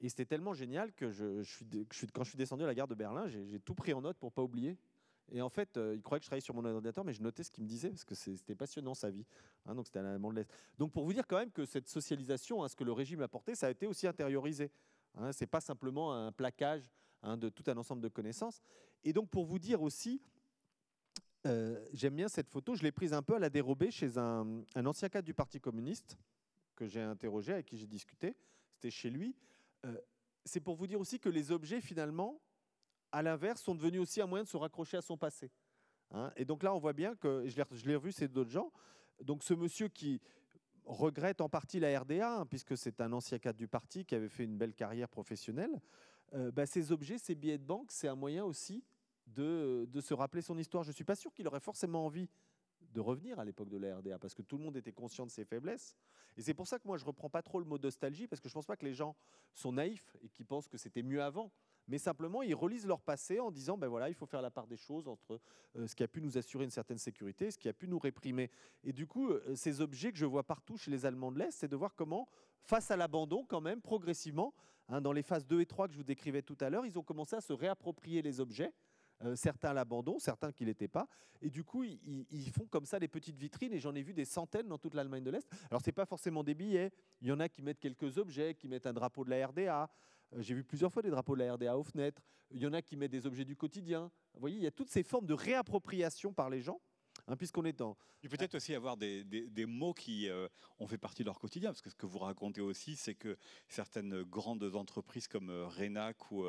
Et 0.00 0.08
c'était 0.08 0.24
tellement 0.24 0.54
génial 0.54 0.92
que 0.92 1.10
je, 1.10 1.42
suis, 1.42 1.66
quand 2.12 2.24
je 2.24 2.30
suis 2.30 2.38
descendu 2.38 2.64
à 2.64 2.66
la 2.66 2.74
gare 2.74 2.88
de 2.88 2.94
Berlin, 2.94 3.28
j'ai 3.28 3.60
tout 3.60 3.74
pris 3.74 3.92
en 3.92 4.00
note 4.00 4.16
pour 4.16 4.32
pas 4.32 4.42
oublier. 4.42 4.76
Et 5.32 5.42
en 5.42 5.48
fait, 5.48 5.76
euh, 5.76 5.94
il 5.94 6.02
croyait 6.02 6.18
que 6.18 6.24
je 6.24 6.28
travaillais 6.28 6.44
sur 6.44 6.54
mon 6.54 6.64
ordinateur, 6.64 7.04
mais 7.04 7.12
je 7.12 7.22
notais 7.22 7.44
ce 7.44 7.50
qu'il 7.50 7.62
me 7.62 7.68
disait 7.68 7.90
parce 7.90 8.04
que 8.04 8.14
c'était 8.14 8.54
passionnant 8.54 8.94
sa 8.94 9.10
vie. 9.10 9.24
Hein, 9.66 9.74
donc 9.74 9.86
c'était 9.86 10.00
un 10.00 10.18
de 10.18 10.34
l'Est. 10.34 10.50
Donc 10.78 10.92
pour 10.92 11.04
vous 11.04 11.12
dire 11.12 11.26
quand 11.26 11.36
même 11.36 11.52
que 11.52 11.64
cette 11.64 11.88
socialisation, 11.88 12.66
ce 12.66 12.74
que 12.74 12.82
le 12.82 12.92
régime 12.92 13.20
a 13.20 13.24
apporté, 13.24 13.54
ça 13.54 13.68
a 13.68 13.70
été 13.70 13.86
aussi 13.86 14.08
intériorisé. 14.08 14.72
Hein, 15.14 15.32
c'est 15.32 15.46
pas 15.46 15.60
simplement 15.60 16.12
un 16.14 16.32
plaquage 16.32 16.90
Hein, 17.22 17.36
de 17.36 17.50
tout 17.50 17.64
un 17.66 17.76
ensemble 17.76 18.00
de 18.00 18.08
connaissances. 18.08 18.62
Et 19.04 19.12
donc 19.12 19.28
pour 19.28 19.44
vous 19.44 19.58
dire 19.58 19.82
aussi, 19.82 20.22
euh, 21.46 21.84
j'aime 21.92 22.16
bien 22.16 22.28
cette 22.28 22.48
photo, 22.48 22.74
je 22.74 22.82
l'ai 22.82 22.92
prise 22.92 23.12
un 23.12 23.22
peu 23.22 23.34
à 23.34 23.38
la 23.38 23.50
dérobée 23.50 23.90
chez 23.90 24.16
un, 24.16 24.64
ancien 24.86 25.10
cadre 25.10 25.26
du 25.26 25.34
Parti 25.34 25.60
communiste 25.60 26.16
que 26.76 26.86
j'ai 26.86 27.02
interrogé, 27.02 27.52
avec 27.52 27.66
qui 27.66 27.76
j'ai 27.76 27.86
discuté, 27.86 28.34
c'était 28.72 28.90
chez 28.90 29.10
lui. 29.10 29.36
Euh, 29.84 30.00
c'est 30.46 30.60
pour 30.60 30.76
vous 30.76 30.86
dire 30.86 30.98
aussi 30.98 31.20
que 31.20 31.28
les 31.28 31.52
objets, 31.52 31.82
finalement, 31.82 32.40
à 33.12 33.22
l'inverse, 33.22 33.60
sont 33.60 33.74
devenus 33.74 34.00
aussi 34.00 34.22
un 34.22 34.26
moyen 34.26 34.44
de 34.44 34.48
se 34.48 34.56
raccrocher 34.56 34.96
à 34.96 35.02
son 35.02 35.18
passé. 35.18 35.50
Hein. 36.12 36.32
et 36.36 36.46
donc 36.46 36.62
là, 36.62 36.74
on 36.74 36.78
voit 36.78 36.94
bien 36.94 37.14
que, 37.14 37.46
je 37.46 37.86
l'ai 37.86 37.94
revu, 37.96 38.12
c'est 38.12 38.28
d'autres 38.28 38.50
gens, 38.50 38.72
donc 39.22 39.44
ce 39.44 39.52
monsieur 39.52 39.88
qui 39.88 40.20
regrette 40.86 41.40
en 41.42 41.50
partie 41.50 41.80
la 41.80 42.00
RDA, 42.00 42.38
hein, 42.38 42.46
puisque 42.46 42.76
c'est 42.78 43.00
un 43.02 43.12
ancien 43.12 43.38
cadre 43.38 43.58
du 43.58 43.68
parti 43.68 44.06
qui 44.06 44.14
avait 44.14 44.28
fait 44.28 44.44
une 44.44 44.56
belle 44.56 44.74
carrière 44.74 45.08
professionnelle, 45.08 45.80
euh, 46.34 46.50
bah, 46.50 46.66
ces 46.66 46.92
objets, 46.92 47.18
ces 47.18 47.34
billets 47.34 47.58
de 47.58 47.64
banque, 47.64 47.90
c'est 47.90 48.08
un 48.08 48.14
moyen 48.14 48.44
aussi 48.44 48.84
de, 49.26 49.88
se 50.00 50.14
rappeler 50.14 50.42
son 50.42 50.58
histoire. 50.58 50.82
Je 50.84 50.90
ne 50.90 50.94
suis 50.94 51.04
pas 51.04 51.16
sûr 51.16 51.32
qu'il 51.32 51.46
aurait 51.46 51.60
forcément 51.60 52.06
envie 52.06 52.28
de 52.92 53.00
revenir 53.00 53.38
à 53.38 53.44
l'époque 53.44 53.68
de 53.68 53.76
la 53.76 53.98
RDA, 53.98 54.18
parce 54.18 54.34
que 54.34 54.42
tout 54.42 54.56
le 54.58 54.64
monde 54.64 54.76
était 54.76 54.92
conscient 54.92 55.24
de 55.24 55.30
ses 55.30 55.44
faiblesses. 55.44 55.96
Et 56.36 56.42
c'est 56.42 56.54
pour 56.54 56.66
ça 56.66 56.78
que 56.78 56.86
moi, 56.88 56.96
je 56.96 57.04
ne 57.04 57.08
reprends 57.08 57.30
pas 57.30 57.42
trop 57.42 57.60
le 57.60 57.64
mot 57.64 57.78
nostalgie, 57.78 58.26
parce 58.26 58.40
que 58.40 58.48
je 58.48 58.52
ne 58.52 58.54
pense 58.54 58.66
pas 58.66 58.76
que 58.76 58.84
les 58.84 58.94
gens 58.94 59.14
sont 59.54 59.72
naïfs 59.72 60.16
et 60.22 60.28
qui 60.28 60.44
pensent 60.44 60.68
que 60.68 60.78
c'était 60.78 61.02
mieux 61.02 61.22
avant. 61.22 61.52
Mais 61.86 61.98
simplement, 61.98 62.42
ils 62.42 62.54
relisent 62.54 62.86
leur 62.86 63.00
passé 63.00 63.40
en 63.40 63.50
disant, 63.50 63.76
ben 63.76 63.88
voilà, 63.88 64.08
il 64.08 64.14
faut 64.14 64.26
faire 64.26 64.42
la 64.42 64.50
part 64.50 64.66
des 64.66 64.76
choses 64.76 65.08
entre 65.08 65.40
euh, 65.76 65.86
ce 65.86 65.94
qui 65.94 66.02
a 66.02 66.08
pu 66.08 66.20
nous 66.20 66.38
assurer 66.38 66.64
une 66.64 66.70
certaine 66.70 66.98
sécurité 66.98 67.46
et 67.46 67.50
ce 67.50 67.58
qui 67.58 67.68
a 67.68 67.72
pu 67.72 67.88
nous 67.88 67.98
réprimer. 67.98 68.50
Et 68.84 68.92
du 68.92 69.06
coup, 69.06 69.30
euh, 69.30 69.54
ces 69.56 69.80
objets 69.80 70.12
que 70.12 70.18
je 70.18 70.26
vois 70.26 70.44
partout 70.44 70.76
chez 70.76 70.90
les 70.90 71.04
Allemands 71.04 71.32
de 71.32 71.38
l'Est, 71.38 71.50
c'est 71.50 71.68
de 71.68 71.76
voir 71.76 71.94
comment, 71.94 72.28
face 72.60 72.90
à 72.90 72.96
l'abandon, 72.96 73.44
quand 73.44 73.60
même, 73.60 73.80
progressivement, 73.80 74.54
Hein, 74.90 75.00
dans 75.00 75.12
les 75.12 75.22
phases 75.22 75.46
2 75.46 75.60
et 75.60 75.66
3 75.66 75.86
que 75.86 75.92
je 75.92 75.98
vous 75.98 76.04
décrivais 76.04 76.42
tout 76.42 76.56
à 76.60 76.68
l'heure, 76.68 76.84
ils 76.84 76.98
ont 76.98 77.02
commencé 77.02 77.36
à 77.36 77.40
se 77.40 77.52
réapproprier 77.52 78.22
les 78.22 78.40
objets. 78.40 78.72
Euh, 79.22 79.36
certains 79.36 79.70
à 79.70 79.74
l'abandon, 79.74 80.18
certains 80.18 80.50
qui 80.50 80.64
l'étaient 80.64 80.88
pas. 80.88 81.06
Et 81.42 81.50
du 81.50 81.62
coup, 81.62 81.84
ils, 81.84 82.50
font 82.50 82.66
comme 82.66 82.86
ça 82.86 82.98
des 82.98 83.06
petites 83.06 83.36
vitrines, 83.36 83.72
et 83.72 83.78
j'en 83.78 83.94
ai 83.94 84.02
vu 84.02 84.14
des 84.14 84.24
centaines 84.24 84.66
dans 84.66 84.78
toute 84.78 84.94
l'Allemagne 84.94 85.22
de 85.22 85.30
l'Est. 85.30 85.46
Alors, 85.70 85.80
ce 85.82 85.88
n'est 85.88 85.92
pas 85.92 86.06
forcément 86.06 86.42
des 86.42 86.54
billets. 86.54 86.90
Il 87.20 87.28
y 87.28 87.32
en 87.32 87.38
a 87.38 87.48
qui 87.48 87.62
mettent 87.62 87.78
quelques 87.78 88.18
objets, 88.18 88.54
qui 88.54 88.66
mettent 88.66 88.86
un 88.86 88.92
drapeau 88.92 89.24
de 89.24 89.30
la 89.30 89.46
RDA. 89.46 89.90
Euh, 90.32 90.42
j'ai 90.42 90.54
vu 90.54 90.64
plusieurs 90.64 90.92
fois 90.92 91.02
des 91.02 91.10
drapeaux 91.10 91.36
de 91.36 91.44
la 91.44 91.52
RDA 91.52 91.76
aux 91.78 91.84
fenêtres. 91.84 92.22
Il 92.50 92.60
y 92.60 92.66
en 92.66 92.72
a 92.72 92.82
qui 92.82 92.96
mettent 92.96 93.12
des 93.12 93.26
objets 93.26 93.44
du 93.44 93.56
quotidien. 93.56 94.10
Vous 94.34 94.40
voyez, 94.40 94.56
il 94.56 94.62
y 94.62 94.66
a 94.66 94.72
toutes 94.72 94.90
ces 94.90 95.02
formes 95.02 95.26
de 95.26 95.34
réappropriation 95.34 96.32
par 96.32 96.50
les 96.50 96.62
gens 96.62 96.80
Hein, 97.26 97.36
puisqu'on 97.36 97.64
est 97.64 97.72
dans. 97.72 97.96
Il 98.22 98.28
peut 98.28 98.36
être 98.40 98.54
aussi 98.54 98.74
avoir 98.74 98.96
des, 98.96 99.24
mots 99.66 99.94
qui 99.94 100.28
euh, 100.28 100.48
ont 100.78 100.86
fait 100.86 100.98
partie 100.98 101.22
de 101.22 101.26
leur 101.26 101.38
quotidien, 101.38 101.70
parce 101.70 101.80
que 101.80 101.90
ce 101.90 101.94
que 101.94 102.06
vous 102.06 102.18
racontez 102.18 102.60
aussi, 102.60 102.96
c'est 102.96 103.14
que 103.14 103.36
certaines 103.68 104.22
grandes 104.22 104.74
entreprises 104.74 105.28
comme 105.28 105.50
euh, 105.50 106.12
ou 106.30 106.46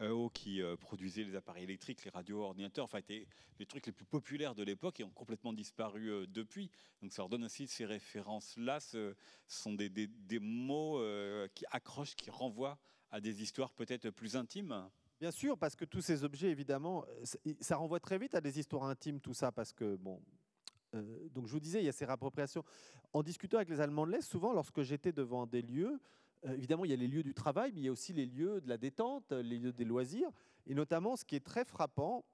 EO 0.00 0.30
qui 0.30 0.62
euh, 0.62 0.76
produisaient 0.76 1.24
les 1.24 1.36
appareils 1.36 1.64
électriques, 1.64 2.04
les 2.04 2.10
radios, 2.10 2.42
ordinateurs, 2.42 2.84
enfin, 2.84 2.98
étaient 2.98 3.26
les 3.58 3.66
trucs 3.66 3.86
les 3.86 3.92
plus 3.92 4.06
populaires 4.06 4.54
de 4.54 4.62
l'époque 4.62 5.00
et 5.00 5.04
ont 5.04 5.10
complètement 5.10 5.52
disparu 5.52 6.26
depuis. 6.28 6.70
Donc 7.02 7.12
ça 7.12 7.22
leur 7.22 7.28
donne 7.28 7.44
aussi 7.44 7.66
ces 7.66 7.84
références-là, 7.84 8.80
ce, 8.80 9.14
sont 9.46 9.74
des 9.74 10.38
mots 10.40 11.02
qui 11.54 11.64
accrochent, 11.70 12.14
qui 12.14 12.30
renvoient 12.30 12.78
à 13.10 13.20
des 13.20 13.42
histoires 13.42 13.72
peut-être 13.72 14.10
plus 14.10 14.36
intimes. 14.36 14.88
Bien 15.20 15.30
sûr, 15.30 15.58
parce 15.58 15.76
que 15.76 15.84
tous 15.84 16.00
ces 16.00 16.24
objets, 16.24 16.48
évidemment, 16.48 17.04
euh, 17.46 17.52
ça 17.60 17.76
renvoie 17.76 18.00
très 18.00 18.16
vite 18.16 18.34
à 18.34 18.40
des 18.40 18.58
histoires 18.58 18.84
intimes, 18.84 19.20
tout 19.20 19.34
ça, 19.34 19.52
parce 19.52 19.70
que, 19.70 19.96
bon, 19.96 20.18
euh, 20.94 21.28
donc 21.34 21.46
je 21.46 21.52
vous 21.52 21.60
disais, 21.60 21.82
il 21.82 21.84
y 21.84 21.90
a 21.90 21.92
ces 21.92 22.06
réappropriations. 22.06 22.64
En 23.12 23.22
discutant 23.22 23.58
avec 23.58 23.68
les 23.68 23.82
Allemands 23.82 24.06
de 24.06 24.12
l'Est, 24.12 24.22
souvent, 24.22 24.54
lorsque 24.54 24.80
j'étais 24.80 25.12
devant 25.12 25.46
des 25.46 25.60
lieux, 25.60 26.00
euh, 26.46 26.54
évidemment, 26.54 26.86
il 26.86 26.90
y 26.90 26.94
a 26.94 26.96
les 26.96 27.06
lieux 27.06 27.22
du 27.22 27.34
travail, 27.34 27.70
mais 27.74 27.82
il 27.82 27.84
y 27.84 27.88
a 27.88 27.92
aussi 27.92 28.14
les 28.14 28.24
lieux 28.24 28.62
de 28.62 28.68
la 28.70 28.78
détente, 28.78 29.30
les 29.32 29.58
lieux 29.58 29.74
des 29.74 29.84
loisirs, 29.84 30.30
et 30.66 30.74
notamment, 30.74 31.16
ce 31.16 31.26
qui 31.26 31.36
est 31.36 31.44
très 31.44 31.66
frappant 31.66 32.24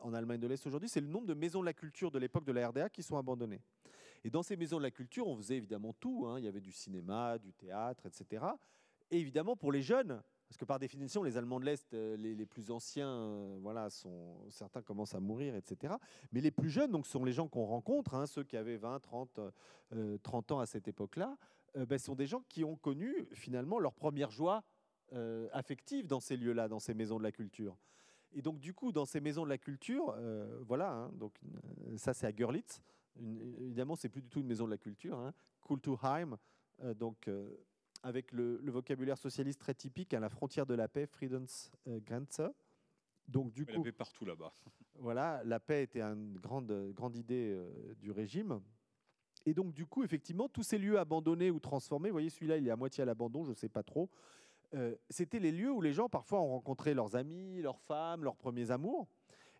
en 0.00 0.12
Allemagne 0.14 0.40
de 0.40 0.48
l'Est 0.48 0.66
aujourd'hui, 0.66 0.88
c'est 0.88 1.00
le 1.00 1.06
nombre 1.06 1.28
de 1.28 1.34
maisons 1.34 1.60
de 1.60 1.66
la 1.66 1.72
culture 1.72 2.10
de 2.10 2.18
l'époque 2.18 2.44
de 2.44 2.50
la 2.50 2.68
RDA 2.68 2.88
qui 2.88 3.04
sont 3.04 3.16
abandonnées. 3.16 3.62
Et 4.24 4.30
dans 4.30 4.42
ces 4.42 4.56
maisons 4.56 4.78
de 4.78 4.82
la 4.82 4.90
culture, 4.90 5.28
on 5.28 5.36
faisait 5.36 5.56
évidemment 5.56 5.92
tout. 5.92 6.26
Hein. 6.26 6.40
il 6.40 6.44
y 6.44 6.48
avait 6.48 6.60
du 6.60 6.72
cinéma, 6.72 7.38
du 7.38 7.52
théâtre, 7.52 8.06
etc. 8.06 8.44
Et 9.12 9.20
évidemment, 9.20 9.54
pour 9.54 9.70
les 9.70 9.80
jeunes, 9.80 10.20
parce 10.54 10.60
que 10.60 10.66
par 10.66 10.78
définition, 10.78 11.24
les 11.24 11.36
Allemands 11.36 11.58
de 11.58 11.64
l'Est, 11.64 11.94
euh, 11.94 12.16
les, 12.16 12.46
plus 12.46 12.70
anciens, 12.70 13.08
euh, 13.08 13.58
voilà, 13.60 13.90
sont, 13.90 14.36
certains 14.50 14.82
commencent 14.82 15.16
à 15.16 15.18
mourir, 15.18 15.56
etc. 15.56 15.94
Mais 16.30 16.40
les 16.40 16.52
plus 16.52 16.70
jeunes, 16.70 16.92
donc, 16.92 17.08
sont 17.08 17.24
les 17.24 17.32
gens 17.32 17.48
qu'on 17.48 17.64
rencontre, 17.64 18.14
hein, 18.14 18.24
ceux 18.26 18.44
qui 18.44 18.56
avaient 18.56 18.76
20, 18.76 19.00
30, 19.00 19.40
30 20.22 20.52
ans 20.52 20.60
à 20.60 20.66
cette 20.66 20.86
époque-là, 20.86 21.36
euh, 21.74 21.86
ben, 21.86 21.98
sont 21.98 22.14
des 22.14 22.28
gens 22.28 22.44
qui 22.48 22.62
ont 22.62 22.76
connu 22.76 23.26
finalement 23.32 23.80
leur 23.80 23.94
première 23.94 24.30
joie 24.30 24.62
affective 25.52 26.06
dans 26.06 26.18
ces 26.18 26.36
lieux-là, 26.36 26.66
dans 26.66 26.80
ces 26.80 26.94
maisons 26.94 27.18
de 27.18 27.24
la 27.24 27.30
culture. 27.30 27.76
Et 28.32 28.42
donc, 28.42 28.58
du 28.58 28.74
coup, 28.74 28.90
dans 28.90 29.04
ces 29.04 29.20
maisons 29.20 29.44
de 29.44 29.48
la 29.48 29.58
culture, 29.58 30.16
voilà, 30.66 30.90
hein, 30.90 31.12
donc, 31.14 31.38
ça 31.96 32.14
c'est 32.14 32.26
à 32.26 32.32
Görlitz. 32.32 32.80
Une, 33.20 33.40
évidemment, 33.60 33.94
c'est 33.94 34.08
plus 34.08 34.22
du 34.22 34.28
tout 34.28 34.40
une 34.40 34.48
maison 34.48 34.64
de 34.64 34.70
la 34.70 34.78
culture, 34.78 35.16
hein, 35.18 35.32
Kulturheim. 35.64 36.36
donc, 36.96 37.28
avec 38.04 38.32
le, 38.32 38.60
vocabulaire 38.70 39.18
socialiste 39.18 39.60
très 39.60 39.74
typique 39.74 40.12
à 40.12 40.20
la 40.20 40.28
frontière 40.28 40.66
de 40.66 40.74
la 40.74 40.88
paix, 40.88 41.06
Friedensgrenze. 41.06 42.42
Donc 43.26 43.50
du 43.50 43.64
coup, 43.64 43.78
la 43.78 43.82
paix 43.82 43.92
partout 43.92 44.24
là-bas. 44.24 44.52
Voilà, 45.00 45.42
la 45.44 45.58
paix 45.58 45.82
était 45.82 46.02
une 46.02 46.38
grande, 46.38 46.92
grande 46.92 47.16
idée 47.16 47.52
euh, 47.56 47.94
du 47.96 48.12
régime. 48.12 48.60
Et 49.44 49.52
donc 49.52 49.72
du 49.72 49.86
coup, 49.86 50.04
effectivement, 50.04 50.48
tous 50.48 50.62
ces 50.62 50.78
lieux 50.78 51.00
abandonnés 51.00 51.50
ou 51.50 51.58
transformés, 51.58 52.10
vous 52.10 52.14
voyez, 52.14 52.30
celui-là, 52.30 52.58
il 52.58 52.68
est 52.68 52.70
à 52.70 52.76
moitié 52.76 53.02
à 53.02 53.04
l'abandon, 53.04 53.42
je 53.42 53.50
ne 53.50 53.54
sais 53.54 53.68
pas 53.68 53.82
trop. 53.82 54.08
Euh, 54.74 54.94
c'était 55.10 55.40
les 55.40 55.50
lieux 55.50 55.72
où 55.72 55.80
les 55.80 55.92
gens 55.92 56.08
parfois 56.08 56.40
ont 56.40 56.48
rencontré 56.48 56.94
leurs 56.94 57.16
amis, 57.16 57.60
leurs 57.60 57.80
femmes, 57.80 58.22
leurs 58.22 58.36
premiers 58.36 58.70
amours. 58.70 59.08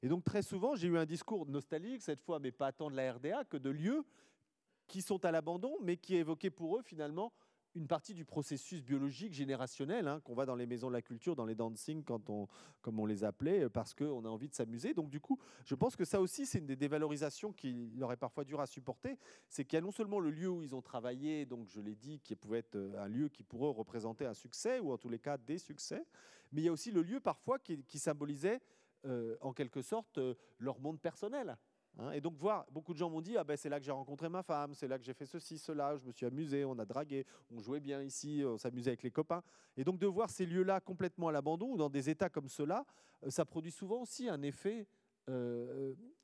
Et 0.03 0.09
donc 0.09 0.23
très 0.23 0.43
souvent, 0.43 0.77
j'ai 0.77 0.87
eu 0.87 0.99
un 0.99 1.07
discours 1.07 1.47
nostalgique 1.47 2.03
cette 2.03 2.21
fois, 2.21 2.39
mais 2.39 2.53
pas 2.53 2.71
tant 2.71 2.91
de 2.91 2.97
la 2.97 3.15
RDA 3.15 3.45
que 3.45 3.57
de 3.57 3.71
lieux 3.71 4.05
qui 4.87 5.03
sont 5.03 5.25
à 5.25 5.33
l'abandon, 5.33 5.75
mais 5.83 5.97
qui 5.97 6.15
évoquaient 6.15 6.51
pour 6.51 6.77
eux 6.77 6.83
finalement 6.83 7.33
une 7.75 7.87
partie 7.87 8.15
du 8.15 8.25
processus 8.25 8.83
biologique 8.83 9.33
générationnel 9.33 10.07
hein, 10.07 10.21
qu'on 10.21 10.35
va 10.35 10.47
dans 10.47 10.55
les 10.55 10.67
maisons 10.67 10.89
de 10.89 10.93
la 10.93 11.03
culture, 11.03 11.35
dans 11.35 11.45
les 11.45 11.55
dancing, 11.55 12.05
quand 12.05 12.31
on, 12.31 12.47
comme 12.83 13.01
on 13.01 13.07
les 13.07 13.25
appelait, 13.25 13.69
parce 13.69 13.95
qu'on 13.95 14.25
a 14.25 14.29
envie 14.29 14.49
de 14.49 14.55
s'amuser. 14.55 14.95
Donc 14.95 15.11
du 15.11 15.21
coup, 15.21 15.39
je 15.65 15.75
pense 15.75 15.97
que 15.97 16.05
ça 16.05 16.21
aussi, 16.21 16.47
c'est 16.47 16.59
une 16.59 16.67
des 16.67 16.77
dévalorisations 16.77 17.53
qui 17.53 17.93
leur 17.97 18.13
est 18.13 18.17
parfois 18.17 18.45
dur 18.45 18.61
à 18.61 18.67
supporter. 18.67 19.19
C'est 19.49 19.65
qu'il 19.65 19.77
y 19.77 19.79
a 19.79 19.83
non 19.83 19.91
seulement 19.91 20.21
le 20.21 20.31
lieu 20.31 20.49
où 20.49 20.63
ils 20.63 20.75
ont 20.75 20.83
travaillé, 20.83 21.47
donc 21.47 21.69
je 21.69 21.81
l'ai 21.81 21.95
dit, 21.95 22.21
qui 22.21 22.37
pouvait 22.37 22.59
être 22.59 22.77
un 22.99 23.09
lieu 23.09 23.29
qui 23.29 23.43
pourrait 23.43 23.73
représenter 23.73 24.27
un 24.27 24.35
succès, 24.35 24.79
ou 24.79 24.93
en 24.93 24.99
tous 24.99 25.09
les 25.09 25.19
cas 25.19 25.37
des 25.37 25.59
succès, 25.59 26.05
mais 26.53 26.63
il 26.63 26.65
y 26.65 26.69
a 26.69 26.73
aussi 26.73 26.93
le 26.93 27.03
lieu 27.03 27.21
parfois 27.21 27.59
qui, 27.59 27.99
symbolisait 27.99 28.61
euh, 29.07 29.37
en 29.41 29.53
quelque 29.53 29.83
sorte 29.83 30.19
euh, 30.19 30.35
leur 30.59 30.79
monde 30.79 31.01
personnel. 31.01 31.57
Hein. 31.99 32.13
et 32.13 32.21
donc 32.21 32.37
voir, 32.37 32.67
beaucoup 32.71 32.93
de 32.93 32.99
gens 32.99 33.09
m'ont 33.09 33.21
dit, 33.21 33.37
ah 33.37 33.45
ben 33.45 33.57
c'est 33.57 33.69
là 33.69 33.79
que 33.79 33.85
j'ai 33.85 33.93
rencontré 33.93 34.29
ma 34.29 34.43
femme, 34.43 34.75
c'est 34.75 34.89
là 34.89 34.99
que 34.99 35.05
j'ai 35.05 35.15
fait 35.15 35.27
ceci, 35.27 35.59
cela, 35.59 35.97
je 35.97 36.05
me 36.05 36.13
suis 36.13 36.27
amusé, 36.27 36.65
on 36.65 36.79
a 36.79 36.85
dragué, 36.85 37.25
on 37.51 37.61
jouait 37.61 37.81
bien 37.81 38.03
ici, 38.03 38.43
on 38.45 38.59
s'amusait 38.59 38.91
avec 38.91 39.03
les 39.03 39.11
copains. 39.11 39.43
Et 39.77 39.85
donc 39.85 39.99
de 39.99 40.07
voir 40.07 40.31
ces 40.31 40.47
lieux-là 40.47 40.81
complètement 40.81 41.29
à 41.29 41.33
l'abandon 41.33 41.71
ou 41.71 41.77
dans 41.77 41.91
des 41.91 42.11
états 42.11 42.29
comme 42.29 42.49
cela, 42.49 42.85
euh, 43.23 43.31
ça 43.31 43.45
produit 43.45 43.73
souvent 43.73 44.03
aussi 44.03 44.29
un 44.29 44.43
effet 44.43 44.87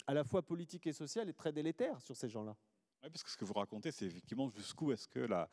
à 0.06 0.12
la 0.12 0.24
fois 0.24 0.42
politique 0.42 0.86
et 0.86 0.92
social 0.92 1.26
et 1.30 1.32
très 1.32 1.52
délétère 1.52 2.02
sur 2.02 2.14
ces 2.14 2.28
gens-là. 2.28 2.54
Oui, 3.02 3.08
parce 3.08 3.22
que 3.22 3.30
ce 3.30 3.36
que 3.38 3.46
vous 3.46 3.54
racontez, 3.54 3.92
c'est 3.92 4.04
effectivement 4.04 4.50
jusqu'où 4.50 4.92
est-ce 4.92 5.08
que 5.08 5.20
la, 5.20 5.48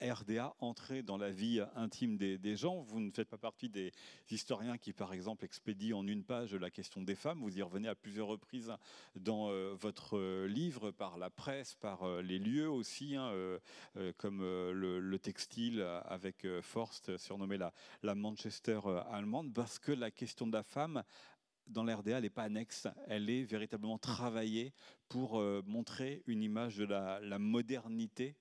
RDA 0.00 0.54
entrait 0.60 1.02
dans 1.02 1.16
la 1.16 1.30
vie 1.30 1.60
intime 1.74 2.16
des, 2.16 2.56
gens. 2.56 2.82
Vous 2.82 3.00
ne 3.00 3.10
faites 3.10 3.28
pas 3.28 3.36
partie 3.36 3.68
des 3.68 3.90
historiens 4.30 4.78
qui, 4.78 4.92
par 4.92 5.12
exemple, 5.12 5.44
expédient 5.44 5.96
en 5.98 6.06
une 6.06 6.22
page 6.22 6.54
la 6.54 6.70
question 6.70 7.02
des 7.02 7.16
femmes. 7.16 7.40
Vous 7.40 7.58
y 7.58 7.62
revenez 7.62 7.88
à 7.88 7.96
plusieurs 7.96 8.28
reprises 8.28 8.72
dans 9.16 9.50
euh, 9.50 9.74
votre 9.80 10.16
euh, 10.16 10.46
livre, 10.46 10.92
par 10.92 11.18
la 11.18 11.30
presse, 11.30 11.74
par 11.74 12.04
euh, 12.04 12.22
les 12.22 12.38
lieux 12.38 12.70
aussi, 12.70 13.16
hein, 13.16 13.32
comme 14.16 14.42
le, 14.42 15.18
textile 15.18 15.80
avec 16.04 16.46
Forst, 16.60 17.16
surnommé 17.16 17.58
la 17.58 18.14
Manchester 18.14 18.80
allemande, 19.10 19.52
parce 19.52 19.80
que 19.80 19.90
la 19.90 20.12
question 20.12 20.46
de 20.46 20.52
la 20.52 20.62
femme 20.62 21.02
dans 21.66 21.84
l'RDA, 21.84 22.16
elle 22.16 22.22
n'est 22.22 22.30
pas 22.30 22.44
annexe, 22.44 22.88
elle 23.06 23.30
est 23.30 23.42
véritablement 23.42 23.98
travaillée 23.98 24.72
pour 25.08 25.38
euh, 25.38 25.62
montrer 25.66 26.22
une 26.26 26.42
image 26.42 26.76
de 26.76 26.84
la, 26.84 27.38
modernité. 27.38 28.36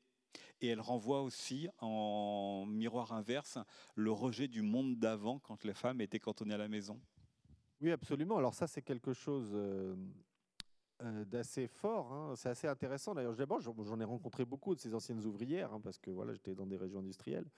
Et 0.61 0.67
elle 0.67 0.82
renvoie 0.82 1.21
aussi 1.21 1.67
en 1.80 2.65
miroir 2.65 3.11
inverse 3.11 3.57
le 3.95 4.11
rejet 4.11 4.47
du 4.47 4.61
monde 4.61 4.97
d'avant 4.97 5.39
quand 5.39 5.63
les 5.65 5.74
femmes 5.74 5.99
étaient 5.99 6.19
cantonnées 6.19 6.53
à 6.53 6.57
la 6.57 6.69
maison. 6.69 6.99
Oui, 7.82 7.91
absolument. 7.91 8.38
Alors 8.38 8.53
ça, 8.53 8.65
c'est 8.65 8.82
quelque 8.82 9.11
chose 9.11 9.51
euh, 9.53 9.93
euh, 11.01 11.26
d'assez 11.26 11.67
fort. 11.67 12.13
Hein. 12.13 12.36
C'est 12.38 12.49
assez 12.49 12.67
intéressant. 12.67 13.13
D'ailleurs, 13.13 13.36
d'abord, 13.36 13.59
j'en 13.59 13.99
ai 13.99 14.05
rencontré 14.05 14.45
beaucoup 14.45 14.74
de 14.74 14.80
ces 14.80 14.93
anciennes 14.93 15.26
ouvrières, 15.26 15.74
hein, 15.74 15.82
parce 15.82 15.97
que 15.97 16.11
voilà, 16.11 16.34
j'étais 16.34 16.55
dans 16.55 16.65
des 16.65 16.78
régions 16.78 16.99
industrielles. 16.99 17.49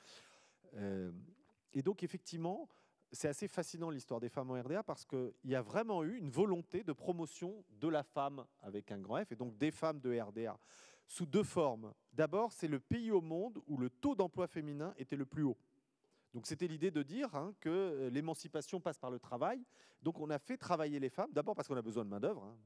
et 1.73 1.81
donc, 1.83 2.01
effectivement, 2.01 2.67
c'est 3.15 3.27
assez 3.27 3.47
fascinant 3.47 3.89
l'histoire 3.89 4.19
des 4.19 4.29
femmes 4.29 4.51
en 4.51 4.61
RDA 4.61 4.83
parce 4.83 5.05
qu'il 5.05 5.31
y 5.45 5.55
a 5.55 5.61
vraiment 5.61 6.03
eu 6.03 6.17
une 6.17 6.29
volonté 6.29 6.83
de 6.83 6.93
promotion 6.93 7.63
de 7.79 7.87
la 7.87 8.03
femme 8.03 8.45
avec 8.61 8.91
un 8.91 8.99
grand 8.99 9.23
F 9.23 9.31
et 9.31 9.35
donc 9.35 9.57
des 9.57 9.71
femmes 9.71 9.99
de 9.99 10.19
RDA 10.19 10.59
sous 11.07 11.25
deux 11.25 11.43
formes. 11.43 11.93
D'abord, 12.13 12.51
c'est 12.51 12.67
le 12.67 12.79
pays 12.79 13.11
au 13.11 13.21
monde 13.21 13.61
où 13.67 13.77
le 13.77 13.89
taux 13.89 14.15
d'emploi 14.15 14.47
féminin 14.47 14.93
était 14.97 15.15
le 15.15 15.25
plus 15.25 15.43
haut. 15.43 15.57
Donc 16.33 16.47
c'était 16.47 16.67
l'idée 16.67 16.91
de 16.91 17.01
dire 17.01 17.33
hein, 17.33 17.53
que 17.61 17.69
euh, 17.69 18.09
l'émancipation 18.09 18.81
passe 18.81 18.97
par 18.97 19.09
le 19.09 19.19
travail. 19.19 19.63
Donc 20.01 20.19
on 20.19 20.29
a 20.29 20.37
fait 20.37 20.57
travailler 20.57 20.99
les 20.99 21.09
femmes, 21.09 21.31
d'abord 21.31 21.55
parce 21.55 21.67
qu'on 21.67 21.77
a 21.77 21.81
besoin 21.81 22.03
de 22.03 22.09
main-d'œuvre, 22.09 22.43
hein. 22.43 22.57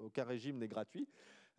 aucun 0.00 0.24
régime 0.24 0.56
n'est 0.58 0.68
gratuit, 0.68 1.06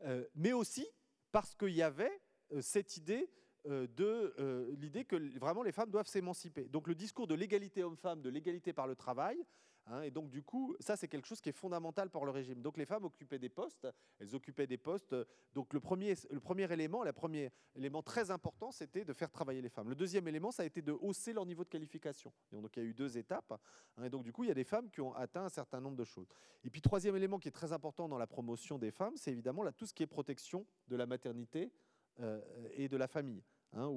euh, 0.04 0.26
mais 0.34 0.54
aussi 0.54 0.88
parce 1.32 1.54
qu'il 1.54 1.76
y 1.76 1.84
avait 1.84 2.20
euh, 2.52 2.62
cette 2.62 2.98
idée 2.98 3.30
de 3.66 4.34
euh, 4.40 4.76
l'idée 4.78 5.06
que 5.06 5.16
vraiment 5.38 5.64
les 5.64 5.72
femmes 5.72 5.92
doivent 5.92 6.08
s'émanciper. 6.08 6.66
Donc 6.66 6.88
le 6.88 6.96
discours 6.96 7.28
de 7.28 7.36
l'égalité 7.36 7.84
homme-femme, 7.84 8.22
de 8.22 8.30
l'égalité 8.30 8.74
par 8.74 8.88
le 8.88 8.96
travail, 8.96 9.38
hein, 9.86 10.02
et 10.02 10.10
donc 10.10 10.32
du 10.32 10.42
coup, 10.42 10.76
ça 10.80 10.96
c'est 10.96 11.08
quelque 11.08 11.28
chose 11.28 11.42
qui 11.42 11.50
est 11.50 11.54
fondamental 11.54 12.10
pour 12.10 12.26
le 12.26 12.32
régime. 12.32 12.62
Donc 12.62 12.78
les 12.78 12.86
femmes 12.86 13.06
occupaient 13.06 13.38
des 13.38 13.50
postes, 13.50 13.88
elles 14.20 14.34
occupaient 14.36 14.66
des 14.66 14.80
postes. 14.80 15.16
Donc 15.54 15.74
le 15.74 15.80
premier, 15.80 16.16
le 16.32 16.40
premier 16.40 16.72
élément, 16.72 17.04
le 17.04 17.14
premier 17.14 17.52
élément 17.76 18.02
très 18.02 18.32
important, 18.32 18.72
c'était 18.72 19.06
de 19.06 19.14
faire 19.14 19.30
travailler 19.30 19.62
les 19.62 19.70
femmes. 19.70 19.90
Le 19.90 19.96
deuxième 19.96 20.28
élément, 20.28 20.52
ça 20.52 20.64
a 20.64 20.66
été 20.66 20.82
de 20.82 20.94
hausser 20.94 21.32
leur 21.32 21.46
niveau 21.46 21.64
de 21.64 21.70
qualification. 21.70 22.34
Donc 22.52 22.76
il 22.78 22.84
y 22.84 22.86
a 22.86 22.90
eu 22.90 22.96
deux 22.96 23.18
étapes. 23.18 23.54
Hein, 23.98 24.06
et 24.06 24.10
donc 24.10 24.24
du 24.24 24.32
coup, 24.32 24.44
il 24.44 24.48
y 24.48 24.52
a 24.52 24.56
des 24.56 24.64
femmes 24.64 24.90
qui 24.90 25.02
ont 25.02 25.14
atteint 25.14 25.46
un 25.46 25.50
certain 25.50 25.80
nombre 25.80 25.98
de 25.98 26.06
choses. 26.06 26.30
Et 26.64 26.72
puis 26.72 26.82
troisième 26.82 27.16
élément 27.16 27.38
qui 27.38 27.48
est 27.48 27.52
très 27.52 27.74
important 27.74 28.10
dans 28.10 28.18
la 28.18 28.28
promotion 28.28 28.80
des 28.80 28.92
femmes, 28.92 29.18
c'est 29.18 29.32
évidemment 29.32 29.62
là, 29.62 29.72
tout 29.72 29.86
ce 29.86 29.94
qui 29.94 30.02
est 30.02 30.08
protection 30.08 30.66
de 30.88 30.96
la 30.96 31.06
maternité 31.06 31.66
euh, 31.66 31.68
et 32.74 32.88
de 32.88 32.98
la 32.98 33.08
famille. 33.08 33.44
Hein, 33.74 33.90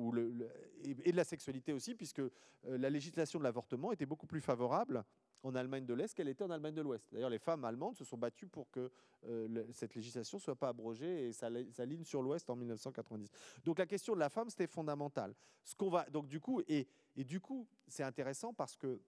et, 0.85 1.11
de 1.11 1.17
la 1.17 1.25
sexualité 1.25 1.73
aussi, 1.73 1.95
puisque 1.95 2.21
euh, 2.21 2.31
la 2.63 2.91
législation 2.91 3.41
de 3.41 3.45
l'avortement 3.45 3.91
était 3.91 4.07
beaucoup 4.07 4.27
plus 4.27 4.41
favorable 4.41 5.05
en 5.43 5.55
Allemagne 5.57 5.85
de 5.85 5.95
l'Est 5.95 6.15
qu'elle 6.15 6.29
était 6.29 6.45
en 6.45 6.51
Allemagne 6.51 6.75
de 6.75 6.81
l'Ouest. 6.81 7.09
D'ailleurs, 7.13 7.31
les 7.31 7.41
femmes 7.41 7.65
allemandes 7.65 7.97
se 7.97 8.05
sont 8.05 8.17
battues 8.17 8.47
pour 8.47 8.71
que 8.71 8.91
euh, 9.27 9.65
cette 9.73 9.97
législation 9.97 10.39
ne 10.39 10.43
soit 10.43 10.55
pas 10.55 10.69
abrogée 10.69 11.27
et 11.27 11.33
ça, 11.33 11.51
ligne 11.51 12.05
sur 12.05 12.23
l'Ouest 12.23 12.49
en 12.51 12.57
1990. 12.57 13.31
Donc 13.65 13.81
la 13.81 13.87
question 13.87 14.15
de 14.15 14.21
la 14.21 14.29
femme, 14.29 14.49
c'était 14.49 14.69
fondamental. 14.69 15.35
Ce 15.65 15.75
va 15.85 16.09
donc 16.09 16.29
du 16.29 16.41
coup 16.41 16.63
et, 16.69 16.87
et 17.17 17.25
du 17.25 17.41
coup, 17.41 17.67
c'est 17.89 18.05
intéressant 18.05 18.55
parce 18.55 18.77
que 18.77 19.01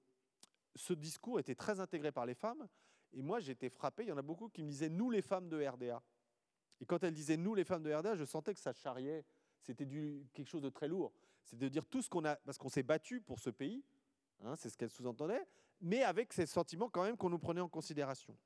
ce 0.74 0.92
discours 0.92 1.38
était 1.38 1.54
très 1.54 1.78
intégré 1.78 2.10
par 2.10 2.26
les 2.26 2.34
femmes. 2.34 2.66
Et 3.12 3.22
moi, 3.22 3.38
j'étais 3.38 3.70
frappé. 3.70 4.02
Il 4.02 4.08
y 4.08 4.12
en 4.12 4.18
a 4.18 4.22
beaucoup 4.22 4.48
qui 4.48 4.62
me 4.62 4.68
disaient 4.68 4.90
nous 4.90 5.10
les 5.10 5.22
femmes 5.22 5.48
de 5.48 5.64
RDA. 5.64 6.02
Et 6.80 6.86
quand 6.86 7.02
elles 7.04 7.14
disaient 7.14 7.36
nous 7.36 7.54
les 7.54 7.64
femmes 7.64 7.82
de 7.82 7.92
RDA, 7.92 8.16
je 8.16 8.24
sentais 8.24 8.54
que 8.54 8.60
ça 8.60 8.72
charriait. 8.72 9.24
C'était 9.62 9.86
quelque 9.86 10.48
chose 10.48 10.62
de 10.62 10.68
très 10.68 10.88
lourd. 10.88 11.12
C'est 11.44 11.58
de 11.58 11.68
dire 11.68 11.86
tout 11.86 12.02
ce 12.02 12.08
qu'on 12.08 12.24
a, 12.24 12.36
parce 12.36 12.58
qu'on 12.58 12.68
s'est 12.68 12.82
battu 12.82 13.20
pour 13.20 13.38
ce 13.38 13.50
pays, 13.50 13.84
hein, 14.42 14.56
c'est 14.56 14.68
ce 14.68 14.76
qu'elle 14.76 14.90
sous-entendait, 14.90 15.46
mais 15.80 16.02
avec 16.02 16.32
ces 16.32 16.46
sentiments 16.46 16.88
quand 16.88 17.04
même 17.04 17.16
qu'on 17.16 17.30
nous 17.30 17.38
prenait 17.38 17.60
en 17.60 17.68
considération. 17.68 18.36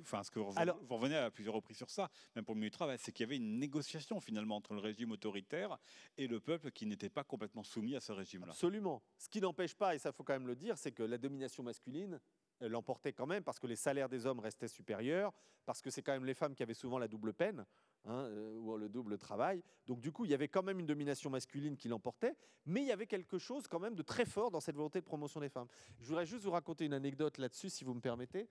Enfin, 0.00 0.22
ce 0.22 0.30
que 0.30 0.40
vous, 0.40 0.50
vous, 0.50 0.96
revenez 0.96 1.16
à 1.16 1.30
plusieurs 1.30 1.54
reprises 1.54 1.76
sur 1.76 1.90
ça, 1.90 2.10
même 2.34 2.44
pour 2.44 2.54
le 2.54 2.60
milieu 2.60 2.70
du 2.70 2.76
travail, 2.76 2.98
c'est 2.98 3.12
qu'il 3.12 3.24
y 3.24 3.28
avait 3.28 3.36
une 3.36 3.58
négociation 3.58 4.18
finalement 4.20 4.56
entre 4.56 4.74
le 4.74 4.80
régime 4.80 5.12
autoritaire 5.12 5.78
et 6.16 6.26
le 6.26 6.40
peuple 6.40 6.70
qui 6.72 6.86
n'était 6.86 7.08
pas 7.08 7.24
complètement 7.24 7.62
soumis 7.62 7.94
à 7.94 8.00
ce 8.00 8.12
régime-là. 8.12 8.50
Absolument. 8.50 9.02
Ce 9.16 9.28
qui 9.28 9.40
n'empêche 9.40 9.74
pas, 9.74 9.94
et 9.94 9.98
ça 9.98 10.12
faut 10.12 10.24
quand 10.24 10.32
même 10.32 10.46
le 10.46 10.56
dire, 10.56 10.76
c'est 10.76 10.92
que 10.92 11.02
la 11.02 11.18
domination 11.18 11.62
masculine 11.62 12.20
l'emportait 12.60 13.12
quand 13.12 13.26
même 13.26 13.42
parce 13.42 13.58
que 13.58 13.66
les 13.66 13.76
salaires 13.76 14.08
des 14.08 14.26
hommes 14.26 14.40
restaient 14.40 14.68
supérieurs, 14.68 15.32
parce 15.64 15.80
que 15.80 15.90
c'est 15.90 16.02
quand 16.02 16.12
même 16.12 16.24
les 16.24 16.34
femmes 16.34 16.54
qui 16.54 16.62
avaient 16.62 16.74
souvent 16.74 16.98
la 16.98 17.08
double 17.08 17.32
peine. 17.32 17.64
Hein, 18.06 18.24
euh, 18.30 18.54
ou 18.54 18.78
le 18.78 18.88
double 18.88 19.18
travail. 19.18 19.62
Donc 19.86 20.00
du 20.00 20.10
coup, 20.10 20.24
il 20.24 20.30
y 20.30 20.34
avait 20.34 20.48
quand 20.48 20.62
même 20.62 20.80
une 20.80 20.86
domination 20.86 21.28
masculine 21.28 21.76
qui 21.76 21.86
l'emportait, 21.86 22.34
mais 22.64 22.80
il 22.80 22.86
y 22.86 22.92
avait 22.92 23.06
quelque 23.06 23.36
chose 23.36 23.68
quand 23.68 23.78
même 23.78 23.94
de 23.94 24.00
très 24.00 24.24
fort 24.24 24.50
dans 24.50 24.60
cette 24.60 24.74
volonté 24.74 25.00
de 25.00 25.04
promotion 25.04 25.38
des 25.38 25.50
femmes. 25.50 25.68
Je 25.98 26.06
voudrais 26.08 26.24
juste 26.24 26.44
vous 26.44 26.50
raconter 26.50 26.86
une 26.86 26.94
anecdote 26.94 27.36
là-dessus, 27.36 27.68
si 27.68 27.84
vous 27.84 27.92
me 27.92 28.00
permettez. 28.00 28.48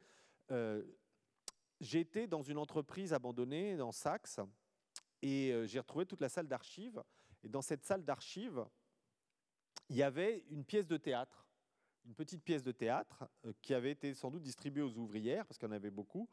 Euh, 0.51 0.83
J'étais 1.79 2.27
dans 2.27 2.41
une 2.43 2.57
entreprise 2.57 3.13
abandonnée 3.13 3.77
dans 3.77 3.91
Saxe, 3.91 4.39
et 5.21 5.51
euh, 5.51 5.65
j'ai 5.65 5.79
retrouvé 5.79 6.05
toute 6.05 6.21
la 6.21 6.29
salle 6.29 6.47
d'archives. 6.47 7.01
Et 7.43 7.49
dans 7.49 7.61
cette 7.61 7.85
salle 7.85 8.03
d'archives, 8.03 8.65
il 9.89 9.95
y 9.95 10.03
avait 10.03 10.43
une 10.49 10.65
pièce 10.65 10.87
de 10.87 10.97
théâtre, 10.97 11.47
une 12.05 12.15
petite 12.15 12.43
pièce 12.43 12.63
de 12.63 12.71
théâtre 12.71 13.29
qui 13.61 13.73
avait 13.73 13.91
été 13.91 14.13
sans 14.13 14.31
doute 14.31 14.43
distribuée 14.43 14.81
aux 14.81 14.97
ouvrières, 14.97 15.45
parce 15.45 15.57
qu'il 15.57 15.67
y 15.67 15.71
en 15.71 15.75
avait 15.75 15.91
beaucoup, 15.91 16.27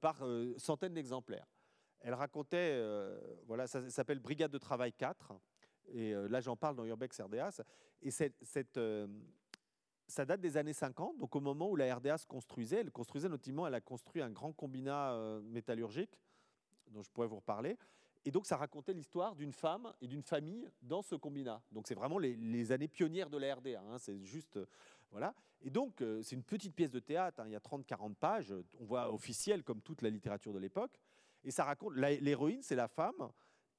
par 0.00 0.24
centaines 0.58 0.94
d'exemplaires. 0.94 1.46
Elle 2.04 2.14
racontait, 2.14 2.72
euh, 2.72 3.18
voilà, 3.46 3.66
ça, 3.66 3.88
s'appelle 3.90 4.18
Brigade 4.18 4.50
de 4.50 4.58
travail 4.58 4.92
4, 4.92 5.32
et 5.92 6.14
euh, 6.14 6.28
là 6.28 6.40
j'en 6.40 6.56
parle 6.56 6.74
dans 6.74 6.84
Urbex 6.84 7.20
RDA, 7.20 7.50
et 8.02 8.10
euh, 8.76 9.06
ça 10.08 10.24
date 10.24 10.40
des 10.40 10.56
années 10.56 10.72
50, 10.72 11.18
donc 11.18 11.36
au 11.36 11.40
moment 11.40 11.70
où 11.70 11.76
la 11.76 11.94
RDA 11.94 12.18
se 12.18 12.26
construisait, 12.26 12.80
elle 12.80 12.90
construisait 12.90 13.28
notamment, 13.28 13.68
elle 13.68 13.74
a 13.74 13.80
construit 13.80 14.20
un 14.20 14.30
grand 14.30 14.52
combinat 14.52 15.16
métallurgique, 15.44 16.18
dont 16.88 17.02
je 17.02 17.10
pourrais 17.10 17.28
vous 17.28 17.36
reparler, 17.36 17.78
et 18.24 18.30
donc 18.30 18.46
ça 18.46 18.56
racontait 18.56 18.92
l'histoire 18.92 19.34
d'une 19.34 19.52
femme 19.52 19.92
et 20.00 20.06
d'une 20.06 20.22
famille 20.22 20.68
dans 20.82 21.02
ce 21.02 21.14
combinat. 21.14 21.60
Donc 21.72 21.86
c'est 21.86 21.94
vraiment 21.94 22.18
les, 22.18 22.72
années 22.72 22.88
pionnières 22.88 23.30
de 23.30 23.38
la 23.38 23.54
RDA, 23.54 23.80
hein, 23.80 23.98
c'est 23.98 24.22
juste... 24.24 24.58
voilà. 25.10 25.34
Et 25.64 25.70
donc 25.70 26.02
c'est 26.22 26.34
une 26.34 26.42
petite 26.42 26.74
pièce 26.74 26.90
de 26.90 27.00
théâtre, 27.00 27.40
hein, 27.40 27.44
il 27.46 27.52
y 27.52 27.56
a 27.56 27.60
30-40 27.60 28.14
pages, 28.14 28.54
on 28.80 28.84
voit 28.84 29.12
officiel 29.12 29.62
comme 29.62 29.80
toute 29.80 30.02
la 30.02 30.10
littérature 30.10 30.52
de 30.52 30.58
l'époque, 30.58 30.98
et 31.44 31.50
ça 31.50 31.64
raconte, 31.64 31.94
l'héroïne, 31.96 32.62
c'est 32.62 32.76
la 32.76 32.88
femme. 32.88 33.30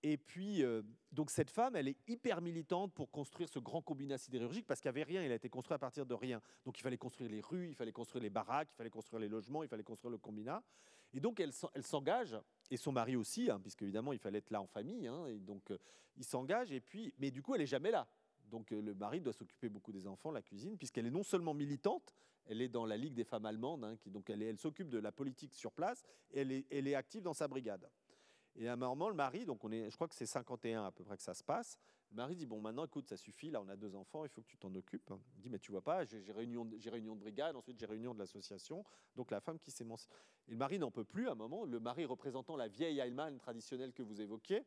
Et 0.06 0.18
puis, 0.18 0.64
euh, 0.64 0.82
donc 1.14 1.32
cette 1.32 1.50
femme, 1.50 1.78
elle 1.78 1.88
est 1.88 1.98
hyper 2.10 2.42
militante 2.42 2.94
pour 2.94 3.10
construire 3.10 3.48
ce 3.48 3.60
grand 3.60 3.82
combinat 3.82 4.18
sidérurgique 4.18 4.68
parce 4.68 4.82
qu'il 4.82 4.92
n'y 4.92 5.00
avait 5.00 5.10
rien, 5.10 5.24
il 5.24 5.32
a 5.32 5.36
été 5.36 5.48
construit 5.48 5.76
à 5.76 5.80
partir 5.80 6.06
de 6.06 6.14
rien. 6.14 6.42
Donc 6.66 6.78
il 6.78 6.82
fallait 6.82 6.98
construire 6.98 7.30
les 7.30 7.40
rues, 7.40 7.70
il 7.70 7.76
fallait 7.76 7.94
construire 7.94 8.22
les 8.22 8.30
baraques, 8.30 8.68
il 8.74 8.76
fallait 8.76 8.90
construire 8.90 9.22
les 9.22 9.30
logements, 9.30 9.64
il 9.64 9.70
fallait 9.70 9.84
construire 9.84 10.12
le 10.12 10.18
combinat. 10.18 10.62
Et 11.14 11.20
donc 11.20 11.40
elle, 11.40 11.54
s'engage, 11.84 12.38
et 12.72 12.78
son 12.78 12.92
mari 12.92 13.16
aussi, 13.16 13.50
hein, 13.50 13.60
puisque 13.60 13.84
évidemment 13.84 14.14
il 14.14 14.20
fallait 14.20 14.40
être 14.40 14.52
là 14.52 14.62
en 14.62 14.68
famille. 14.68 15.08
Hein, 15.08 15.28
et 15.28 15.40
donc 15.40 15.72
euh, 15.72 15.78
il 16.18 16.24
s'engage, 16.24 16.72
et 16.72 16.82
puis, 16.82 17.14
mais 17.20 17.32
du 17.32 17.42
coup 17.42 17.56
elle 17.56 17.62
est 17.62 17.68
jamais 17.68 17.92
là. 17.92 18.08
Donc 18.46 18.72
euh, 18.72 18.82
le 18.82 18.94
mari 18.94 19.22
doit 19.22 19.34
s'occuper 19.34 19.70
beaucoup 19.70 19.92
des 19.92 20.08
enfants, 20.08 20.32
la 20.32 20.42
cuisine, 20.42 20.78
puisqu'elle 20.78 21.06
est 21.06 21.12
non 21.12 21.24
seulement 21.24 21.54
militante, 21.54 22.16
elle 22.46 22.62
est 22.62 22.70
dans 22.70 22.86
la 22.86 22.98
Ligue 22.98 23.14
des 23.14 23.24
femmes 23.24 23.46
allemandes, 23.46 23.84
hein, 23.84 23.96
qui, 23.98 24.10
donc 24.10 24.30
elle, 24.30 24.58
s'occupe 24.58 24.90
de 24.90 24.98
la 24.98 25.12
politique 25.12 25.56
sur 25.56 25.72
place, 25.72 26.04
et 26.32 26.42
elle 26.42 26.52
est, 26.52 26.66
elle 26.70 26.88
est 26.88 26.96
active 26.96 27.24
dans 27.24 27.34
sa 27.34 27.48
brigade. 27.48 27.90
Et 28.56 28.68
à 28.68 28.74
un 28.74 28.76
moment, 28.76 29.10
le 29.10 29.16
mari, 29.16 29.46
donc 29.46 29.64
on 29.64 29.72
est, 29.72 29.90
je 29.90 29.96
crois 29.96 30.08
que 30.08 30.16
c'est 30.16 30.26
51 30.26 30.86
à 30.86 30.92
peu 30.92 31.04
près 31.04 31.18
que 31.18 31.24
ça 31.24 31.34
se 31.34 31.44
passe, 31.44 31.78
Le 32.14 32.18
mari 32.18 32.36
dit, 32.36 32.46
bon, 32.46 32.62
maintenant, 32.62 32.86
écoute, 32.86 33.08
ça 33.08 33.18
suffit, 33.18 33.50
là, 33.50 33.60
on 33.60 33.68
a 33.70 33.76
deux 33.76 33.96
enfants, 33.96 34.24
il 34.24 34.30
faut 34.30 34.44
que 34.44 34.48
tu 34.48 34.56
t'en 34.56 34.74
occupes. 34.76 35.12
Il 35.36 35.42
dit, 35.42 35.50
mais 35.50 35.58
tu 35.58 35.72
vois 35.72 35.82
pas, 35.82 36.06
j'ai 36.06 36.32
réunion, 36.32 36.70
réunion 36.86 37.16
de 37.16 37.20
brigade, 37.20 37.56
ensuite 37.56 37.80
j'ai 37.80 37.88
réunion 37.88 38.14
de 38.14 38.20
l'association, 38.20 38.86
donc 39.16 39.32
la 39.32 39.40
femme 39.40 39.58
qui 39.58 39.72
s'émancipe. 39.72 40.14
Et 40.48 40.52
le 40.52 40.58
mari 40.58 40.78
n'en 40.78 40.92
peut 40.92 41.06
plus 41.06 41.28
à 41.28 41.32
un 41.32 41.36
moment, 41.36 41.66
le 41.66 41.80
mari 41.80 42.06
représentant 42.06 42.56
la 42.56 42.68
vieille 42.68 43.02
Allemagne 43.02 43.40
traditionnelle 43.40 43.94
que 43.94 44.04
vous 44.04 44.22
évoquiez. 44.22 44.64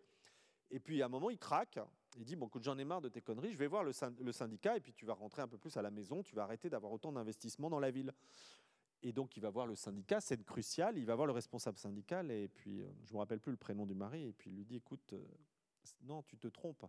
Et 0.73 0.81
puis 0.81 1.01
à 1.03 1.07
un 1.07 1.09
moment, 1.09 1.31
il 1.31 1.39
craque. 1.39 1.79
Il 2.19 2.25
dit 2.25 2.35
Bon, 2.35 2.49
écoute, 2.49 2.65
j'en 2.65 2.77
ai 2.79 2.85
marre 2.85 3.01
de 3.01 3.09
tes 3.09 3.23
conneries, 3.23 3.53
je 3.53 3.59
vais 3.59 3.69
voir 3.69 3.85
le, 3.85 3.93
syndicat 3.93 4.77
et 4.77 4.81
puis 4.81 4.93
tu 4.93 5.07
vas 5.07 5.15
rentrer 5.15 5.43
un 5.43 5.49
peu 5.49 5.57
plus 5.57 5.77
à 5.77 5.83
la 5.83 5.93
maison, 5.93 6.25
tu 6.25 6.35
vas 6.35 6.43
arrêter 6.43 6.69
d'avoir 6.69 6.91
autant 6.91 7.13
d'investissements 7.13 7.71
dans 7.71 7.79
la 7.79 7.93
ville. 7.93 8.13
Et 9.03 9.13
donc, 9.13 9.37
il 9.37 9.41
va 9.41 9.51
voir 9.51 9.69
le 9.69 9.77
syndicat, 9.77 10.21
c'est 10.21 10.43
crucial. 10.45 10.99
Il 10.99 11.07
va 11.07 11.15
voir 11.15 11.29
le 11.29 11.33
responsable 11.33 11.79
syndical 11.79 12.33
et 12.33 12.49
puis, 12.49 12.83
euh, 12.83 12.89
je 13.05 13.11
ne 13.11 13.15
me 13.15 13.19
rappelle 13.19 13.39
plus 13.39 13.53
le 13.53 13.59
prénom 13.59 13.87
du 13.87 13.95
mari, 13.95 14.25
et 14.25 14.33
puis 14.33 14.51
il 14.51 14.57
lui 14.57 14.65
dit 14.65 14.77
Écoute, 14.77 15.13
euh, 15.13 15.25
non, 16.03 16.25
tu 16.25 16.37
te 16.37 16.49
trompes. 16.49 16.87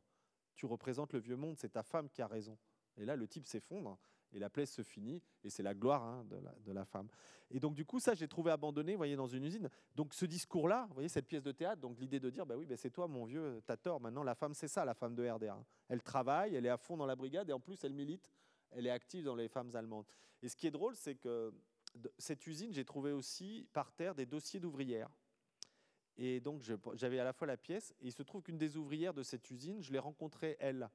Tu 0.58 0.66
représentes 0.66 1.14
le 1.14 1.20
vieux 1.20 1.38
monde, 1.38 1.56
c'est 1.58 1.70
ta 1.70 1.84
femme 1.84 2.10
qui 2.10 2.22
a 2.22 2.28
raison. 2.28 2.58
Et 2.98 3.06
là, 3.06 3.16
le 3.16 3.28
type 3.28 3.46
s'effondre 3.46 3.98
et 4.34 4.40
la 4.40 4.50
plaie 4.50 4.66
se 4.66 4.82
finit, 4.82 5.22
et 5.44 5.50
c'est 5.50 5.64
la 5.64 5.74
gloire 5.74 6.04
hein, 6.04 6.26
de, 6.26 6.72
la, 6.74 6.84
femme. 6.84 7.08
Et 7.50 7.62
donc, 7.62 7.76
du 7.76 7.86
coup, 7.86 8.00
ça, 8.00 8.14
j'ai 8.14 8.28
trouvé 8.28 8.52
abandonné, 8.52 8.92
vous 8.92 8.98
voyez, 8.98 9.16
dans 9.16 9.28
une 9.28 9.46
usine. 9.46 9.70
Donc, 9.96 10.14
ce 10.14 10.26
discours-là, 10.26 10.86
vous 10.90 10.96
voyez, 10.96 11.08
cette 11.08 11.28
pièce 11.28 11.44
de 11.44 11.54
théâtre, 11.54 11.82
donc 11.82 11.98
l'idée 11.98 12.20
de 12.20 12.30
dire, 12.30 12.46
bah 12.46 12.56
oui, 12.58 12.66
bah, 12.66 12.76
c'est 12.76 12.90
toi, 12.90 13.08
mon 13.08 13.24
vieux, 13.24 13.62
t'as 13.66 13.78
tort, 13.78 14.02
maintenant, 14.02 14.24
la 14.24 14.36
femme, 14.36 14.54
c'est 14.54 14.68
ça, 14.68 14.84
la 14.84 14.94
femme 14.94 15.16
de 15.16 15.26
RDA. 15.30 15.64
Elle 15.88 16.04
travaille, 16.04 16.56
elle 16.56 16.66
est 16.66 16.70
à 16.70 16.78
fond 16.78 16.98
dans 16.98 17.06
la 17.06 17.16
brigade, 17.16 17.50
et 17.50 17.54
en 17.54 17.60
plus, 17.60 17.82
elle 17.86 17.94
milite, 17.94 18.30
elle 18.72 18.86
est 18.86 18.92
active 18.92 19.24
dans 19.24 19.36
les 19.36 19.48
femmes 19.48 19.74
allemandes. 19.76 20.06
Et 20.42 20.50
ce 20.50 20.58
qui 20.58 20.68
est 20.68 20.72
drôle, 20.72 20.96
c'est 20.96 21.16
que 21.16 21.54
cette 22.18 22.46
usine, 22.48 22.74
j'ai 22.74 22.86
trouvé 22.86 23.12
aussi 23.14 23.66
par 23.72 23.92
terre 23.94 24.14
des 24.14 24.26
dossiers 24.26 24.60
d'ouvrières. 24.60 25.10
Et 26.18 26.40
donc, 26.40 26.64
j'avais 26.94 27.20
à 27.20 27.24
la 27.24 27.34
fois 27.34 27.48
la 27.48 27.58
pièce, 27.58 27.94
et 28.02 28.08
il 28.08 28.12
se 28.12 28.24
trouve 28.24 28.42
qu'une 28.42 28.58
des 28.58 28.76
ouvrières 28.78 29.14
de 29.14 29.24
cette 29.24 29.50
usine, 29.52 29.82
je 29.82 29.92
l'ai 29.92 30.00
rencontrée, 30.00 30.58
elle, 30.60 30.90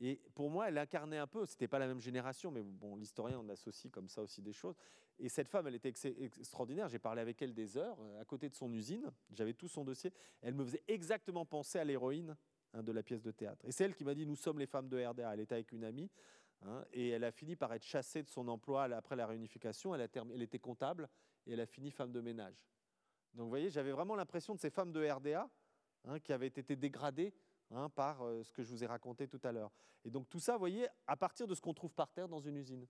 et 0.00 0.18
pour 0.34 0.48
moi, 0.48 0.68
elle 0.68 0.78
incarnait 0.78 1.18
un 1.18 1.26
peu, 1.26 1.44
c'était 1.44 1.68
pas 1.68 1.78
la 1.78 1.86
même 1.86 2.00
génération, 2.00 2.50
mais 2.50 2.62
bon, 2.62 2.96
l'historien, 2.96 3.38
on 3.38 3.48
associe 3.50 3.92
comme 3.92 4.08
ça 4.08 4.22
aussi 4.22 4.40
des 4.40 4.54
choses. 4.54 4.74
Et 5.18 5.28
cette 5.28 5.48
femme, 5.48 5.66
elle 5.66 5.74
était 5.74 5.92
extraordinaire. 6.38 6.88
J'ai 6.88 6.98
parlé 6.98 7.20
avec 7.20 7.42
elle 7.42 7.52
des 7.52 7.76
heures, 7.76 7.98
à 8.18 8.24
côté 8.24 8.48
de 8.48 8.54
son 8.54 8.72
usine. 8.72 9.12
J'avais 9.30 9.52
tout 9.52 9.68
son 9.68 9.84
dossier. 9.84 10.10
Elle 10.40 10.54
me 10.54 10.64
faisait 10.64 10.82
exactement 10.88 11.44
penser 11.44 11.78
à 11.78 11.84
l'héroïne 11.84 12.34
hein, 12.72 12.82
de 12.82 12.92
la 12.92 13.02
pièce 13.02 13.20
de 13.20 13.30
théâtre. 13.30 13.62
Et 13.66 13.72
c'est 13.72 13.84
elle 13.84 13.94
qui 13.94 14.04
m'a 14.04 14.14
dit 14.14 14.24
Nous 14.24 14.36
sommes 14.36 14.58
les 14.58 14.66
femmes 14.66 14.88
de 14.88 15.04
RDA. 15.04 15.34
Elle 15.34 15.40
était 15.40 15.56
avec 15.56 15.72
une 15.72 15.84
amie. 15.84 16.08
Hein, 16.62 16.82
et 16.94 17.10
elle 17.10 17.24
a 17.24 17.32
fini 17.32 17.54
par 17.54 17.72
être 17.74 17.84
chassée 17.84 18.22
de 18.22 18.28
son 18.30 18.48
emploi 18.48 18.84
après 18.84 19.16
la 19.16 19.26
réunification. 19.26 19.94
Elle 19.94 20.42
était 20.42 20.58
comptable 20.58 21.10
et 21.46 21.52
elle 21.52 21.60
a 21.60 21.66
fini 21.66 21.90
femme 21.90 22.12
de 22.12 22.22
ménage. 22.22 22.64
Donc 23.34 23.44
vous 23.44 23.50
voyez, 23.50 23.70
j'avais 23.70 23.92
vraiment 23.92 24.16
l'impression 24.16 24.54
de 24.54 24.60
ces 24.60 24.70
femmes 24.70 24.92
de 24.92 25.08
RDA 25.08 25.48
hein, 26.04 26.18
qui 26.20 26.32
avaient 26.32 26.48
été 26.48 26.76
dégradées 26.76 27.32
Hein, 27.72 27.88
par 27.90 28.22
euh, 28.22 28.42
ce 28.42 28.52
que 28.52 28.64
je 28.64 28.68
vous 28.68 28.82
ai 28.82 28.86
raconté 28.86 29.28
tout 29.28 29.40
à 29.44 29.52
l'heure. 29.52 29.70
Et 30.04 30.10
donc 30.10 30.28
tout 30.28 30.40
ça, 30.40 30.54
vous 30.54 30.58
voyez, 30.58 30.88
à 31.06 31.16
partir 31.16 31.46
de 31.46 31.54
ce 31.54 31.60
qu'on 31.60 31.72
trouve 31.72 31.94
par 31.94 32.10
terre 32.10 32.28
dans 32.28 32.40
une 32.40 32.56
usine. 32.56 32.84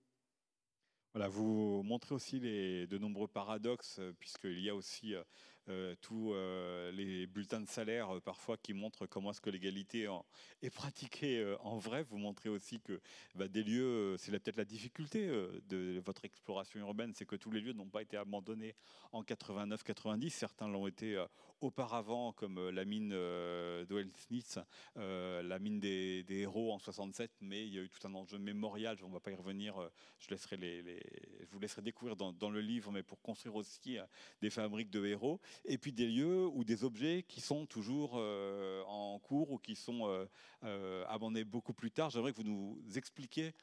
Voilà, 1.13 1.27
vous 1.27 1.83
montrez 1.83 2.15
aussi 2.15 2.39
de 2.39 2.97
nombreux 2.97 3.27
paradoxes, 3.27 3.99
euh, 3.99 4.13
puisqu'il 4.17 4.59
y 4.59 4.69
a 4.69 4.75
aussi 4.75 5.13
euh, 5.13 5.23
tous 6.01 6.33
euh, 6.33 6.91
les 6.91 7.27
bulletins 7.27 7.61
de 7.61 7.69
salaire 7.69 8.15
euh, 8.15 8.19
parfois 8.19 8.57
qui 8.57 8.73
montrent 8.73 9.05
comment 9.05 9.31
est-ce 9.31 9.41
que 9.41 9.49
l'égalité 9.49 10.07
est 10.61 10.69
pratiquée 10.69 11.55
en 11.61 11.77
vrai. 11.77 12.03
Vous 12.03 12.17
montrez 12.17 12.49
aussi 12.49 12.79
que 12.79 12.99
bah, 13.35 13.47
des 13.47 13.63
lieux, 13.63 14.15
c'est 14.17 14.31
peut-être 14.31 14.57
la 14.57 14.65
difficulté 14.65 15.27
de 15.27 16.01
votre 16.03 16.25
exploration 16.25 16.79
urbaine, 16.79 17.13
c'est 17.15 17.25
que 17.25 17.35
tous 17.35 17.51
les 17.51 17.61
lieux 17.61 17.73
n'ont 17.73 17.89
pas 17.89 18.01
été 18.01 18.17
abandonnés 18.17 18.75
en 19.11 19.23
89-90. 19.23 20.29
Certains 20.29 20.67
l'ont 20.67 20.87
été 20.87 21.23
auparavant, 21.61 22.33
comme 22.33 22.69
la 22.69 22.85
mine 22.85 23.09
d'Oelsnitz, 23.09 24.59
la 24.95 25.59
mine 25.59 25.79
des, 25.79 26.25
héros 26.29 26.73
en 26.73 26.79
67, 26.79 27.31
mais 27.41 27.65
il 27.65 27.73
y 27.73 27.79
a 27.79 27.81
eu 27.81 27.89
tout 27.89 28.05
un 28.07 28.13
enjeu 28.13 28.37
mémorial. 28.37 28.97
On 29.03 29.09
ne 29.09 29.13
va 29.13 29.19
pas 29.19 29.31
y 29.31 29.35
revenir. 29.35 29.75
Je, 30.19 30.27
vous 31.51 31.59
laisserai 31.59 31.81
découvrir 31.81 32.15
dans, 32.15 32.49
le 32.49 32.61
livre, 32.61 32.91
mais 32.91 33.03
pour 33.03 33.21
construire 33.21 33.55
aussi 33.55 33.97
des 34.41 34.49
fabriques 34.49 34.89
de 34.89 35.05
héros 35.05 35.39
et 35.65 35.77
puis 35.77 35.91
des 35.91 36.07
lieux 36.07 36.47
ou 36.47 36.63
des 36.63 36.83
objets 36.83 37.23
qui 37.27 37.41
sont 37.41 37.65
toujours 37.65 38.13
euh, 38.15 38.83
en 38.87 39.19
cours 39.19 39.51
ou 39.51 39.57
qui 39.57 39.75
sont 39.75 40.07
euh, 40.07 40.25
euh, 40.63 41.05
abandonnés 41.07 41.43
beaucoup 41.43 41.73
plus 41.73 41.91
tard. 41.91 42.09
J'aimerais 42.09 42.31
que 42.31 42.37
vous 42.37 42.43
nous 42.43 42.81
expliquiez 42.95 43.53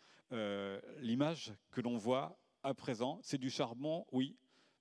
l'image 1.01 1.55
que 1.71 1.81
l'on 1.81 1.97
voit 1.97 2.39
à 2.63 2.75
présent. 2.75 3.19
C'est 3.23 3.39
du 3.39 3.49
charbon, 3.49 4.05
oui, 4.13 4.37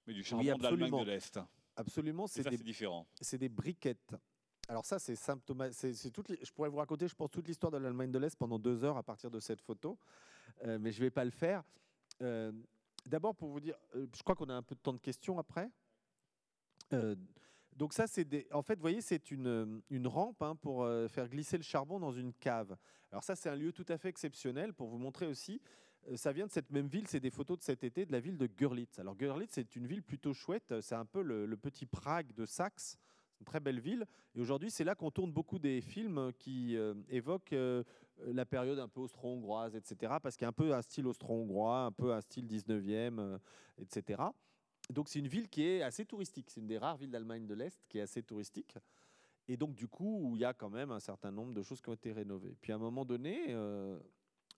mais 0.05 0.14
du 0.14 0.24
charbon 0.24 0.58
de 0.58 0.64
l'Allemagne 0.64 0.99
de 0.99 1.05
l'Est. 1.05 1.39
Absolument, 1.76 2.28
c'est 2.28 2.49
différent. 2.64 3.08
C'est 3.22 3.38
des 3.38 3.49
briquettes. 3.49 4.16
Alors 4.68 4.86
ça, 4.86 4.99
c'est 4.99 5.16
symptomatique. 5.16 5.95
je 5.95 6.51
pourrais 6.51 6.68
vous 6.68 6.78
raconter, 6.78 7.08
je 7.08 7.16
pense, 7.16 7.32
toute 7.32 7.47
l'histoire 7.47 7.72
de 7.72 7.78
l'Allemagne 7.78 8.12
de 8.12 8.20
l'Est 8.20 8.36
pendant 8.36 8.60
deux 8.60 8.84
heures 8.84 8.97
à 8.97 9.03
partir 9.03 9.32
de 9.32 9.39
cette 9.39 9.62
photo, 9.62 9.97
mais 10.66 10.91
je 10.91 10.99
ne 10.99 11.05
vais 11.05 11.12
pas 11.12 11.24
le 11.24 11.32
faire. 11.32 11.64
D'abord, 13.05 13.34
pour 13.34 13.49
vous 13.49 13.62
dire, 13.62 13.78
je 13.93 14.22
crois 14.24 14.36
qu'on 14.36 14.49
a 14.49 14.53
un 14.53 14.64
peu 14.64 14.76
de 14.76 14.82
temps 14.82 14.91
de 14.91 14.99
questions 14.99 15.39
après. 15.39 15.72
Euh, 16.93 17.15
donc 17.75 17.93
ça, 17.93 18.07
c'est 18.07 18.51
en 18.51 18.61
fait, 18.61 18.75
vous 18.75 18.81
voyez, 18.81 19.01
c'est 19.01 19.29
une, 19.31 19.81
une, 19.89 20.07
rampe 20.07 20.41
hein, 20.41 20.55
pour 20.55 20.83
euh, 20.83 21.07
faire 21.07 21.29
glisser 21.29 21.57
le 21.57 21.63
charbon 21.63 21.99
dans 21.99 22.11
une 22.11 22.33
cave. 22.33 22.75
Alors 23.11 23.23
ça, 23.23 23.35
c'est 23.35 23.49
un 23.49 23.55
lieu 23.55 23.71
tout 23.71 23.85
à 23.89 23.97
fait 23.97 24.09
exceptionnel 24.09 24.73
pour 24.73 24.88
vous 24.88 24.97
montrer 24.97 25.27
aussi. 25.27 25.61
Euh, 26.09 26.17
ça 26.17 26.31
vient 26.31 26.47
de 26.47 26.51
cette 26.51 26.71
même 26.71 26.88
ville, 26.88 27.07
c'est 27.07 27.19
des 27.19 27.29
photos 27.29 27.59
de 27.59 27.63
cet 27.63 27.83
été 27.83 28.05
de 28.05 28.11
la 28.11 28.19
ville 28.19 28.38
de 28.38 28.47
Görlitz. 28.47 28.97
Alors 28.99 29.15
Görlitz, 29.15 29.51
c'est 29.53 29.75
une 29.75 29.85
ville 29.85 30.01
plutôt 30.01 30.33
chouette. 30.33 30.81
C'est 30.81 30.95
un 30.95 31.05
peu 31.05 31.21
le, 31.21 31.55
petit 31.57 31.85
Prague 31.85 32.33
de 32.33 32.45
Saxe. 32.45 32.97
Une 33.39 33.45
très 33.45 33.59
belle 33.59 33.79
ville. 33.79 34.07
Et 34.33 34.39
aujourd'hui, 34.39 34.71
c'est 34.71 34.83
là 34.83 34.95
qu'on 34.95 35.11
tourne 35.11 35.31
beaucoup 35.31 35.59
des 35.59 35.79
films 35.79 36.31
qui 36.39 36.75
évoquent 37.07 37.55
la 38.25 38.45
période 38.47 38.79
un 38.79 38.88
peu 38.88 39.01
austro-hongroise, 39.01 39.75
etc. 39.75 40.15
Parce 40.23 40.35
qu'il 40.35 40.45
y 40.45 40.47
a 40.47 40.49
un 40.49 40.53
peu 40.53 40.73
un 40.73 40.81
style 40.81 41.05
austro-hongrois, 41.05 41.81
un 41.81 41.91
peu 41.91 42.13
un 42.13 42.21
style 42.21 42.47
19e, 42.47 43.38
etc 43.77 44.23
donc 44.93 45.09
c'est 45.09 45.19
une 45.19 45.27
ville 45.27 45.49
qui 45.49 45.63
est 45.63 45.81
assez 45.81 46.05
touristique. 46.05 46.49
C'est 46.49 46.61
une 46.61 46.67
des 46.67 46.77
rares 46.77 46.97
villes 46.97 47.11
d'Allemagne 47.11 47.45
de 47.45 47.53
l'Est 47.53 47.85
qui 47.89 47.97
est 47.97 48.01
assez 48.01 48.23
touristique. 48.23 48.75
Et 49.47 49.57
donc 49.57 49.75
du 49.75 49.88
coup, 49.88 50.33
il 50.35 50.41
y 50.41 50.45
a 50.45 50.53
quand 50.53 50.69
même 50.69 50.91
un 50.91 50.99
certain 50.99 51.31
nombre 51.31 51.53
de 51.53 51.61
choses 51.63 51.81
qui 51.81 51.89
ont 51.89 51.93
été 51.93 52.11
rénovées. 52.11 52.55
Puis 52.61 52.71
à 52.71 52.75
un 52.75 52.79
moment 52.79 53.05
donné, 53.05 53.45
euh, 53.49 53.99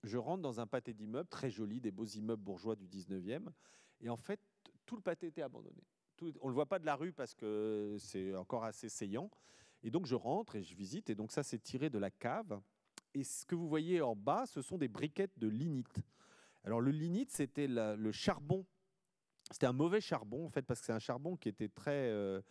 je 0.03 0.17
rentre 0.17 0.41
dans 0.41 0.59
un 0.59 0.67
pâté 0.67 0.93
d'immeubles 0.93 1.29
très 1.29 1.49
joli, 1.49 1.79
des 1.79 1.91
beaux 1.91 2.05
immeubles 2.05 2.43
bourgeois 2.43 2.75
du 2.75 2.87
19e. 2.87 3.49
Et 4.01 4.09
en 4.09 4.17
fait, 4.17 4.39
tout 4.85 4.95
le 4.95 5.01
pâté 5.01 5.27
était 5.27 5.41
abandonné. 5.41 5.83
on 6.21 6.25
ne 6.25 6.47
le 6.47 6.53
voit 6.53 6.65
pas 6.65 6.79
de 6.79 6.85
la 6.85 6.95
rue 6.95 7.11
parce 7.11 7.33
que 7.33 7.97
c'est 7.99 8.35
encore 8.35 8.63
assez 8.63 8.89
saillant. 8.89 9.29
Et 9.83 9.91
donc 9.91 10.05
je 10.05 10.15
rentre 10.15 10.55
et 10.55 10.63
je 10.63 10.75
visite. 10.75 11.09
Et 11.09 11.15
donc 11.15 11.31
ça, 11.31 11.43
c'est 11.43 11.59
tiré 11.59 11.89
de 11.89 11.99
la 11.99 12.11
cave. 12.11 12.59
Et 13.13 13.23
ce 13.23 13.45
que 13.45 13.55
vous 13.55 13.67
voyez 13.67 14.01
en 14.01 14.15
bas, 14.15 14.45
ce 14.45 14.61
sont 14.61 14.77
des 14.77 14.87
briquettes 14.87 15.37
de 15.37 15.47
lignite. 15.47 15.99
Alors 16.63 16.81
le 16.81 16.91
lignite, 16.91 17.31
c'était 17.31 17.67
le 17.67 18.11
charbon 18.11 18.65
c'était 19.51 19.67
un 19.67 19.73
mauvais 19.73 20.01
charbon, 20.01 20.45
en 20.45 20.49
fait, 20.49 20.61
parce 20.61 20.79
que 20.79 20.85
c'est 20.85 20.93
un 20.93 20.99
charbon 20.99 21.35
qui 21.35 21.49
était 21.49 21.69
très. 21.69 22.09
Euh, 22.09 22.41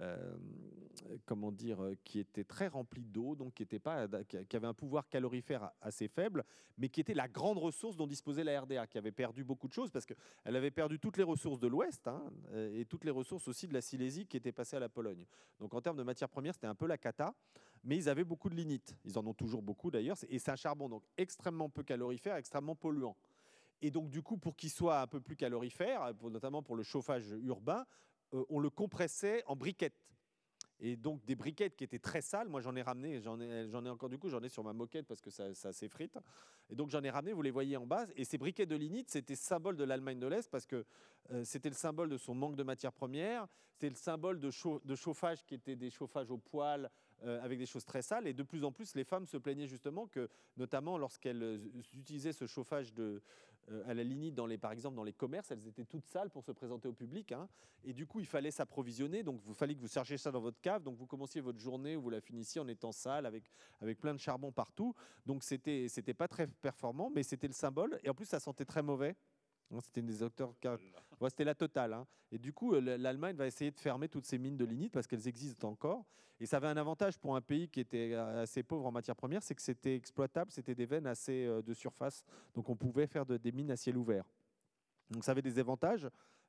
euh, 0.00 0.34
comment 1.26 1.52
dire, 1.52 1.82
euh, 1.82 1.94
qui 2.04 2.18
était 2.18 2.44
très 2.44 2.68
rempli 2.68 3.04
d'eau, 3.04 3.36
donc 3.36 3.54
qui, 3.54 3.64
pas, 3.78 4.08
qui 4.48 4.56
avait 4.56 4.66
un 4.66 4.74
pouvoir 4.74 5.08
calorifère 5.08 5.70
assez 5.82 6.08
faible, 6.08 6.44
mais 6.78 6.88
qui 6.88 7.00
était 7.00 7.14
la 7.14 7.28
grande 7.28 7.58
ressource 7.58 7.96
dont 7.96 8.06
disposait 8.06 8.42
la 8.42 8.60
RDA, 8.62 8.86
qui 8.86 8.96
avait 8.96 9.12
perdu 9.12 9.44
beaucoup 9.44 9.68
de 9.68 9.72
choses 9.72 9.90
parce 9.90 10.06
qu'elle 10.06 10.56
avait 10.56 10.70
perdu 10.70 10.98
toutes 10.98 11.18
les 11.18 11.22
ressources 11.22 11.60
de 11.60 11.68
l'Ouest 11.68 12.08
hein, 12.08 12.22
et 12.54 12.86
toutes 12.86 13.04
les 13.04 13.10
ressources 13.10 13.46
aussi 13.46 13.68
de 13.68 13.74
la 13.74 13.82
Silésie 13.82 14.26
qui 14.26 14.36
étaient 14.36 14.52
passées 14.52 14.76
à 14.76 14.80
la 14.80 14.88
Pologne. 14.88 15.26
Donc 15.58 15.74
en 15.74 15.80
termes 15.80 15.96
de 15.96 16.02
matières 16.02 16.30
premières, 16.30 16.54
c'était 16.54 16.66
un 16.66 16.74
peu 16.74 16.86
la 16.86 16.98
cata, 16.98 17.34
mais 17.84 17.96
ils 17.96 18.08
avaient 18.08 18.24
beaucoup 18.24 18.48
de 18.48 18.56
lignite. 18.56 18.96
Ils 19.04 19.18
en 19.18 19.26
ont 19.26 19.34
toujours 19.34 19.62
beaucoup 19.62 19.90
d'ailleurs, 19.90 20.16
et 20.28 20.38
c'est 20.38 20.50
un 20.50 20.56
charbon 20.56 20.88
donc 20.88 21.04
extrêmement 21.18 21.68
peu 21.68 21.82
calorifère, 21.82 22.36
extrêmement 22.36 22.74
polluant. 22.74 23.16
Et 23.82 23.90
donc, 23.90 24.10
du 24.10 24.22
coup, 24.22 24.36
pour 24.36 24.56
qu'il 24.56 24.70
soit 24.70 25.00
un 25.00 25.06
peu 25.06 25.20
plus 25.20 25.36
calorifère, 25.36 26.12
notamment 26.22 26.62
pour 26.62 26.76
le 26.76 26.82
chauffage 26.82 27.30
urbain, 27.42 27.86
euh, 28.34 28.44
on 28.48 28.60
le 28.60 28.70
compressait 28.70 29.42
en 29.46 29.56
briquettes. 29.56 30.04
Et 30.82 30.96
donc 30.96 31.24
des 31.26 31.34
briquettes 31.34 31.76
qui 31.76 31.84
étaient 31.84 31.98
très 31.98 32.22
sales, 32.22 32.48
moi 32.48 32.62
j'en 32.62 32.74
ai 32.74 32.80
ramené, 32.80 33.20
j'en 33.20 33.38
ai, 33.38 33.90
encore 33.90 34.08
du 34.08 34.18
coup, 34.18 34.30
j'en 34.30 34.42
ai 34.42 34.48
sur 34.48 34.64
ma 34.64 34.72
moquette 34.72 35.06
parce 35.06 35.20
que 35.20 35.30
ça, 35.30 35.72
s'effrite. 35.72 36.18
Et 36.70 36.74
donc 36.74 36.88
j'en 36.88 37.02
ai 37.02 37.10
ramené, 37.10 37.32
vous 37.34 37.42
les 37.42 37.50
voyez 37.50 37.76
en 37.76 37.86
base. 37.86 38.10
Et 38.16 38.24
ces 38.24 38.38
briquettes 38.38 38.68
de 38.70 38.76
lignite, 38.76 39.10
c'était 39.10 39.36
symbole 39.36 39.76
de 39.76 39.84
l'Allemagne 39.84 40.18
de 40.18 40.26
l'Est 40.26 40.50
parce 40.50 40.66
que 40.66 40.86
euh, 41.32 41.44
c'était 41.44 41.68
le 41.68 41.74
symbole 41.74 42.08
de 42.08 42.16
son 42.16 42.34
manque 42.34 42.56
de 42.56 42.62
matières 42.62 42.94
premières, 42.94 43.46
c'était 43.72 43.90
le 43.90 43.94
symbole 43.94 44.40
de, 44.40 44.50
chauffage 44.50 45.44
qui 45.44 45.54
était 45.54 45.76
des 45.76 45.90
chauffages 45.90 46.30
au 46.30 46.38
poil 46.38 46.90
euh, 47.24 47.42
avec 47.42 47.58
des 47.58 47.66
choses 47.66 47.84
très 47.84 48.00
sales. 48.00 48.26
Et 48.26 48.32
de 48.32 48.42
plus 48.42 48.64
en 48.64 48.72
plus, 48.72 48.94
les 48.94 49.04
femmes 49.04 49.26
se 49.26 49.36
plaignaient 49.36 49.66
justement 49.66 50.06
que, 50.06 50.30
notamment 50.56 50.96
lorsqu'elles 50.96 51.60
utilisaient 51.92 52.32
ce 52.32 52.46
chauffage 52.46 52.94
de, 52.94 53.22
euh, 53.70 53.82
à 53.86 53.94
la 53.94 54.02
limite, 54.02 54.34
dans 54.34 54.46
les, 54.46 54.58
par 54.58 54.72
exemple, 54.72 54.96
dans 54.96 55.04
les 55.04 55.12
commerces, 55.12 55.50
elles 55.50 55.66
étaient 55.66 55.84
toutes 55.84 56.06
sales 56.06 56.30
pour 56.30 56.44
se 56.44 56.52
présenter 56.52 56.88
au 56.88 56.92
public. 56.92 57.32
Hein. 57.32 57.48
et 57.84 57.92
du 57.92 58.06
coup, 58.06 58.20
il 58.20 58.26
fallait 58.26 58.50
s'approvisionner. 58.50 59.22
Donc, 59.22 59.40
il 59.46 59.54
fallait 59.54 59.74
que 59.74 59.80
vous 59.80 59.88
cherchiez 59.88 60.18
ça 60.18 60.30
dans 60.30 60.40
votre 60.40 60.60
cave. 60.60 60.82
Donc, 60.82 60.96
vous 60.96 61.06
commenciez 61.06 61.40
votre 61.40 61.58
journée 61.58 61.96
ou 61.96 62.02
vous 62.02 62.10
la 62.10 62.20
finissiez 62.20 62.60
en 62.60 62.68
étant 62.68 62.92
sale, 62.92 63.26
avec, 63.26 63.50
avec 63.80 64.00
plein 64.00 64.14
de 64.14 64.20
charbon 64.20 64.52
partout. 64.52 64.94
Donc, 65.26 65.42
c'était, 65.42 65.88
c'était 65.88 66.14
pas 66.14 66.28
très 66.28 66.46
performant, 66.46 67.10
mais 67.14 67.22
c'était 67.22 67.48
le 67.48 67.52
symbole. 67.52 67.98
Et 68.02 68.10
en 68.10 68.14
plus, 68.14 68.26
ça 68.26 68.40
sentait 68.40 68.64
très 68.64 68.82
mauvais. 68.82 69.16
Hein, 69.72 69.78
c'était 69.82 70.02
des 70.02 70.22
acteurs, 70.22 70.52
c'était 71.28 71.44
la 71.44 71.54
totale. 71.54 71.92
Hein. 71.92 72.06
Et 72.32 72.38
du 72.38 72.52
coup, 72.52 72.72
l'Allemagne 72.72 73.36
va 73.36 73.46
essayer 73.46 73.70
de 73.70 73.78
fermer 73.78 74.08
toutes 74.08 74.26
ces 74.26 74.38
mines 74.38 74.56
de 74.56 74.64
lignite 74.64 74.92
parce 74.92 75.06
qu'elles 75.06 75.28
existent 75.28 75.68
encore. 75.68 76.04
Et 76.40 76.46
ça 76.46 76.56
avait 76.56 76.68
un 76.68 76.76
avantage 76.76 77.18
pour 77.18 77.36
un 77.36 77.42
pays 77.42 77.68
qui 77.68 77.80
était 77.80 78.14
assez 78.14 78.62
pauvre 78.62 78.86
en 78.86 78.92
matière 78.92 79.14
première, 79.14 79.42
c'est 79.42 79.54
que 79.54 79.60
c'était 79.60 79.94
exploitable, 79.94 80.50
c'était 80.50 80.74
des 80.74 80.86
veines 80.86 81.06
assez 81.06 81.46
de 81.46 81.74
surface, 81.74 82.24
donc 82.54 82.70
on 82.70 82.76
pouvait 82.76 83.06
faire 83.06 83.26
des 83.26 83.52
mines 83.52 83.70
à 83.70 83.76
ciel 83.76 83.98
ouvert. 83.98 84.24
Donc 85.10 85.22
ça 85.22 85.32
avait 85.32 85.42
des 85.42 85.58
avantages 85.58 86.08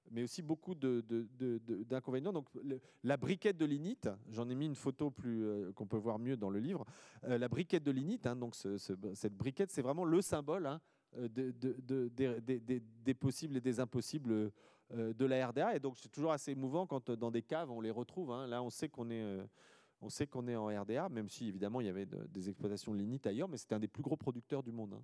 mais 0.10 0.24
aussi 0.24 0.42
beaucoup 0.42 0.76
d'inconvénients. 0.76 2.34
Donc, 2.34 2.48
la 3.04 3.18
briquette 3.18 3.58
de 3.58 3.66
lignite, 3.66 4.10
j'en 4.30 4.50
ai 4.50 4.56
mis 4.56 4.66
une 4.66 4.76
photo 4.76 5.12
plus 5.12 5.44
euh, 5.44 5.72
qu'on 5.74 5.86
peut 5.86 5.98
voir 5.98 6.20
mieux 6.20 6.38
dans 6.38 6.50
le 6.50 6.60
livre. 6.60 6.86
Euh, 7.26 7.38
la 7.38 7.48
briquette 7.48 7.84
de 7.84 7.92
lignite, 7.92 8.26
hein, 8.26 8.36
donc 8.36 8.56
cette 8.56 9.36
briquette, 9.36 9.72
c'est 9.72 9.82
vraiment 9.82 10.06
le 10.06 10.22
symbole 10.22 10.66
hein, 10.66 10.82
euh, 11.18 11.28
des, 11.28 13.14
possibles 13.14 13.58
et 13.58 13.62
des 13.62 13.80
impossibles 13.80 14.52
de 14.92 15.26
la 15.26 15.48
RDA. 15.48 15.76
Et 15.76 15.80
donc, 15.80 15.98
c'est 15.98 16.10
toujours 16.10 16.32
assez 16.32 16.52
émouvant 16.52 16.86
quand 16.86 17.12
dans 17.12 17.32
des 17.32 17.42
caves, 17.42 17.72
on 17.72 17.82
les 17.82 17.92
retrouve. 17.92 18.32
Hein. 18.32 18.48
Là, 18.48 18.62
on 18.62 18.70
sait 18.70 18.90
qu'on 18.90 19.10
est 19.10 19.40
on 20.02 20.10
sait 20.10 20.26
qu'on 20.26 20.48
est 20.48 20.56
en 20.56 20.66
RDA, 20.66 21.10
même 21.10 21.30
si 21.30 21.48
évidemment 21.48 21.80
il 21.80 21.86
y 21.86 21.90
avait 21.90 22.08
des 22.08 22.50
exploitations 22.50 22.92
de 22.92 22.98
lignite 22.98 23.28
ailleurs, 23.28 23.48
mais 23.48 23.58
c'était 23.58 23.76
un 23.76 23.80
des 23.80 23.88
plus 23.88 24.02
gros 24.02 24.18
producteurs 24.18 24.64
du 24.64 24.72
monde. 24.72 25.00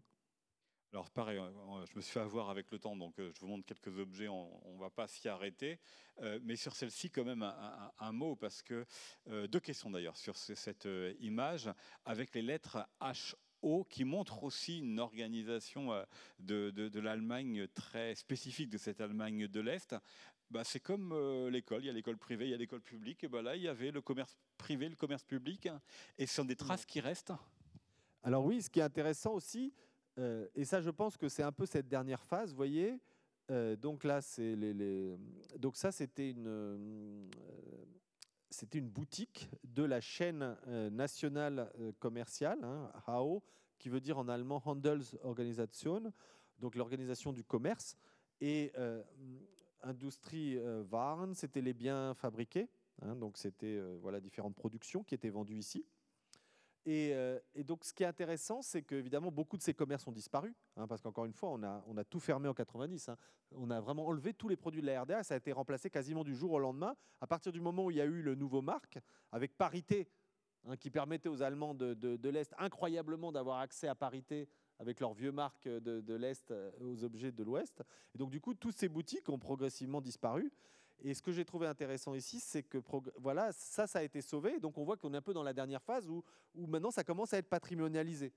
Alors 0.93 1.11
pareil, 1.11 1.37
je 1.37 1.95
me 1.95 2.01
suis 2.01 2.13
fait 2.13 2.21
avoir 2.21 2.49
avec 2.49 2.71
le 2.71 2.79
temps, 2.79 2.95
donc 2.95 3.19
euh, 3.19 3.29
je 3.35 3.41
vous 3.41 3.47
montre 3.47 3.65
quelques 3.65 3.99
objets, 3.99 4.29
on 4.29 4.73
ne 4.73 4.79
va 4.79 4.89
pas 4.89 5.07
s'y 5.07 5.27
arrêter. 5.27 5.79
Euh, 6.21 6.39
mais 6.43 6.55
sur 6.55 6.75
celle-ci, 6.75 7.11
quand 7.11 7.25
même, 7.25 7.43
un, 7.43 8.11
mot, 8.13 8.37
parce 8.37 8.61
que 8.61 8.85
euh, 9.27 9.47
deux 9.47 9.59
questions 9.59 9.91
d'ailleurs 9.91 10.15
sur 10.15 10.37
cette 10.37 10.87
image, 11.19 11.69
avec 12.05 12.33
les 12.33 12.41
lettres 12.41 12.87
HO 13.01 13.37
qui 13.89 14.03
montrent 14.03 14.43
aussi 14.43 14.79
une 14.79 14.99
organisation 14.99 15.89
de, 16.39 16.99
l'Allemagne 16.99 17.67
très 17.73 18.15
spécifique 18.15 18.69
de 18.69 18.77
cette 18.77 19.01
Allemagne 19.01 19.47
de 19.47 19.59
l'Est. 19.59 19.95
Bah, 20.49 20.63
c'est 20.63 20.79
comme 20.79 21.13
l'école, 21.49 21.83
il 21.83 21.87
y 21.87 21.89
a 21.89 21.93
l'école 21.93 22.17
privée, 22.17 22.45
il 22.45 22.51
y 22.51 22.53
a 22.53 22.57
l'école 22.57 22.81
publique, 22.81 23.23
et 23.23 23.27
bah, 23.27 23.41
là 23.41 23.55
il 23.55 23.63
y 23.63 23.67
avait 23.67 23.91
le 23.91 24.01
commerce 24.01 24.37
privé, 24.57 24.87
le 24.87 24.95
commerce 24.95 25.23
public, 25.23 25.67
et 26.17 26.25
ce 26.25 26.35
sont 26.35 26.45
des 26.45 26.55
traces 26.55 26.85
qui 26.85 26.99
restent. 26.99 27.33
Alors 28.23 28.45
oui, 28.45 28.61
ce 28.61 28.69
qui 28.69 28.79
est 28.79 28.83
intéressant 28.83 29.33
aussi, 29.33 29.73
euh, 30.19 30.47
et 30.55 30.65
ça, 30.65 30.81
je 30.81 30.89
pense 30.89 31.17
que 31.17 31.29
c'est 31.29 31.43
un 31.43 31.51
peu 31.51 31.65
cette 31.65 31.87
dernière 31.87 32.23
phase, 32.23 32.51
vous 32.51 32.57
voyez. 32.57 32.99
Euh, 33.51 33.75
donc 33.75 34.03
là, 34.03 34.21
c'est 34.21 34.55
les, 34.55 35.15
donc 35.57 35.77
ça, 35.77 35.91
c'était 35.91 36.31
une, 36.31 36.47
euh, 36.47 37.27
c'était 38.49 38.79
une 38.79 38.89
boutique 38.89 39.49
de 39.63 39.83
la 39.83 40.01
chaîne 40.01 40.57
nationale 40.91 41.71
commerciale, 41.99 42.63
hein, 42.63 42.91
HAO, 43.05 43.43
qui 43.77 43.89
veut 43.89 44.01
dire 44.01 44.17
en 44.17 44.27
allemand 44.27 44.61
Handelsorganisation, 44.65 46.13
donc 46.59 46.75
l'organisation 46.75 47.33
du 47.33 47.43
commerce. 47.43 47.97
Et 48.41 48.71
Industrie 49.81 50.57
Waren, 50.89 51.33
c'était 51.33 51.61
les 51.61 51.73
biens 51.73 52.13
fabriqués. 52.15 52.69
Hein, 53.01 53.15
donc 53.15 53.37
c'était 53.37 53.79
voilà 54.01 54.19
différentes 54.19 54.55
productions 54.55 55.03
qui 55.03 55.13
étaient 55.13 55.29
vendues 55.29 55.57
ici. 55.57 55.85
Euh, 56.87 57.39
et, 57.53 57.63
donc, 57.63 57.83
ce 57.83 57.93
qui 57.93 58.03
est 58.03 58.07
intéressant, 58.07 58.61
c'est 58.61 58.81
qu'évidemment, 58.81 59.31
beaucoup 59.31 59.57
de 59.57 59.61
ces 59.61 59.73
commerces 59.73 60.07
ont 60.07 60.11
disparu, 60.11 60.55
hein, 60.77 60.87
parce 60.87 61.01
qu'encore 61.01 61.25
une 61.25 61.33
fois, 61.33 61.49
on 61.49 61.63
a, 61.63 61.83
on 61.87 61.97
a, 61.97 62.03
tout 62.03 62.19
fermé 62.19 62.47
en 62.47 62.53
90. 62.53 63.09
Hein. 63.09 63.17
On 63.51 63.69
a 63.69 63.81
vraiment 63.81 64.07
enlevé 64.07 64.33
tous 64.33 64.47
les 64.47 64.55
produits 64.55 64.81
de 64.81 64.87
la 64.87 65.01
RDA. 65.01 65.23
Ça 65.23 65.33
a 65.33 65.37
été 65.37 65.51
remplacé 65.51 65.89
quasiment 65.89 66.23
du 66.23 66.35
jour 66.35 66.51
au 66.53 66.59
lendemain. 66.59 66.95
À 67.19 67.27
partir 67.27 67.51
du 67.51 67.59
moment 67.59 67.85
où 67.85 67.91
il 67.91 67.97
y 67.97 68.01
a 68.01 68.05
eu 68.05 68.21
le 68.21 68.35
nouveau 68.35 68.61
marque, 68.61 68.99
avec 69.31 69.57
parité, 69.57 70.07
hein, 70.65 70.77
qui 70.77 70.89
permettait 70.89 71.29
aux 71.29 71.41
Allemands 71.41 71.73
de, 71.73 72.29
l'Est 72.29 72.53
incroyablement 72.57 73.31
d'avoir 73.31 73.59
accès 73.59 73.87
à 73.87 73.95
parité 73.95 74.47
avec 74.79 74.99
leurs 74.99 75.13
vieux 75.13 75.31
marques 75.31 75.67
de, 75.67 76.01
de 76.01 76.13
l'Est 76.13 76.51
euh, 76.51 76.71
aux 76.79 77.03
objets 77.03 77.31
de 77.31 77.43
l'Ouest. 77.43 77.83
Et 78.15 78.17
donc, 78.17 78.29
du 78.29 78.39
coup, 78.39 78.53
toutes 78.53 78.77
ces 78.77 78.87
boutiques 78.87 79.27
ont 79.27 79.39
progressivement 79.39 80.01
disparu. 80.01 80.51
Et 81.03 81.13
ce 81.13 81.21
que 81.21 81.31
j'ai 81.31 81.45
trouvé 81.45 81.67
intéressant 81.67 82.13
ici, 82.15 82.39
c'est 82.39 82.63
que 82.63 82.79
voilà, 83.19 83.51
ça, 83.51 83.87
ça 83.87 83.99
a 83.99 84.03
été 84.03 84.21
sauvé. 84.21 84.59
Donc 84.59 84.77
on 84.77 84.83
voit 84.83 84.97
qu'on 84.97 85.13
est 85.13 85.17
un 85.17 85.21
peu 85.21 85.33
dans 85.33 85.43
la 85.43 85.53
dernière 85.53 85.81
phase 85.81 86.07
où, 86.09 86.23
maintenant 86.55 86.91
ça 86.91 87.03
commence 87.03 87.33
à 87.33 87.37
être 87.37 87.49
patrimonialisé. 87.49 88.33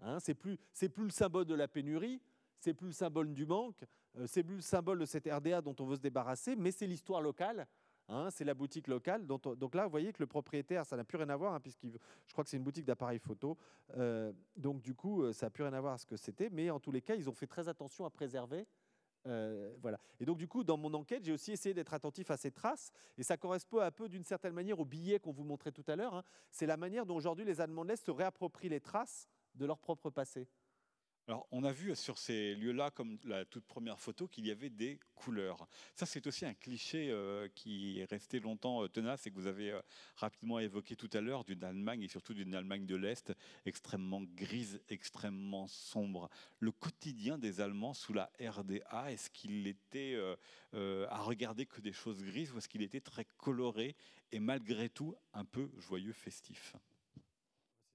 Hein, 0.00 0.18
c'est 0.20 0.34
plus, 0.34 0.56
plus 0.56 1.04
le 1.04 1.10
symbole 1.10 1.44
de 1.44 1.54
la 1.54 1.68
pénurie, 1.68 2.20
c'est 2.60 2.72
plus 2.72 2.86
le 2.86 2.92
symbole 2.92 3.32
du 3.34 3.46
manque, 3.46 3.84
euh, 4.16 4.26
c'est 4.26 4.42
plus 4.42 4.56
le 4.56 4.62
symbole 4.62 5.00
de 5.00 5.04
cette 5.04 5.26
RDA 5.26 5.60
dont 5.60 5.74
on 5.80 5.86
veut 5.86 5.96
se 5.96 6.00
débarrasser, 6.00 6.56
mais 6.56 6.70
c'est 6.70 6.86
l'histoire 6.86 7.20
locale. 7.20 7.66
Hein, 8.10 8.30
c'est 8.30 8.44
la 8.44 8.54
boutique 8.54 8.88
locale. 8.88 9.26
donc 9.26 9.74
là, 9.74 9.84
vous 9.84 9.90
voyez 9.90 10.14
que 10.14 10.22
le 10.22 10.26
propriétaire, 10.26 10.86
ça 10.86 10.96
n'a 10.96 11.04
plus 11.04 11.18
rien 11.18 11.28
à 11.28 11.36
voir, 11.36 11.52
hein, 11.52 11.60
puisque 11.60 11.84
je 11.84 12.32
crois 12.32 12.42
que 12.42 12.48
c'est 12.48 12.56
une 12.56 12.62
boutique 12.62 12.86
d'appareils 12.86 13.18
photo. 13.18 13.58
Euh, 13.98 14.32
donc 14.56 14.80
du 14.80 14.94
coup, 14.94 15.22
euh, 15.22 15.34
ça 15.34 15.46
n'a 15.46 15.50
plus 15.50 15.62
rien 15.62 15.74
à 15.74 15.80
voir 15.80 15.92
à 15.92 15.98
ce 15.98 16.06
que 16.06 16.16
c'était. 16.16 16.48
Mais 16.48 16.70
en 16.70 16.80
tous 16.80 16.90
les 16.90 17.02
cas, 17.02 17.16
ils 17.16 17.28
ont 17.28 17.34
fait 17.34 17.46
très 17.46 17.68
attention 17.68 18.06
à 18.06 18.10
préserver 18.10 18.66
euh, 19.26 19.74
voilà. 19.80 19.98
Et 20.20 20.24
donc, 20.24 20.38
du 20.38 20.48
coup, 20.48 20.64
dans 20.64 20.76
mon 20.76 20.92
enquête, 20.94 21.24
j'ai 21.24 21.32
aussi 21.32 21.52
essayé 21.52 21.74
d'être 21.74 21.94
attentif 21.94 22.30
à 22.30 22.36
ces 22.36 22.50
traces. 22.50 22.90
Et 23.16 23.22
ça 23.22 23.36
correspond 23.36 23.80
un 23.80 23.90
peu, 23.90 24.08
d'une 24.08 24.24
certaine 24.24 24.54
manière, 24.54 24.80
au 24.80 24.84
billet 24.84 25.18
qu'on 25.18 25.32
vous 25.32 25.44
montrait 25.44 25.72
tout 25.72 25.84
à 25.86 25.96
l'heure. 25.96 26.14
Hein. 26.14 26.24
C'est 26.50 26.66
la 26.66 26.76
manière 26.76 27.06
dont 27.06 27.16
aujourd'hui 27.16 27.44
les 27.44 27.60
Allemands 27.60 27.84
de 27.84 27.90
l'Est 27.90 28.04
se 28.04 28.10
réapproprient 28.10 28.68
les 28.68 28.80
traces 28.80 29.28
de 29.54 29.66
leur 29.66 29.78
propre 29.78 30.10
passé. 30.10 30.48
Alors, 31.28 31.46
on 31.50 31.62
a 31.62 31.72
vu 31.72 31.94
sur 31.94 32.16
ces 32.16 32.54
lieux-là, 32.54 32.90
comme 32.90 33.18
la 33.24 33.44
toute 33.44 33.66
première 33.66 34.00
photo, 34.00 34.26
qu'il 34.26 34.46
y 34.46 34.50
avait 34.50 34.70
des 34.70 34.98
couleurs. 35.14 35.68
Ça, 35.94 36.06
c'est 36.06 36.26
aussi 36.26 36.46
un 36.46 36.54
cliché 36.54 37.10
euh, 37.10 37.48
qui 37.54 38.00
est 38.00 38.06
resté 38.06 38.40
longtemps 38.40 38.82
euh, 38.82 38.88
tenace 38.88 39.26
et 39.26 39.30
que 39.30 39.34
vous 39.34 39.46
avez 39.46 39.72
euh, 39.72 39.82
rapidement 40.16 40.58
évoqué 40.58 40.96
tout 40.96 41.10
à 41.12 41.20
l'heure 41.20 41.44
d'une 41.44 41.62
Allemagne 41.62 42.02
et 42.02 42.08
surtout 42.08 42.32
d'une 42.32 42.54
Allemagne 42.54 42.86
de 42.86 42.96
l'Est 42.96 43.34
extrêmement 43.66 44.22
grise, 44.22 44.80
extrêmement 44.88 45.66
sombre. 45.66 46.30
Le 46.60 46.72
quotidien 46.72 47.36
des 47.36 47.60
Allemands 47.60 47.92
sous 47.92 48.14
la 48.14 48.30
RDA, 48.40 49.12
est-ce 49.12 49.28
qu'il 49.28 49.66
était 49.66 50.18
à 50.72 51.18
regarder 51.18 51.66
que 51.66 51.82
des 51.82 51.92
choses 51.92 52.22
grises 52.22 52.52
ou 52.52 52.58
est-ce 52.58 52.70
qu'il 52.70 52.80
était 52.82 53.02
très 53.02 53.26
coloré 53.36 53.96
et 54.32 54.40
malgré 54.40 54.88
tout 54.88 55.14
un 55.34 55.44
peu 55.44 55.70
joyeux, 55.76 56.14
festif? 56.14 56.74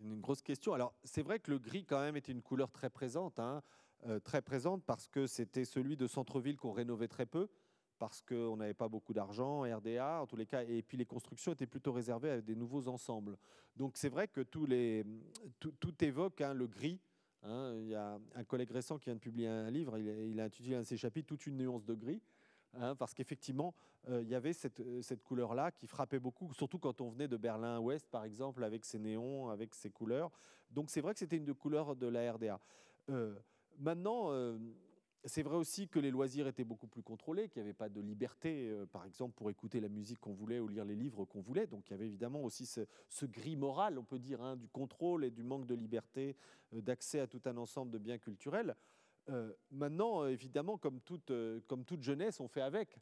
Une 0.04 0.22
grosse 0.22 0.42
question. 0.42 0.74
Alors, 0.74 0.94
c'est 1.04 1.22
vrai 1.22 1.40
que 1.40 1.52
le 1.52 1.60
gris, 1.60 1.86
quand 1.86 2.00
même, 2.00 2.16
était 2.16 2.32
une 2.32 2.42
couleur 2.42 2.72
très 2.72 2.90
présente, 2.90 3.40
hein, 3.40 3.62
euh, 4.06 4.20
très 4.20 4.42
présente 4.42 4.84
parce 4.84 5.08
que 5.08 5.28
c'était 5.28 5.66
celui 5.66 5.98
de 5.98 6.08
centre-ville 6.08 6.58
qu'on 6.58 6.72
rénovait 6.72 7.08
très 7.08 7.26
peu, 7.26 7.48
parce 8.00 8.22
qu'on 8.22 8.58
n'avait 8.58 8.74
pas 8.74 8.90
beaucoup 8.90 9.14
d'argent, 9.14 9.62
RDA, 9.62 10.22
en 10.22 10.28
tous 10.28 10.36
les 10.36 10.46
cas, 10.46 10.64
et 10.64 10.82
puis 10.82 10.98
les 10.98 11.06
constructions 11.06 11.54
étaient 11.54 11.68
plutôt 11.68 11.94
réservées 11.94 12.32
à 12.32 12.42
des 12.42 12.56
nouveaux 12.56 12.88
ensembles. 12.88 13.38
Donc, 13.76 13.98
c'est 13.98 14.10
vrai 14.10 14.28
que 14.28 14.42
tout, 14.42 14.68
évoque 16.02 16.42
hein, 16.42 16.54
le 16.54 16.68
gris. 16.68 17.00
Hein. 17.44 17.74
Il 17.78 17.88
y 17.88 17.96
a 17.96 18.20
un 18.36 18.44
collègue 18.44 18.72
récent 18.72 18.98
qui 18.98 19.06
vient 19.06 19.16
de 19.16 19.20
publier 19.20 19.48
un 19.48 19.70
livre, 19.70 19.98
il, 19.98 20.08
il 20.08 20.40
a 20.40 20.46
intitulé 20.46 20.76
un 20.76 20.82
de 20.82 20.86
ses 20.86 20.98
chapitres 20.98 21.28
Toute 21.28 21.48
une 21.48 21.58
nuance 21.58 21.86
de 21.86 21.96
gris. 21.96 22.22
Hein, 22.76 22.96
parce 22.96 23.14
qu'effectivement, 23.14 23.76
euh, 24.10 24.22
il 24.24 24.30
y 24.30 24.36
avait 24.36 24.54
euh, 24.80 25.02
cette, 25.02 25.24
couleur-là 25.24 25.72
qui 25.72 25.86
frappait 25.86 26.20
beaucoup, 26.20 26.52
surtout 26.54 26.80
quand 26.80 27.02
on 27.02 27.10
venait 27.10 27.28
de 27.28 27.38
Berlin-Ouest, 27.38 28.08
par 28.10 28.24
exemple, 28.24 28.64
avec 28.64 28.84
ses 28.84 28.98
néons, 28.98 29.50
avec 29.50 29.76
ses 29.76 29.92
couleurs. 29.92 30.32
Donc 30.72 30.90
c'est 30.90 31.02
vrai 31.02 31.14
que 31.14 31.20
c'était 31.20 31.38
une 31.38 31.46
de 31.46 31.54
couleurs 31.54 31.96
de 31.96 32.08
la 32.08 32.34
RDA. 32.34 32.60
Euh, 33.10 33.36
maintenant, 33.78 34.32
c'est 35.24 35.44
vrai 35.44 35.56
aussi 35.56 35.88
que 35.88 36.00
les 36.00 36.10
loisirs 36.10 36.48
étaient 36.48 36.64
beaucoup 36.64 36.88
plus 36.88 37.04
contrôlés, 37.04 37.48
qu'il 37.48 37.62
n'y 37.62 37.68
avait 37.68 37.76
pas 37.76 37.90
de 37.90 38.02
liberté, 38.02 38.76
par 38.92 39.06
exemple, 39.06 39.36
pour 39.36 39.52
écouter 39.52 39.80
la 39.80 39.88
musique 39.88 40.20
qu'on 40.20 40.34
voulait 40.34 40.60
ou 40.60 40.68
lire 40.68 40.84
les 40.84 40.96
livres 40.96 41.26
qu'on 41.26 41.42
voulait. 41.42 41.68
Donc 41.68 41.90
il 41.90 41.92
y 41.92 41.94
avait 41.94 42.08
évidemment 42.08 42.44
aussi 42.44 42.66
ce, 42.66 43.26
gris 43.26 43.56
moral, 43.56 44.00
on 44.00 44.04
peut 44.04 44.20
dire, 44.20 44.42
hein, 44.42 44.56
du 44.56 44.68
contrôle 44.68 45.26
et 45.26 45.32
du 45.32 45.44
manque 45.44 45.68
de 45.68 45.76
liberté, 45.76 46.36
d'accès 46.72 47.20
à 47.20 47.28
tout 47.28 47.42
un 47.46 47.58
ensemble 47.58 47.92
de 47.92 48.00
biens 48.00 48.18
culturels. 48.18 48.76
Euh, 49.30 49.54
maintenant, 49.72 50.26
évidemment, 50.26 50.78
comme 50.78 51.00
toute, 51.02 51.32
euh, 51.32 51.62
comme 51.68 51.86
toute 51.86 52.04
jeunesse, 52.04 52.40
on 52.40 52.48
fait 52.48 52.62
avec. 52.62 52.98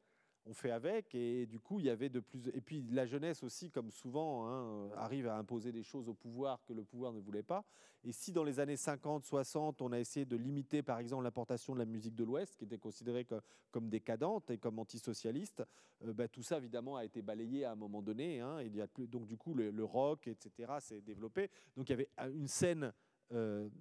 On 0.48 0.54
fait 0.54 0.72
avec, 0.72 1.14
et 1.14 1.46
du 1.46 1.60
coup, 1.60 1.80
il 1.80 1.86
y 1.86 1.90
avait 1.92 2.10
de 2.10 2.20
plus. 2.20 2.48
Et 2.56 2.62
puis, 2.62 2.84
la 2.90 3.06
jeunesse 3.06 3.44
aussi, 3.44 3.70
comme 3.70 3.92
souvent, 3.92 4.48
hein, 4.48 4.90
arrive 4.96 5.28
à 5.28 5.38
imposer 5.38 5.72
des 5.72 5.84
choses 5.84 6.10
au 6.10 6.16
pouvoir 6.16 6.64
que 6.66 6.74
le 6.74 6.84
pouvoir 6.84 7.14
ne 7.14 7.20
voulait 7.20 7.44
pas. 7.44 7.64
Et 8.04 8.12
si 8.12 8.32
dans 8.32 8.44
les 8.44 8.60
années 8.60 8.78
50, 8.78 9.24
60, 9.24 9.84
on 9.84 9.92
a 9.92 10.00
essayé 10.00 10.26
de 10.26 10.36
limiter, 10.36 10.82
par 10.82 10.98
exemple, 10.98 11.24
l'importation 11.24 11.74
de 11.74 11.80
la 11.80 11.86
musique 11.86 12.16
de 12.16 12.24
l'Ouest, 12.24 12.58
qui 12.58 12.64
était 12.64 12.80
considérée 12.80 13.28
comme, 13.70 13.90
décadente 13.90 14.50
et 14.50 14.58
comme 14.58 14.80
antisocialiste, 14.80 15.64
euh, 16.04 16.12
bah, 16.12 16.28
tout 16.28 16.42
ça, 16.42 16.58
évidemment, 16.58 16.98
a 16.98 17.06
été 17.06 17.22
balayé 17.22 17.66
à 17.66 17.74
un 17.74 17.76
moment 17.76 18.02
donné. 18.02 18.40
Hein. 18.40 18.64
donc, 18.98 19.28
du 19.28 19.38
coup, 19.38 19.54
le, 19.54 19.84
rock, 19.84 20.28
etc., 20.28 20.74
s'est 20.80 21.02
développé. 21.02 21.52
Donc, 21.78 21.88
il 21.90 21.92
y 21.92 21.94
avait 21.94 22.10
une 22.34 22.48
scène 22.48 22.86
euh, 22.86 22.92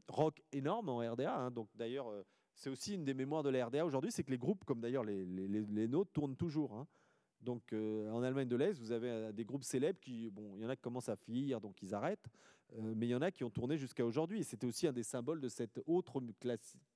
rock 0.08 0.42
énorme 0.52 0.88
en 0.88 0.98
RDA. 0.98 1.34
Hein. 1.34 1.50
donc 1.50 1.68
d'ailleurs, 1.74 2.08
euh, 2.08 2.22
c'est 2.54 2.70
aussi 2.70 2.94
une 2.94 3.04
des 3.04 3.14
mémoires 3.14 3.42
de 3.42 3.50
la 3.50 3.66
RDA 3.66 3.84
aujourd'hui, 3.84 4.12
c'est 4.12 4.24
que 4.24 4.30
les 4.30 4.38
groupes, 4.38 4.64
comme 4.64 4.80
d'ailleurs 4.80 5.04
les, 5.04 5.88
nôtres, 5.88 6.12
tournent 6.12 6.36
toujours. 6.36 6.74
Hein. 6.74 6.86
Donc 7.40 7.72
euh, 7.72 8.10
en 8.10 8.22
Allemagne 8.22 8.48
de 8.48 8.56
l'Est, 8.56 8.78
vous 8.78 8.92
avez 8.92 9.32
des 9.32 9.44
groupes 9.44 9.64
célèbres 9.64 9.98
qui, 10.00 10.30
bon, 10.30 10.56
il 10.56 10.62
y 10.62 10.66
en 10.66 10.68
a 10.68 10.76
qui 10.76 10.82
commencent 10.82 11.08
à 11.08 11.16
fuir, 11.16 11.60
donc 11.60 11.82
ils 11.82 11.94
arrêtent. 11.94 12.28
mais 12.78 13.06
il 13.06 13.10
y 13.10 13.14
en 13.14 13.22
a 13.22 13.30
qui 13.30 13.44
ont 13.44 13.50
tourné 13.50 13.76
jusqu'à 13.78 14.04
aujourd'hui. 14.04 14.40
Et 14.40 14.42
c'était 14.42 14.66
aussi 14.66 14.86
un 14.86 14.92
des 14.92 15.02
symboles 15.02 15.40
de 15.40 15.48
cette 15.48 15.80
autre 15.86 16.20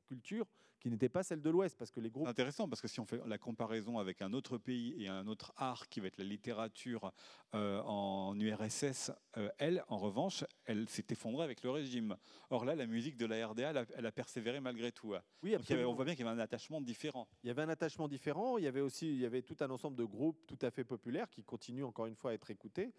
culture 0.06 0.46
qui 0.84 0.90
n'était 0.90 1.08
pas 1.08 1.22
celle 1.22 1.40
de 1.40 1.48
l'Ouest, 1.48 1.78
parce 1.78 1.90
que 1.90 1.98
les 1.98 2.10
groupes... 2.10 2.28
Intéressant, 2.28 2.68
parce 2.68 2.82
que 2.82 2.88
si 2.88 3.00
on 3.00 3.06
fait 3.06 3.18
la 3.24 3.38
comparaison 3.38 3.98
avec 3.98 4.20
un 4.20 4.34
autre 4.34 4.58
pays 4.58 4.94
et 5.02 5.08
un 5.08 5.26
autre 5.28 5.54
art 5.56 5.88
qui 5.88 5.98
va 6.00 6.08
être 6.08 6.18
la 6.18 6.24
littérature 6.24 7.10
euh, 7.54 7.80
en 7.84 8.38
URSS, 8.38 9.10
euh, 9.38 9.48
elle, 9.56 9.82
en 9.88 9.96
revanche, 9.96 10.44
elle 10.66 10.86
s'est 10.90 11.06
effondrée 11.08 11.42
avec 11.42 11.62
le 11.62 11.70
régime. 11.70 12.18
Or 12.50 12.66
là, 12.66 12.74
la 12.74 12.84
musique 12.84 13.16
de 13.16 13.24
la 13.24 13.46
RDA, 13.46 13.86
elle 13.96 14.04
a, 14.04 14.12
persévéré 14.12 14.60
malgré 14.60 14.92
tout. 14.92 15.14
Oui, 15.42 15.56
on 15.56 15.94
voit 15.94 16.04
bien 16.04 16.14
qu'il 16.14 16.26
y 16.26 16.28
avait 16.28 16.38
un 16.38 16.44
attachement 16.44 16.82
différent. 16.82 17.28
Il 17.42 17.46
y 17.46 17.50
avait 17.50 17.62
un 17.62 17.70
attachement 17.70 18.06
différent, 18.06 18.58
il 18.58 18.64
y 18.64 18.68
avait 18.68 18.82
aussi 18.82 19.08
il 19.08 19.20
y 19.20 19.24
avait 19.24 19.40
tout 19.40 19.56
un 19.60 19.70
ensemble 19.70 19.96
de 19.96 20.04
groupes 20.04 20.44
tout 20.46 20.58
à 20.60 20.70
fait 20.70 20.84
populaires 20.84 21.30
qui 21.30 21.44
continuent 21.44 21.84
encore 21.84 22.04
une 22.04 22.14
fois 22.14 22.32
à 22.32 22.34
être 22.34 22.50
écoutés. 22.50 22.92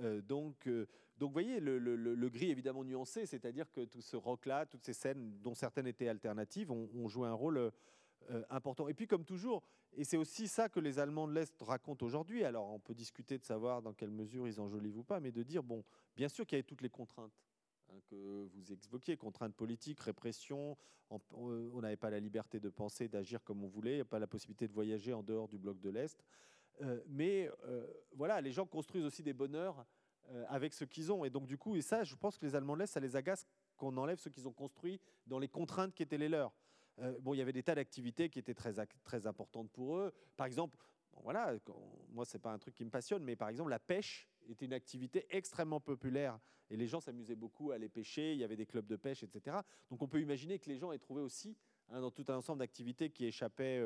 Euh, 0.00 0.20
donc, 0.20 0.66
euh, 0.66 0.86
donc, 1.18 1.30
vous 1.30 1.32
voyez, 1.34 1.60
le, 1.60 2.28
gris 2.28 2.50
évidemment 2.50 2.84
nuancé, 2.84 3.26
c'est-à-dire 3.26 3.70
que 3.70 3.84
tout 3.84 4.00
ce 4.00 4.16
rock-là, 4.16 4.66
toutes 4.66 4.84
ces 4.84 4.92
scènes 4.92 5.38
dont 5.42 5.54
certaines 5.54 5.86
étaient 5.86 6.08
alternatives, 6.08 6.70
ont, 6.70 7.08
joué 7.08 7.28
un 7.28 7.34
rôle 7.34 7.58
euh, 7.58 8.42
important. 8.48 8.88
Et 8.88 8.94
puis, 8.94 9.06
comme 9.06 9.24
toujours, 9.24 9.62
et 9.92 10.04
c'est 10.04 10.16
aussi 10.16 10.48
ça 10.48 10.68
que 10.68 10.80
les 10.80 10.98
Allemands 10.98 11.28
de 11.28 11.34
l'Est 11.34 11.54
racontent 11.60 12.06
aujourd'hui. 12.06 12.44
Alors, 12.44 12.70
on 12.70 12.78
peut 12.78 12.94
discuter 12.94 13.36
de 13.38 13.44
savoir 13.44 13.82
dans 13.82 13.92
quelle 13.92 14.10
mesure 14.10 14.48
ils 14.48 14.60
enjolivent 14.60 14.98
ou 14.98 15.04
pas, 15.04 15.20
mais 15.20 15.32
de 15.32 15.42
dire, 15.42 15.62
bon, 15.62 15.84
bien 16.16 16.28
sûr 16.28 16.46
qu'il 16.46 16.56
y 16.56 16.60
avait 16.60 16.66
toutes 16.66 16.82
les 16.82 16.90
contraintes 16.90 17.38
hein, 17.90 17.98
que 18.06 18.48
vous 18.54 18.72
évoquiez, 18.72 19.16
contraintes 19.16 19.54
politiques, 19.54 20.00
répression, 20.00 20.76
on 21.32 21.80
n'avait 21.80 21.96
pas 21.96 22.10
la 22.10 22.20
liberté 22.20 22.60
de 22.60 22.68
penser, 22.68 23.08
d'agir 23.08 23.42
comme 23.42 23.64
on 23.64 23.68
voulait, 23.68 24.04
pas 24.04 24.18
la 24.18 24.28
possibilité 24.28 24.68
de 24.68 24.72
voyager 24.72 25.12
en 25.12 25.22
dehors 25.22 25.48
du 25.48 25.58
bloc 25.58 25.80
de 25.80 25.90
l'Est. 25.90 26.24
Euh, 26.82 27.00
mais 27.08 27.50
euh, 27.64 27.86
voilà, 28.12 28.40
les 28.40 28.52
gens 28.52 28.66
construisent 28.66 29.04
aussi 29.04 29.22
des 29.22 29.32
bonheurs 29.32 29.84
euh, 30.30 30.44
avec 30.48 30.72
ce 30.72 30.84
qu'ils 30.84 31.12
ont. 31.12 31.24
Et 31.24 31.30
donc, 31.30 31.46
du 31.46 31.58
coup, 31.58 31.76
et 31.76 31.82
ça, 31.82 32.04
je 32.04 32.14
pense 32.14 32.38
que 32.38 32.46
les 32.46 32.54
Allemands 32.54 32.74
de 32.74 32.80
l'Est, 32.80 32.92
ça 32.92 33.00
les 33.00 33.16
agace 33.16 33.46
qu'on 33.76 33.96
enlève 33.96 34.18
ce 34.18 34.28
qu'ils 34.28 34.48
ont 34.48 34.52
construit 34.52 35.00
dans 35.26 35.38
les 35.38 35.48
contraintes 35.48 35.94
qui 35.94 36.02
étaient 36.02 36.18
les 36.18 36.28
leurs. 36.28 36.54
bon, 37.20 37.34
il 37.34 37.38
y 37.38 37.40
avait 37.40 37.52
des 37.52 37.62
tas 37.62 37.74
d'activités 37.74 38.28
qui 38.28 38.38
étaient 38.38 38.54
très, 38.54 38.74
très 39.04 39.26
importantes 39.26 39.70
pour 39.70 39.96
eux. 39.96 40.12
Par 40.36 40.46
exemple, 40.46 40.76
voilà, 41.22 41.54
moi, 42.10 42.24
c'est 42.24 42.38
pas 42.38 42.52
un 42.52 42.58
truc 42.58 42.74
qui 42.74 42.84
me 42.84 42.90
passionne, 42.90 43.22
mais 43.24 43.36
par 43.36 43.48
exemple, 43.48 43.70
la 43.70 43.78
pêche 43.78 44.28
était 44.48 44.66
une 44.66 44.72
activité 44.72 45.26
extrêmement 45.30 45.80
populaire 45.80 46.38
et 46.68 46.76
les 46.76 46.86
gens 46.86 47.00
s'amusaient 47.00 47.36
beaucoup 47.36 47.72
à 47.72 47.76
aller 47.76 47.88
pêcher. 47.88 48.32
Il 48.32 48.38
y 48.38 48.44
avait 48.44 48.56
des 48.56 48.66
clubs 48.66 48.86
de 48.86 48.96
pêche, 48.96 49.22
etc. 49.22 49.56
Donc, 49.90 50.02
on 50.02 50.08
peut 50.08 50.20
imaginer 50.20 50.58
que 50.58 50.68
les 50.68 50.76
gens 50.76 50.92
aient 50.92 50.98
trouvé 50.98 51.22
aussi, 51.22 51.56
hein, 51.88 52.00
dans 52.00 52.10
tout 52.10 52.24
un 52.28 52.36
ensemble 52.36 52.60
d'activités 52.60 53.10
qui 53.10 53.24
échappaient 53.24 53.82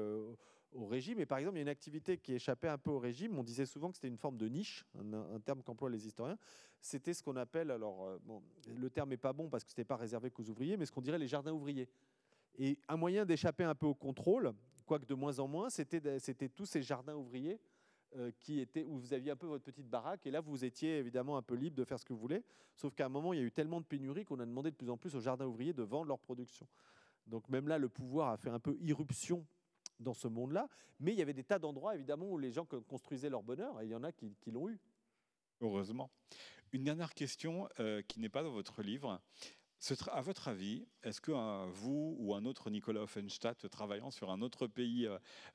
au 0.74 0.86
régime. 0.86 1.20
Et 1.20 1.26
par 1.26 1.38
exemple, 1.38 1.56
il 1.56 1.60
y 1.60 1.62
a 1.62 1.62
une 1.62 1.68
activité 1.68 2.18
qui 2.18 2.34
échappait 2.34 2.68
un 2.68 2.78
peu 2.78 2.90
au 2.90 2.98
régime. 2.98 3.38
On 3.38 3.42
disait 3.42 3.66
souvent 3.66 3.90
que 3.90 3.96
c'était 3.96 4.08
une 4.08 4.18
forme 4.18 4.36
de 4.36 4.48
niche, 4.48 4.84
un, 4.98 5.40
terme 5.40 5.62
qu'emploient 5.62 5.90
les 5.90 6.06
historiens. 6.06 6.38
C'était 6.80 7.14
ce 7.14 7.22
qu'on 7.22 7.36
appelle, 7.36 7.70
alors, 7.70 8.04
euh, 8.04 8.18
le 8.76 8.90
terme 8.90 9.10
n'est 9.10 9.16
pas 9.16 9.32
bon 9.32 9.48
parce 9.48 9.64
que 9.64 9.70
ce 9.70 9.74
n'était 9.74 9.86
pas 9.86 9.96
réservé 9.96 10.30
qu'aux 10.30 10.44
ouvriers, 10.44 10.76
mais 10.76 10.86
ce 10.86 10.92
qu'on 10.92 11.00
dirait 11.00 11.18
les 11.18 11.28
jardins 11.28 11.52
ouvriers. 11.52 11.88
Et 12.58 12.78
un 12.88 12.96
moyen 12.96 13.24
d'échapper 13.24 13.64
un 13.64 13.74
peu 13.74 13.86
au 13.86 13.94
contrôle, 13.94 14.52
quoique 14.86 15.06
de 15.06 15.14
moins 15.14 15.38
en 15.38 15.48
moins, 15.48 15.70
c'était, 15.70 16.00
tous 16.48 16.66
ces 16.66 16.82
jardins 16.82 17.16
ouvriers 17.16 17.58
euh, 18.16 18.30
qui 18.38 18.60
étaient, 18.60 18.84
où 18.84 18.98
vous 18.98 19.12
aviez 19.12 19.32
un 19.32 19.36
peu 19.36 19.46
votre 19.46 19.64
petite 19.64 19.88
baraque, 19.88 20.26
et 20.26 20.30
là 20.30 20.40
vous 20.40 20.64
étiez 20.64 20.98
évidemment 20.98 21.36
un 21.36 21.42
peu 21.42 21.54
libre 21.54 21.74
de 21.76 21.84
faire 21.84 21.98
ce 21.98 22.04
que 22.04 22.12
vous 22.12 22.18
voulez, 22.20 22.44
sauf 22.76 22.94
qu'à 22.94 23.06
un 23.06 23.08
moment 23.08 23.32
il 23.32 23.40
y 23.40 23.42
a 23.42 23.44
eu 23.44 23.50
tellement 23.50 23.80
de 23.80 23.86
pénurie 23.86 24.24
qu'on 24.24 24.38
a 24.38 24.46
demandé 24.46 24.70
de 24.70 24.76
plus 24.76 24.88
en 24.88 24.96
plus 24.96 25.16
aux 25.16 25.20
jardins 25.20 25.46
ouvriers 25.46 25.72
de 25.72 25.82
vendre 25.82 26.06
leur 26.06 26.20
production. 26.20 26.68
Donc 27.26 27.48
même 27.48 27.66
là, 27.66 27.78
le 27.78 27.88
pouvoir 27.88 28.28
a 28.28 28.36
fait 28.36 28.50
un 28.50 28.60
peu 28.60 28.76
irruption 28.80 29.44
dans 30.00 30.14
ce 30.14 30.28
monde-là. 30.28 30.68
Mais 31.00 31.12
il 31.12 31.18
y 31.18 31.22
avait 31.22 31.32
des 31.32 31.44
tas 31.44 31.58
d'endroits, 31.58 31.94
évidemment, 31.94 32.30
où 32.30 32.38
les 32.38 32.52
gens 32.52 32.64
construisaient 32.64 33.30
leur 33.30 33.42
bonheur, 33.42 33.80
et 33.80 33.84
il 33.84 33.90
y 33.90 33.94
en 33.94 34.04
a 34.04 34.12
qui, 34.12 34.34
l'ont 34.46 34.68
eu. 34.68 34.78
Heureusement. 35.60 36.10
Une 36.72 36.84
dernière 36.84 37.14
question 37.14 37.68
euh, 37.80 38.02
qui 38.02 38.20
n'est 38.20 38.28
pas 38.28 38.42
dans 38.42 38.52
votre 38.52 38.82
livre. 38.82 39.20
À 40.10 40.22
votre 40.22 40.48
avis, 40.48 40.86
est-ce 41.02 41.20
que 41.20 41.32
euh, 41.32 41.66
vous 41.70 42.16
ou 42.18 42.34
un 42.34 42.46
autre 42.46 42.70
Nicolas 42.70 43.02
Offenstadt 43.02 43.68
travaillant 43.68 44.10
sur 44.10 44.30
un 44.30 44.40
autre 44.40 44.66
pays 44.66 45.06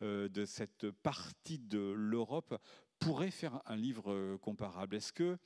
euh, 0.02 0.30
de 0.30 0.46
cette 0.46 0.92
partie 0.92 1.58
de 1.58 1.80
l'Europe 1.80 2.56
pourrait 3.00 3.32
faire 3.32 3.62
un 3.66 3.76
livre 3.76 4.38
comparable? 4.38 4.96
Est-ce 4.96 5.12
que 5.12 5.38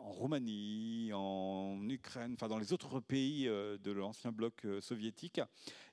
en 0.00 0.12
Roumanie, 0.12 1.10
en 1.12 1.88
Ukraine, 1.88 2.32
enfin 2.34 2.48
dans 2.48 2.58
les 2.58 2.72
autres 2.72 3.00
pays 3.00 3.46
euh, 3.48 3.76
de 3.78 3.90
l'ancien 3.90 4.32
bloc 4.32 4.64
euh, 4.64 4.80
soviétique, 4.80 5.40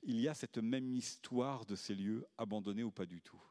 il 0.04 0.20
y 0.20 0.28
a 0.28 0.34
cette 0.34 0.58
même 0.58 0.96
histoire 0.96 1.66
de 1.66 1.76
ces 1.76 1.94
lieux 1.94 2.26
abandonnés 2.38 2.84
ou 2.84 2.92
pas 2.92 3.06
du 3.06 3.22
tout? 3.22 3.42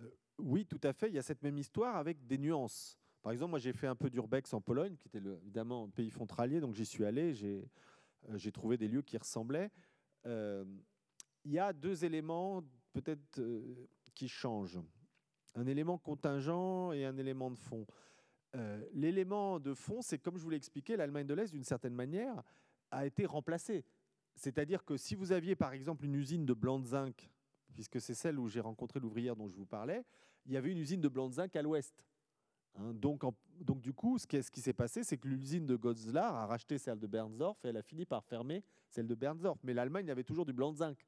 Euh, 0.00 0.10
Oui, 0.38 0.66
tout 0.66 0.80
à 0.82 0.92
fait. 0.92 1.08
Il 1.08 1.14
y 1.14 1.18
a 1.18 1.22
cette 1.22 1.42
même 1.42 1.58
histoire 1.58 1.96
avec 1.96 2.26
des 2.26 2.38
nuances. 2.38 2.98
Par 3.22 3.32
exemple, 3.32 3.50
moi 3.50 3.58
j'ai 3.58 3.72
fait 3.72 3.86
un 3.86 3.96
peu 3.96 4.10
d'urbex 4.10 4.52
en 4.52 4.60
Pologne, 4.60 4.96
qui 4.96 5.08
était 5.08 5.26
évidemment 5.42 5.84
un 5.84 5.90
pays 5.90 6.10
frontalier, 6.10 6.60
donc 6.60 6.74
j'y 6.74 6.84
suis 6.84 7.06
allé, 7.06 7.32
j'ai 7.32 8.52
trouvé 8.52 8.76
des 8.76 8.86
lieux 8.86 9.00
qui 9.00 9.16
ressemblaient. 9.16 9.70
il 10.26 11.50
y 11.50 11.58
a 11.58 11.72
deux 11.72 12.04
éléments 12.04 12.62
peut-être 12.92 13.40
qui 14.14 14.28
changent. 14.28 14.78
Un 15.54 15.66
élément 15.66 15.96
contingent 15.96 16.92
et 16.92 17.06
un 17.06 17.16
élément 17.16 17.50
de 17.50 17.56
fond. 17.56 17.86
Euh, 18.54 18.84
l'élément 18.92 19.58
de 19.58 19.74
fond, 19.74 20.00
c'est 20.02 20.18
comme 20.18 20.36
je 20.36 20.42
vous 20.42 20.50
l'ai 20.50 20.56
expliqué, 20.56 20.96
l'Allemagne 20.96 21.26
de 21.26 21.34
l'Est, 21.34 21.50
d'une 21.52 21.64
certaine 21.64 21.94
manière, 21.94 22.42
a 22.90 23.06
été 23.06 23.26
remplacée. 23.26 23.84
C'est-à-dire 24.36 24.84
que 24.84 24.96
si 24.96 25.14
vous 25.14 25.32
aviez 25.32 25.56
par 25.56 25.72
exemple 25.72 26.04
une 26.04 26.14
usine 26.14 26.46
de 26.46 26.54
blanc 26.54 26.78
de 26.78 26.86
zinc, 26.86 27.30
puisque 27.74 28.00
c'est 28.00 28.14
celle 28.14 28.38
où 28.38 28.48
j'ai 28.48 28.60
rencontré 28.60 29.00
l'ouvrière 29.00 29.36
dont 29.36 29.48
je 29.48 29.56
vous 29.56 29.66
parlais, 29.66 30.04
il 30.46 30.52
y 30.52 30.56
avait 30.56 30.70
une 30.70 30.78
usine 30.78 31.00
de 31.00 31.08
blanc 31.08 31.28
de 31.28 31.34
zinc 31.34 31.54
à 31.56 31.62
l'ouest. 31.62 32.04
Hein. 32.76 32.92
donc, 32.94 33.22
donc, 33.60 33.80
du 33.80 33.92
coup, 33.92 34.18
ce 34.18 34.26
qui, 34.26 34.60
s'est 34.60 34.72
passé, 34.72 35.04
c'est 35.04 35.16
que 35.16 35.28
l'usine 35.28 35.64
de 35.66 35.76
Goslar 35.76 36.34
a 36.34 36.46
racheté 36.46 36.76
celle 36.78 36.98
de 36.98 37.06
Bernsdorf 37.06 37.56
et 37.64 37.68
elle 37.68 37.76
a 37.76 37.82
fini 37.82 38.04
par 38.04 38.24
fermer 38.24 38.64
celle 38.90 39.06
de 39.06 39.14
Bernsdorf. 39.14 39.58
Mais 39.62 39.74
l'Allemagne 39.74 40.10
avait 40.10 40.24
toujours 40.24 40.44
du 40.44 40.52
blanc 40.52 40.72
de 40.72 40.78
zinc. 40.78 40.98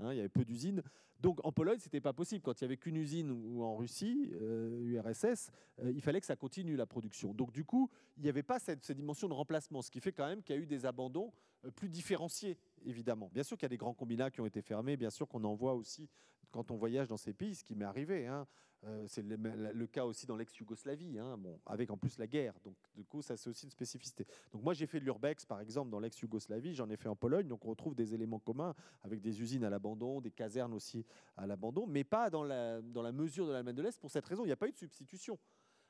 Hein, 0.00 0.12
il 0.12 0.16
y 0.16 0.20
avait 0.20 0.28
peu 0.28 0.44
d'usines. 0.44 0.82
Donc 1.20 1.44
en 1.44 1.52
Pologne, 1.52 1.78
ce 1.78 1.86
n'était 1.86 2.00
pas 2.00 2.12
possible. 2.12 2.42
Quand 2.42 2.60
il 2.60 2.64
n'y 2.64 2.66
avait 2.66 2.76
qu'une 2.76 2.96
usine 2.96 3.30
ou 3.30 3.62
en 3.62 3.76
Russie, 3.76 4.30
URSS, 4.32 5.24
euh, 5.24 5.86
euh, 5.86 5.92
il 5.94 6.02
fallait 6.02 6.20
que 6.20 6.26
ça 6.26 6.36
continue 6.36 6.76
la 6.76 6.86
production. 6.86 7.32
Donc 7.32 7.52
du 7.52 7.64
coup, 7.64 7.90
il 8.16 8.22
n'y 8.22 8.28
avait 8.28 8.42
pas 8.42 8.58
cette, 8.58 8.84
cette, 8.84 8.96
dimension 8.96 9.28
de 9.28 9.32
remplacement, 9.32 9.80
ce 9.82 9.90
qui 9.90 10.00
fait 10.00 10.12
quand 10.12 10.26
même 10.26 10.42
qu'il 10.42 10.54
y 10.54 10.58
a 10.58 10.62
eu 10.62 10.66
des 10.66 10.84
abandons 10.84 11.32
euh, 11.64 11.70
plus 11.70 11.88
différenciés, 11.88 12.58
évidemment. 12.86 13.30
Bien 13.32 13.42
sûr 13.42 13.56
qu'il 13.56 13.64
y 13.64 13.66
a 13.66 13.70
des 13.70 13.76
grands 13.76 13.94
combinats 13.94 14.30
qui 14.30 14.40
ont 14.40 14.46
été 14.46 14.62
fermés, 14.62 14.96
bien 14.96 15.10
sûr 15.10 15.28
qu'on 15.28 15.44
en 15.44 15.54
voit 15.54 15.74
aussi 15.74 16.08
quand 16.50 16.70
on 16.70 16.76
voyage 16.76 17.08
dans 17.08 17.16
ces 17.16 17.34
pays, 17.34 17.54
ce 17.54 17.64
qui 17.64 17.74
m'est 17.74 17.84
arrivé. 17.84 18.26
Hein. 18.26 18.46
Euh, 18.84 19.04
c'est 19.08 19.22
le, 19.22 19.86
cas 19.86 20.04
aussi 20.04 20.26
dans 20.26 20.36
l'ex-Yougoslavie, 20.36 21.18
hein, 21.18 21.36
bon, 21.38 21.58
avec 21.66 21.90
en 21.90 21.96
plus 21.96 22.18
la 22.18 22.26
guerre. 22.26 22.54
Donc, 22.62 22.76
du 22.94 23.04
coup, 23.04 23.20
ça, 23.20 23.36
c'est 23.36 23.50
aussi 23.50 23.64
une 23.64 23.70
spécificité. 23.70 24.26
Donc, 24.52 24.62
moi, 24.62 24.74
j'ai 24.74 24.86
fait 24.86 25.00
de 25.00 25.04
l'urbex, 25.04 25.44
par 25.44 25.60
exemple, 25.60 25.90
dans 25.90 25.98
l'ex-Yougoslavie. 25.98 26.74
J'en 26.74 26.88
ai 26.90 26.96
fait 26.96 27.08
en 27.08 27.16
Pologne. 27.16 27.48
Donc, 27.48 27.64
on 27.64 27.70
retrouve 27.70 27.94
des 27.94 28.14
éléments 28.14 28.38
communs 28.38 28.74
avec 29.02 29.20
des 29.20 29.40
usines 29.40 29.64
à 29.64 29.70
l'abandon, 29.70 30.20
des 30.20 30.30
casernes 30.30 30.74
aussi 30.74 31.04
à 31.36 31.46
l'abandon, 31.46 31.86
mais 31.86 32.04
pas 32.04 32.30
dans 32.30 32.44
la, 32.44 32.80
mesure 33.12 33.46
de 33.46 33.52
l'Allemagne 33.52 33.74
de 33.74 33.82
l'Est. 33.82 33.98
Pour 33.98 34.10
cette 34.10 34.26
raison, 34.26 34.44
il 34.44 34.48
n'y 34.48 34.52
a 34.52 34.56
pas 34.56 34.68
eu 34.68 34.72
de 34.72 34.78
substitution. 34.78 35.38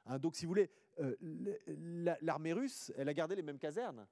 Hein. 0.07 0.19
donc, 0.19 0.37
si 0.37 0.47
vous 0.47 0.51
voulez, 0.51 0.71
euh, 1.01 1.15
l'armée 2.23 2.53
russe, 2.53 2.93
elle 2.97 3.09
a 3.09 3.15
gardé 3.15 3.35
les 3.35 3.43
mêmes 3.43 3.59
casernes 3.59 4.07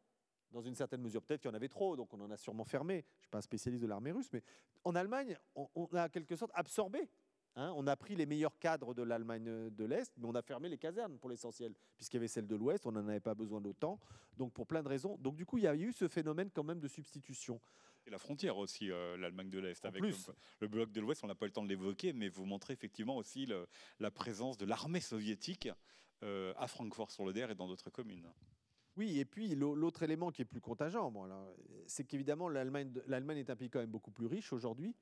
dans 0.54 0.62
une 0.62 0.74
certaine 0.74 1.02
mesure. 1.02 1.22
Peut-être 1.22 1.42
qu'il 1.42 1.50
y 1.50 1.52
en 1.52 1.56
avait 1.56 1.68
trop, 1.68 1.96
donc 1.96 2.14
on 2.14 2.20
en 2.20 2.30
a 2.30 2.36
sûrement 2.38 2.64
fermé. 2.64 2.94
Je 2.94 2.98
ne 2.98 3.20
suis 3.20 3.30
pas 3.30 3.38
un 3.38 3.42
spécialiste 3.42 3.82
de 3.82 3.88
l'armée 3.88 4.12
russe, 4.12 4.30
mais 4.32 4.42
en 4.84 4.94
Allemagne, 4.94 5.36
on, 5.54 5.68
on 5.74 5.86
a 5.94 6.06
en 6.06 6.08
quelque 6.08 6.36
sorte 6.36 6.52
absorbé 6.54 7.10
Hein, 7.56 7.72
on 7.76 7.86
a 7.86 7.94
pris 7.94 8.16
les 8.16 8.26
meilleurs 8.26 8.58
cadres 8.58 8.94
de 8.94 9.02
l'Allemagne 9.02 9.70
de 9.70 9.84
l'Est, 9.84 10.12
mais 10.18 10.26
on 10.26 10.34
a 10.34 10.42
fermé 10.42 10.68
les 10.68 10.78
casernes 10.78 11.18
pour 11.18 11.30
l'essentiel, 11.30 11.72
puisqu'il 11.96 12.16
y 12.16 12.18
avait 12.18 12.28
celles 12.28 12.48
de 12.48 12.56
l'Ouest, 12.56 12.84
on 12.84 12.92
n'en 12.92 13.06
avait 13.06 13.20
pas 13.20 13.34
besoin 13.34 13.60
d'autant. 13.60 14.00
Donc 14.36 14.52
pour 14.52 14.66
plein 14.66 14.82
de 14.82 14.88
raisons. 14.88 15.16
Donc 15.18 15.36
du 15.36 15.46
coup, 15.46 15.58
il 15.58 15.64
y 15.64 15.68
a 15.68 15.76
eu 15.76 15.92
ce 15.92 16.08
phénomène 16.08 16.50
quand 16.52 16.64
même 16.64 16.80
de 16.80 16.88
substitution. 16.88 17.60
Et 18.06 18.10
la 18.10 18.18
frontière 18.18 18.58
aussi, 18.58 18.90
euh, 18.90 19.16
l'Allemagne 19.16 19.50
de 19.50 19.60
l'Est, 19.60 19.84
avec 19.84 20.02
Le, 20.60 20.68
bloc 20.68 20.90
de 20.90 21.00
l'Ouest, 21.00 21.22
on 21.22 21.28
n'a 21.28 21.36
pas 21.36 21.46
eu 21.46 21.48
le 21.48 21.52
temps 21.52 21.62
de 21.62 21.68
l'évoquer, 21.68 22.12
mais 22.12 22.28
vous 22.28 22.44
montrez 22.44 22.72
effectivement 22.72 23.16
aussi 23.16 23.48
la 24.00 24.10
présence 24.10 24.58
de 24.58 24.66
l'armée 24.66 25.00
soviétique 25.00 25.68
euh, 26.24 26.52
à 26.56 26.66
Francfort-sur-le-Der 26.66 27.52
et 27.52 27.54
dans 27.54 27.68
d'autres 27.68 27.90
communes. 27.90 28.28
Oui, 28.96 29.18
et 29.18 29.24
puis 29.24 29.54
l'autre 29.56 30.02
élément 30.02 30.30
qui 30.30 30.42
est 30.42 30.44
plus 30.44 30.60
contingent, 30.60 31.12
c'est 31.86 32.04
qu'évidemment 32.04 32.48
l'Allemagne 32.48 32.92
est 33.38 33.50
un 33.50 33.56
pays 33.56 33.70
quand 33.70 33.80
même 33.80 33.90
beaucoup 33.90 34.12
plus 34.12 34.26
riche 34.26 34.52
aujourd'hui. 34.52 34.94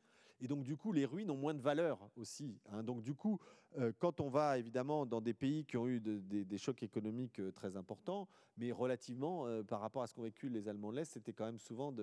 Et 0.42 0.48
donc, 0.48 0.64
du 0.64 0.76
coup, 0.76 0.92
les 0.92 1.06
ruines 1.06 1.30
ont 1.30 1.36
moins 1.36 1.54
de 1.54 1.60
valeur 1.60 2.10
aussi. 2.16 2.58
Hein. 2.68 2.82
Donc, 2.82 3.02
du 3.02 3.14
coup, 3.14 3.38
euh, 3.78 3.92
quand 4.00 4.20
on 4.20 4.28
va 4.28 4.58
évidemment 4.58 5.06
dans 5.06 5.20
des 5.20 5.34
pays 5.34 5.64
qui 5.64 5.76
ont 5.76 5.86
eu 5.86 6.00
des 6.00 6.58
chocs 6.58 6.82
économiques 6.82 7.38
euh, 7.38 7.52
très 7.52 7.76
importants, 7.76 8.28
mais 8.58 8.72
relativement, 8.72 9.46
euh, 9.46 9.62
par 9.62 9.80
rapport 9.80 10.02
à 10.02 10.08
ce 10.08 10.14
qu'ont 10.14 10.22
vécu 10.22 10.48
les 10.48 10.68
Allemands 10.68 10.90
de 10.90 10.96
l'Est, 10.96 11.12
c'était 11.12 11.32
quand 11.32 11.46
même 11.46 11.60
souvent 11.60 11.94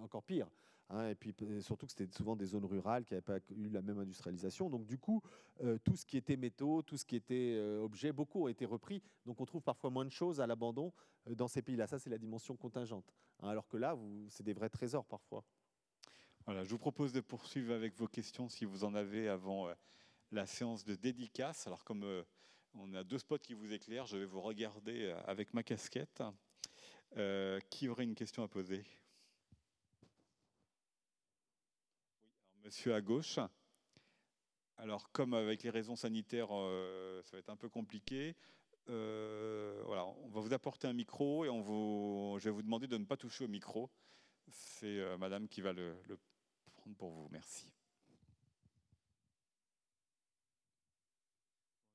encore 0.00 0.24
pire. 0.24 0.48
Hein. 0.92 1.08
et 1.08 1.14
puis 1.14 1.34
surtout 1.60 1.86
que 1.86 1.92
c'était 1.92 2.12
souvent 2.12 2.36
des 2.36 2.46
zones 2.46 2.64
rurales 2.64 3.04
qui 3.04 3.14
n'avaient 3.14 3.22
pas 3.22 3.38
eu 3.56 3.68
la 3.68 3.82
même 3.82 3.98
industrialisation. 3.98 4.70
Donc 4.70 4.86
du 4.86 4.98
coup, 4.98 5.22
tout 5.84 5.96
ce 5.96 6.04
qui 6.06 6.16
était 6.16 6.36
métaux, 6.36 6.82
tout 6.82 6.96
ce 6.96 7.04
qui 7.04 7.16
était 7.16 7.58
objets, 7.80 8.12
beaucoup 8.12 8.44
ont 8.44 8.48
été 8.48 8.64
repris. 8.64 9.02
Donc 9.26 9.40
on 9.40 9.46
trouve 9.46 9.62
parfois 9.62 9.90
moins 9.90 10.04
de 10.04 10.10
choses 10.10 10.40
à 10.40 10.46
l'abandon 10.46 10.92
dans 11.26 11.48
ces 11.48 11.62
pays-là. 11.62 11.86
Ça, 11.86 11.98
c'est 11.98 12.10
la 12.10 12.18
dimension 12.18 12.56
contingente. 12.56 13.12
Hein. 13.40 13.48
alors 13.48 13.68
que 13.68 13.76
là, 13.76 13.96
c'est 14.28 14.42
des 14.42 14.52
vrais 14.52 14.68
trésors 14.68 15.06
parfois 15.06 15.44
je 16.48 16.68
vous 16.68 16.78
propose 16.78 17.12
de 17.12 17.20
poursuivre 17.20 17.72
avec 17.72 17.96
vos 17.96 18.08
questions 18.08 18.48
si 18.48 18.64
vous 18.64 18.84
en 18.84 18.94
avez 18.94 19.28
avant 19.28 19.68
euh, 19.68 19.74
la 20.30 20.46
séance 20.46 20.84
de 20.84 20.94
dédicace. 20.94 21.66
Alors 21.66 21.84
comme 21.84 22.04
euh, 22.04 22.22
On 22.74 22.92
a 22.94 23.04
deux 23.04 23.18
spots 23.18 23.38
qui 23.38 23.54
vous 23.54 23.72
éclairent. 23.72 24.06
Je 24.06 24.16
vais 24.16 24.24
vous 24.24 24.40
regarder 24.40 25.14
avec 25.26 25.54
ma 25.54 25.62
casquette. 25.62 26.22
qui 27.70 27.88
aurait 27.88 28.04
une 28.04 28.14
question 28.14 28.42
à 28.42 28.48
poser? 28.48 28.84
Monsieur 32.64 32.94
à 32.94 33.00
gauche. 33.00 33.38
Alors, 34.78 35.10
comme 35.12 35.34
avec 35.34 35.62
les 35.62 35.70
raisons 35.70 35.96
sanitaires, 35.96 36.48
ça 36.48 37.32
va 37.32 37.38
être 37.38 37.50
un 37.50 37.56
peu 37.56 37.68
compliqué, 37.68 38.36
euh, 38.88 39.80
voilà, 39.86 40.04
on 40.06 40.28
va 40.28 40.40
vous 40.40 40.52
apporter 40.52 40.88
un 40.88 40.92
micro 40.92 41.44
et 41.44 41.48
on 41.48 41.60
vous, 41.60 42.36
je 42.38 42.44
vais 42.44 42.50
vous 42.50 42.62
demander 42.62 42.86
de 42.86 42.96
ne 42.96 43.04
pas 43.04 43.16
toucher 43.16 43.44
au 43.44 43.48
micro. 43.48 43.90
C'est 44.48 44.98
euh, 44.98 45.16
madame 45.18 45.48
qui 45.48 45.60
va 45.60 45.72
le, 45.72 45.94
prendre 46.74 46.96
pour 46.96 47.10
vous. 47.10 47.28
Merci. 47.30 47.72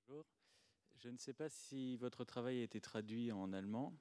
Bonjour. 0.08 0.26
Je 0.96 1.10
ne 1.10 1.18
sais 1.18 1.34
pas 1.34 1.50
si 1.50 1.98
votre 1.98 2.24
travail 2.24 2.60
a 2.60 2.64
été 2.64 2.80
traduit 2.80 3.32
en 3.32 3.52
allemand. 3.52 3.94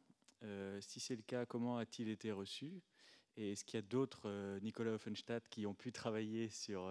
Euh, 0.43 0.81
si 0.81 1.01
c'est 1.01 1.17
le 1.17 1.23
cas, 1.23 1.45
comment 1.45 1.79
a-t-il 1.79 2.09
été 2.09 2.31
reçu? 2.31 2.83
Et 3.37 3.53
est-ce 3.53 3.65
qu'il 3.65 3.79
y 3.79 3.83
a 3.83 3.87
d'autres 3.87 4.59
Nicolas 4.61 4.93
Offenstadt 4.93 5.47
qui 5.49 5.67
ont 5.67 5.75
pu 5.75 5.93
travailler 5.93 6.49
sur 6.49 6.91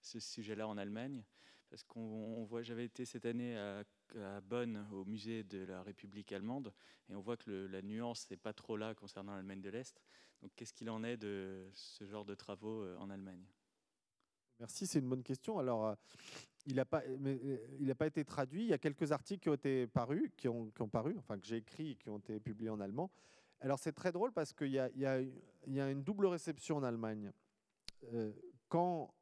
ce 0.00 0.18
sujet-là 0.18 0.66
en 0.66 0.76
Allemagne? 0.76 1.22
Parce 1.68 1.84
qu'on 1.84 2.44
voit, 2.44 2.62
j'avais 2.62 2.84
été 2.84 3.04
cette 3.04 3.24
année 3.24 3.56
à 3.56 4.40
Bonn, 4.40 4.86
au 4.92 5.04
musée 5.04 5.44
de 5.44 5.64
la 5.64 5.82
République 5.82 6.32
allemande, 6.32 6.72
et 7.08 7.14
on 7.14 7.20
voit 7.20 7.36
que 7.36 7.68
la 7.70 7.82
nuance 7.82 8.28
n'est 8.30 8.36
pas 8.36 8.52
trop 8.52 8.76
là 8.76 8.94
concernant 8.94 9.34
l'Allemagne 9.34 9.60
de 9.60 9.70
l'Est. 9.70 10.02
Donc, 10.42 10.52
qu'est-ce 10.56 10.72
qu'il 10.72 10.88
en 10.90 11.04
est 11.04 11.16
de 11.16 11.68
ce 11.72 12.04
genre 12.04 12.24
de 12.24 12.34
travaux 12.34 12.82
euh, 12.82 12.96
en 12.98 13.10
Allemagne? 13.10 13.44
Merci, 14.58 14.86
c'est 14.86 14.98
une 14.98 15.08
bonne 15.08 15.22
question. 15.22 15.58
Alors, 15.58 15.86
euh, 15.86 15.94
il 16.66 16.76
n'a 16.76 16.84
pas, 16.84 17.02
euh, 17.06 18.06
été 18.06 18.24
traduit. 18.24 18.62
Il 18.62 18.68
y 18.68 18.72
a 18.72 18.78
quelques 18.78 19.12
articles 19.12 19.42
qui 19.42 19.48
ont 19.48 19.54
été 19.54 19.86
parus, 19.86 20.30
qui 20.36 20.48
ont, 20.48 20.70
paru, 20.90 21.16
enfin 21.18 21.38
que 21.38 21.46
j'ai 21.46 21.56
écrits, 21.56 21.96
qui 21.96 22.08
ont 22.08 22.18
été 22.18 22.40
publiés 22.40 22.70
en 22.70 22.80
allemand. 22.80 23.10
Alors, 23.60 23.78
c'est 23.78 23.92
très 23.92 24.12
drôle 24.12 24.32
parce 24.32 24.52
qu'il 24.52 24.70
y 24.70 24.78
a, 24.78 25.20
une 25.66 26.02
double 26.02 26.26
réception 26.26 26.76
en 26.76 26.82
Allemagne. 26.82 27.32
quand 28.68 29.12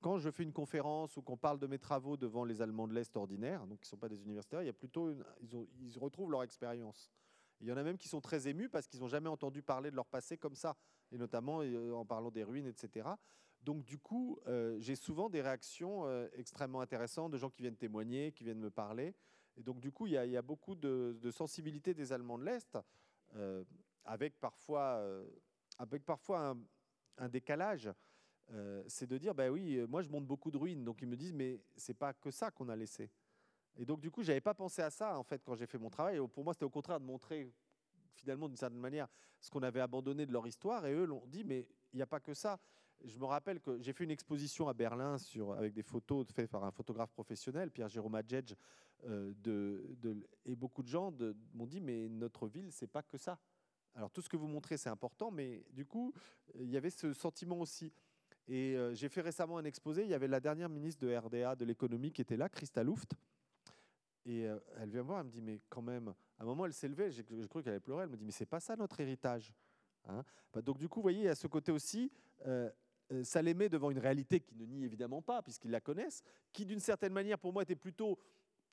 quand 0.00 0.18
je 0.18 0.30
fais 0.30 0.42
une 0.42 0.52
conférence 0.52 1.16
ou 1.16 1.22
qu'on 1.22 1.36
parle 1.36 1.58
de 1.58 1.66
mes 1.66 1.78
travaux 1.78 2.16
devant 2.16 2.44
les 2.44 2.62
Allemands 2.62 2.86
de 2.86 2.94
l'Est 2.94 3.16
ordinaires, 3.16 3.66
donc 3.66 3.80
qui 3.80 3.86
ne 3.86 3.90
sont 3.90 3.96
pas 3.96 4.08
des 4.08 4.22
universitaires, 4.22 4.62
il 4.62 4.66
y 4.66 4.70
a 4.70 4.74
plutôt 4.74 5.12
ils, 5.40 5.98
retrouvent 5.98 6.30
leur 6.30 6.42
expérience. 6.42 7.10
Il 7.60 7.66
y 7.66 7.72
en 7.72 7.76
a 7.76 7.82
même 7.82 7.98
qui 7.98 8.08
sont 8.08 8.20
très 8.20 8.46
émus 8.46 8.68
parce 8.68 8.86
qu'ils 8.86 9.00
n'ont 9.00 9.08
jamais 9.08 9.28
entendu 9.28 9.62
parler 9.62 9.90
de 9.90 9.96
leur 9.96 10.06
passé 10.06 10.38
comme 10.38 10.54
ça, 10.54 10.76
et 11.10 11.18
notamment 11.18 11.62
euh, 11.62 11.92
en 11.92 12.04
parlant 12.04 12.30
des 12.30 12.44
ruines, 12.44 12.66
etc. 12.66 13.08
Donc 13.62 13.84
du 13.84 13.98
coup, 13.98 14.38
euh, 14.46 14.76
j'ai 14.78 14.94
souvent 14.94 15.28
des 15.28 15.42
réactions 15.42 16.06
euh, 16.06 16.28
extrêmement 16.34 16.80
intéressantes 16.80 17.32
de 17.32 17.36
gens 17.36 17.50
qui 17.50 17.62
viennent 17.62 17.76
témoigner, 17.76 18.30
qui 18.30 18.44
viennent 18.44 18.60
me 18.60 18.70
parler. 18.70 19.16
Et 19.56 19.64
donc 19.64 19.80
du 19.80 19.90
coup, 19.90 20.06
il 20.06 20.12
y 20.12 20.36
a, 20.36 20.42
beaucoup 20.42 20.76
de, 20.76 21.30
sensibilité 21.32 21.92
des 21.92 22.12
Allemands 22.12 22.38
de 22.38 22.44
l'Est, 22.44 22.78
avec 24.08 24.38
parfois, 24.40 25.02
avec 25.78 26.04
parfois 26.04 26.56
un, 27.18 27.28
décalage. 27.28 27.90
Euh, 28.50 28.82
c'est 28.86 29.06
de 29.06 29.18
dire, 29.18 29.34
bah 29.34 29.50
oui, 29.50 29.76
euh, 29.76 29.86
moi 29.86 30.00
je 30.00 30.08
monte 30.08 30.26
beaucoup 30.26 30.50
de 30.50 30.56
ruines, 30.56 30.82
donc 30.82 31.02
ils 31.02 31.08
me 31.08 31.16
disent, 31.16 31.34
mais 31.34 31.60
c'est 31.76 31.94
pas 31.94 32.14
que 32.14 32.30
ça 32.30 32.50
qu'on 32.50 32.70
a 32.70 32.76
laissé. 32.76 33.10
Et 33.76 33.84
donc 33.84 34.00
du 34.00 34.10
coup, 34.10 34.22
j'avais 34.22 34.40
pas 34.40 34.54
pensé 34.54 34.80
à 34.80 34.90
ça 34.90 35.18
en 35.18 35.22
fait 35.22 35.42
quand 35.44 35.54
j'ai 35.54 35.66
fait 35.66 35.78
mon 35.78 35.90
travail. 35.90 36.18
Pour 36.28 36.44
moi, 36.44 36.54
c'était 36.54 36.64
au 36.64 36.70
contraire 36.70 36.98
de 36.98 37.04
montrer 37.04 37.52
finalement 38.14 38.48
d'une 38.48 38.56
certaine 38.56 38.80
manière 38.80 39.06
ce 39.40 39.50
qu'on 39.50 39.62
avait 39.62 39.80
abandonné 39.80 40.24
de 40.24 40.32
leur 40.32 40.46
histoire. 40.46 40.86
Et 40.86 40.94
eux 40.94 41.04
l'ont 41.04 41.26
dit, 41.26 41.44
mais 41.44 41.68
il 41.92 41.96
n'y 41.96 42.02
a 42.02 42.06
pas 42.06 42.20
que 42.20 42.32
ça. 42.32 42.58
Je 43.04 43.18
me 43.18 43.26
rappelle 43.26 43.60
que 43.60 43.78
j'ai 43.80 43.92
fait 43.92 44.04
une 44.04 44.10
exposition 44.10 44.68
à 44.68 44.74
Berlin 44.74 45.16
avec 45.56 45.72
des 45.74 45.82
photos 45.82 46.26
faites 46.32 46.50
par 46.50 46.64
un 46.64 46.72
photographe 46.72 47.12
professionnel, 47.12 47.70
Pierre-Jérôme 47.70 48.16
Adjedge, 48.16 48.54
euh, 49.04 49.32
et 50.44 50.56
beaucoup 50.56 50.82
de 50.82 50.88
gens 50.88 51.14
m'ont 51.54 51.66
dit, 51.66 51.80
mais 51.80 52.08
notre 52.08 52.48
ville, 52.48 52.72
c'est 52.72 52.88
pas 52.88 53.02
que 53.02 53.16
ça. 53.16 53.38
Alors 53.98 54.12
tout 54.12 54.22
ce 54.22 54.28
que 54.28 54.36
vous 54.36 54.46
montrez, 54.46 54.76
c'est 54.76 54.90
important, 54.90 55.32
mais 55.32 55.64
du 55.72 55.84
coup, 55.84 56.14
il 56.54 56.70
y 56.70 56.76
avait 56.76 56.88
ce 56.88 57.12
sentiment 57.12 57.58
aussi. 57.58 57.92
Et 58.46 58.76
euh, 58.76 58.94
j'ai 58.94 59.08
fait 59.08 59.20
récemment 59.20 59.58
un 59.58 59.64
exposé, 59.64 60.04
il 60.04 60.08
y 60.08 60.14
avait 60.14 60.28
la 60.28 60.38
dernière 60.38 60.68
ministre 60.68 61.04
de 61.04 61.12
RDA 61.12 61.56
de 61.56 61.64
l'économie 61.64 62.12
qui 62.12 62.20
était 62.20 62.36
là, 62.36 62.48
Christa 62.48 62.84
Luft. 62.84 63.14
Et 64.24 64.46
euh, 64.46 64.56
elle 64.76 64.90
vient 64.90 65.02
me 65.02 65.06
voir, 65.08 65.18
elle 65.18 65.26
me 65.26 65.32
dit, 65.32 65.42
mais 65.42 65.60
quand 65.68 65.82
même, 65.82 66.14
à 66.38 66.44
un 66.44 66.46
moment, 66.46 66.64
elle 66.64 66.72
s'est 66.72 66.86
levée, 66.86 67.10
j'ai 67.10 67.24
cru 67.24 67.60
qu'elle 67.60 67.72
allait 67.72 67.80
pleurer, 67.80 68.04
elle 68.04 68.10
me 68.10 68.16
dit, 68.16 68.24
mais 68.24 68.30
c'est 68.30 68.46
pas 68.46 68.60
ça 68.60 68.76
notre 68.76 69.00
héritage. 69.00 69.52
Hein 70.06 70.22
bah, 70.52 70.62
donc 70.62 70.78
du 70.78 70.88
coup, 70.88 71.00
vous 71.00 71.02
voyez, 71.02 71.22
il 71.22 71.24
y 71.24 71.28
a 71.28 71.34
ce 71.34 71.48
côté 71.48 71.72
aussi, 71.72 72.12
euh, 72.46 72.70
ça 73.24 73.42
les 73.42 73.52
met 73.52 73.68
devant 73.68 73.90
une 73.90 73.98
réalité 73.98 74.38
qu'ils 74.38 74.58
ne 74.58 74.64
nient 74.64 74.84
évidemment 74.84 75.22
pas, 75.22 75.42
puisqu'ils 75.42 75.72
la 75.72 75.80
connaissent, 75.80 76.22
qui 76.52 76.64
d'une 76.64 76.78
certaine 76.78 77.12
manière, 77.12 77.40
pour 77.40 77.52
moi, 77.52 77.64
était 77.64 77.74
plutôt 77.74 78.16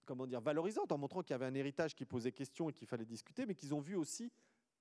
comment 0.06 0.28
dire, 0.28 0.40
valorisante, 0.40 0.92
en 0.92 0.98
montrant 0.98 1.22
qu'il 1.22 1.32
y 1.32 1.34
avait 1.34 1.46
un 1.46 1.56
héritage 1.56 1.96
qui 1.96 2.06
posait 2.06 2.32
question 2.32 2.70
et 2.70 2.74
qu'il 2.74 2.88
fallait 2.88 3.06
discuter, 3.06 3.46
mais 3.46 3.56
qu'ils 3.56 3.74
ont 3.74 3.82
vu 3.82 3.96
aussi 3.96 4.32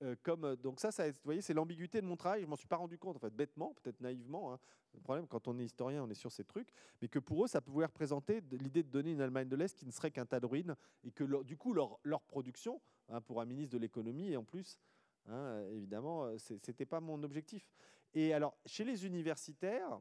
euh, 0.03 0.15
euh, 0.29 0.57
donc 0.57 0.81
ça, 0.81 0.91
vous 0.91 1.15
voyez, 1.25 1.41
c'est 1.41 1.55
l'ambiguïté 1.55 2.01
de 2.01 2.07
mon 2.07 2.17
travail. 2.17 2.43
Je 2.43 2.47
m'en 2.47 2.57
suis 2.57 2.67
pas 2.67 2.77
rendu 2.77 2.99
compte, 2.99 3.17
en 3.17 3.21
fait, 3.21 3.35
bêtement, 3.35 3.75
peut-être 3.75 4.01
naïvement. 4.01 4.53
Hein. 4.53 4.59
Le 4.95 5.01
problème, 5.01 5.27
quand 5.27 5.49
on 5.49 5.59
est 5.59 5.65
historien, 5.65 6.03
on 6.03 6.11
est 6.11 6.15
sur 6.15 6.33
ces 6.33 6.45
trucs, 6.45 6.73
mais 7.01 7.09
que 7.09 7.19
pour 7.19 7.45
eux, 7.45 7.49
ça 7.49 7.61
pouvait 7.61 7.87
représenter 7.87 8.41
l'idée 8.53 8.83
de 8.83 8.89
donner 8.91 9.13
une 9.13 9.21
Allemagne 9.21 9.49
de 9.49 9.57
l'Est 9.57 9.77
qui 9.77 9.87
ne 9.87 9.91
serait 9.91 10.11
qu'un 10.11 10.27
tas 10.27 10.41
de 10.41 10.47
ruines, 10.47 10.77
et 11.05 11.11
que 11.11 11.43
du 11.43 11.57
coup, 11.57 11.73
leur, 11.73 12.23
production, 12.27 12.81
hein, 13.09 13.21
pour 13.21 13.41
un 13.41 13.45
ministre 13.45 13.75
de 13.75 13.79
l'économie, 13.79 14.31
et 14.31 14.37
en 14.37 14.45
plus, 14.45 14.79
hein, 15.27 15.65
évidemment, 15.73 16.25
euh, 16.25 16.39
c'était 16.39 16.87
pas 16.87 17.01
mon 17.01 17.23
objectif. 17.23 17.69
Et 18.15 18.33
alors, 18.33 18.57
chez 18.67 18.85
les 18.85 19.07
universitaires, 19.07 20.01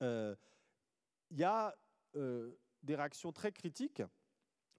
il 0.00 0.36
y 1.32 1.44
a 1.44 1.76
des 2.14 2.96
réactions 2.96 3.32
très 3.32 3.52
critiques, 3.52 4.02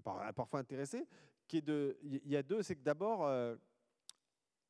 parfois 0.04 0.60
intéressées, 0.60 1.08
il 1.54 2.22
y 2.26 2.36
a 2.36 2.42
deux, 2.42 2.64
c'est 2.64 2.76
que 2.76 2.82
d'abord 2.82 3.28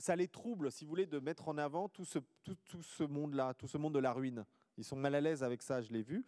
ça 0.01 0.15
les 0.15 0.27
trouble, 0.27 0.71
si 0.71 0.83
vous 0.85 0.89
voulez, 0.89 1.05
de 1.05 1.19
mettre 1.19 1.47
en 1.47 1.57
avant 1.57 1.89
tout 1.89 2.05
ce, 2.05 2.19
tout, 2.43 2.55
tout 2.65 2.83
ce 2.83 3.03
monde-là, 3.03 3.53
tout 3.53 3.67
ce 3.67 3.77
monde 3.77 3.93
de 3.93 3.99
la 3.99 4.13
ruine. 4.13 4.45
Ils 4.77 4.83
sont 4.83 4.95
mal 4.95 5.15
à 5.15 5.21
l'aise 5.21 5.43
avec 5.43 5.61
ça, 5.61 5.81
je 5.81 5.91
l'ai 5.91 6.03
vu. 6.03 6.25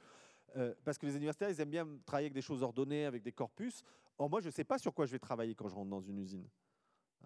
Euh, 0.55 0.73
parce 0.83 0.97
que 0.97 1.05
les 1.05 1.15
universitaires, 1.15 1.49
ils 1.49 1.59
aiment 1.59 1.69
bien 1.69 1.87
travailler 2.05 2.27
avec 2.27 2.33
des 2.33 2.41
choses 2.41 2.61
ordonnées, 2.61 3.05
avec 3.05 3.23
des 3.23 3.31
corpus. 3.31 3.83
Or, 4.17 4.29
moi, 4.29 4.39
je 4.41 4.47
ne 4.47 4.51
sais 4.51 4.63
pas 4.63 4.77
sur 4.77 4.93
quoi 4.93 5.05
je 5.05 5.11
vais 5.11 5.19
travailler 5.19 5.55
quand 5.55 5.67
je 5.67 5.75
rentre 5.75 5.89
dans 5.89 6.01
une 6.01 6.19
usine. 6.19 6.47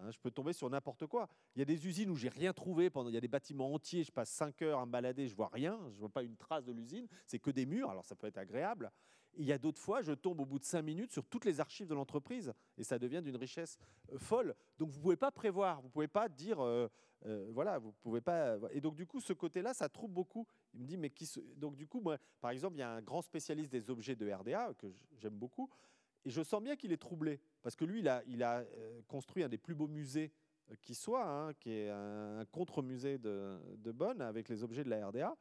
Hein, 0.00 0.10
je 0.10 0.18
peux 0.18 0.30
tomber 0.30 0.52
sur 0.52 0.70
n'importe 0.70 1.06
quoi. 1.06 1.28
Il 1.54 1.58
y 1.58 1.62
a 1.62 1.64
des 1.64 1.86
usines 1.86 2.10
où 2.10 2.16
j'ai 2.16 2.28
rien 2.28 2.52
trouvé. 2.52 2.88
Pendant, 2.88 3.10
il 3.10 3.14
y 3.14 3.18
a 3.18 3.20
des 3.20 3.28
bâtiments 3.28 3.72
entiers, 3.74 4.04
je 4.04 4.12
passe 4.12 4.30
5 4.30 4.62
heures 4.62 4.78
à 4.78 4.86
me 4.86 4.92
balader, 4.92 5.28
je 5.28 5.34
vois 5.34 5.50
rien, 5.52 5.78
je 5.92 5.98
vois 5.98 6.08
pas 6.08 6.22
une 6.22 6.36
trace 6.36 6.64
de 6.64 6.72
l'usine. 6.72 7.06
C'est 7.26 7.38
que 7.38 7.50
des 7.50 7.66
murs. 7.66 7.90
Alors 7.90 8.04
ça 8.04 8.14
peut 8.14 8.26
être 8.26 8.38
agréable. 8.38 8.90
Il 9.38 9.46
y 9.46 9.52
a 9.52 9.58
d'autres 9.58 9.80
fois, 9.80 10.02
je 10.02 10.12
tombe 10.12 10.40
au 10.40 10.44
bout 10.44 10.58
de 10.58 10.64
5 10.64 10.82
minutes 10.82 11.12
sur 11.12 11.24
toutes 11.24 11.44
les 11.44 11.60
archives 11.60 11.86
de 11.86 11.94
l'entreprise 11.94 12.52
et 12.76 12.82
ça 12.82 12.98
devient 12.98 13.22
d'une 13.22 13.36
richesse 13.36 13.78
euh, 14.12 14.18
folle. 14.18 14.54
Donc 14.78 14.90
vous 14.90 15.00
pouvez 15.00 15.16
pas 15.16 15.30
prévoir, 15.30 15.80
vous 15.80 15.88
pouvez 15.88 16.08
pas 16.08 16.28
dire, 16.28 16.60
euh, 16.60 16.88
euh, 17.24 17.48
voilà, 17.52 17.78
vous 17.78 17.92
pouvez 17.92 18.20
pas. 18.20 18.58
Et 18.72 18.80
donc 18.80 18.96
du 18.96 19.06
coup, 19.06 19.20
ce 19.20 19.32
côté-là, 19.32 19.74
ça 19.74 19.88
trouble 19.88 20.12
beaucoup. 20.12 20.46
Il 20.74 20.80
me 20.80 20.86
dit, 20.86 20.96
mais 20.96 21.10
qui 21.10 21.30
donc 21.56 21.76
du 21.76 21.86
coup, 21.86 22.00
moi, 22.00 22.18
par 22.40 22.50
exemple, 22.50 22.76
il 22.76 22.80
y 22.80 22.82
a 22.82 22.90
un 22.90 23.02
grand 23.02 23.22
spécialiste 23.22 23.70
des 23.70 23.90
objets 23.90 24.16
de 24.16 24.30
RDA 24.30 24.74
que 24.76 24.88
j'aime 25.16 25.38
beaucoup 25.38 25.70
et 26.24 26.30
je 26.30 26.42
sens 26.42 26.60
bien 26.60 26.74
qu'il 26.74 26.92
est 26.92 26.98
troublé, 26.98 27.40
parce 27.62 27.76
que 27.76 27.84
lui, 27.84 28.00
il 28.00 28.08
a, 28.08 28.22
il 28.26 28.42
a 28.42 28.64
construit 29.06 29.44
un 29.44 29.48
des 29.48 29.56
plus 29.56 29.76
beaux 29.76 29.86
musées 29.86 30.32
qui 30.82 30.94
soit, 30.94 31.24
hein, 31.24 31.54
qui 31.54 31.70
est 31.70 31.90
un 31.90 32.44
contre-musée 32.50 33.18
de, 33.18 33.56
de, 33.76 33.92
Bonn 33.92 34.20
avec 34.20 34.48
les 34.48 34.64
objets 34.64 34.84
de 34.84 34.90
la 34.90 35.06
RDA. 35.06 35.36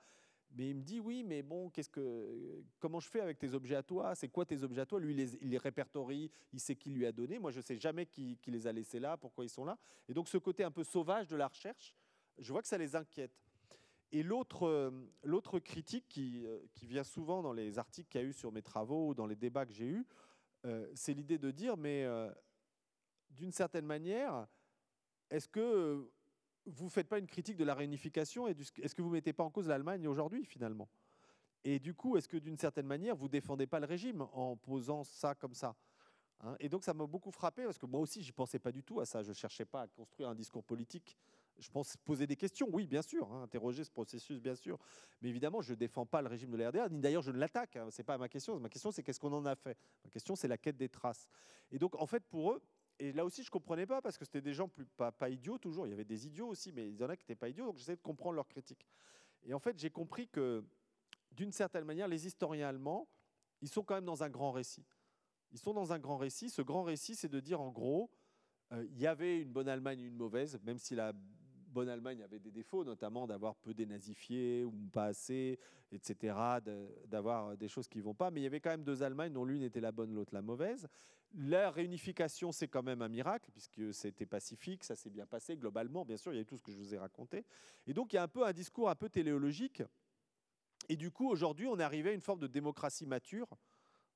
Mais 0.56 0.70
il 0.70 0.76
me 0.76 0.82
dit 0.82 1.00
oui, 1.00 1.24
mais 1.24 1.44
bon, 1.44 1.70
qu'est-ce 1.70 1.90
que, 1.90 2.64
comment 2.80 3.00
je 3.00 3.10
fais 3.10 3.22
avec 3.22 3.38
tes 3.38 3.54
objets 3.54 3.76
à 3.76 3.84
toi? 3.84 4.16
C'est 4.16 4.30
quoi 4.30 4.46
tes 4.46 4.64
objets 4.64 4.82
à 4.82 4.86
toi? 4.86 5.00
Lui, 5.00 5.14
il 5.42 5.50
les, 5.50 5.58
répertorie, 5.58 6.32
il 6.54 6.60
sait 6.60 6.76
qui 6.76 6.90
lui 6.90 7.06
a 7.06 7.12
donné. 7.12 7.38
Moi, 7.38 7.52
je 7.52 7.58
ne 7.58 7.64
sais 7.64 7.78
jamais 7.78 8.06
qui, 8.06 8.38
qui, 8.42 8.50
les 8.52 8.66
a 8.66 8.72
laissés 8.72 9.00
là, 9.00 9.18
pourquoi 9.18 9.46
ils 9.46 9.50
sont 9.50 9.66
là. 9.66 9.78
Et 10.08 10.14
donc, 10.14 10.28
ce 10.28 10.38
côté 10.38 10.64
un 10.64 10.72
peu 10.72 10.84
sauvage 10.84 11.28
de 11.28 11.36
la 11.36 11.48
recherche, 11.48 11.94
je 12.38 12.52
vois 12.52 12.62
que 12.62 12.68
ça 12.68 12.78
les 12.78 12.96
inquiète. 12.96 13.34
Et 14.12 14.24
l'autre, 14.24 14.68
euh, 14.68 15.60
critique 15.64 16.06
qui, 16.08 16.46
qui 16.74 16.88
vient 16.88 17.04
souvent 17.04 17.44
dans 17.44 17.54
les 17.54 17.78
articles 17.78 18.10
qu'il 18.10 18.22
y 18.22 18.24
a 18.24 18.28
eu 18.28 18.34
sur 18.34 18.52
mes 18.52 18.62
travaux 18.62 19.10
ou 19.10 19.14
dans 19.14 19.28
les 19.28 19.36
débats 19.36 19.66
que 19.66 19.74
j'ai 19.74 19.88
eus, 19.88 20.08
euh, 20.66 20.90
c'est 20.96 21.14
l'idée 21.14 21.38
de 21.38 21.52
dire, 21.52 21.78
mais 21.78 22.04
euh, 22.04 22.32
d'une 23.30 23.52
certaine 23.52 23.86
manière, 23.86 24.48
est-ce 25.30 25.48
que 25.48 26.10
vous 26.68 26.86
ne 26.86 26.90
faites 26.90 27.08
pas 27.08 27.20
une 27.20 27.28
critique 27.28 27.58
de 27.58 27.64
la 27.64 27.74
réunification 27.74 28.48
et 28.48 28.56
est-ce 28.82 28.94
que 28.94 29.02
vous 29.02 29.10
ne 29.10 29.14
mettez 29.14 29.34
pas 29.34 29.44
en 29.44 29.50
cause 29.50 29.68
l'Allemagne 29.68 30.08
aujourd'hui 30.08 30.46
finalement? 30.46 30.90
Et 31.64 31.80
du 31.80 31.94
coup, 31.94 32.18
est-ce 32.18 32.28
que 32.28 32.38
d'une 32.38 32.58
certaine 32.58 32.86
manière, 32.86 33.16
vous 33.16 33.26
ne 33.26 33.32
défendez 33.32 33.68
pas 33.68 33.80
le 33.80 33.86
régime 33.86 34.22
en 34.34 34.56
posant 34.56 35.04
ça 35.04 35.36
comme 35.36 35.54
ça? 35.54 35.76
Hein? 36.42 36.56
Et 36.60 36.70
donc 36.70 36.84
ça 36.84 36.94
m'a 36.94 37.06
beaucoup 37.06 37.32
frappé 37.32 37.64
parce 37.64 37.78
que 37.78 37.86
moi 37.86 38.00
aussi, 38.00 38.22
je 38.22 38.28
n'y 38.28 38.32
pensais 38.32 38.60
pas 38.60 38.72
du 38.72 38.84
tout 38.84 39.00
à 39.00 39.06
ça. 39.06 39.24
Je 39.24 39.30
ne 39.30 39.34
cherchais 39.34 39.66
pas 39.66 39.82
à 39.82 39.88
construire 39.88 40.30
un 40.30 40.36
discours 40.36 40.64
politique 40.64 41.18
je 41.60 41.70
pense 41.70 41.98
poser 41.98 42.28
des 42.28 42.36
questions, 42.36 42.68
oui, 42.72 42.88
bien 42.88 43.02
sûr, 43.02 43.32
hein, 43.32 43.44
interroger 43.44 43.84
ce 43.84 43.92
processus, 43.92 44.40
bien 44.40 44.56
sûr. 44.56 44.78
Mais 45.22 45.30
évidemment, 45.30 45.62
je 45.62 45.72
ne 45.72 45.76
défends 45.76 46.06
pas 46.06 46.22
le 46.22 46.28
régime 46.28 46.52
de 46.52 46.58
l'RDA, 46.58 46.90
ni 46.90 47.00
d'ailleurs 47.00 47.22
je 47.22 47.32
ne 47.32 47.38
l'attaque. 47.38 47.76
Hein, 47.76 47.90
Ce 47.90 48.02
n'est 48.02 48.06
pas 48.06 48.18
ma 48.18 48.30
question. 48.30 48.60
Ma 48.60 48.70
question, 48.70 48.92
c'est 48.92 49.04
qu'est-ce 49.04 49.20
qu'on 49.20 49.34
en 49.34 49.46
a 49.46 49.56
fait? 49.56 49.78
Ma 50.04 50.10
question, 50.10 50.36
c'est 50.36 50.48
la 50.48 50.58
quête 50.58 50.78
des 50.78 50.90
traces. 50.90 51.28
Et 51.72 51.80
donc, 51.80 51.96
en 51.96 52.06
fait, 52.06 52.24
pour 52.24 52.54
eux, 52.54 52.62
et 53.00 53.14
là 53.14 53.24
aussi, 53.24 53.44
je 53.44 53.48
ne 53.48 53.52
comprenais 53.52 53.86
pas 53.86 54.02
parce 54.02 54.18
que 54.18 54.26
c'était 54.26 54.42
des 54.42 54.54
gens 54.54 54.70
pas 54.96 55.30
idiots 55.30 55.58
toujours. 55.58 55.86
Il 55.86 55.92
y 55.92 55.94
avait 55.94 56.06
des 56.06 56.26
idiots 56.26 56.48
aussi, 56.48 56.72
mais 56.72 56.90
il 56.90 56.96
y 56.96 57.04
en 57.04 57.10
a 57.10 57.16
qui 57.16 57.24
n'étaient 57.24 57.36
pas 57.36 57.50
idiots. 57.50 57.66
Donc, 57.66 57.78
j'essayais 57.78 57.96
de 57.96 58.02
comprendre 58.02 58.36
leurs 58.36 58.48
critiques. 58.48 58.88
Et 59.44 59.54
en 59.54 59.60
fait, 59.60 59.78
j'ai 59.78 59.90
compris 59.90 60.28
que, 60.28 60.66
d'une 61.32 61.52
certaine 61.52 61.86
manière, 61.86 62.08
les 62.08 62.26
historiens 62.26 62.70
allemands, 62.70 63.08
ils 63.62 63.70
sont 63.70 63.84
quand 63.84 63.96
même 63.96 64.06
dans 64.06 64.24
un 64.24 64.30
grand 64.30 64.52
récit. 64.52 64.86
Ils 65.52 65.60
sont 65.60 65.74
dans 65.74 65.94
un 65.94 66.00
grand 66.00 66.18
récit. 66.18 66.50
Ce 66.50 66.62
grand 66.62 66.84
récit, 66.84 67.16
c'est 67.16 67.30
de 67.30 67.40
dire 67.40 67.62
en 67.62 67.72
gros, 67.72 68.10
euh, 68.74 68.86
il 68.90 69.00
y 69.00 69.08
avait 69.08 69.42
une 69.42 69.52
bonne 69.52 69.70
Allemagne 69.70 70.00
et 70.02 70.06
une 70.06 70.16
mauvaise, 70.16 70.60
même 70.64 70.78
si 70.78 70.96
la 70.96 71.14
bonne 71.14 71.90
Allemagne 71.90 72.24
avait 72.24 72.40
des 72.40 72.52
défauts, 72.52 72.84
notamment 72.84 73.28
d'avoir 73.28 73.56
peu 73.56 73.74
dénazifié 73.74 74.64
ou 74.64 74.74
pas 74.92 75.06
assez, 75.06 75.60
etc., 75.92 76.36
d'avoir 77.06 77.56
des 77.56 77.68
choses 77.68 77.88
qui 77.88 78.00
ne 78.00 78.04
vont 78.04 78.16
pas. 78.16 78.32
Mais 78.32 78.42
il 78.42 78.44
y 78.44 78.48
avait 78.48 78.60
quand 78.60 78.72
même 78.72 78.84
deux 78.84 79.04
Allemagnes 79.04 79.34
dont 79.34 79.46
l'une 79.46 79.62
était 79.64 79.80
la 79.80 79.92
bonne, 79.92 80.14
l'autre 80.14 80.34
la 80.34 80.42
mauvaise. 80.42 80.88
La 81.34 81.70
réunification, 81.72 82.52
c'est 82.52 82.68
quand 82.68 82.84
même 82.84 83.02
un 83.02 83.10
miracle, 83.10 83.52
puisque 83.52 83.94
c'était 83.94 84.26
pacifique, 84.26 84.84
ça 84.84 84.96
s'est 84.96 85.10
bien 85.10 85.26
passé 85.26 85.56
globalement. 85.56 86.06
Bien 86.06 86.18
sûr, 86.18 86.34
il 86.34 86.36
y 86.36 86.40
a 86.40 86.42
eu 86.42 86.46
tout 86.46 86.58
ce 86.58 86.64
que 86.64 86.72
je 86.72 86.78
vous 86.78 86.96
ai 86.96 86.98
raconté. 86.98 87.46
Et 87.86 87.94
donc, 87.94 88.14
il 88.14 88.16
y 88.16 88.20
a 88.20 88.24
un 88.24 88.28
peu 88.28 88.46
un 88.46 88.54
discours 88.54 88.90
un 88.90 88.96
peu 88.96 89.10
téléologique. 89.10 89.84
Et 90.90 90.96
du 90.96 91.12
coup, 91.12 91.30
aujourd'hui, 91.30 91.68
on 91.68 91.78
est 91.80 91.84
arrivé 91.84 92.12
à 92.12 92.14
une 92.14 92.22
forme 92.22 92.40
de 92.40 92.48
démocratie 92.48 93.06
mature, 93.06 93.48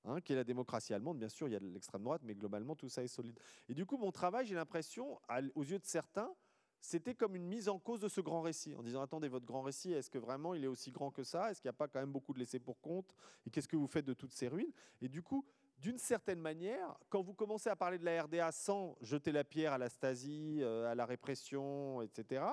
Hein, 0.03 0.19
qui 0.19 0.33
est 0.33 0.35
la 0.35 0.43
démocratie 0.43 0.93
allemande. 0.95 1.19
Bien 1.19 1.29
sûr, 1.29 1.47
il 1.47 1.51
y 1.51 1.55
a 1.55 1.59
l'extrême 1.59 2.01
droite, 2.01 2.21
mais 2.23 2.33
globalement, 2.33 2.75
tout 2.75 2.89
ça 2.89 3.03
est 3.03 3.07
solide. 3.07 3.37
Et 3.69 3.75
du 3.75 3.85
coup, 3.85 3.97
mon 3.97 4.11
travail, 4.11 4.47
j'ai 4.47 4.55
l'impression, 4.55 5.19
aux 5.53 5.63
yeux 5.63 5.77
de 5.77 5.85
certains, 5.85 6.33
c'était 6.79 7.13
comme 7.13 7.35
une 7.35 7.45
mise 7.45 7.69
en 7.69 7.77
cause 7.77 7.99
de 7.99 8.07
ce 8.07 8.19
grand 8.19 8.41
récit, 8.41 8.73
en 8.73 8.81
disant, 8.81 9.01
attendez, 9.03 9.27
votre 9.27 9.45
grand 9.45 9.61
récit, 9.61 9.93
est-ce 9.93 10.09
que 10.09 10.17
vraiment 10.17 10.55
il 10.55 10.63
est 10.63 10.67
aussi 10.67 10.91
grand 10.91 11.11
que 11.11 11.23
ça? 11.23 11.51
Est-ce 11.51 11.61
qu'il 11.61 11.67
n'y 11.67 11.75
a 11.75 11.77
pas 11.77 11.87
quand 11.87 11.99
même 11.99 12.11
beaucoup 12.11 12.33
de 12.33 12.39
laissés 12.39 12.59
pour 12.59 12.81
compte? 12.81 13.13
Et 13.45 13.51
qu'est-ce 13.51 13.67
que 13.67 13.75
vous 13.75 13.85
faites 13.85 14.05
de 14.05 14.15
toutes 14.15 14.33
ces 14.33 14.47
ruines? 14.47 14.73
Et 15.01 15.07
du 15.07 15.21
coup, 15.21 15.45
d'une 15.81 15.97
certaine 15.97 16.39
manière, 16.39 16.95
quand 17.09 17.23
vous 17.23 17.33
commencez 17.33 17.69
à 17.69 17.75
parler 17.75 17.97
de 17.97 18.05
la 18.05 18.23
RDA 18.23 18.51
sans 18.51 18.95
jeter 19.01 19.31
la 19.31 19.43
pierre 19.43 19.73
à 19.73 19.77
la 19.79 19.89
Stasi, 19.89 20.59
euh, 20.61 20.91
à 20.91 20.95
la 20.95 21.05
répression, 21.07 22.03
etc., 22.03 22.43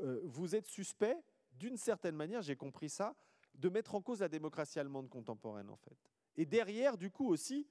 euh, 0.00 0.20
vous 0.24 0.56
êtes 0.56 0.66
suspect, 0.66 1.18
d'une 1.52 1.76
certaine 1.76 2.16
manière, 2.16 2.40
j'ai 2.40 2.56
compris 2.56 2.88
ça, 2.88 3.14
de 3.54 3.68
mettre 3.68 3.94
en 3.94 4.00
cause 4.00 4.20
la 4.20 4.28
démocratie 4.28 4.80
allemande 4.80 5.10
contemporaine, 5.10 5.68
en 5.68 5.76
fait. 5.76 5.96
Et 6.38 6.46
derrière, 6.46 6.96
du 6.96 7.10
coup, 7.10 7.28
aussi, 7.28 7.68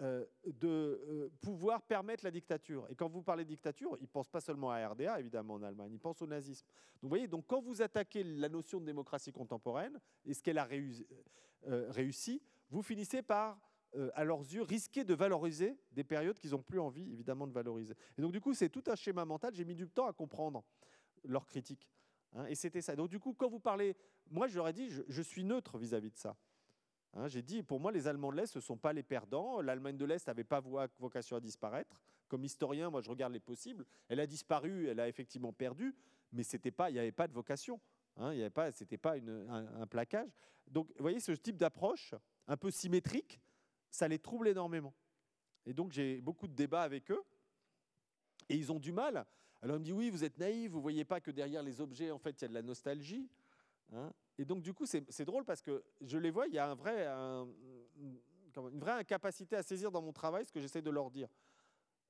euh, 0.00 0.24
de 0.46 1.30
pouvoir 1.42 1.82
permettre 1.82 2.24
la 2.24 2.30
dictature. 2.30 2.86
Et 2.88 2.94
quand 2.94 3.10
vous 3.10 3.22
parlez 3.22 3.44
de 3.44 3.50
dictature, 3.50 3.98
ils 3.98 4.04
ne 4.04 4.08
pensent 4.08 4.30
pas 4.30 4.40
seulement 4.40 4.70
à 4.70 4.88
RDA, 4.88 5.20
évidemment, 5.20 5.54
en 5.54 5.62
Allemagne, 5.62 5.92
ils 5.92 6.00
pensent 6.00 6.22
au 6.22 6.26
nazisme. 6.26 6.66
Donc 6.66 7.02
vous 7.02 7.08
voyez, 7.10 7.28
donc, 7.28 7.44
quand 7.46 7.60
vous 7.60 7.82
attaquez 7.82 8.24
la 8.24 8.48
notion 8.48 8.80
de 8.80 8.86
démocratie 8.86 9.30
contemporaine 9.30 10.00
et 10.24 10.32
ce 10.32 10.42
qu'elle 10.42 10.56
a 10.56 10.64
réussi, 11.64 12.40
vous 12.70 12.82
finissez 12.82 13.20
par, 13.20 13.58
à 14.14 14.24
leurs 14.24 14.40
yeux, 14.40 14.62
risquer 14.62 15.04
de 15.04 15.14
valoriser 15.14 15.76
des 15.92 16.04
périodes 16.04 16.38
qu'ils 16.38 16.52
n'ont 16.52 16.62
plus 16.62 16.78
envie, 16.78 17.12
évidemment, 17.12 17.46
de 17.46 17.52
valoriser. 17.52 17.94
Et 18.16 18.22
donc 18.22 18.32
du 18.32 18.40
coup, 18.40 18.54
c'est 18.54 18.68
tout 18.68 18.84
un 18.86 18.94
schéma 18.94 19.24
mental, 19.24 19.54
j'ai 19.54 19.64
mis 19.64 19.74
du 19.74 19.88
temps 19.88 20.06
à 20.06 20.12
comprendre 20.12 20.64
leur 21.24 21.46
critique. 21.46 21.88
Hein, 22.34 22.46
et 22.46 22.54
c'était 22.54 22.82
ça. 22.82 22.94
Donc 22.94 23.08
du 23.08 23.18
coup, 23.18 23.34
quand 23.34 23.48
vous 23.48 23.60
parlez, 23.60 23.96
moi, 24.30 24.46
j'aurais 24.46 24.72
dit, 24.72 24.90
je, 24.90 25.02
je 25.08 25.22
suis 25.22 25.44
neutre 25.44 25.78
vis 25.78 25.94
à 25.94 26.00
-vis 26.00 26.12
de 26.12 26.16
ça. 26.16 26.36
Hein, 27.14 27.26
j'ai 27.26 27.42
dit, 27.42 27.62
pour 27.62 27.80
moi, 27.80 27.90
les 27.90 28.06
Allemands 28.06 28.30
de 28.30 28.36
l'Est, 28.36 28.46
ce 28.52 28.58
ne 28.58 28.62
sont 28.62 28.76
pas 28.76 28.92
les 28.92 29.02
perdants. 29.02 29.60
L'Allemagne 29.60 29.96
de 29.96 30.04
l'Est 30.04 30.26
n'avait 30.28 30.44
pas 30.44 30.60
vocation 30.60 31.36
à 31.36 31.40
disparaître. 31.40 32.00
Comme 32.28 32.44
historien, 32.44 32.90
moi, 32.90 33.00
je 33.00 33.10
regarde 33.10 33.32
les 33.32 33.40
possibles. 33.40 33.84
Elle 34.08 34.20
a 34.20 34.26
disparu, 34.26 34.86
elle 34.88 35.00
a 35.00 35.08
effectivement 35.08 35.52
perdu, 35.52 35.94
mais 36.32 36.44
il 36.44 36.92
n'y 36.92 36.98
avait 36.98 37.12
pas 37.12 37.26
de 37.26 37.32
vocation. 37.32 37.80
Hein, 38.16 38.32
ce 38.34 38.84
n'était 38.84 38.98
pas 38.98 39.16
un, 39.16 39.86
plaquage. 39.86 40.30
Donc, 40.68 40.88
vous 40.90 41.02
voyez, 41.02 41.18
ce 41.18 41.32
type 41.32 41.56
d'approche, 41.56 42.14
un 42.46 42.56
peu 42.56 42.70
symétrique, 42.70 43.40
ça 43.90 44.08
les 44.08 44.18
trouble 44.18 44.48
énormément. 44.48 44.94
Et 45.66 45.74
donc, 45.74 45.92
j'ai 45.92 46.20
beaucoup 46.20 46.48
de 46.48 46.54
débats 46.54 46.82
avec 46.82 47.10
eux. 47.10 47.22
Et 48.48 48.56
ils 48.56 48.72
ont 48.72 48.78
du 48.78 48.92
mal. 48.92 49.26
Alors, 49.62 49.76
ils 49.76 49.80
me 49.80 49.84
disent, 49.84 49.94
oui, 49.94 50.10
vous 50.10 50.24
êtes 50.24 50.38
naïf, 50.38 50.70
vous 50.70 50.78
ne 50.78 50.82
voyez 50.82 51.04
pas 51.04 51.20
que 51.20 51.30
derrière 51.30 51.62
les 51.62 51.80
objets, 51.80 52.10
en 52.10 52.18
fait, 52.18 52.40
il 52.40 52.42
y 52.42 52.44
a 52.46 52.48
de 52.48 52.54
la 52.54 52.62
nostalgie. 52.62 53.28
Hein. 53.92 54.12
Et 54.38 54.44
donc, 54.44 54.62
du 54.62 54.72
coup, 54.72 54.86
c'est 54.86 55.24
drôle 55.24 55.44
parce 55.44 55.60
que 55.60 55.84
je 56.00 56.18
les 56.18 56.30
vois, 56.30 56.46
il 56.46 56.54
y 56.54 56.58
a 56.58 56.66
une 56.66 58.20
vraie 58.80 58.92
incapacité 58.92 59.56
à 59.56 59.62
saisir 59.62 59.90
dans 59.90 60.02
mon 60.02 60.12
travail 60.12 60.46
ce 60.46 60.52
que 60.52 60.60
j'essaie 60.60 60.82
de 60.82 60.90
leur 60.90 61.10
dire. 61.10 61.28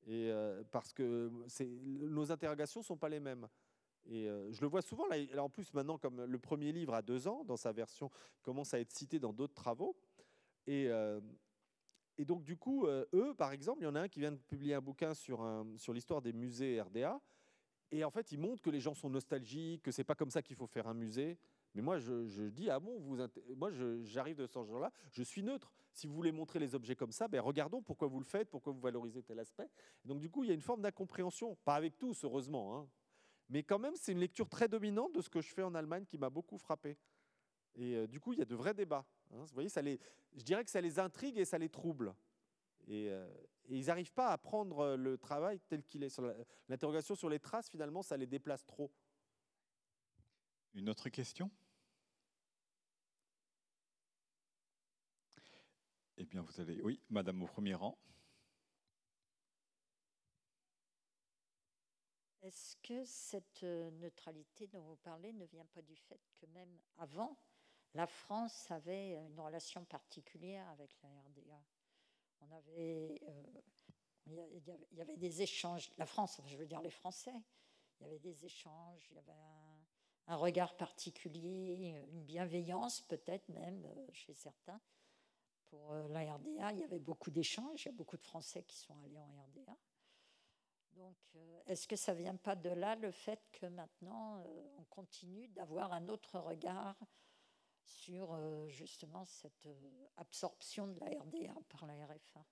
Et 0.06 0.30
euh, 0.30 0.62
parce 0.70 0.92
que 0.92 1.30
nos 1.66 2.32
interrogations 2.32 2.80
ne 2.80 2.84
sont 2.84 2.96
pas 2.96 3.08
les 3.08 3.20
mêmes. 3.20 3.48
Et 4.06 4.28
euh, 4.28 4.50
je 4.50 4.60
le 4.60 4.66
vois 4.66 4.80
souvent, 4.80 5.06
là, 5.08 5.42
en 5.42 5.50
plus 5.50 5.72
maintenant, 5.74 5.98
comme 5.98 6.24
le 6.24 6.38
premier 6.38 6.72
livre 6.72 6.94
a 6.94 7.02
deux 7.02 7.28
ans, 7.28 7.44
dans 7.44 7.56
sa 7.56 7.72
version, 7.72 8.10
commence 8.42 8.72
à 8.72 8.80
être 8.80 8.92
cité 8.92 9.18
dans 9.18 9.32
d'autres 9.32 9.54
travaux. 9.54 9.96
Et, 10.66 10.88
euh, 10.88 11.20
et, 12.20 12.24
donc, 12.24 12.42
du 12.42 12.56
coup, 12.56 12.86
eux, 12.86 13.34
par 13.36 13.52
exemple, 13.52 13.80
il 13.82 13.84
y 13.84 13.88
en 13.88 13.94
a 13.94 14.02
un 14.02 14.08
qui 14.08 14.20
vient 14.20 14.32
de 14.32 14.36
publier 14.36 14.74
un 14.74 14.80
bouquin 14.80 15.14
sur, 15.14 15.42
l'histoire 15.88 16.20
des 16.20 16.32
musées 16.32 16.80
RDA. 16.80 17.18
Et 17.92 18.04
en 18.04 18.10
fait, 18.10 18.30
il 18.30 18.38
montre 18.38 18.62
que 18.62 18.70
les 18.70 18.78
gens 18.78 18.94
sont 18.94 19.10
nostalgiques, 19.10 19.82
que 19.82 19.90
c'est 19.90 20.04
pas 20.04 20.14
comme 20.14 20.30
ça 20.30 20.42
qu'il 20.42 20.54
faut 20.54 20.66
faire 20.66 20.86
un 20.86 20.94
musée. 20.94 21.38
Mais 21.74 21.82
moi, 21.82 21.98
je, 21.98 22.48
dis, 22.48 22.68
ah 22.68 22.78
bon, 22.78 23.00
moi, 23.56 23.70
j'arrive 24.02 24.36
de 24.36 24.46
ce 24.46 24.52
genre-là, 24.52 24.92
je 25.10 25.22
suis 25.22 25.42
neutre. 25.42 25.72
Si 25.92 26.06
vous 26.06 26.14
voulez 26.14 26.30
montrer 26.30 26.58
les 26.58 26.74
objets 26.74 26.94
comme 26.94 27.10
ça, 27.10 27.26
ben 27.26 27.40
regardons 27.40 27.82
pourquoi 27.82 28.06
vous 28.06 28.20
le 28.20 28.24
faites, 28.24 28.48
pourquoi 28.48 28.72
vous 28.72 28.80
valorisez 28.80 29.22
tel 29.22 29.38
aspect. 29.40 29.68
donc, 30.04 30.20
du 30.20 30.30
coup, 30.30 30.44
il 30.44 30.48
y 30.48 30.50
a 30.50 30.54
une 30.54 30.60
forme 30.60 30.82
d'incompréhension. 30.82 31.56
Pas 31.64 31.74
avec 31.74 31.98
tous, 31.98 32.24
heureusement. 32.24 32.76
Hein. 32.76 32.88
Mais 33.48 33.64
quand 33.64 33.78
même, 33.78 33.96
c'est 33.96 34.12
une 34.12 34.20
lecture 34.20 34.48
très 34.48 34.68
dominante 34.68 35.12
de 35.12 35.20
ce 35.20 35.28
que 35.28 35.40
je 35.40 35.52
fais 35.52 35.62
en 35.62 35.74
Allemagne 35.74 36.04
qui 36.04 36.18
m'a 36.18 36.30
beaucoup 36.30 36.58
frappé. 36.58 36.96
Et 37.74 37.96
euh, 37.96 38.06
du 38.06 38.20
coup, 38.20 38.32
il 38.32 38.38
y 38.38 38.42
a 38.42 38.44
de 38.44 38.54
vrais 38.54 38.74
débats. 38.74 39.04
Hein. 39.32 39.38
Vous 39.38 39.54
voyez, 39.54 39.68
ça 39.68 39.82
les, 39.82 39.98
je 40.34 40.42
dirais 40.42 40.64
que 40.64 40.70
ça 40.70 40.80
les 40.80 40.98
intrigue 40.98 41.38
et 41.38 41.44
ça 41.44 41.58
les 41.58 41.68
trouble. 41.68 42.14
Et, 42.86 43.10
euh, 43.10 43.28
ils 43.68 43.86
n'arrivent 43.86 44.12
pas 44.12 44.28
à 44.30 44.38
prendre 44.38 44.96
le 44.96 45.16
travail 45.16 45.60
tel 45.68 45.84
qu'il 45.84 46.02
est. 46.02 46.20
L'interrogation 46.68 47.14
sur 47.14 47.28
les 47.28 47.38
traces, 47.38 47.68
finalement, 47.68 48.02
ça 48.02 48.16
les 48.16 48.26
déplace 48.26 48.66
trop. 48.66 48.90
Une 50.74 50.88
autre 50.88 51.08
question? 51.08 51.50
Eh 56.16 56.24
bien, 56.24 56.42
vous 56.42 56.60
allez. 56.60 56.80
Oui, 56.82 57.00
madame 57.10 57.42
au 57.42 57.46
premier 57.46 57.74
rang. 57.74 57.96
Est-ce 62.42 62.76
que 62.82 63.04
cette 63.04 63.62
euh, 63.64 63.90
neutralité 63.90 64.66
dont 64.66 64.82
vous 64.82 64.96
parlez 64.96 65.32
ne 65.32 65.44
vient 65.44 65.66
pas 65.66 65.82
du 65.82 65.94
fait 65.94 66.20
que 66.36 66.46
même 66.46 66.78
avant, 66.96 67.36
la 67.94 68.06
France 68.06 68.70
avait 68.70 69.14
une 69.14 69.40
relation 69.40 69.84
particulière 69.84 70.68
avec 70.68 70.96
la 71.02 71.08
RDA 71.08 71.62
On 72.40 72.52
avait, 72.52 73.20
euh, 73.28 73.42
il 74.26 74.96
y 74.96 75.00
avait 75.00 75.16
des 75.16 75.42
échanges. 75.42 75.90
La 75.98 76.06
France, 76.06 76.40
je 76.46 76.56
veux 76.56 76.66
dire 76.66 76.80
les 76.82 76.90
Français, 76.90 77.34
il 77.98 78.04
y 78.04 78.06
avait 78.06 78.20
des 78.20 78.44
échanges, 78.44 79.08
il 79.10 79.16
y 79.16 79.18
avait 79.18 79.32
un 80.28 80.36
regard 80.36 80.76
particulier, 80.76 82.00
une 82.12 82.22
bienveillance 82.22 83.00
peut-être 83.02 83.48
même 83.48 83.84
euh, 83.84 84.06
chez 84.12 84.34
certains 84.34 84.80
pour 85.66 85.92
euh, 85.92 86.06
la 86.08 86.34
RDA. 86.34 86.72
Il 86.72 86.78
y 86.78 86.84
avait 86.84 87.00
beaucoup 87.00 87.32
d'échanges, 87.32 87.84
il 87.84 87.86
y 87.86 87.88
a 87.88 87.96
beaucoup 87.96 88.16
de 88.16 88.22
Français 88.22 88.62
qui 88.62 88.76
sont 88.76 88.96
allés 89.04 89.20
en 89.20 89.42
RDA. 89.42 89.76
Donc, 90.92 91.16
est-ce 91.66 91.88
que 91.88 91.96
ça 91.96 92.12
ne 92.12 92.18
vient 92.18 92.36
pas 92.36 92.56
de 92.56 92.68
là 92.68 92.94
le 92.96 93.10
fait 93.10 93.40
que 93.52 93.66
maintenant 93.66 94.44
on 94.76 94.84
continue 94.84 95.48
d'avoir 95.48 95.92
un 95.92 96.08
autre 96.08 96.38
regard 96.38 96.96
sur 97.90 98.38
justement 98.68 99.24
cette 99.24 99.68
absorption 100.16 100.86
de 100.86 100.98
la 101.00 101.06
RDA 101.06 101.54
par 101.68 101.86
la 101.86 101.94
RFA 102.06 102.44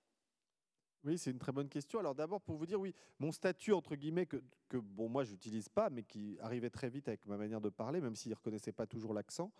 oui, 1.05 1.17
c'est 1.17 1.31
une 1.31 1.39
très 1.39 1.53
bonne 1.53 1.69
question. 1.69 1.99
Alors 1.99 2.13
d'abord, 2.13 2.41
pour 2.41 2.57
vous 2.57 2.65
dire, 2.65 2.79
oui, 2.79 2.93
mon 3.19 3.31
statut, 3.31 3.71
entre 3.71 3.95
guillemets, 3.95 4.25
que, 4.25 4.37
bon, 4.73 5.07
moi, 5.07 5.23
je 5.23 5.31
n'utilise 5.31 5.69
pas, 5.69 5.89
mais 5.89 6.03
qui 6.03 6.37
arrivait 6.41 6.69
très 6.69 6.89
vite 6.89 7.07
avec 7.07 7.25
ma 7.25 7.37
manière 7.37 7.61
de 7.61 7.69
parler, 7.69 8.01
même 8.01 8.15
s'il 8.15 8.31
ne 8.31 8.35
reconnaissait 8.35 8.73
pas 8.73 8.85
toujours 8.85 9.13
l'accent, 9.13 9.51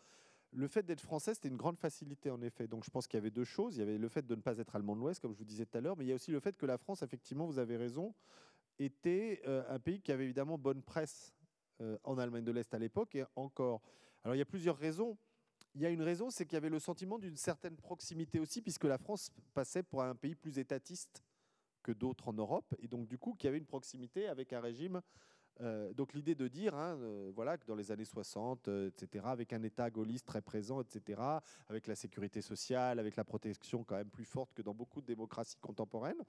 le 0.51 0.67
fait 0.67 0.83
d'être 0.83 1.01
français, 1.01 1.33
c'était 1.33 1.47
une 1.47 1.57
grande 1.57 1.77
facilité 1.77 2.29
en 2.31 2.41
effet. 2.41 2.67
Donc 2.67 2.83
je 2.83 2.89
pense 2.89 3.07
qu'il 3.07 3.17
y 3.17 3.21
avait 3.21 3.29
deux 3.29 3.43
choses. 3.43 3.75
Il 3.75 3.79
y 3.79 3.83
avait 3.83 3.97
le 3.97 4.09
fait 4.09 4.25
de 4.25 4.35
ne 4.35 4.41
pas 4.41 4.57
être 4.57 4.75
allemand 4.75 4.95
de 4.95 5.01
l'Ouest, 5.01 5.19
comme 5.19 5.31
je 5.31 5.37
vous 5.37 5.45
disais 5.45 5.65
tout 5.65 5.77
à 5.77 5.81
l'heure, 5.81 5.95
mais 5.95 6.05
il 6.05 6.07
y 6.07 6.11
a 6.11 6.15
aussi 6.15 6.31
le 6.31 6.39
fait 6.39 6.57
que 6.57 6.65
la 6.65 6.77
France, 6.77 7.03
effectivement, 7.03 7.45
vous 7.45 7.59
avez 7.59 7.77
raison, 7.77 8.13
était 8.79 9.41
euh, 9.45 9.63
un 9.69 9.79
pays 9.79 10.01
qui 10.01 10.11
avait 10.11 10.23
évidemment 10.23 10.57
bonne 10.57 10.81
presse 10.81 11.35
euh, 11.81 11.97
en 12.03 12.17
Allemagne 12.17 12.43
de 12.43 12.51
l'Est 12.51 12.73
à 12.73 12.79
l'époque 12.79 13.15
et 13.15 13.23
encore. 13.35 13.81
Alors 14.23 14.35
il 14.35 14.39
y 14.39 14.41
a 14.41 14.45
plusieurs 14.45 14.77
raisons. 14.77 15.17
Il 15.75 15.81
y 15.81 15.85
a 15.85 15.89
une 15.89 16.01
raison, 16.01 16.29
c'est 16.29 16.45
qu'il 16.45 16.53
y 16.53 16.57
avait 16.57 16.69
le 16.69 16.79
sentiment 16.79 17.19
d'une 17.19 17.37
certaine 17.37 17.75
proximité 17.75 18.39
aussi, 18.39 18.61
puisque 18.61 18.85
la 18.85 18.97
France 18.97 19.31
passait 19.53 19.83
pour 19.83 20.03
un 20.03 20.15
pays 20.15 20.35
plus 20.35 20.57
étatiste 20.57 21.23
que 21.83 21.91
d'autres 21.91 22.27
en 22.27 22.33
Europe, 22.33 22.75
et 22.79 22.87
donc 22.87 23.07
du 23.07 23.17
coup, 23.17 23.33
qui 23.33 23.47
avait 23.47 23.57
une 23.57 23.65
proximité 23.65 24.27
avec 24.27 24.51
un 24.51 24.59
régime 24.59 25.01
euh, 25.61 25.93
donc 25.93 26.13
l'idée 26.13 26.35
de 26.35 26.47
dire, 26.47 26.73
hein, 26.75 26.97
euh, 27.01 27.31
voilà, 27.35 27.57
que 27.57 27.65
dans 27.65 27.75
les 27.75 27.91
années 27.91 28.05
60, 28.05 28.67
euh, 28.67 28.87
etc., 28.87 29.25
avec 29.27 29.51
un 29.51 29.61
État 29.63 29.89
gaulliste 29.89 30.25
très 30.25 30.41
présent, 30.41 30.81
etc., 30.81 31.21
avec 31.67 31.87
la 31.87 31.95
sécurité 31.95 32.41
sociale, 32.41 32.97
avec 32.97 33.17
la 33.17 33.25
protection 33.25 33.83
quand 33.83 33.95
même 33.95 34.09
plus 34.09 34.25
forte 34.25 34.53
que 34.53 34.61
dans 34.61 34.73
beaucoup 34.73 35.01
de 35.01 35.05
démocraties 35.05 35.57
contemporaines, 35.59 36.23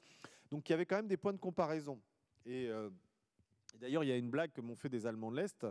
donc 0.51 0.69
il 0.69 0.73
y 0.73 0.75
avait 0.75 0.87
quand 0.87 0.97
même 0.97 1.09
des 1.09 1.17
points 1.17 1.33
de 1.33 1.39
comparaison. 1.39 2.01
Et, 2.45 2.71
d'ailleurs, 3.79 4.03
il 4.03 4.09
y 4.09 4.13
a 4.13 4.17
une 4.17 4.31
blague 4.31 4.51
que 4.51 4.61
m'ont 4.61 4.75
fait 4.75 4.89
des 4.89 5.07
Allemands 5.07 5.31
de 5.31 5.37
l'Est. 5.37 5.67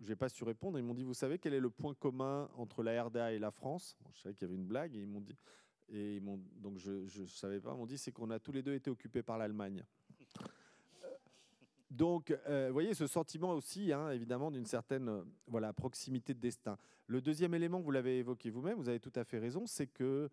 Je 0.00 0.08
n'ai 0.08 0.16
pas 0.16 0.28
su 0.28 0.44
répondre. 0.44 0.78
Ils 0.78 0.84
m'ont 0.84 0.94
dit, 0.94 1.02
vous 1.02 1.14
savez 1.14 1.38
quel 1.38 1.54
est 1.54 1.60
le 1.60 1.70
point 1.70 1.94
commun 1.94 2.48
entre 2.56 2.82
la 2.82 3.02
RDA 3.04 3.32
et 3.32 3.38
la 3.38 3.50
France? 3.50 3.96
Je 4.14 4.20
savais 4.20 4.34
qu'il 4.34 4.46
y 4.46 4.50
avait 4.50 4.60
une 4.60 4.66
blague 4.66 4.94
ils 4.94 5.06
m'ont 5.06 5.20
dit, 5.20 5.36
donc 6.60 6.78
je 6.78 7.20
ne 7.20 7.26
savais 7.26 7.60
pas. 7.60 7.72
Ils 7.72 7.78
m'ont 7.78 7.86
dit, 7.86 7.98
c'est 7.98 8.12
qu'on 8.12 8.30
a 8.30 8.38
tous 8.38 8.52
les 8.52 8.62
deux 8.62 8.74
été 8.74 8.90
occupés 8.90 9.22
par 9.22 9.38
l'Allemagne. 9.38 9.84
Donc, 11.90 12.30
euh, 12.30 12.66
vous 12.68 12.74
voyez 12.74 12.92
ce 12.92 13.06
sentiment 13.06 13.52
aussi, 13.52 13.92
hein, 13.92 14.10
évidemment, 14.10 14.50
d'une 14.50 14.66
certaine 14.66 15.08
euh, 15.08 15.72
proximité 15.72 16.34
de 16.34 16.38
destin. 16.38 16.76
Le 17.06 17.22
deuxième 17.22 17.54
élément, 17.54 17.80
vous 17.80 17.90
l'avez 17.90 18.18
évoqué 18.18 18.50
vous-même, 18.50 18.76
vous 18.76 18.90
avez 18.90 19.00
tout 19.00 19.12
à 19.14 19.24
fait 19.24 19.38
raison, 19.38 19.66
c'est 19.66 19.86
que 19.86 20.28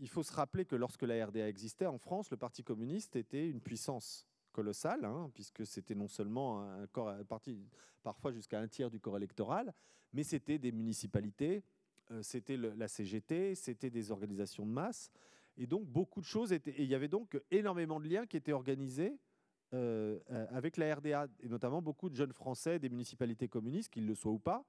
il 0.00 0.08
faut 0.08 0.24
se 0.24 0.32
rappeler 0.32 0.64
que 0.64 0.74
lorsque 0.74 1.02
la 1.02 1.24
RDA 1.24 1.48
existait 1.48 1.86
en 1.86 1.98
France, 1.98 2.32
le 2.32 2.36
Parti 2.36 2.64
communiste 2.64 3.14
était 3.14 3.48
une 3.48 3.60
puissance 3.60 4.26
colossale, 4.58 5.04
hein, 5.04 5.30
puisque 5.34 5.64
c'était 5.64 5.94
non 5.94 6.08
seulement 6.08 6.62
un 6.62 6.88
corps, 6.88 7.14
parti 7.28 7.56
parfois 8.02 8.32
jusqu'à 8.32 8.58
un 8.58 8.66
tiers 8.66 8.90
du 8.90 8.98
corps 8.98 9.16
électoral, 9.16 9.72
mais 10.12 10.24
c'était 10.24 10.58
des 10.58 10.72
municipalités, 10.72 11.62
c'était 12.22 12.56
la 12.56 12.88
CGT, 12.88 13.54
c'était 13.54 13.88
des 13.88 14.10
organisations 14.10 14.66
de 14.66 14.72
masse, 14.72 15.12
et 15.56 15.68
donc 15.68 15.86
beaucoup 15.86 16.20
de 16.20 16.26
choses 16.26 16.52
étaient. 16.52 16.72
Et 16.72 16.82
il 16.82 16.88
y 16.88 16.96
avait 16.96 17.06
donc 17.06 17.40
énormément 17.52 18.00
de 18.00 18.08
liens 18.08 18.26
qui 18.26 18.36
étaient 18.36 18.52
organisés 18.52 19.16
avec 19.70 20.76
la 20.76 20.96
RDA, 20.96 21.28
et 21.38 21.48
notamment 21.48 21.80
beaucoup 21.80 22.08
de 22.10 22.16
jeunes 22.16 22.32
Français 22.32 22.80
des 22.80 22.88
municipalités 22.88 23.46
communistes, 23.46 23.90
qu'ils 23.92 24.06
le 24.06 24.16
soient 24.16 24.32
ou 24.32 24.40
pas, 24.40 24.64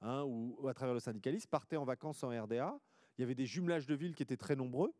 hein, 0.00 0.22
ou, 0.24 0.68
à 0.68 0.72
travers 0.72 0.94
le 0.94 1.00
syndicalisme, 1.00 1.50
partaient 1.50 1.76
en 1.76 1.84
vacances 1.84 2.24
en 2.24 2.30
RDA. 2.30 2.80
Il 3.18 3.20
y 3.20 3.24
avait 3.24 3.34
des 3.34 3.46
jumelages 3.46 3.86
de 3.86 3.94
villes 3.94 4.14
qui 4.14 4.22
étaient 4.22 4.38
très 4.38 4.56
nombreux. 4.56 4.94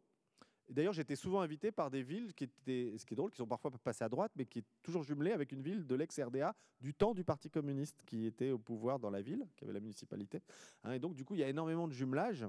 D'ailleurs, 0.68 0.92
j'étais 0.92 1.16
souvent 1.16 1.40
invité 1.40 1.72
par 1.72 1.90
des 1.90 2.02
villes 2.02 2.32
qui 2.34 2.44
étaient, 2.44 2.94
ce 2.96 3.04
qui 3.04 3.14
est 3.14 3.16
drôle, 3.16 3.30
qui 3.30 3.36
sont 3.36 3.46
parfois 3.46 3.70
passées 3.70 4.04
à 4.04 4.08
droite, 4.08 4.32
mais 4.36 4.46
qui 4.46 4.60
est 4.60 4.64
toujours 4.82 5.02
jumelées 5.02 5.32
avec 5.32 5.52
une 5.52 5.62
ville 5.62 5.86
de 5.86 5.94
l'ex-RDA 5.94 6.54
du 6.80 6.94
temps 6.94 7.14
du 7.14 7.22
Parti 7.24 7.50
communiste 7.50 8.02
qui 8.06 8.26
était 8.26 8.50
au 8.50 8.58
pouvoir 8.58 8.98
dans 8.98 9.10
la 9.10 9.20
ville, 9.20 9.46
qui 9.56 9.64
avait 9.64 9.74
la 9.74 9.80
municipalité. 9.80 10.40
Hein. 10.82 10.92
et 10.92 10.98
donc, 10.98 11.14
du 11.14 11.24
coup, 11.24 11.34
il 11.34 11.40
y 11.40 11.44
a 11.44 11.48
énormément 11.48 11.86
de 11.86 11.92
jumelages. 11.92 12.46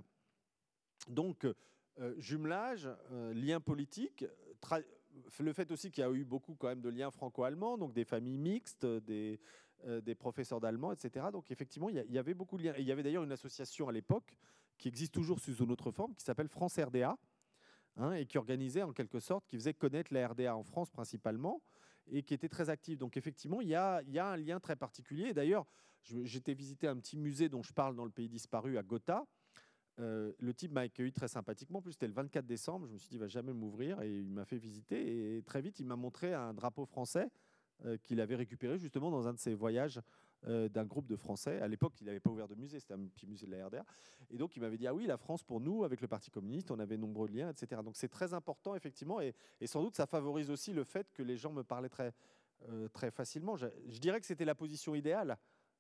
Donc, 1.10 1.46
euh, 2.00 2.14
jumelage, 2.18 2.90
euh, 3.12 3.34
lien 3.34 3.60
politique, 3.60 4.26
le 5.40 5.54
fait 5.54 5.72
aussi 5.72 5.92
qu'il 5.92 6.04
y 6.04 6.08
a 6.08 6.12
eu 6.12 6.26
beaucoup 6.26 6.56
quand 6.56 6.68
même 6.68 6.82
de 6.82 6.90
liens 6.90 7.12
franco-allemands, 7.12 7.78
donc 7.78 7.94
des 7.94 8.04
familles 8.04 8.38
mixtes, 8.38 8.86
des, 8.86 9.40
euh, 9.86 10.16
professeurs 10.18 10.60
d'allemand, 10.60 10.92
etc. 10.92 11.28
Donc 11.32 11.52
effectivement, 11.52 11.90
il 11.90 12.04
y, 12.10 12.18
avait 12.18 12.34
beaucoup 12.34 12.58
de 12.58 12.64
liens. 12.64 12.74
il 12.78 12.86
y 12.86 12.92
avait 12.92 13.04
d'ailleurs 13.04 13.24
une 13.24 13.32
association 13.32 13.88
à 13.88 13.92
l'époque 13.92 14.36
qui 14.78 14.88
existe 14.88 15.14
toujours 15.14 15.40
sous 15.40 15.56
une 15.56 15.72
autre 15.72 15.92
forme, 15.92 16.14
qui 16.16 16.24
s'appelle 16.24 16.50
France 16.50 16.78
RDA, 16.78 17.18
hein, 17.98 18.14
et 18.14 18.26
qui 18.26 18.38
organisait 18.38 18.84
en 18.84 18.94
quelque 18.94 19.20
sorte, 19.20 19.46
qui 19.48 19.58
faisait 19.58 19.74
connaître 19.74 20.14
la 20.14 20.28
RDA 20.28 20.56
en 20.56 20.64
France 20.64 20.90
principalement, 20.90 21.62
et 22.12 22.24
qui 22.24 22.34
était 22.34 22.50
très 22.50 22.70
active. 22.70 22.98
Donc 22.98 23.18
effectivement, 23.18 23.62
il 23.62 23.70
y 23.70 23.76
a, 23.76 24.04
un 24.06 24.38
lien 24.38 24.60
très 24.60 24.76
particulier. 24.76 25.34
D'ailleurs, 25.34 25.66
j'étais 26.04 26.54
visiter 26.54 26.88
un 26.88 26.98
petit 26.98 27.18
musée 27.18 27.50
dont 27.50 27.64
je 27.64 27.74
parle 27.74 27.96
dans 27.96 28.06
le 28.06 28.12
pays 28.12 28.30
disparu 28.30 28.78
à 28.78 28.84
Gotha. 28.84 29.26
Euh, 30.00 30.34
le 30.40 30.54
type 30.54 30.72
m'a 30.72 30.82
accueilli 30.82 31.14
très 31.14 31.28
sympathiquement. 31.28 31.80
En 31.80 31.82
plus, 31.82 31.94
c'était 31.94 32.08
le 32.08 32.14
24 32.14 32.46
décembre. 32.46 32.86
Je 32.88 32.94
me 32.94 32.98
suis 32.98 33.10
dit, 33.10 33.16
il 33.16 33.20
va 33.20 33.28
jamais 33.28 33.54
m'ouvrir. 33.54 34.02
Et 34.02 34.12
il 34.12 34.30
m'a 34.30 34.46
fait 34.46 34.58
visiter. 34.58 35.38
Et 35.38 35.42
très 35.42 35.62
vite, 35.62 35.80
il 35.80 35.86
m'a 35.86 35.96
montré 35.96 36.34
un 36.34 36.54
drapeau 36.54 36.86
français 36.86 37.30
euh, 37.86 37.98
qu'il 38.04 38.20
avait 38.22 38.36
récupéré 38.36 38.78
justement 38.78 39.10
dans 39.10 39.28
un 39.28 39.34
de 39.34 39.40
ses 39.40 39.54
voyages 39.54 40.00
euh, 40.48 40.70
d'un 40.70 40.86
groupe 40.86 41.08
de 41.08 41.16
Français. 41.16 41.60
À 41.60 41.68
l'époque, 41.68 42.00
il 42.02 42.06
n'avait 42.06 42.20
pas 42.20 42.30
ouvert 42.30 42.48
de 42.48 42.54
musée, 42.54 42.80
c'était 42.80 42.94
un 42.94 43.08
petit 43.08 43.26
musée 43.26 43.48
de 43.48 43.52
la 43.52 43.66
RDA. 43.66 43.84
Et 44.30 44.38
donc, 44.38 44.56
il 44.56 44.60
m'avait 44.60 44.78
dit, 44.78 44.86
ah 44.86 44.94
oui, 44.94 45.08
la 45.08 45.18
France, 45.18 45.42
pour 45.42 45.60
nous, 45.60 45.84
avec 45.84 46.02
le 46.02 46.08
Parti 46.08 46.30
communiste, 46.30 46.70
on 46.70 46.78
avait 46.78 46.98
nombreux 46.98 47.28
liens, 47.28 47.50
etc. 47.50 47.82
Donc, 47.84 47.96
c'est 47.96 48.10
très 48.10 48.36
important, 48.36 48.76
effectivement. 48.76 49.20
Et, 49.22 49.34
sans 49.66 49.82
doute, 49.82 49.96
ça 49.96 50.06
favorise 50.06 50.52
aussi 50.52 50.72
le 50.72 50.84
fait 50.84 51.12
que 51.14 51.24
les 51.24 51.36
gens 51.36 51.52
me 51.52 51.64
parlaient 51.64 51.90
très, 51.90 52.14
euh, 52.70 52.88
très 52.90 53.10
facilement. 53.10 53.56
Je, 53.56 53.68
dirais 54.00 54.20
que 54.20 54.28
c'était 54.28 54.46
la 54.46 54.54
position 54.54 54.94
idéale. 54.94 55.36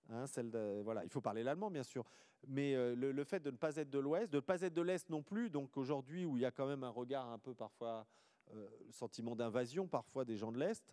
Hein, 0.09 0.25
celle 0.25 0.49
voilà, 0.83 1.03
il 1.03 1.11
faut 1.11 1.21
parler 1.21 1.43
l'allemand, 1.43 1.69
bien 1.69 1.83
sûr. 1.83 2.03
Mais 2.47 2.73
euh, 2.73 2.95
le, 2.95 3.23
fait 3.23 3.41
de 3.41 3.51
ne 3.51 3.57
pas 3.57 3.75
être 3.75 3.91
de 3.91 3.99
l'Ouest, 3.99 4.31
de 4.31 4.37
ne 4.37 4.41
pas 4.41 4.61
être 4.61 4.73
de 4.73 4.81
l'Est 4.81 5.11
non 5.11 5.21
plus, 5.21 5.51
donc 5.51 5.77
aujourd'hui, 5.77 6.25
où 6.25 6.37
il 6.37 6.41
y 6.41 6.45
a 6.45 6.51
quand 6.51 6.65
même 6.65 6.83
un 6.83 6.89
regard 6.89 7.29
un 7.29 7.37
peu 7.37 7.53
parfois, 7.53 8.07
le 8.51 8.91
sentiment 8.91 9.35
d'invasion 9.35 9.87
parfois 9.87 10.25
des 10.25 10.37
gens 10.37 10.51
de 10.51 10.57
l'Est, 10.57 10.83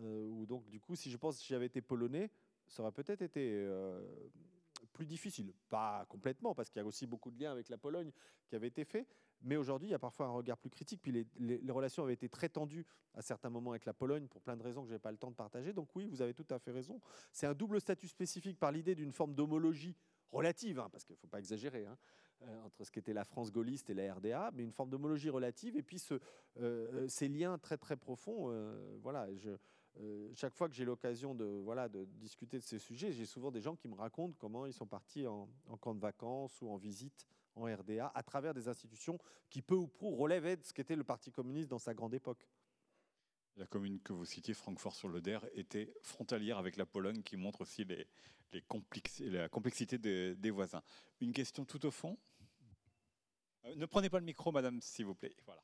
ou 0.00 0.46
donc, 0.46 0.68
du 0.68 0.78
coup, 0.78 0.94
si 0.94 1.10
je 1.10 1.16
pense 1.16 1.40
que 1.40 1.44
j'avais 1.44 1.66
été 1.66 1.80
polonais, 1.80 2.30
ça 2.68 2.82
aurait 2.82 2.92
peut-être 2.92 3.22
été 3.22 3.50
euh, 3.52 4.00
plus 4.92 5.06
difficile. 5.06 5.52
Pas 5.68 6.04
complètement, 6.08 6.54
parce 6.54 6.70
qu'il 6.70 6.80
y 6.80 6.82
a 6.82 6.86
aussi 6.86 7.06
beaucoup 7.06 7.30
de 7.30 7.40
liens 7.40 7.52
avec 7.52 7.68
la 7.68 7.78
Pologne 7.78 8.12
qui 8.46 8.54
avaient 8.54 8.68
été 8.68 8.84
faits. 8.84 9.06
Mais 9.42 9.56
aujourd'hui, 9.56 9.88
il 9.88 9.92
y 9.92 9.94
a 9.94 9.98
parfois 9.98 10.26
un 10.26 10.30
regard 10.30 10.58
plus 10.58 10.70
critique. 10.70 11.00
Puis 11.00 11.26
les, 11.38 11.70
relations 11.70 12.02
avaient 12.02 12.14
été 12.14 12.28
très 12.28 12.48
tendues 12.48 12.84
à 13.14 13.22
certains 13.22 13.50
moments 13.50 13.70
avec 13.70 13.84
la 13.84 13.92
Pologne 13.92 14.26
pour 14.26 14.42
plein 14.42 14.56
de 14.56 14.62
raisons 14.62 14.82
que 14.82 14.88
je 14.88 14.94
n'ai 14.94 14.98
pas 14.98 15.12
le 15.12 15.18
temps 15.18 15.30
de 15.30 15.36
partager. 15.36 15.72
Donc 15.72 15.94
oui, 15.94 16.06
vous 16.06 16.22
avez 16.22 16.34
tout 16.34 16.46
à 16.50 16.58
fait 16.58 16.72
raison. 16.72 17.00
C'est 17.32 17.46
un 17.46 17.54
double 17.54 17.80
statut 17.80 18.08
spécifique 18.08 18.58
par 18.58 18.72
l'idée 18.72 18.94
d'une 18.94 19.12
forme 19.12 19.34
d'homologie 19.34 19.96
relative, 20.30 20.80
hein, 20.80 20.88
parce 20.90 21.04
qu'il 21.04 21.14
ne 21.14 21.20
faut 21.20 21.28
pas 21.28 21.38
exagérer, 21.38 21.86
hein, 21.86 21.96
euh, 22.42 22.62
entre 22.62 22.84
ce 22.84 22.90
qu'était 22.90 23.14
la 23.14 23.24
France 23.24 23.50
gaulliste 23.50 23.88
et 23.90 23.94
la 23.94 24.12
RDA, 24.12 24.50
mais 24.52 24.62
une 24.62 24.72
forme 24.72 24.90
d'homologie 24.90 25.30
relative, 25.30 25.76
et 25.76 25.82
puis 25.82 26.02
euh, 26.58 27.08
ces 27.08 27.28
liens 27.28 27.56
très 27.58 27.78
très 27.78 27.96
profonds. 27.96 28.52
voilà, 29.00 29.28
euh, 30.00 30.30
chaque 30.34 30.54
fois 30.54 30.68
que 30.68 30.74
j'ai 30.74 30.84
l'occasion 30.84 31.34
de, 31.34 31.60
voilà, 31.64 31.88
de 31.88 32.04
discuter 32.04 32.58
de 32.58 32.62
ces 32.62 32.78
sujets, 32.78 33.12
j'ai 33.12 33.26
souvent 33.26 33.50
des 33.50 33.60
gens 33.60 33.74
qui 33.74 33.88
me 33.88 33.94
racontent 33.94 34.34
comment 34.38 34.66
ils 34.66 34.72
sont 34.72 34.86
partis 34.86 35.26
en, 35.26 35.48
camp 35.80 35.94
de 35.94 36.00
vacances 36.00 36.60
ou 36.62 36.70
en 36.70 36.76
visite 36.76 37.26
en 37.56 37.64
RDA 37.64 38.12
à 38.14 38.22
travers 38.22 38.54
des 38.54 38.68
institutions 38.68 39.18
qui, 39.50 39.62
peu 39.62 39.74
ou 39.74 39.88
prou, 39.88 40.14
relèvent 40.14 40.60
de 40.60 40.64
ce 40.64 40.72
qu'était 40.72 40.94
le 40.94 41.02
Parti 41.02 41.32
communiste 41.32 41.68
dans 41.68 41.78
sa 41.78 41.94
grande 41.94 42.14
époque. 42.14 42.48
La 43.56 43.66
commune 43.66 43.98
que 44.00 44.12
vous 44.12 44.24
citiez, 44.24 44.54
Francfort-sur-le-Der, 44.54 45.44
était 45.54 45.92
frontalière 46.02 46.58
avec 46.58 46.76
la 46.76 46.86
Pologne, 46.86 47.22
qui 47.24 47.36
montre 47.36 47.62
aussi 47.62 47.84
les, 47.84 48.06
les 48.52 48.62
la 49.30 49.48
complexité 49.48 49.98
des, 49.98 50.50
voisins. 50.50 50.82
Une 51.20 51.32
question 51.32 51.64
tout 51.64 51.84
au 51.84 51.90
fond? 51.90 52.16
Euh, 53.64 53.74
Ne 53.74 53.86
prenez 53.86 54.08
pas 54.08 54.20
le 54.20 54.24
micro, 54.24 54.52
madame, 54.52 54.80
s'il 54.80 55.06
vous 55.06 55.16
plaît. 55.16 55.34
Voilà. 55.44 55.62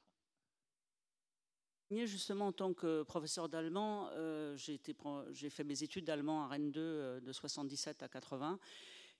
Justement, 1.90 2.48
en 2.48 2.52
tant 2.52 2.72
que 2.72 3.02
professeur 3.02 3.48
d'allemand, 3.48 4.08
euh, 4.12 4.56
j'ai 4.56 5.50
fait 5.50 5.64
mes 5.64 5.82
études 5.82 6.06
d'allemand 6.06 6.44
à 6.44 6.48
Rennes 6.48 6.72
2 6.72 6.80
euh, 6.80 7.20
de 7.20 7.32
77 7.32 8.02
à 8.02 8.08
80. 8.08 8.58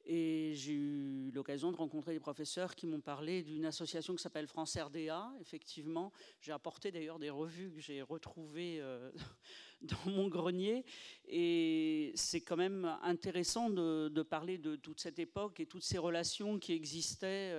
Et 0.07 0.53
j'ai 0.55 0.73
eu 0.73 1.31
l'occasion 1.31 1.73
de 1.73 1.77
rencontrer 1.77 2.13
des 2.13 2.21
professeurs 2.21 2.75
qui 2.75 2.87
m'ont 2.87 3.01
parlé 3.01 3.43
d'une 3.43 3.65
association 3.65 4.15
qui 4.15 4.23
s'appelle 4.23 4.47
France 4.47 4.77
RDA. 4.77 5.33
Effectivement, 5.41 6.13
j'ai 6.41 6.53
apporté 6.53 6.91
d'ailleurs 6.91 7.19
des 7.19 7.31
revues 7.31 7.71
que 7.71 7.81
j'ai 7.81 8.03
retrouvées 8.03 8.81
euh, 8.81 9.11
dans 9.83 10.11
mon 10.11 10.29
grenier. 10.29 10.85
Et 11.29 12.13
c'est 12.17 12.41
quand 12.41 12.57
même 12.57 12.97
intéressant 13.03 13.71
de, 13.71 14.23
parler 14.23 14.59
de 14.59 14.77
toute 14.77 15.01
cette 15.01 15.19
époque 15.19 15.61
et 15.61 15.67
toutes 15.67 15.85
ces 15.85 15.99
relations 15.99 16.59
qui 16.59 16.73
existaient 16.73 17.55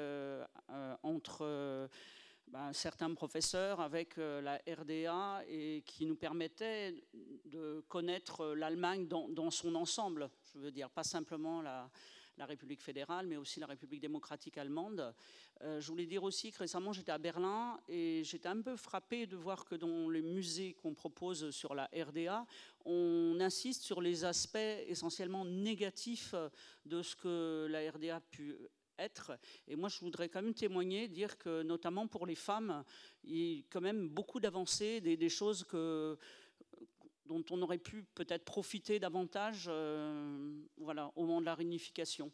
entre 1.04 1.90
ben, 2.56 2.72
certains 2.72 3.14
professeurs 3.14 3.82
avec 3.82 4.18
euh, 4.18 4.40
la 4.40 4.62
RDA 4.74 5.44
et 5.46 5.84
qui 5.86 6.06
nous 6.06 6.16
permettaient 6.16 6.96
de 7.44 7.84
connaître 7.90 8.56
l'Allemagne 8.56 9.10
dans, 9.10 9.52
son 9.52 9.76
ensemble. 9.76 10.30
Je 10.54 10.60
veux 10.60 10.72
dire, 10.72 10.90
pas 10.90 11.04
simplement 11.04 11.62
la, 11.62 11.90
République 12.40 12.82
fédérale, 12.82 13.28
mais 13.28 13.36
aussi 13.36 13.60
la 13.60 13.66
République 13.66 14.00
démocratique 14.00 14.58
allemande. 14.58 15.14
Euh, 15.64 15.82
je 15.82 15.88
voulais 15.90 16.06
dire 16.06 16.24
aussi 16.24 16.54
que 16.54 16.60
récemment 16.60 16.94
j'étais 16.94 17.12
à 17.12 17.18
Berlin 17.18 17.78
et 17.90 18.24
j'étais 18.24 18.48
un 18.48 18.62
peu 18.62 18.78
frappée 18.78 19.28
de 19.28 19.36
voir 19.36 19.66
que 19.66 19.76
dans 19.76 20.10
les 20.10 20.22
musées 20.22 20.76
qu'on 20.76 20.94
propose 20.94 21.50
sur 21.50 21.76
la 21.76 21.90
RDA, 21.94 22.46
on 22.86 23.38
insiste 23.42 23.84
sur 23.84 24.00
les 24.00 24.24
aspects 24.24 24.56
essentiellement 24.88 25.44
négatifs 25.44 26.34
de 26.86 27.02
ce 27.02 27.18
que 27.18 27.68
la 27.70 27.92
RDA 27.92 28.16
a 28.16 28.22
pu 28.22 28.56
être. 29.00 29.38
Et 29.68 29.76
moi, 29.76 29.90
je 29.90 30.00
voudrais 30.00 30.30
quand 30.30 30.42
même 30.42 30.54
témoigner, 30.54 31.08
dire 31.08 31.38
que 31.38 31.64
notamment 31.64 32.08
pour 32.08 32.26
les 32.26 32.36
femmes, 32.36 32.84
il 33.24 33.38
y 33.38 33.60
a 33.60 33.64
quand 33.70 33.82
même 33.82 34.10
beaucoup 34.10 34.40
d'avancées, 34.40 35.02
des, 35.02 35.30
choses 35.30 35.64
que, 35.64 36.18
dont 37.26 37.44
on 37.52 37.62
aurait 37.62 37.78
pu 37.78 38.04
peut-être 38.16 38.46
profiter 38.46 39.00
davantage 39.00 39.66
euh, 39.68 40.62
voilà, 40.78 41.12
au 41.16 41.26
moment 41.26 41.42
de 41.42 41.46
la 41.46 41.56
réunification. 41.56 42.32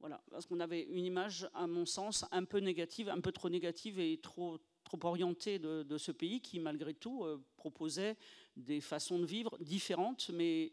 Voilà, 0.00 0.20
parce 0.30 0.46
qu'on 0.46 0.58
avait 0.58 0.82
une 0.82 1.04
image, 1.04 1.48
à 1.54 1.68
mon 1.68 1.86
sens, 1.86 2.24
un 2.32 2.44
peu 2.44 2.58
négative, 2.58 3.08
un 3.08 3.20
peu 3.20 3.30
trop 3.30 3.48
négative 3.48 4.00
et 4.00 4.18
trop, 4.18 4.58
trop 4.82 4.98
orientée 5.04 5.60
de, 5.60 5.96
ce 5.96 6.10
pays 6.10 6.40
qui, 6.40 6.58
malgré 6.58 6.92
tout, 6.92 7.22
euh, 7.24 7.40
proposait 7.56 8.16
des 8.56 8.80
façons 8.80 9.20
de 9.20 9.24
vivre 9.24 9.56
différentes, 9.60 10.30
mais 10.30 10.72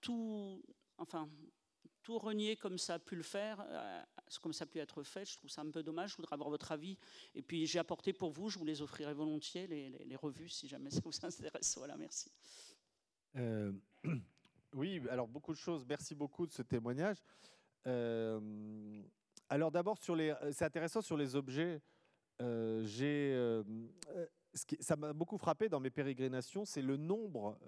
tout, 0.00 0.62
enfin, 0.96 1.28
tout 2.02 2.18
renier 2.18 2.56
comme 2.56 2.78
ça 2.78 2.94
a 2.94 2.98
pu 2.98 3.16
le 3.16 3.22
faire, 3.22 3.62
euh, 3.68 4.02
comme 4.38 4.52
ça 4.52 4.64
a 4.64 4.66
pu 4.66 4.78
être 4.78 5.02
fait, 5.02 5.24
je 5.24 5.36
trouve 5.36 5.50
ça 5.50 5.62
un 5.62 5.70
peu 5.70 5.82
dommage. 5.82 6.10
Je 6.12 6.16
voudrais 6.16 6.34
avoir 6.34 6.50
votre 6.50 6.70
avis. 6.72 6.96
Et 7.34 7.42
puis 7.42 7.66
j'ai 7.66 7.78
apporté 7.78 8.12
pour 8.12 8.30
vous, 8.30 8.48
je 8.48 8.58
vous 8.58 8.64
les 8.64 8.82
offrirai 8.82 9.14
volontiers, 9.14 9.66
les, 9.66 10.16
revues, 10.16 10.48
si 10.48 10.68
jamais 10.68 10.90
ça 10.90 11.00
vous 11.04 11.10
intéresse. 11.24 11.76
Voilà, 11.76 11.96
merci. 11.96 12.30
Euh, 13.36 13.72
oui, 14.74 15.00
alors 15.10 15.26
beaucoup 15.26 15.52
de 15.52 15.58
choses. 15.58 15.84
Merci 15.88 16.14
beaucoup 16.14 16.46
de 16.46 16.52
ce 16.52 16.62
témoignage. 16.62 17.22
Euh, 17.86 19.02
alors 19.48 19.70
d'abord, 19.72 19.98
c'est 19.98 20.62
intéressant 20.62 21.00
sur 21.00 21.16
les 21.16 21.34
objets. 21.34 21.80
j'ai, 22.38 23.62
ce 24.54 24.66
qui, 24.66 24.76
ça 24.80 24.96
m'a 24.96 25.12
beaucoup 25.12 25.38
frappé 25.38 25.68
dans 25.68 25.80
mes 25.80 25.90
pérégrinations, 25.90 26.64
c'est 26.64 26.82
le 26.82 26.96
nombre 26.96 27.58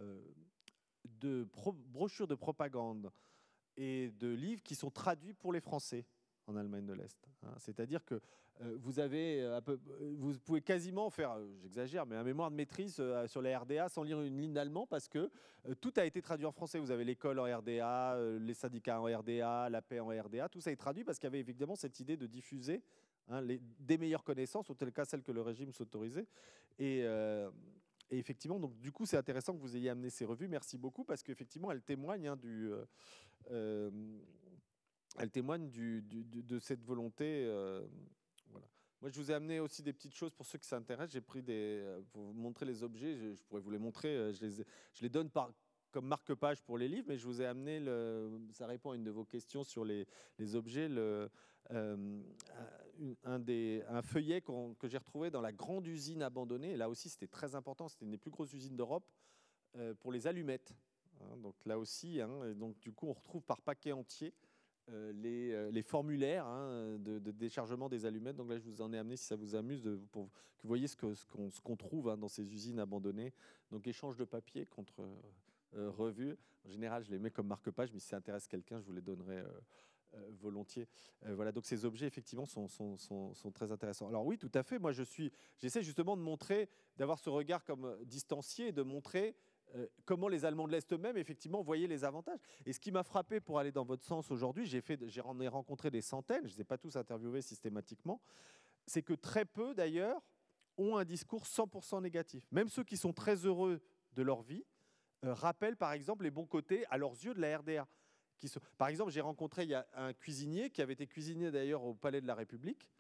de 1.04 1.48
brochures 1.88 2.28
de 2.28 2.34
propagande 2.34 3.10
et 3.76 4.10
de 4.10 4.28
livres 4.28 4.62
qui 4.62 4.74
sont 4.74 4.90
traduits 4.90 5.34
pour 5.34 5.52
les 5.52 5.60
Français 5.60 6.04
en 6.46 6.56
Allemagne 6.56 6.86
de 6.86 6.92
l'Est. 6.92 7.18
Hein. 7.44 7.54
C'est-à-dire 7.58 8.04
que 8.04 8.20
euh, 8.60 8.78
euh, 8.98 9.60
euh, 9.68 10.14
vous 10.18 10.38
pouvez 10.38 10.60
quasiment 10.60 11.10
faire, 11.10 11.36
j'exagère, 11.62 12.06
mais 12.06 12.16
un 12.16 12.22
mémoire 12.22 12.50
de 12.50 12.56
maîtrise 12.56 13.02
sur 13.26 13.42
la 13.42 13.58
RDA 13.58 13.88
sans 13.88 14.02
lire 14.02 14.20
une 14.20 14.40
ligne 14.40 14.52
d'allemand 14.52 14.86
parce 14.86 15.08
que 15.08 15.30
tout 15.80 15.92
a 15.96 16.04
été 16.04 16.22
traduit 16.22 16.46
en 16.46 16.52
français. 16.52 16.78
Vous 16.78 16.90
avez 16.90 17.04
l'école 17.04 17.38
en 17.38 17.44
RDA, 17.44 18.18
les 18.40 18.54
syndicats 18.54 19.00
en 19.00 19.04
RDA, 19.04 19.68
la 19.68 19.82
paix 19.82 20.00
en 20.00 20.08
RDA, 20.08 20.48
tout 20.48 20.60
ça 20.60 20.70
est 20.70 20.76
traduit 20.76 21.04
parce 21.04 21.18
qu'il 21.18 21.26
y 21.26 21.28
avait 21.28 21.40
évidemment 21.40 21.76
cette 21.76 21.98
idée 22.00 22.16
de 22.16 22.26
diffuser 22.26 22.82
hein, 23.28 23.42
des 23.78 23.98
meilleures 23.98 24.24
connaissances, 24.24 24.70
au 24.70 24.74
tel 24.74 24.92
cas 24.92 25.04
celles 25.04 25.22
que 25.22 25.32
le 25.32 25.42
régime 25.42 25.72
s'autorisait. 25.72 26.26
Et, 26.78 27.00
et, 27.00 28.18
effectivement, 28.18 28.58
donc, 28.58 28.78
du 28.80 28.92
coup, 28.92 29.06
c'est 29.06 29.16
intéressant 29.16 29.54
que 29.54 29.60
vous 29.60 29.76
ayez 29.76 29.90
amené 29.90 30.10
ces 30.10 30.24
revues. 30.24 30.48
Merci 30.48 30.76
beaucoup, 30.76 31.04
parce 31.04 31.22
qu'effectivement, 31.22 31.70
elles 31.70 31.82
témoignent 31.82 32.28
hein, 32.28 32.36
du... 32.36 32.70
elle 35.18 35.30
témoigne 35.30 35.70
de 35.70 36.58
cette 36.58 36.84
volonté 36.84 37.46
voilà, 38.50 38.66
moi, 39.02 39.10
je 39.10 39.18
vous 39.18 39.32
ai 39.32 39.34
amené 39.34 39.58
aussi 39.58 39.82
des 39.82 39.92
petites 39.92 40.14
choses 40.14 40.32
pour 40.32 40.46
ceux 40.46 40.58
qui 40.58 40.68
s'intéressent. 40.68 41.12
J'ai 41.12 41.20
pris 41.20 41.42
euh, 41.48 42.00
pour 42.12 42.22
vous 42.22 42.32
montrer 42.32 42.66
les 42.66 42.84
objets, 42.84 43.16
je, 43.16 43.42
pourrais 43.48 43.60
vous 43.60 43.70
les 43.72 43.78
montrer. 43.78 44.08
Euh, 44.08 44.32
je 44.32 45.02
les, 45.02 45.08
donne 45.08 45.28
comme 45.90 46.06
marque-page 46.06 46.62
pour 46.62 46.78
les 46.78 46.86
livres, 46.86 47.06
mais 47.08 47.18
je 47.18 47.26
vous 47.26 47.42
ai 47.42 47.46
amené, 47.46 47.84
ça 48.52 48.66
répond 48.68 48.92
à 48.92 48.94
une 48.94 49.02
de 49.02 49.10
vos 49.10 49.24
questions 49.24 49.64
sur 49.64 49.84
les, 49.84 50.06
objets, 50.54 50.88
euh, 50.88 51.28
un, 53.24 54.02
feuillet 54.02 54.40
que 54.40 54.86
j'ai 54.86 54.98
retrouvé 54.98 55.32
dans 55.32 55.40
la 55.40 55.52
grande 55.52 55.86
usine 55.88 56.22
abandonnée. 56.22 56.72
Et 56.72 56.76
là 56.76 56.88
aussi, 56.88 57.08
c'était 57.08 57.26
très 57.26 57.56
important, 57.56 57.88
c'était 57.88 58.04
une 58.04 58.12
des 58.12 58.18
plus 58.18 58.30
grosses 58.30 58.52
usines 58.52 58.76
d'Europe 58.76 59.10
pour 59.98 60.12
les 60.12 60.28
allumettes. 60.28 60.72
Hein, 61.20 61.36
donc 61.38 61.56
là 61.66 61.76
aussi, 61.76 62.20
hein, 62.20 62.54
donc 62.54 62.78
du 62.78 62.92
coup, 62.92 63.08
on 63.08 63.12
retrouve 63.12 63.42
par 63.42 63.60
paquet 63.60 63.90
entier 63.90 64.32
euh, 64.90 65.12
euh, 65.24 65.70
les, 65.70 65.82
formulaires 65.82 66.46
hein, 66.46 66.98
de, 66.98 67.18
déchargement 67.30 67.88
des 67.88 68.04
allumettes. 68.04 68.36
Donc 68.36 68.50
là, 68.50 68.58
je 68.58 68.64
vous 68.64 68.82
en 68.82 68.92
ai 68.92 68.98
amené, 68.98 69.16
si 69.16 69.24
ça 69.24 69.36
vous 69.36 69.54
amuse, 69.54 69.82
pour 70.10 70.26
que 70.26 70.62
vous 70.62 70.68
voyez 70.68 70.88
ce 70.88 70.96
qu'on 70.96 71.76
trouve 71.76 72.08
hein, 72.08 72.16
dans 72.16 72.28
ces 72.28 72.52
usines 72.52 72.78
abandonnées. 72.78 73.32
Donc 73.70 73.86
échange 73.86 74.16
de 74.16 74.24
papier 74.24 74.66
contre 74.66 75.02
euh, 75.74 75.90
revue. 75.90 76.36
En 76.64 76.68
général, 76.68 77.04
je 77.04 77.10
les 77.10 77.18
mets 77.18 77.30
comme 77.30 77.46
marque-page, 77.46 77.92
mais 77.92 78.00
si 78.00 78.08
ça 78.08 78.16
intéresse 78.16 78.46
quelqu'un, 78.46 78.80
je 78.80 78.86
vous 78.86 78.92
les 78.92 79.02
donnerai 79.02 79.42
volontiers. 80.42 80.86
voilà, 81.22 81.52
donc 81.52 81.64
ces 81.64 81.86
objets, 81.86 82.06
effectivement, 82.06 82.44
sont, 82.44 82.68
sont, 82.68 83.50
très 83.54 83.72
intéressants. 83.72 84.06
Alors 84.06 84.26
oui, 84.26 84.36
tout 84.36 84.50
à 84.52 84.62
fait. 84.62 84.78
Moi, 84.78 84.92
je 84.92 85.02
suis, 85.02 85.32
j'essaie 85.58 85.82
justement 85.82 86.16
de 86.16 86.22
montrer, 86.22 86.68
d'avoir 86.98 87.18
ce 87.18 87.30
regard 87.30 87.64
comme 87.64 87.96
distancié, 88.04 88.72
de 88.72 88.82
montrer 88.82 89.34
euh, 89.74 89.86
comment 90.04 90.28
les 90.28 90.44
Allemands 90.44 90.66
de 90.66 90.72
l'Est 90.72 90.92
eux-mêmes, 90.92 91.16
effectivement, 91.16 91.62
voyaient 91.62 91.86
les 91.86 92.04
avantages. 92.04 92.40
Et 92.66 92.72
ce 92.72 92.80
qui 92.80 92.92
m'a 92.92 93.02
frappé 93.02 93.40
pour 93.40 93.58
aller 93.58 93.72
dans 93.72 93.84
votre 93.84 94.04
sens 94.04 94.30
aujourd'hui, 94.30 94.66
j'ai 94.66 94.82
ai 95.40 95.48
rencontré 95.48 95.90
des 95.90 96.02
centaines, 96.02 96.46
je 96.46 96.52
ne 96.52 96.56
les 96.56 96.60
ai 96.62 96.64
pas 96.64 96.78
tous 96.78 96.96
interviewés 96.96 97.42
systématiquement, 97.42 98.20
c'est 98.86 99.02
que 99.02 99.14
très 99.14 99.44
peu 99.44 99.74
d'ailleurs 99.74 100.20
ont 100.76 100.96
un 100.96 101.04
discours 101.04 101.44
100% 101.44 102.02
négatif. 102.02 102.46
Même 102.50 102.68
ceux 102.68 102.84
qui 102.84 102.96
sont 102.96 103.12
très 103.12 103.36
heureux 103.46 103.80
de 104.14 104.22
leur 104.22 104.42
vie 104.42 104.64
euh, 105.24 105.34
rappellent 105.34 105.76
par 105.76 105.92
exemple 105.92 106.24
les 106.24 106.30
bons 106.30 106.46
côtés 106.46 106.84
à 106.86 106.98
leurs 106.98 107.12
yeux 107.12 107.34
de 107.34 107.40
la 107.40 107.58
RDA. 107.58 107.86
Par 108.76 108.88
exemple, 108.88 109.12
j'ai 109.12 109.20
rencontré 109.20 109.62
il 109.62 109.70
y 109.70 109.74
a 109.74 109.86
un 109.94 110.12
cuisinier 110.12 110.70
qui 110.70 110.82
avait 110.82 110.94
été 110.94 111.06
cuisinier 111.06 111.52
d'ailleurs 111.52 111.84
au 111.84 111.94
Palais 111.94 112.20
de 112.20 112.26
la 112.26 112.34
République. 112.34 112.90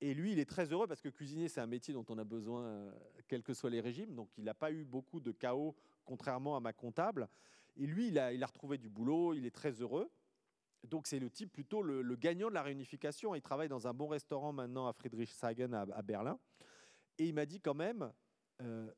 Et 0.00 0.14
lui, 0.14 0.32
il 0.32 0.38
est 0.38 0.48
très 0.48 0.72
heureux 0.72 0.86
parce 0.86 1.00
que 1.00 1.08
cuisinier, 1.08 1.48
c'est 1.48 1.60
un 1.60 1.66
métier 1.66 1.92
dont 1.92 2.04
on 2.08 2.18
a 2.18 2.24
besoin, 2.24 2.62
euh, 2.62 2.92
quels 3.26 3.42
que 3.42 3.52
soient 3.52 3.70
les 3.70 3.80
régimes. 3.80 4.14
Donc, 4.14 4.30
il 4.36 4.44
n'a 4.44 4.54
pas 4.54 4.70
eu 4.70 4.84
beaucoup 4.84 5.20
de 5.20 5.32
chaos 5.32 5.74
contrairement 6.04 6.56
à 6.56 6.60
ma 6.60 6.72
comptable. 6.72 7.28
Et 7.76 7.86
lui, 7.86 8.08
il 8.08 8.18
a, 8.18 8.32
il 8.32 8.42
a 8.42 8.46
retrouvé 8.46 8.78
du 8.78 8.88
boulot, 8.88 9.34
il 9.34 9.44
est 9.44 9.54
très 9.54 9.72
heureux. 9.72 10.10
Donc 10.84 11.06
c'est 11.06 11.18
le 11.18 11.28
type 11.28 11.52
plutôt 11.52 11.82
le, 11.82 12.02
gagnant 12.16 12.48
de 12.48 12.54
la 12.54 12.62
réunification. 12.62 13.34
Il 13.34 13.42
travaille 13.42 13.68
dans 13.68 13.86
un 13.88 13.94
bon 13.94 14.06
restaurant 14.06 14.52
maintenant 14.52 14.86
à 14.86 14.92
Friedrichshagen 14.92 15.72
à, 15.72 15.86
à 15.92 16.02
Berlin. 16.02 16.38
Et 17.18 17.26
il 17.26 17.34
m'a 17.34 17.46
dit 17.46 17.60
quand 17.60 17.74
même, 17.74 18.12
euh, 18.62 18.90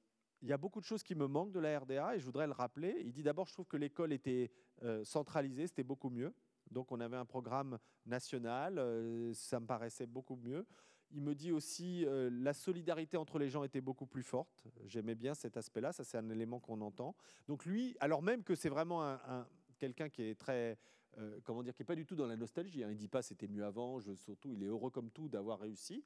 il 0.42 0.48
y 0.48 0.52
a 0.52 0.58
beaucoup 0.58 0.80
de 0.80 0.84
choses 0.84 1.02
qui 1.02 1.14
me 1.14 1.26
manquent 1.26 1.52
de 1.52 1.60
la 1.60 1.78
RDA 1.78 2.16
et 2.16 2.20
je 2.20 2.24
voudrais 2.24 2.46
le 2.46 2.52
rappeler. 2.52 2.96
Il 3.04 3.12
dit 3.12 3.22
d'abord, 3.22 3.46
je 3.46 3.52
trouve 3.52 3.66
que 3.66 3.76
l'école 3.76 4.12
était 4.12 4.50
euh, 4.82 5.04
centralisée, 5.04 5.66
c'était 5.66 5.82
beaucoup 5.82 6.10
mieux. 6.10 6.34
Donc 6.70 6.92
on 6.92 7.00
avait 7.00 7.16
un 7.16 7.24
programme 7.24 7.78
national, 8.06 8.78
euh, 8.78 9.32
ça 9.34 9.58
me 9.58 9.66
paraissait 9.66 10.06
beaucoup 10.06 10.36
mieux. 10.36 10.66
Il 11.12 11.22
me 11.22 11.34
dit 11.34 11.50
aussi 11.50 12.04
euh, 12.06 12.30
la 12.32 12.52
solidarité 12.52 13.16
entre 13.16 13.38
les 13.38 13.48
gens 13.48 13.64
était 13.64 13.80
beaucoup 13.80 14.06
plus 14.06 14.22
forte. 14.22 14.64
J'aimais 14.86 15.16
bien 15.16 15.34
cet 15.34 15.56
aspect-là, 15.56 15.92
ça 15.92 16.04
c'est 16.04 16.18
un 16.18 16.28
élément 16.30 16.60
qu'on 16.60 16.80
entend. 16.80 17.16
Donc 17.48 17.64
lui, 17.64 17.96
alors 18.00 18.22
même 18.22 18.44
que 18.44 18.54
c'est 18.54 18.68
vraiment 18.68 19.04
un, 19.04 19.46
quelqu'un 19.78 20.08
qui 20.08 20.22
est 20.22 20.38
très, 20.38 20.78
euh, 21.18 21.40
comment 21.42 21.62
dire, 21.62 21.74
qui 21.74 21.82
est 21.82 21.86
pas 21.86 21.96
du 21.96 22.06
tout 22.06 22.14
dans 22.14 22.26
la 22.26 22.36
nostalgie. 22.36 22.84
Hein. 22.84 22.90
Il 22.92 22.96
dit 22.96 23.08
pas 23.08 23.22
c'était 23.22 23.48
mieux 23.48 23.64
avant. 23.64 23.98
Je, 23.98 24.14
surtout, 24.14 24.52
il 24.52 24.62
est 24.62 24.66
heureux 24.66 24.90
comme 24.90 25.10
tout 25.10 25.28
d'avoir 25.28 25.58
réussi. 25.58 26.04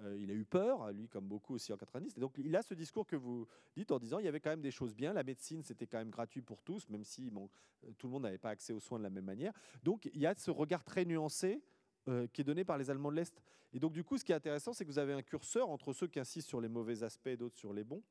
Euh, 0.00 0.16
il 0.18 0.30
a 0.30 0.34
eu 0.34 0.44
peur, 0.44 0.92
lui 0.92 1.08
comme 1.08 1.26
beaucoup 1.26 1.54
aussi 1.54 1.72
en 1.72 1.76
90. 1.76 2.16
Et 2.16 2.20
donc 2.20 2.32
il 2.38 2.54
a 2.56 2.62
ce 2.62 2.72
discours 2.72 3.06
que 3.06 3.16
vous 3.16 3.46
dites 3.76 3.90
en 3.90 3.98
disant 3.98 4.18
il 4.18 4.24
y 4.24 4.28
avait 4.28 4.40
quand 4.40 4.50
même 4.50 4.62
des 4.62 4.70
choses 4.70 4.94
bien. 4.94 5.12
La 5.12 5.24
médecine 5.24 5.62
c'était 5.62 5.86
quand 5.86 5.98
même 5.98 6.10
gratuit 6.10 6.40
pour 6.40 6.62
tous, 6.62 6.88
même 6.88 7.04
si 7.04 7.30
bon, 7.30 7.50
tout 7.98 8.06
le 8.06 8.12
monde 8.12 8.22
n'avait 8.22 8.38
pas 8.38 8.50
accès 8.50 8.72
aux 8.72 8.80
soins 8.80 8.98
de 8.98 9.04
la 9.04 9.10
même 9.10 9.24
manière. 9.24 9.52
Donc 9.82 10.08
il 10.14 10.20
y 10.20 10.26
a 10.26 10.34
ce 10.36 10.50
regard 10.50 10.84
très 10.84 11.04
nuancé 11.04 11.60
euh, 12.08 12.26
qui 12.32 12.40
est 12.40 12.44
donné 12.44 12.64
par 12.64 12.78
les 12.78 12.90
Allemands 12.90 13.10
de 13.10 13.16
l'Est. 13.16 13.40
Et 13.72 13.78
donc, 13.78 13.92
du 13.92 14.02
coup, 14.02 14.16
ce 14.16 14.24
qui 14.24 14.32
est 14.32 14.34
intéressant, 14.34 14.72
c'est 14.72 14.84
que 14.84 14.90
vous 14.90 14.98
avez 14.98 15.12
un 15.12 15.22
curseur 15.22 15.68
entre 15.68 15.92
ceux 15.92 16.06
qui 16.06 16.18
insistent 16.18 16.48
sur 16.48 16.60
les 16.60 16.68
mauvais 16.68 17.02
aspects 17.02 17.26
et 17.26 17.36
d'autres 17.36 17.58
sur 17.58 17.72
les 17.72 17.84
bons. 17.84 18.02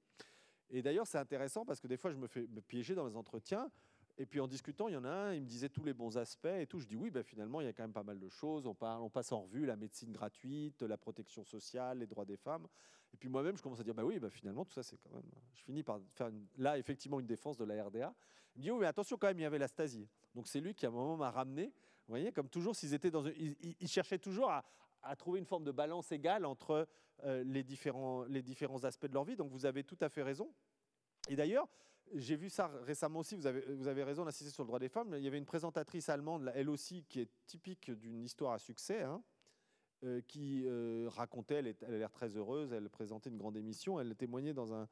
Et 0.70 0.82
d'ailleurs, 0.82 1.08
c'est 1.08 1.18
intéressant 1.18 1.66
parce 1.66 1.80
que 1.80 1.88
des 1.88 1.98
fois, 1.98 2.12
je 2.12 2.18
me 2.18 2.28
fais 2.28 2.48
piéger 2.68 2.94
dans 2.94 3.08
les 3.08 3.16
entretiens. 3.16 3.72
Et 4.20 4.26
puis 4.26 4.40
en 4.40 4.48
discutant, 4.48 4.88
il 4.88 4.94
y 4.94 4.98
en 4.98 5.06
a 5.06 5.10
un, 5.10 5.34
il 5.34 5.42
me 5.42 5.48
disait 5.48 5.70
tous 5.70 5.84
les 5.84 5.94
bons 5.94 6.18
aspects 6.18 6.46
et 6.46 6.66
tout. 6.66 6.80
Je 6.80 6.88
dis 6.88 6.96
oui, 6.96 7.12
ben 7.12 7.24
finalement, 7.24 7.62
il 7.62 7.66
y 7.66 7.68
a 7.68 7.74
quand 7.74 7.84
même 7.84 7.94
pas 7.94 8.04
mal 8.04 8.20
de 8.20 8.30
choses. 8.30 8.66
On, 8.66 8.74
parle, 8.74 9.02
on 9.04 9.10
passe 9.10 9.32
en 9.32 9.44
revue 9.44 9.66
la 9.66 9.76
médecine 9.76 10.12
gratuite, 10.12 10.82
la 10.82 10.98
protection 10.98 11.44
sociale, 11.44 12.00
les 12.00 12.08
droits 12.08 12.26
des 12.26 12.38
femmes. 12.38 12.68
Et 13.14 13.18
puis 13.18 13.30
moi-même, 13.30 13.56
je 13.58 13.62
commence 13.62 13.80
à 13.80 13.84
dire 13.84 13.94
bah 13.94 14.04
oui, 14.04 14.20
ben 14.20 14.30
finalement, 14.30 14.66
tout 14.66 14.74
ça, 14.74 14.82
c'est 14.82 14.98
quand 14.98 15.14
même. 15.14 15.30
Je 15.54 15.62
finis 15.62 15.84
par 15.84 16.00
faire 16.14 16.32
là, 16.58 16.80
effectivement, 16.80 17.20
une 17.20 17.28
défense 17.28 17.58
de 17.58 17.64
la 17.64 17.84
RDA. 17.84 18.14
Il 18.56 18.60
me 18.60 18.64
dit 18.64 18.72
oui, 18.72 18.80
mais 18.80 18.88
attention 18.88 19.18
quand 19.18 19.28
même, 19.28 19.38
il 19.38 19.44
y 19.44 19.46
avait 19.46 19.60
la 19.60 19.68
Stasi. 19.68 20.08
Donc 20.34 20.48
c'est 20.48 20.60
lui 20.60 20.74
qui, 20.74 20.88
à 20.88 20.90
un 20.90 20.92
moment, 20.92 21.16
m'a 21.16 21.30
ramené 21.30 21.72
vous 22.08 22.14
voyez, 22.14 22.32
comme 22.32 22.48
toujours, 22.48 22.74
ils, 22.82 23.88
cherchaient 23.88 24.18
toujours 24.18 24.50
à, 24.50 24.64
trouver 25.18 25.40
une 25.40 25.46
forme 25.46 25.66
de 25.66 25.72
balance 25.72 26.12
égale 26.12 26.46
entre 26.46 26.88
euh, 27.26 27.44
les, 27.44 27.64
différents, 27.64 28.24
aspects 28.84 29.08
de 29.08 29.14
leur 29.14 29.26
vie. 29.26 29.36
Donc 29.36 29.52
vous 29.52 29.66
avez 29.66 29.84
tout 29.84 29.98
à 30.00 30.08
fait 30.08 30.24
raison. 30.24 30.50
Et 31.28 31.36
d'ailleurs, 31.36 31.68
j'ai 32.14 32.38
vu 32.38 32.50
ça 32.50 32.68
récemment 32.84 33.20
aussi, 33.20 33.36
vous 33.36 33.46
avez, 33.46 34.04
raison 34.04 34.24
d'insister 34.24 34.54
sur 34.54 34.64
le 34.64 34.68
droit 34.68 34.80
des 34.80 34.88
femmes. 34.88 35.14
Il 35.18 35.24
y 35.24 35.28
avait 35.28 35.38
une 35.38 35.46
présentatrice 35.46 36.08
allemande, 36.08 36.50
elle 36.56 36.70
aussi, 36.70 37.04
qui 37.04 37.20
est 37.20 37.30
typique 37.46 37.92
d'une 37.92 38.24
histoire 38.24 38.54
à 38.54 38.60
succès, 38.60 39.04
hein, 39.04 39.22
euh, 40.06 40.22
qui 40.28 40.64
euh, 40.66 41.10
racontait, 41.10 41.56
elle, 41.56 41.76
a 41.82 41.98
l'air 41.98 42.12
très 42.14 42.38
heureuse, 42.38 42.72
elle 42.72 42.90
présentait 42.90 43.30
une 43.30 43.38
grande 43.38 43.58
émission, 43.58 44.00
elle 44.00 44.16
témoignait 44.16 44.54
dans 44.54 44.74
un, 44.74 44.88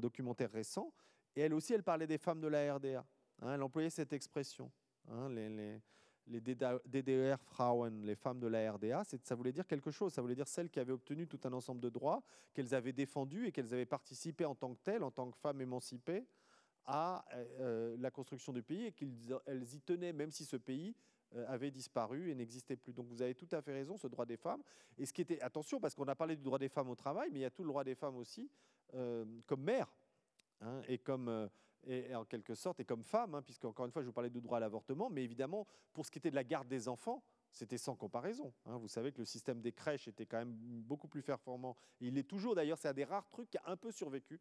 documentaire 0.00 0.50
récent. 0.50 0.92
Et 1.36 1.42
elle 1.42 1.54
aussi, 1.54 1.72
elle 1.72 1.84
parlait 1.84 2.08
des 2.08 2.18
femmes 2.18 2.40
de 2.40 2.48
la 2.48 2.74
RDA. 2.74 3.06
Hein, 3.42 3.54
elle 3.54 3.62
employait 3.62 3.90
cette 3.90 4.12
expression. 4.12 4.72
Hein, 5.08 5.28
les, 5.28 5.80
les 6.28 6.40
DDR 6.40 7.38
Frauen, 7.40 8.02
les 8.04 8.14
femmes 8.14 8.38
de 8.38 8.46
la 8.46 8.72
RDA, 8.72 9.02
ça 9.04 9.34
voulait 9.34 9.52
dire 9.52 9.66
quelque 9.66 9.90
chose. 9.90 10.12
Ça 10.12 10.22
voulait 10.22 10.34
dire 10.34 10.48
celles 10.48 10.70
qui 10.70 10.80
avaient 10.80 10.92
obtenu 10.92 11.26
tout 11.26 11.40
un 11.44 11.52
ensemble 11.52 11.80
de 11.80 11.88
droits, 11.88 12.22
qu'elles 12.54 12.74
avaient 12.74 12.92
défendus 12.92 13.46
et 13.46 13.52
qu'elles 13.52 13.72
avaient 13.72 13.86
participé 13.86 14.44
en 14.44 14.54
tant 14.54 14.74
que 14.74 14.80
telles, 14.82 15.02
en 15.02 15.10
tant 15.10 15.30
que 15.30 15.36
femmes 15.38 15.60
émancipées, 15.60 16.26
à 16.86 17.24
euh, 17.34 17.96
la 17.98 18.10
construction 18.10 18.52
du 18.52 18.62
pays 18.62 18.86
et 18.86 18.92
qu'elles 18.92 19.74
y 19.74 19.80
tenaient, 19.80 20.12
même 20.12 20.30
si 20.30 20.44
ce 20.44 20.56
pays 20.56 20.94
euh, 21.34 21.44
avait 21.46 21.70
disparu 21.70 22.30
et 22.30 22.34
n'existait 22.34 22.76
plus. 22.76 22.94
Donc 22.94 23.06
vous 23.08 23.20
avez 23.20 23.34
tout 23.34 23.48
à 23.52 23.60
fait 23.60 23.72
raison, 23.72 23.96
ce 23.98 24.06
droit 24.06 24.24
des 24.24 24.38
femmes. 24.38 24.62
Et 24.96 25.04
ce 25.04 25.12
qui 25.12 25.20
était, 25.20 25.40
attention, 25.42 25.80
parce 25.80 25.94
qu'on 25.94 26.08
a 26.08 26.14
parlé 26.14 26.36
du 26.36 26.42
droit 26.42 26.58
des 26.58 26.70
femmes 26.70 26.88
au 26.88 26.94
travail, 26.94 27.28
mais 27.30 27.40
il 27.40 27.42
y 27.42 27.46
a 27.46 27.50
tout 27.50 27.62
le 27.62 27.68
droit 27.68 27.84
des 27.84 27.94
femmes 27.94 28.16
aussi 28.16 28.50
euh, 28.94 29.26
comme 29.46 29.62
mère 29.62 29.92
hein, 30.62 30.80
et 30.88 30.96
comme 30.96 31.50
et, 31.88 32.14
en 32.14 32.24
quelque 32.24 32.54
sorte, 32.54 32.80
et 32.80 32.84
comme 32.84 33.02
femme, 33.02 33.34
hein, 33.34 33.42
puisque 33.42 33.64
encore 33.64 33.86
une 33.86 33.92
fois, 33.92 34.02
je 34.02 34.06
vous 34.06 34.12
parlais 34.12 34.30
du 34.30 34.40
droit 34.40 34.58
à 34.58 34.60
l'avortement, 34.60 35.08
mais 35.10 35.24
évidemment, 35.24 35.66
pour 35.92 36.04
ce 36.06 36.10
qui 36.10 36.18
était 36.18 36.30
de 36.30 36.34
la 36.34 36.44
garde 36.44 36.68
des 36.68 36.88
enfants, 36.88 37.22
c'était 37.50 37.78
sans 37.78 37.96
comparaison. 37.96 38.52
Hein. 38.66 38.76
Vous 38.76 38.88
savez 38.88 39.10
que 39.10 39.18
le 39.18 39.24
système 39.24 39.60
des 39.60 39.72
crèches 39.72 40.06
était 40.06 40.26
quand 40.26 40.38
même 40.38 40.52
beaucoup 40.52 41.08
plus 41.08 41.22
performant. 41.22 41.76
il 42.00 42.18
est 42.18 42.28
toujours, 42.28 42.54
d'ailleurs, 42.54 42.78
c'est 42.78 42.88
un 42.88 42.94
des 42.94 43.04
rares 43.04 43.28
trucs 43.30 43.50
qui 43.50 43.58
a 43.58 43.62
un 43.66 43.76
peu 43.76 43.90
survécu 43.90 44.40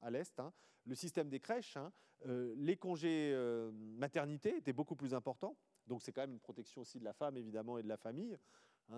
à 0.00 0.10
l'Est. 0.10 0.38
Hein. 0.38 0.52
Le 0.86 0.94
système 0.94 1.28
des 1.28 1.40
crèches, 1.40 1.78
euh, 2.26 2.54
les 2.56 2.76
congés 2.76 3.32
euh, 3.34 3.72
maternité 3.72 4.56
étaient 4.56 4.72
beaucoup 4.72 4.96
plus 4.96 5.14
importants. 5.14 5.56
Donc 5.86 6.00
c'est 6.00 6.12
quand 6.12 6.22
même 6.22 6.32
une 6.32 6.40
protection 6.40 6.82
aussi 6.82 6.98
de 7.00 7.04
la 7.04 7.12
femme, 7.12 7.36
évidemment, 7.36 7.76
et 7.76 7.82
de 7.82 7.88
la 7.88 7.96
famille. 7.96 8.38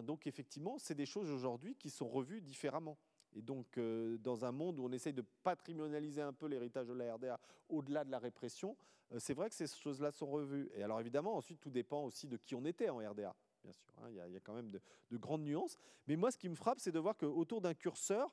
donc 0.02 0.26
effectivement, 0.26 0.78
c'est 0.78 0.94
des 0.94 1.06
choses 1.06 1.30
aujourd'hui 1.30 1.74
qui 1.76 1.90
sont 1.90 2.08
revues 2.08 2.40
différemment. 2.40 2.98
Et 3.36 3.42
donc, 3.42 3.76
euh, 3.76 4.16
dans 4.18 4.44
un 4.44 4.52
monde 4.52 4.78
où 4.78 4.86
on 4.86 4.92
essaye 4.92 5.12
de 5.12 5.24
patrimonialiser 5.42 6.22
un 6.22 6.32
peu 6.32 6.46
l'héritage 6.46 6.86
de 6.86 6.94
la 6.94 7.14
RDA 7.14 7.38
au-delà 7.68 8.04
de 8.04 8.10
la 8.10 8.18
répression, 8.18 8.76
euh, 9.12 9.18
c'est 9.18 9.34
vrai 9.34 9.50
que 9.50 9.54
ces 9.54 9.66
choses-là 9.66 10.10
sont 10.10 10.26
revues. 10.26 10.70
Et 10.74 10.82
alors, 10.82 11.00
évidemment, 11.00 11.36
ensuite, 11.36 11.60
tout 11.60 11.70
dépend 11.70 12.04
aussi 12.04 12.26
de 12.26 12.38
qui 12.38 12.54
on 12.54 12.64
était 12.64 12.88
en 12.88 12.96
RDA, 12.96 13.34
bien 13.62 13.72
sûr. 13.72 13.92
Hein. 13.98 14.08
il, 14.08 14.32
y 14.32 14.36
a, 14.36 14.40
quand 14.40 14.54
même 14.54 14.70
de, 14.70 14.80
grandes 15.18 15.42
nuances. 15.42 15.76
Mais 16.06 16.16
moi, 16.16 16.30
ce 16.30 16.38
qui 16.38 16.48
me 16.48 16.54
frappe, 16.54 16.80
c'est 16.80 16.92
de 16.92 16.98
voir 16.98 17.16
qu'autour 17.16 17.60
d'un 17.60 17.74
curseur, 17.74 18.32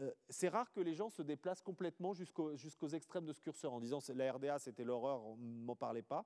euh, 0.00 0.12
c'est 0.28 0.48
rare 0.48 0.70
que 0.72 0.80
les 0.80 0.94
gens 0.94 1.10
se 1.10 1.22
déplacent 1.22 1.62
complètement 1.62 2.14
jusqu'aux 2.14 2.88
extrêmes 2.88 3.26
de 3.26 3.32
ce 3.32 3.40
curseur 3.40 3.72
en 3.72 3.80
disant 3.80 3.98
la 4.14 4.32
RDA, 4.32 4.58
c'était 4.60 4.84
l'horreur, 4.84 5.24
on 5.24 5.36
ne 5.36 5.64
m'en 5.64 5.76
parlait 5.76 6.02
pas. 6.02 6.24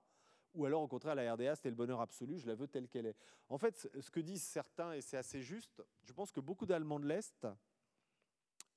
Ou 0.55 0.65
alors, 0.65 0.83
au 0.83 0.89
contraire, 0.89 1.15
la 1.15 1.35
RDA, 1.35 1.57
c'était 1.57 1.69
le 1.69 1.77
bonheur 1.77 2.01
absolu, 2.01 2.39
je 2.39 2.47
la 2.47 2.55
veux 2.55 2.67
telle 2.67 2.89
qu'elle 2.89 3.07
est. 3.07 3.17
En 3.49 3.59
fait, 3.59 3.89
ce 4.01 4.11
que 4.11 4.21
disent 4.21 4.43
certains, 4.43 4.93
et 4.93 5.01
c'est 5.01 5.17
assez 5.17 5.43
juste, 5.43 5.83
je 6.05 6.13
pense 6.13 6.33
que 6.33 6.41
beaucoup 6.41 6.67
d'Allemands 6.67 7.01
de 7.01 7.07
l'Est, 7.07 7.47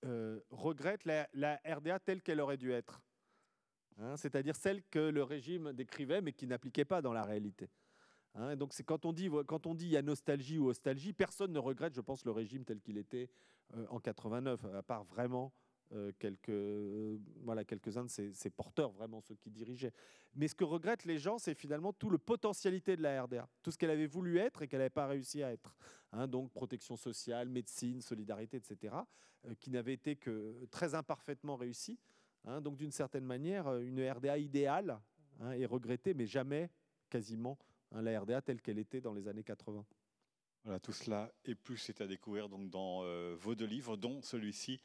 euh, 0.06 0.40
regrette 0.50 1.06
la, 1.06 1.60
RDA 1.66 2.00
telle 2.00 2.22
qu'elle 2.22 2.42
aurait 2.42 2.58
dû 2.58 2.72
être. 2.72 3.02
Hein, 3.98 4.18
c'est-à-dire 4.18 4.56
celle 4.56 4.84
que 4.84 5.00
le 5.00 5.24
régime 5.24 5.74
décrivait 5.74 6.22
mais 6.22 6.34
qui 6.34 6.48
n'appliquait 6.48 6.86
pas 6.86 7.02
dans 7.02 7.14
la 7.14 7.24
réalité. 7.24 7.70
Hein. 8.34 8.56
donc 8.56 8.74
quand 8.86 9.06
on 9.06 9.12
dit 9.12 9.28
il 9.28 9.92
y 9.92 9.98
a 9.98 10.02
nostalgie 10.02 10.58
ou 10.58 10.68
nostalgie, 10.68 11.12
personne 11.12 11.52
ne 11.52 11.60
regrette, 11.60 11.94
je 11.94 12.02
pense, 12.02 12.24
le 12.26 12.32
régime 12.32 12.64
tel 12.64 12.80
qu'il 12.80 12.98
était 12.98 13.30
en 13.90 14.00
89, 14.00 14.66
à 14.74 14.84
part 14.84 15.04
vraiment 15.04 15.52
euh, 15.56 15.61
quelques, 16.20 16.50
euh, 16.50 17.18
voilà, 17.44 17.66
quelques-uns 17.66 18.06
de 18.06 18.10
ces, 18.10 18.50
porteurs, 18.50 18.92
vraiment 18.92 19.22
ceux 19.22 19.36
qui 19.36 19.50
dirigeaient. 19.50 19.94
Mais 20.36 20.48
ce 20.48 20.56
que 20.56 20.64
regrettent 20.64 21.06
les 21.06 21.18
gens, 21.18 21.38
c'est 21.38 21.54
finalement 21.54 21.92
tout 21.92 22.10
le 22.10 22.18
potentialité 22.18 22.96
de 22.96 23.02
la 23.02 23.24
RDA, 23.24 23.48
tout 23.62 23.72
ce 23.72 23.78
qu'elle 23.78 23.90
avait 23.90 24.08
voulu 24.08 24.38
être 24.38 24.62
et 24.62 24.68
qu'elle 24.68 24.80
n'avait 24.80 24.90
pas 24.90 25.08
réussi 25.08 25.44
à 25.44 25.52
être. 25.52 25.76
Hein, 26.14 26.28
donc 26.28 26.52
protection 26.52 26.96
sociale, 26.96 27.50
médecine, 27.50 28.02
solidarité, 28.02 28.58
etc., 28.58 28.96
euh, 29.46 29.56
qui 29.60 29.70
n'avaient 29.70 29.94
été 29.94 30.16
que 30.16 30.66
très 30.72 30.96
imparfaitement 30.96 31.56
réussi. 31.56 32.00
Hein. 32.46 32.60
donc 32.62 32.78
d'une 32.78 32.92
certaine 32.92 33.26
manière, 33.26 33.76
une 33.78 34.02
RDA 34.02 34.38
idéale 34.38 35.00
hein, 35.42 35.52
est 35.52 35.66
regrettée, 35.66 36.14
mais 36.14 36.26
jamais 36.26 36.70
quasiment 37.10 37.58
la 37.92 38.20
RDA 38.20 38.42
telle 38.42 38.62
qu'elle 38.62 38.80
était 38.80 39.02
dans 39.02 39.14
les 39.14 39.28
années 39.28 39.44
80. 39.44 39.86
Voilà, 40.64 40.80
tout 40.80 40.94
cela 40.94 41.32
et 41.44 41.56
plus 41.56 41.78
c'est 41.78 42.02
à 42.02 42.08
découvrir 42.08 42.48
donc 42.48 42.70
dans 42.70 43.04
vos 43.36 43.54
deux 43.54 43.66
livres, 43.66 43.98
dont 43.98 44.22
celui-ci, 44.22 44.80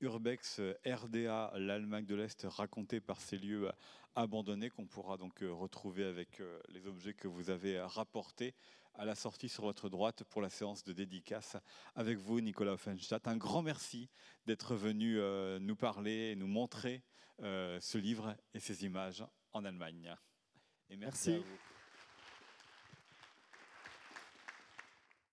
Urbex 0.00 0.60
RDA, 0.86 1.52
l'Allemagne 1.56 2.06
de 2.06 2.14
l'Est, 2.14 2.46
raconté 2.48 3.00
par 3.00 3.20
ces 3.20 3.36
lieux 3.36 3.70
abandonnés 4.14 4.70
qu'on 4.70 4.86
pourra 4.86 5.16
donc 5.16 5.42
euh, 5.42 5.52
retrouver 5.52 6.04
avec 6.04 6.40
euh, 6.40 6.60
les 6.68 6.86
objets 6.86 7.14
que 7.14 7.28
vous 7.28 7.50
avez 7.50 7.80
rapportés 7.80 8.54
à 8.94 9.04
la 9.04 9.14
sortie 9.14 9.48
sur 9.48 9.64
votre 9.64 9.88
droite 9.88 10.24
pour 10.24 10.42
la 10.42 10.50
séance 10.50 10.82
de 10.82 10.92
dédicace 10.92 11.56
avec 11.94 12.18
vous, 12.18 12.40
Nicolas 12.40 12.72
Offenstadt. 12.72 13.28
Un 13.28 13.36
grand 13.36 13.62
merci 13.62 14.08
d'être 14.46 14.74
venu 14.74 15.20
euh, 15.20 15.58
nous 15.60 15.76
parler 15.76 16.30
et 16.30 16.36
nous 16.36 16.48
montrer 16.48 17.02
ce 17.40 17.98
livre 17.98 18.36
et 18.52 18.58
ces 18.58 18.84
images 18.84 19.24
en 19.52 19.64
Allemagne. 19.64 20.12
Et 20.90 20.96
merci, 20.96 21.30
merci. 21.30 21.34
à 21.34 21.38
vous. 21.38 21.77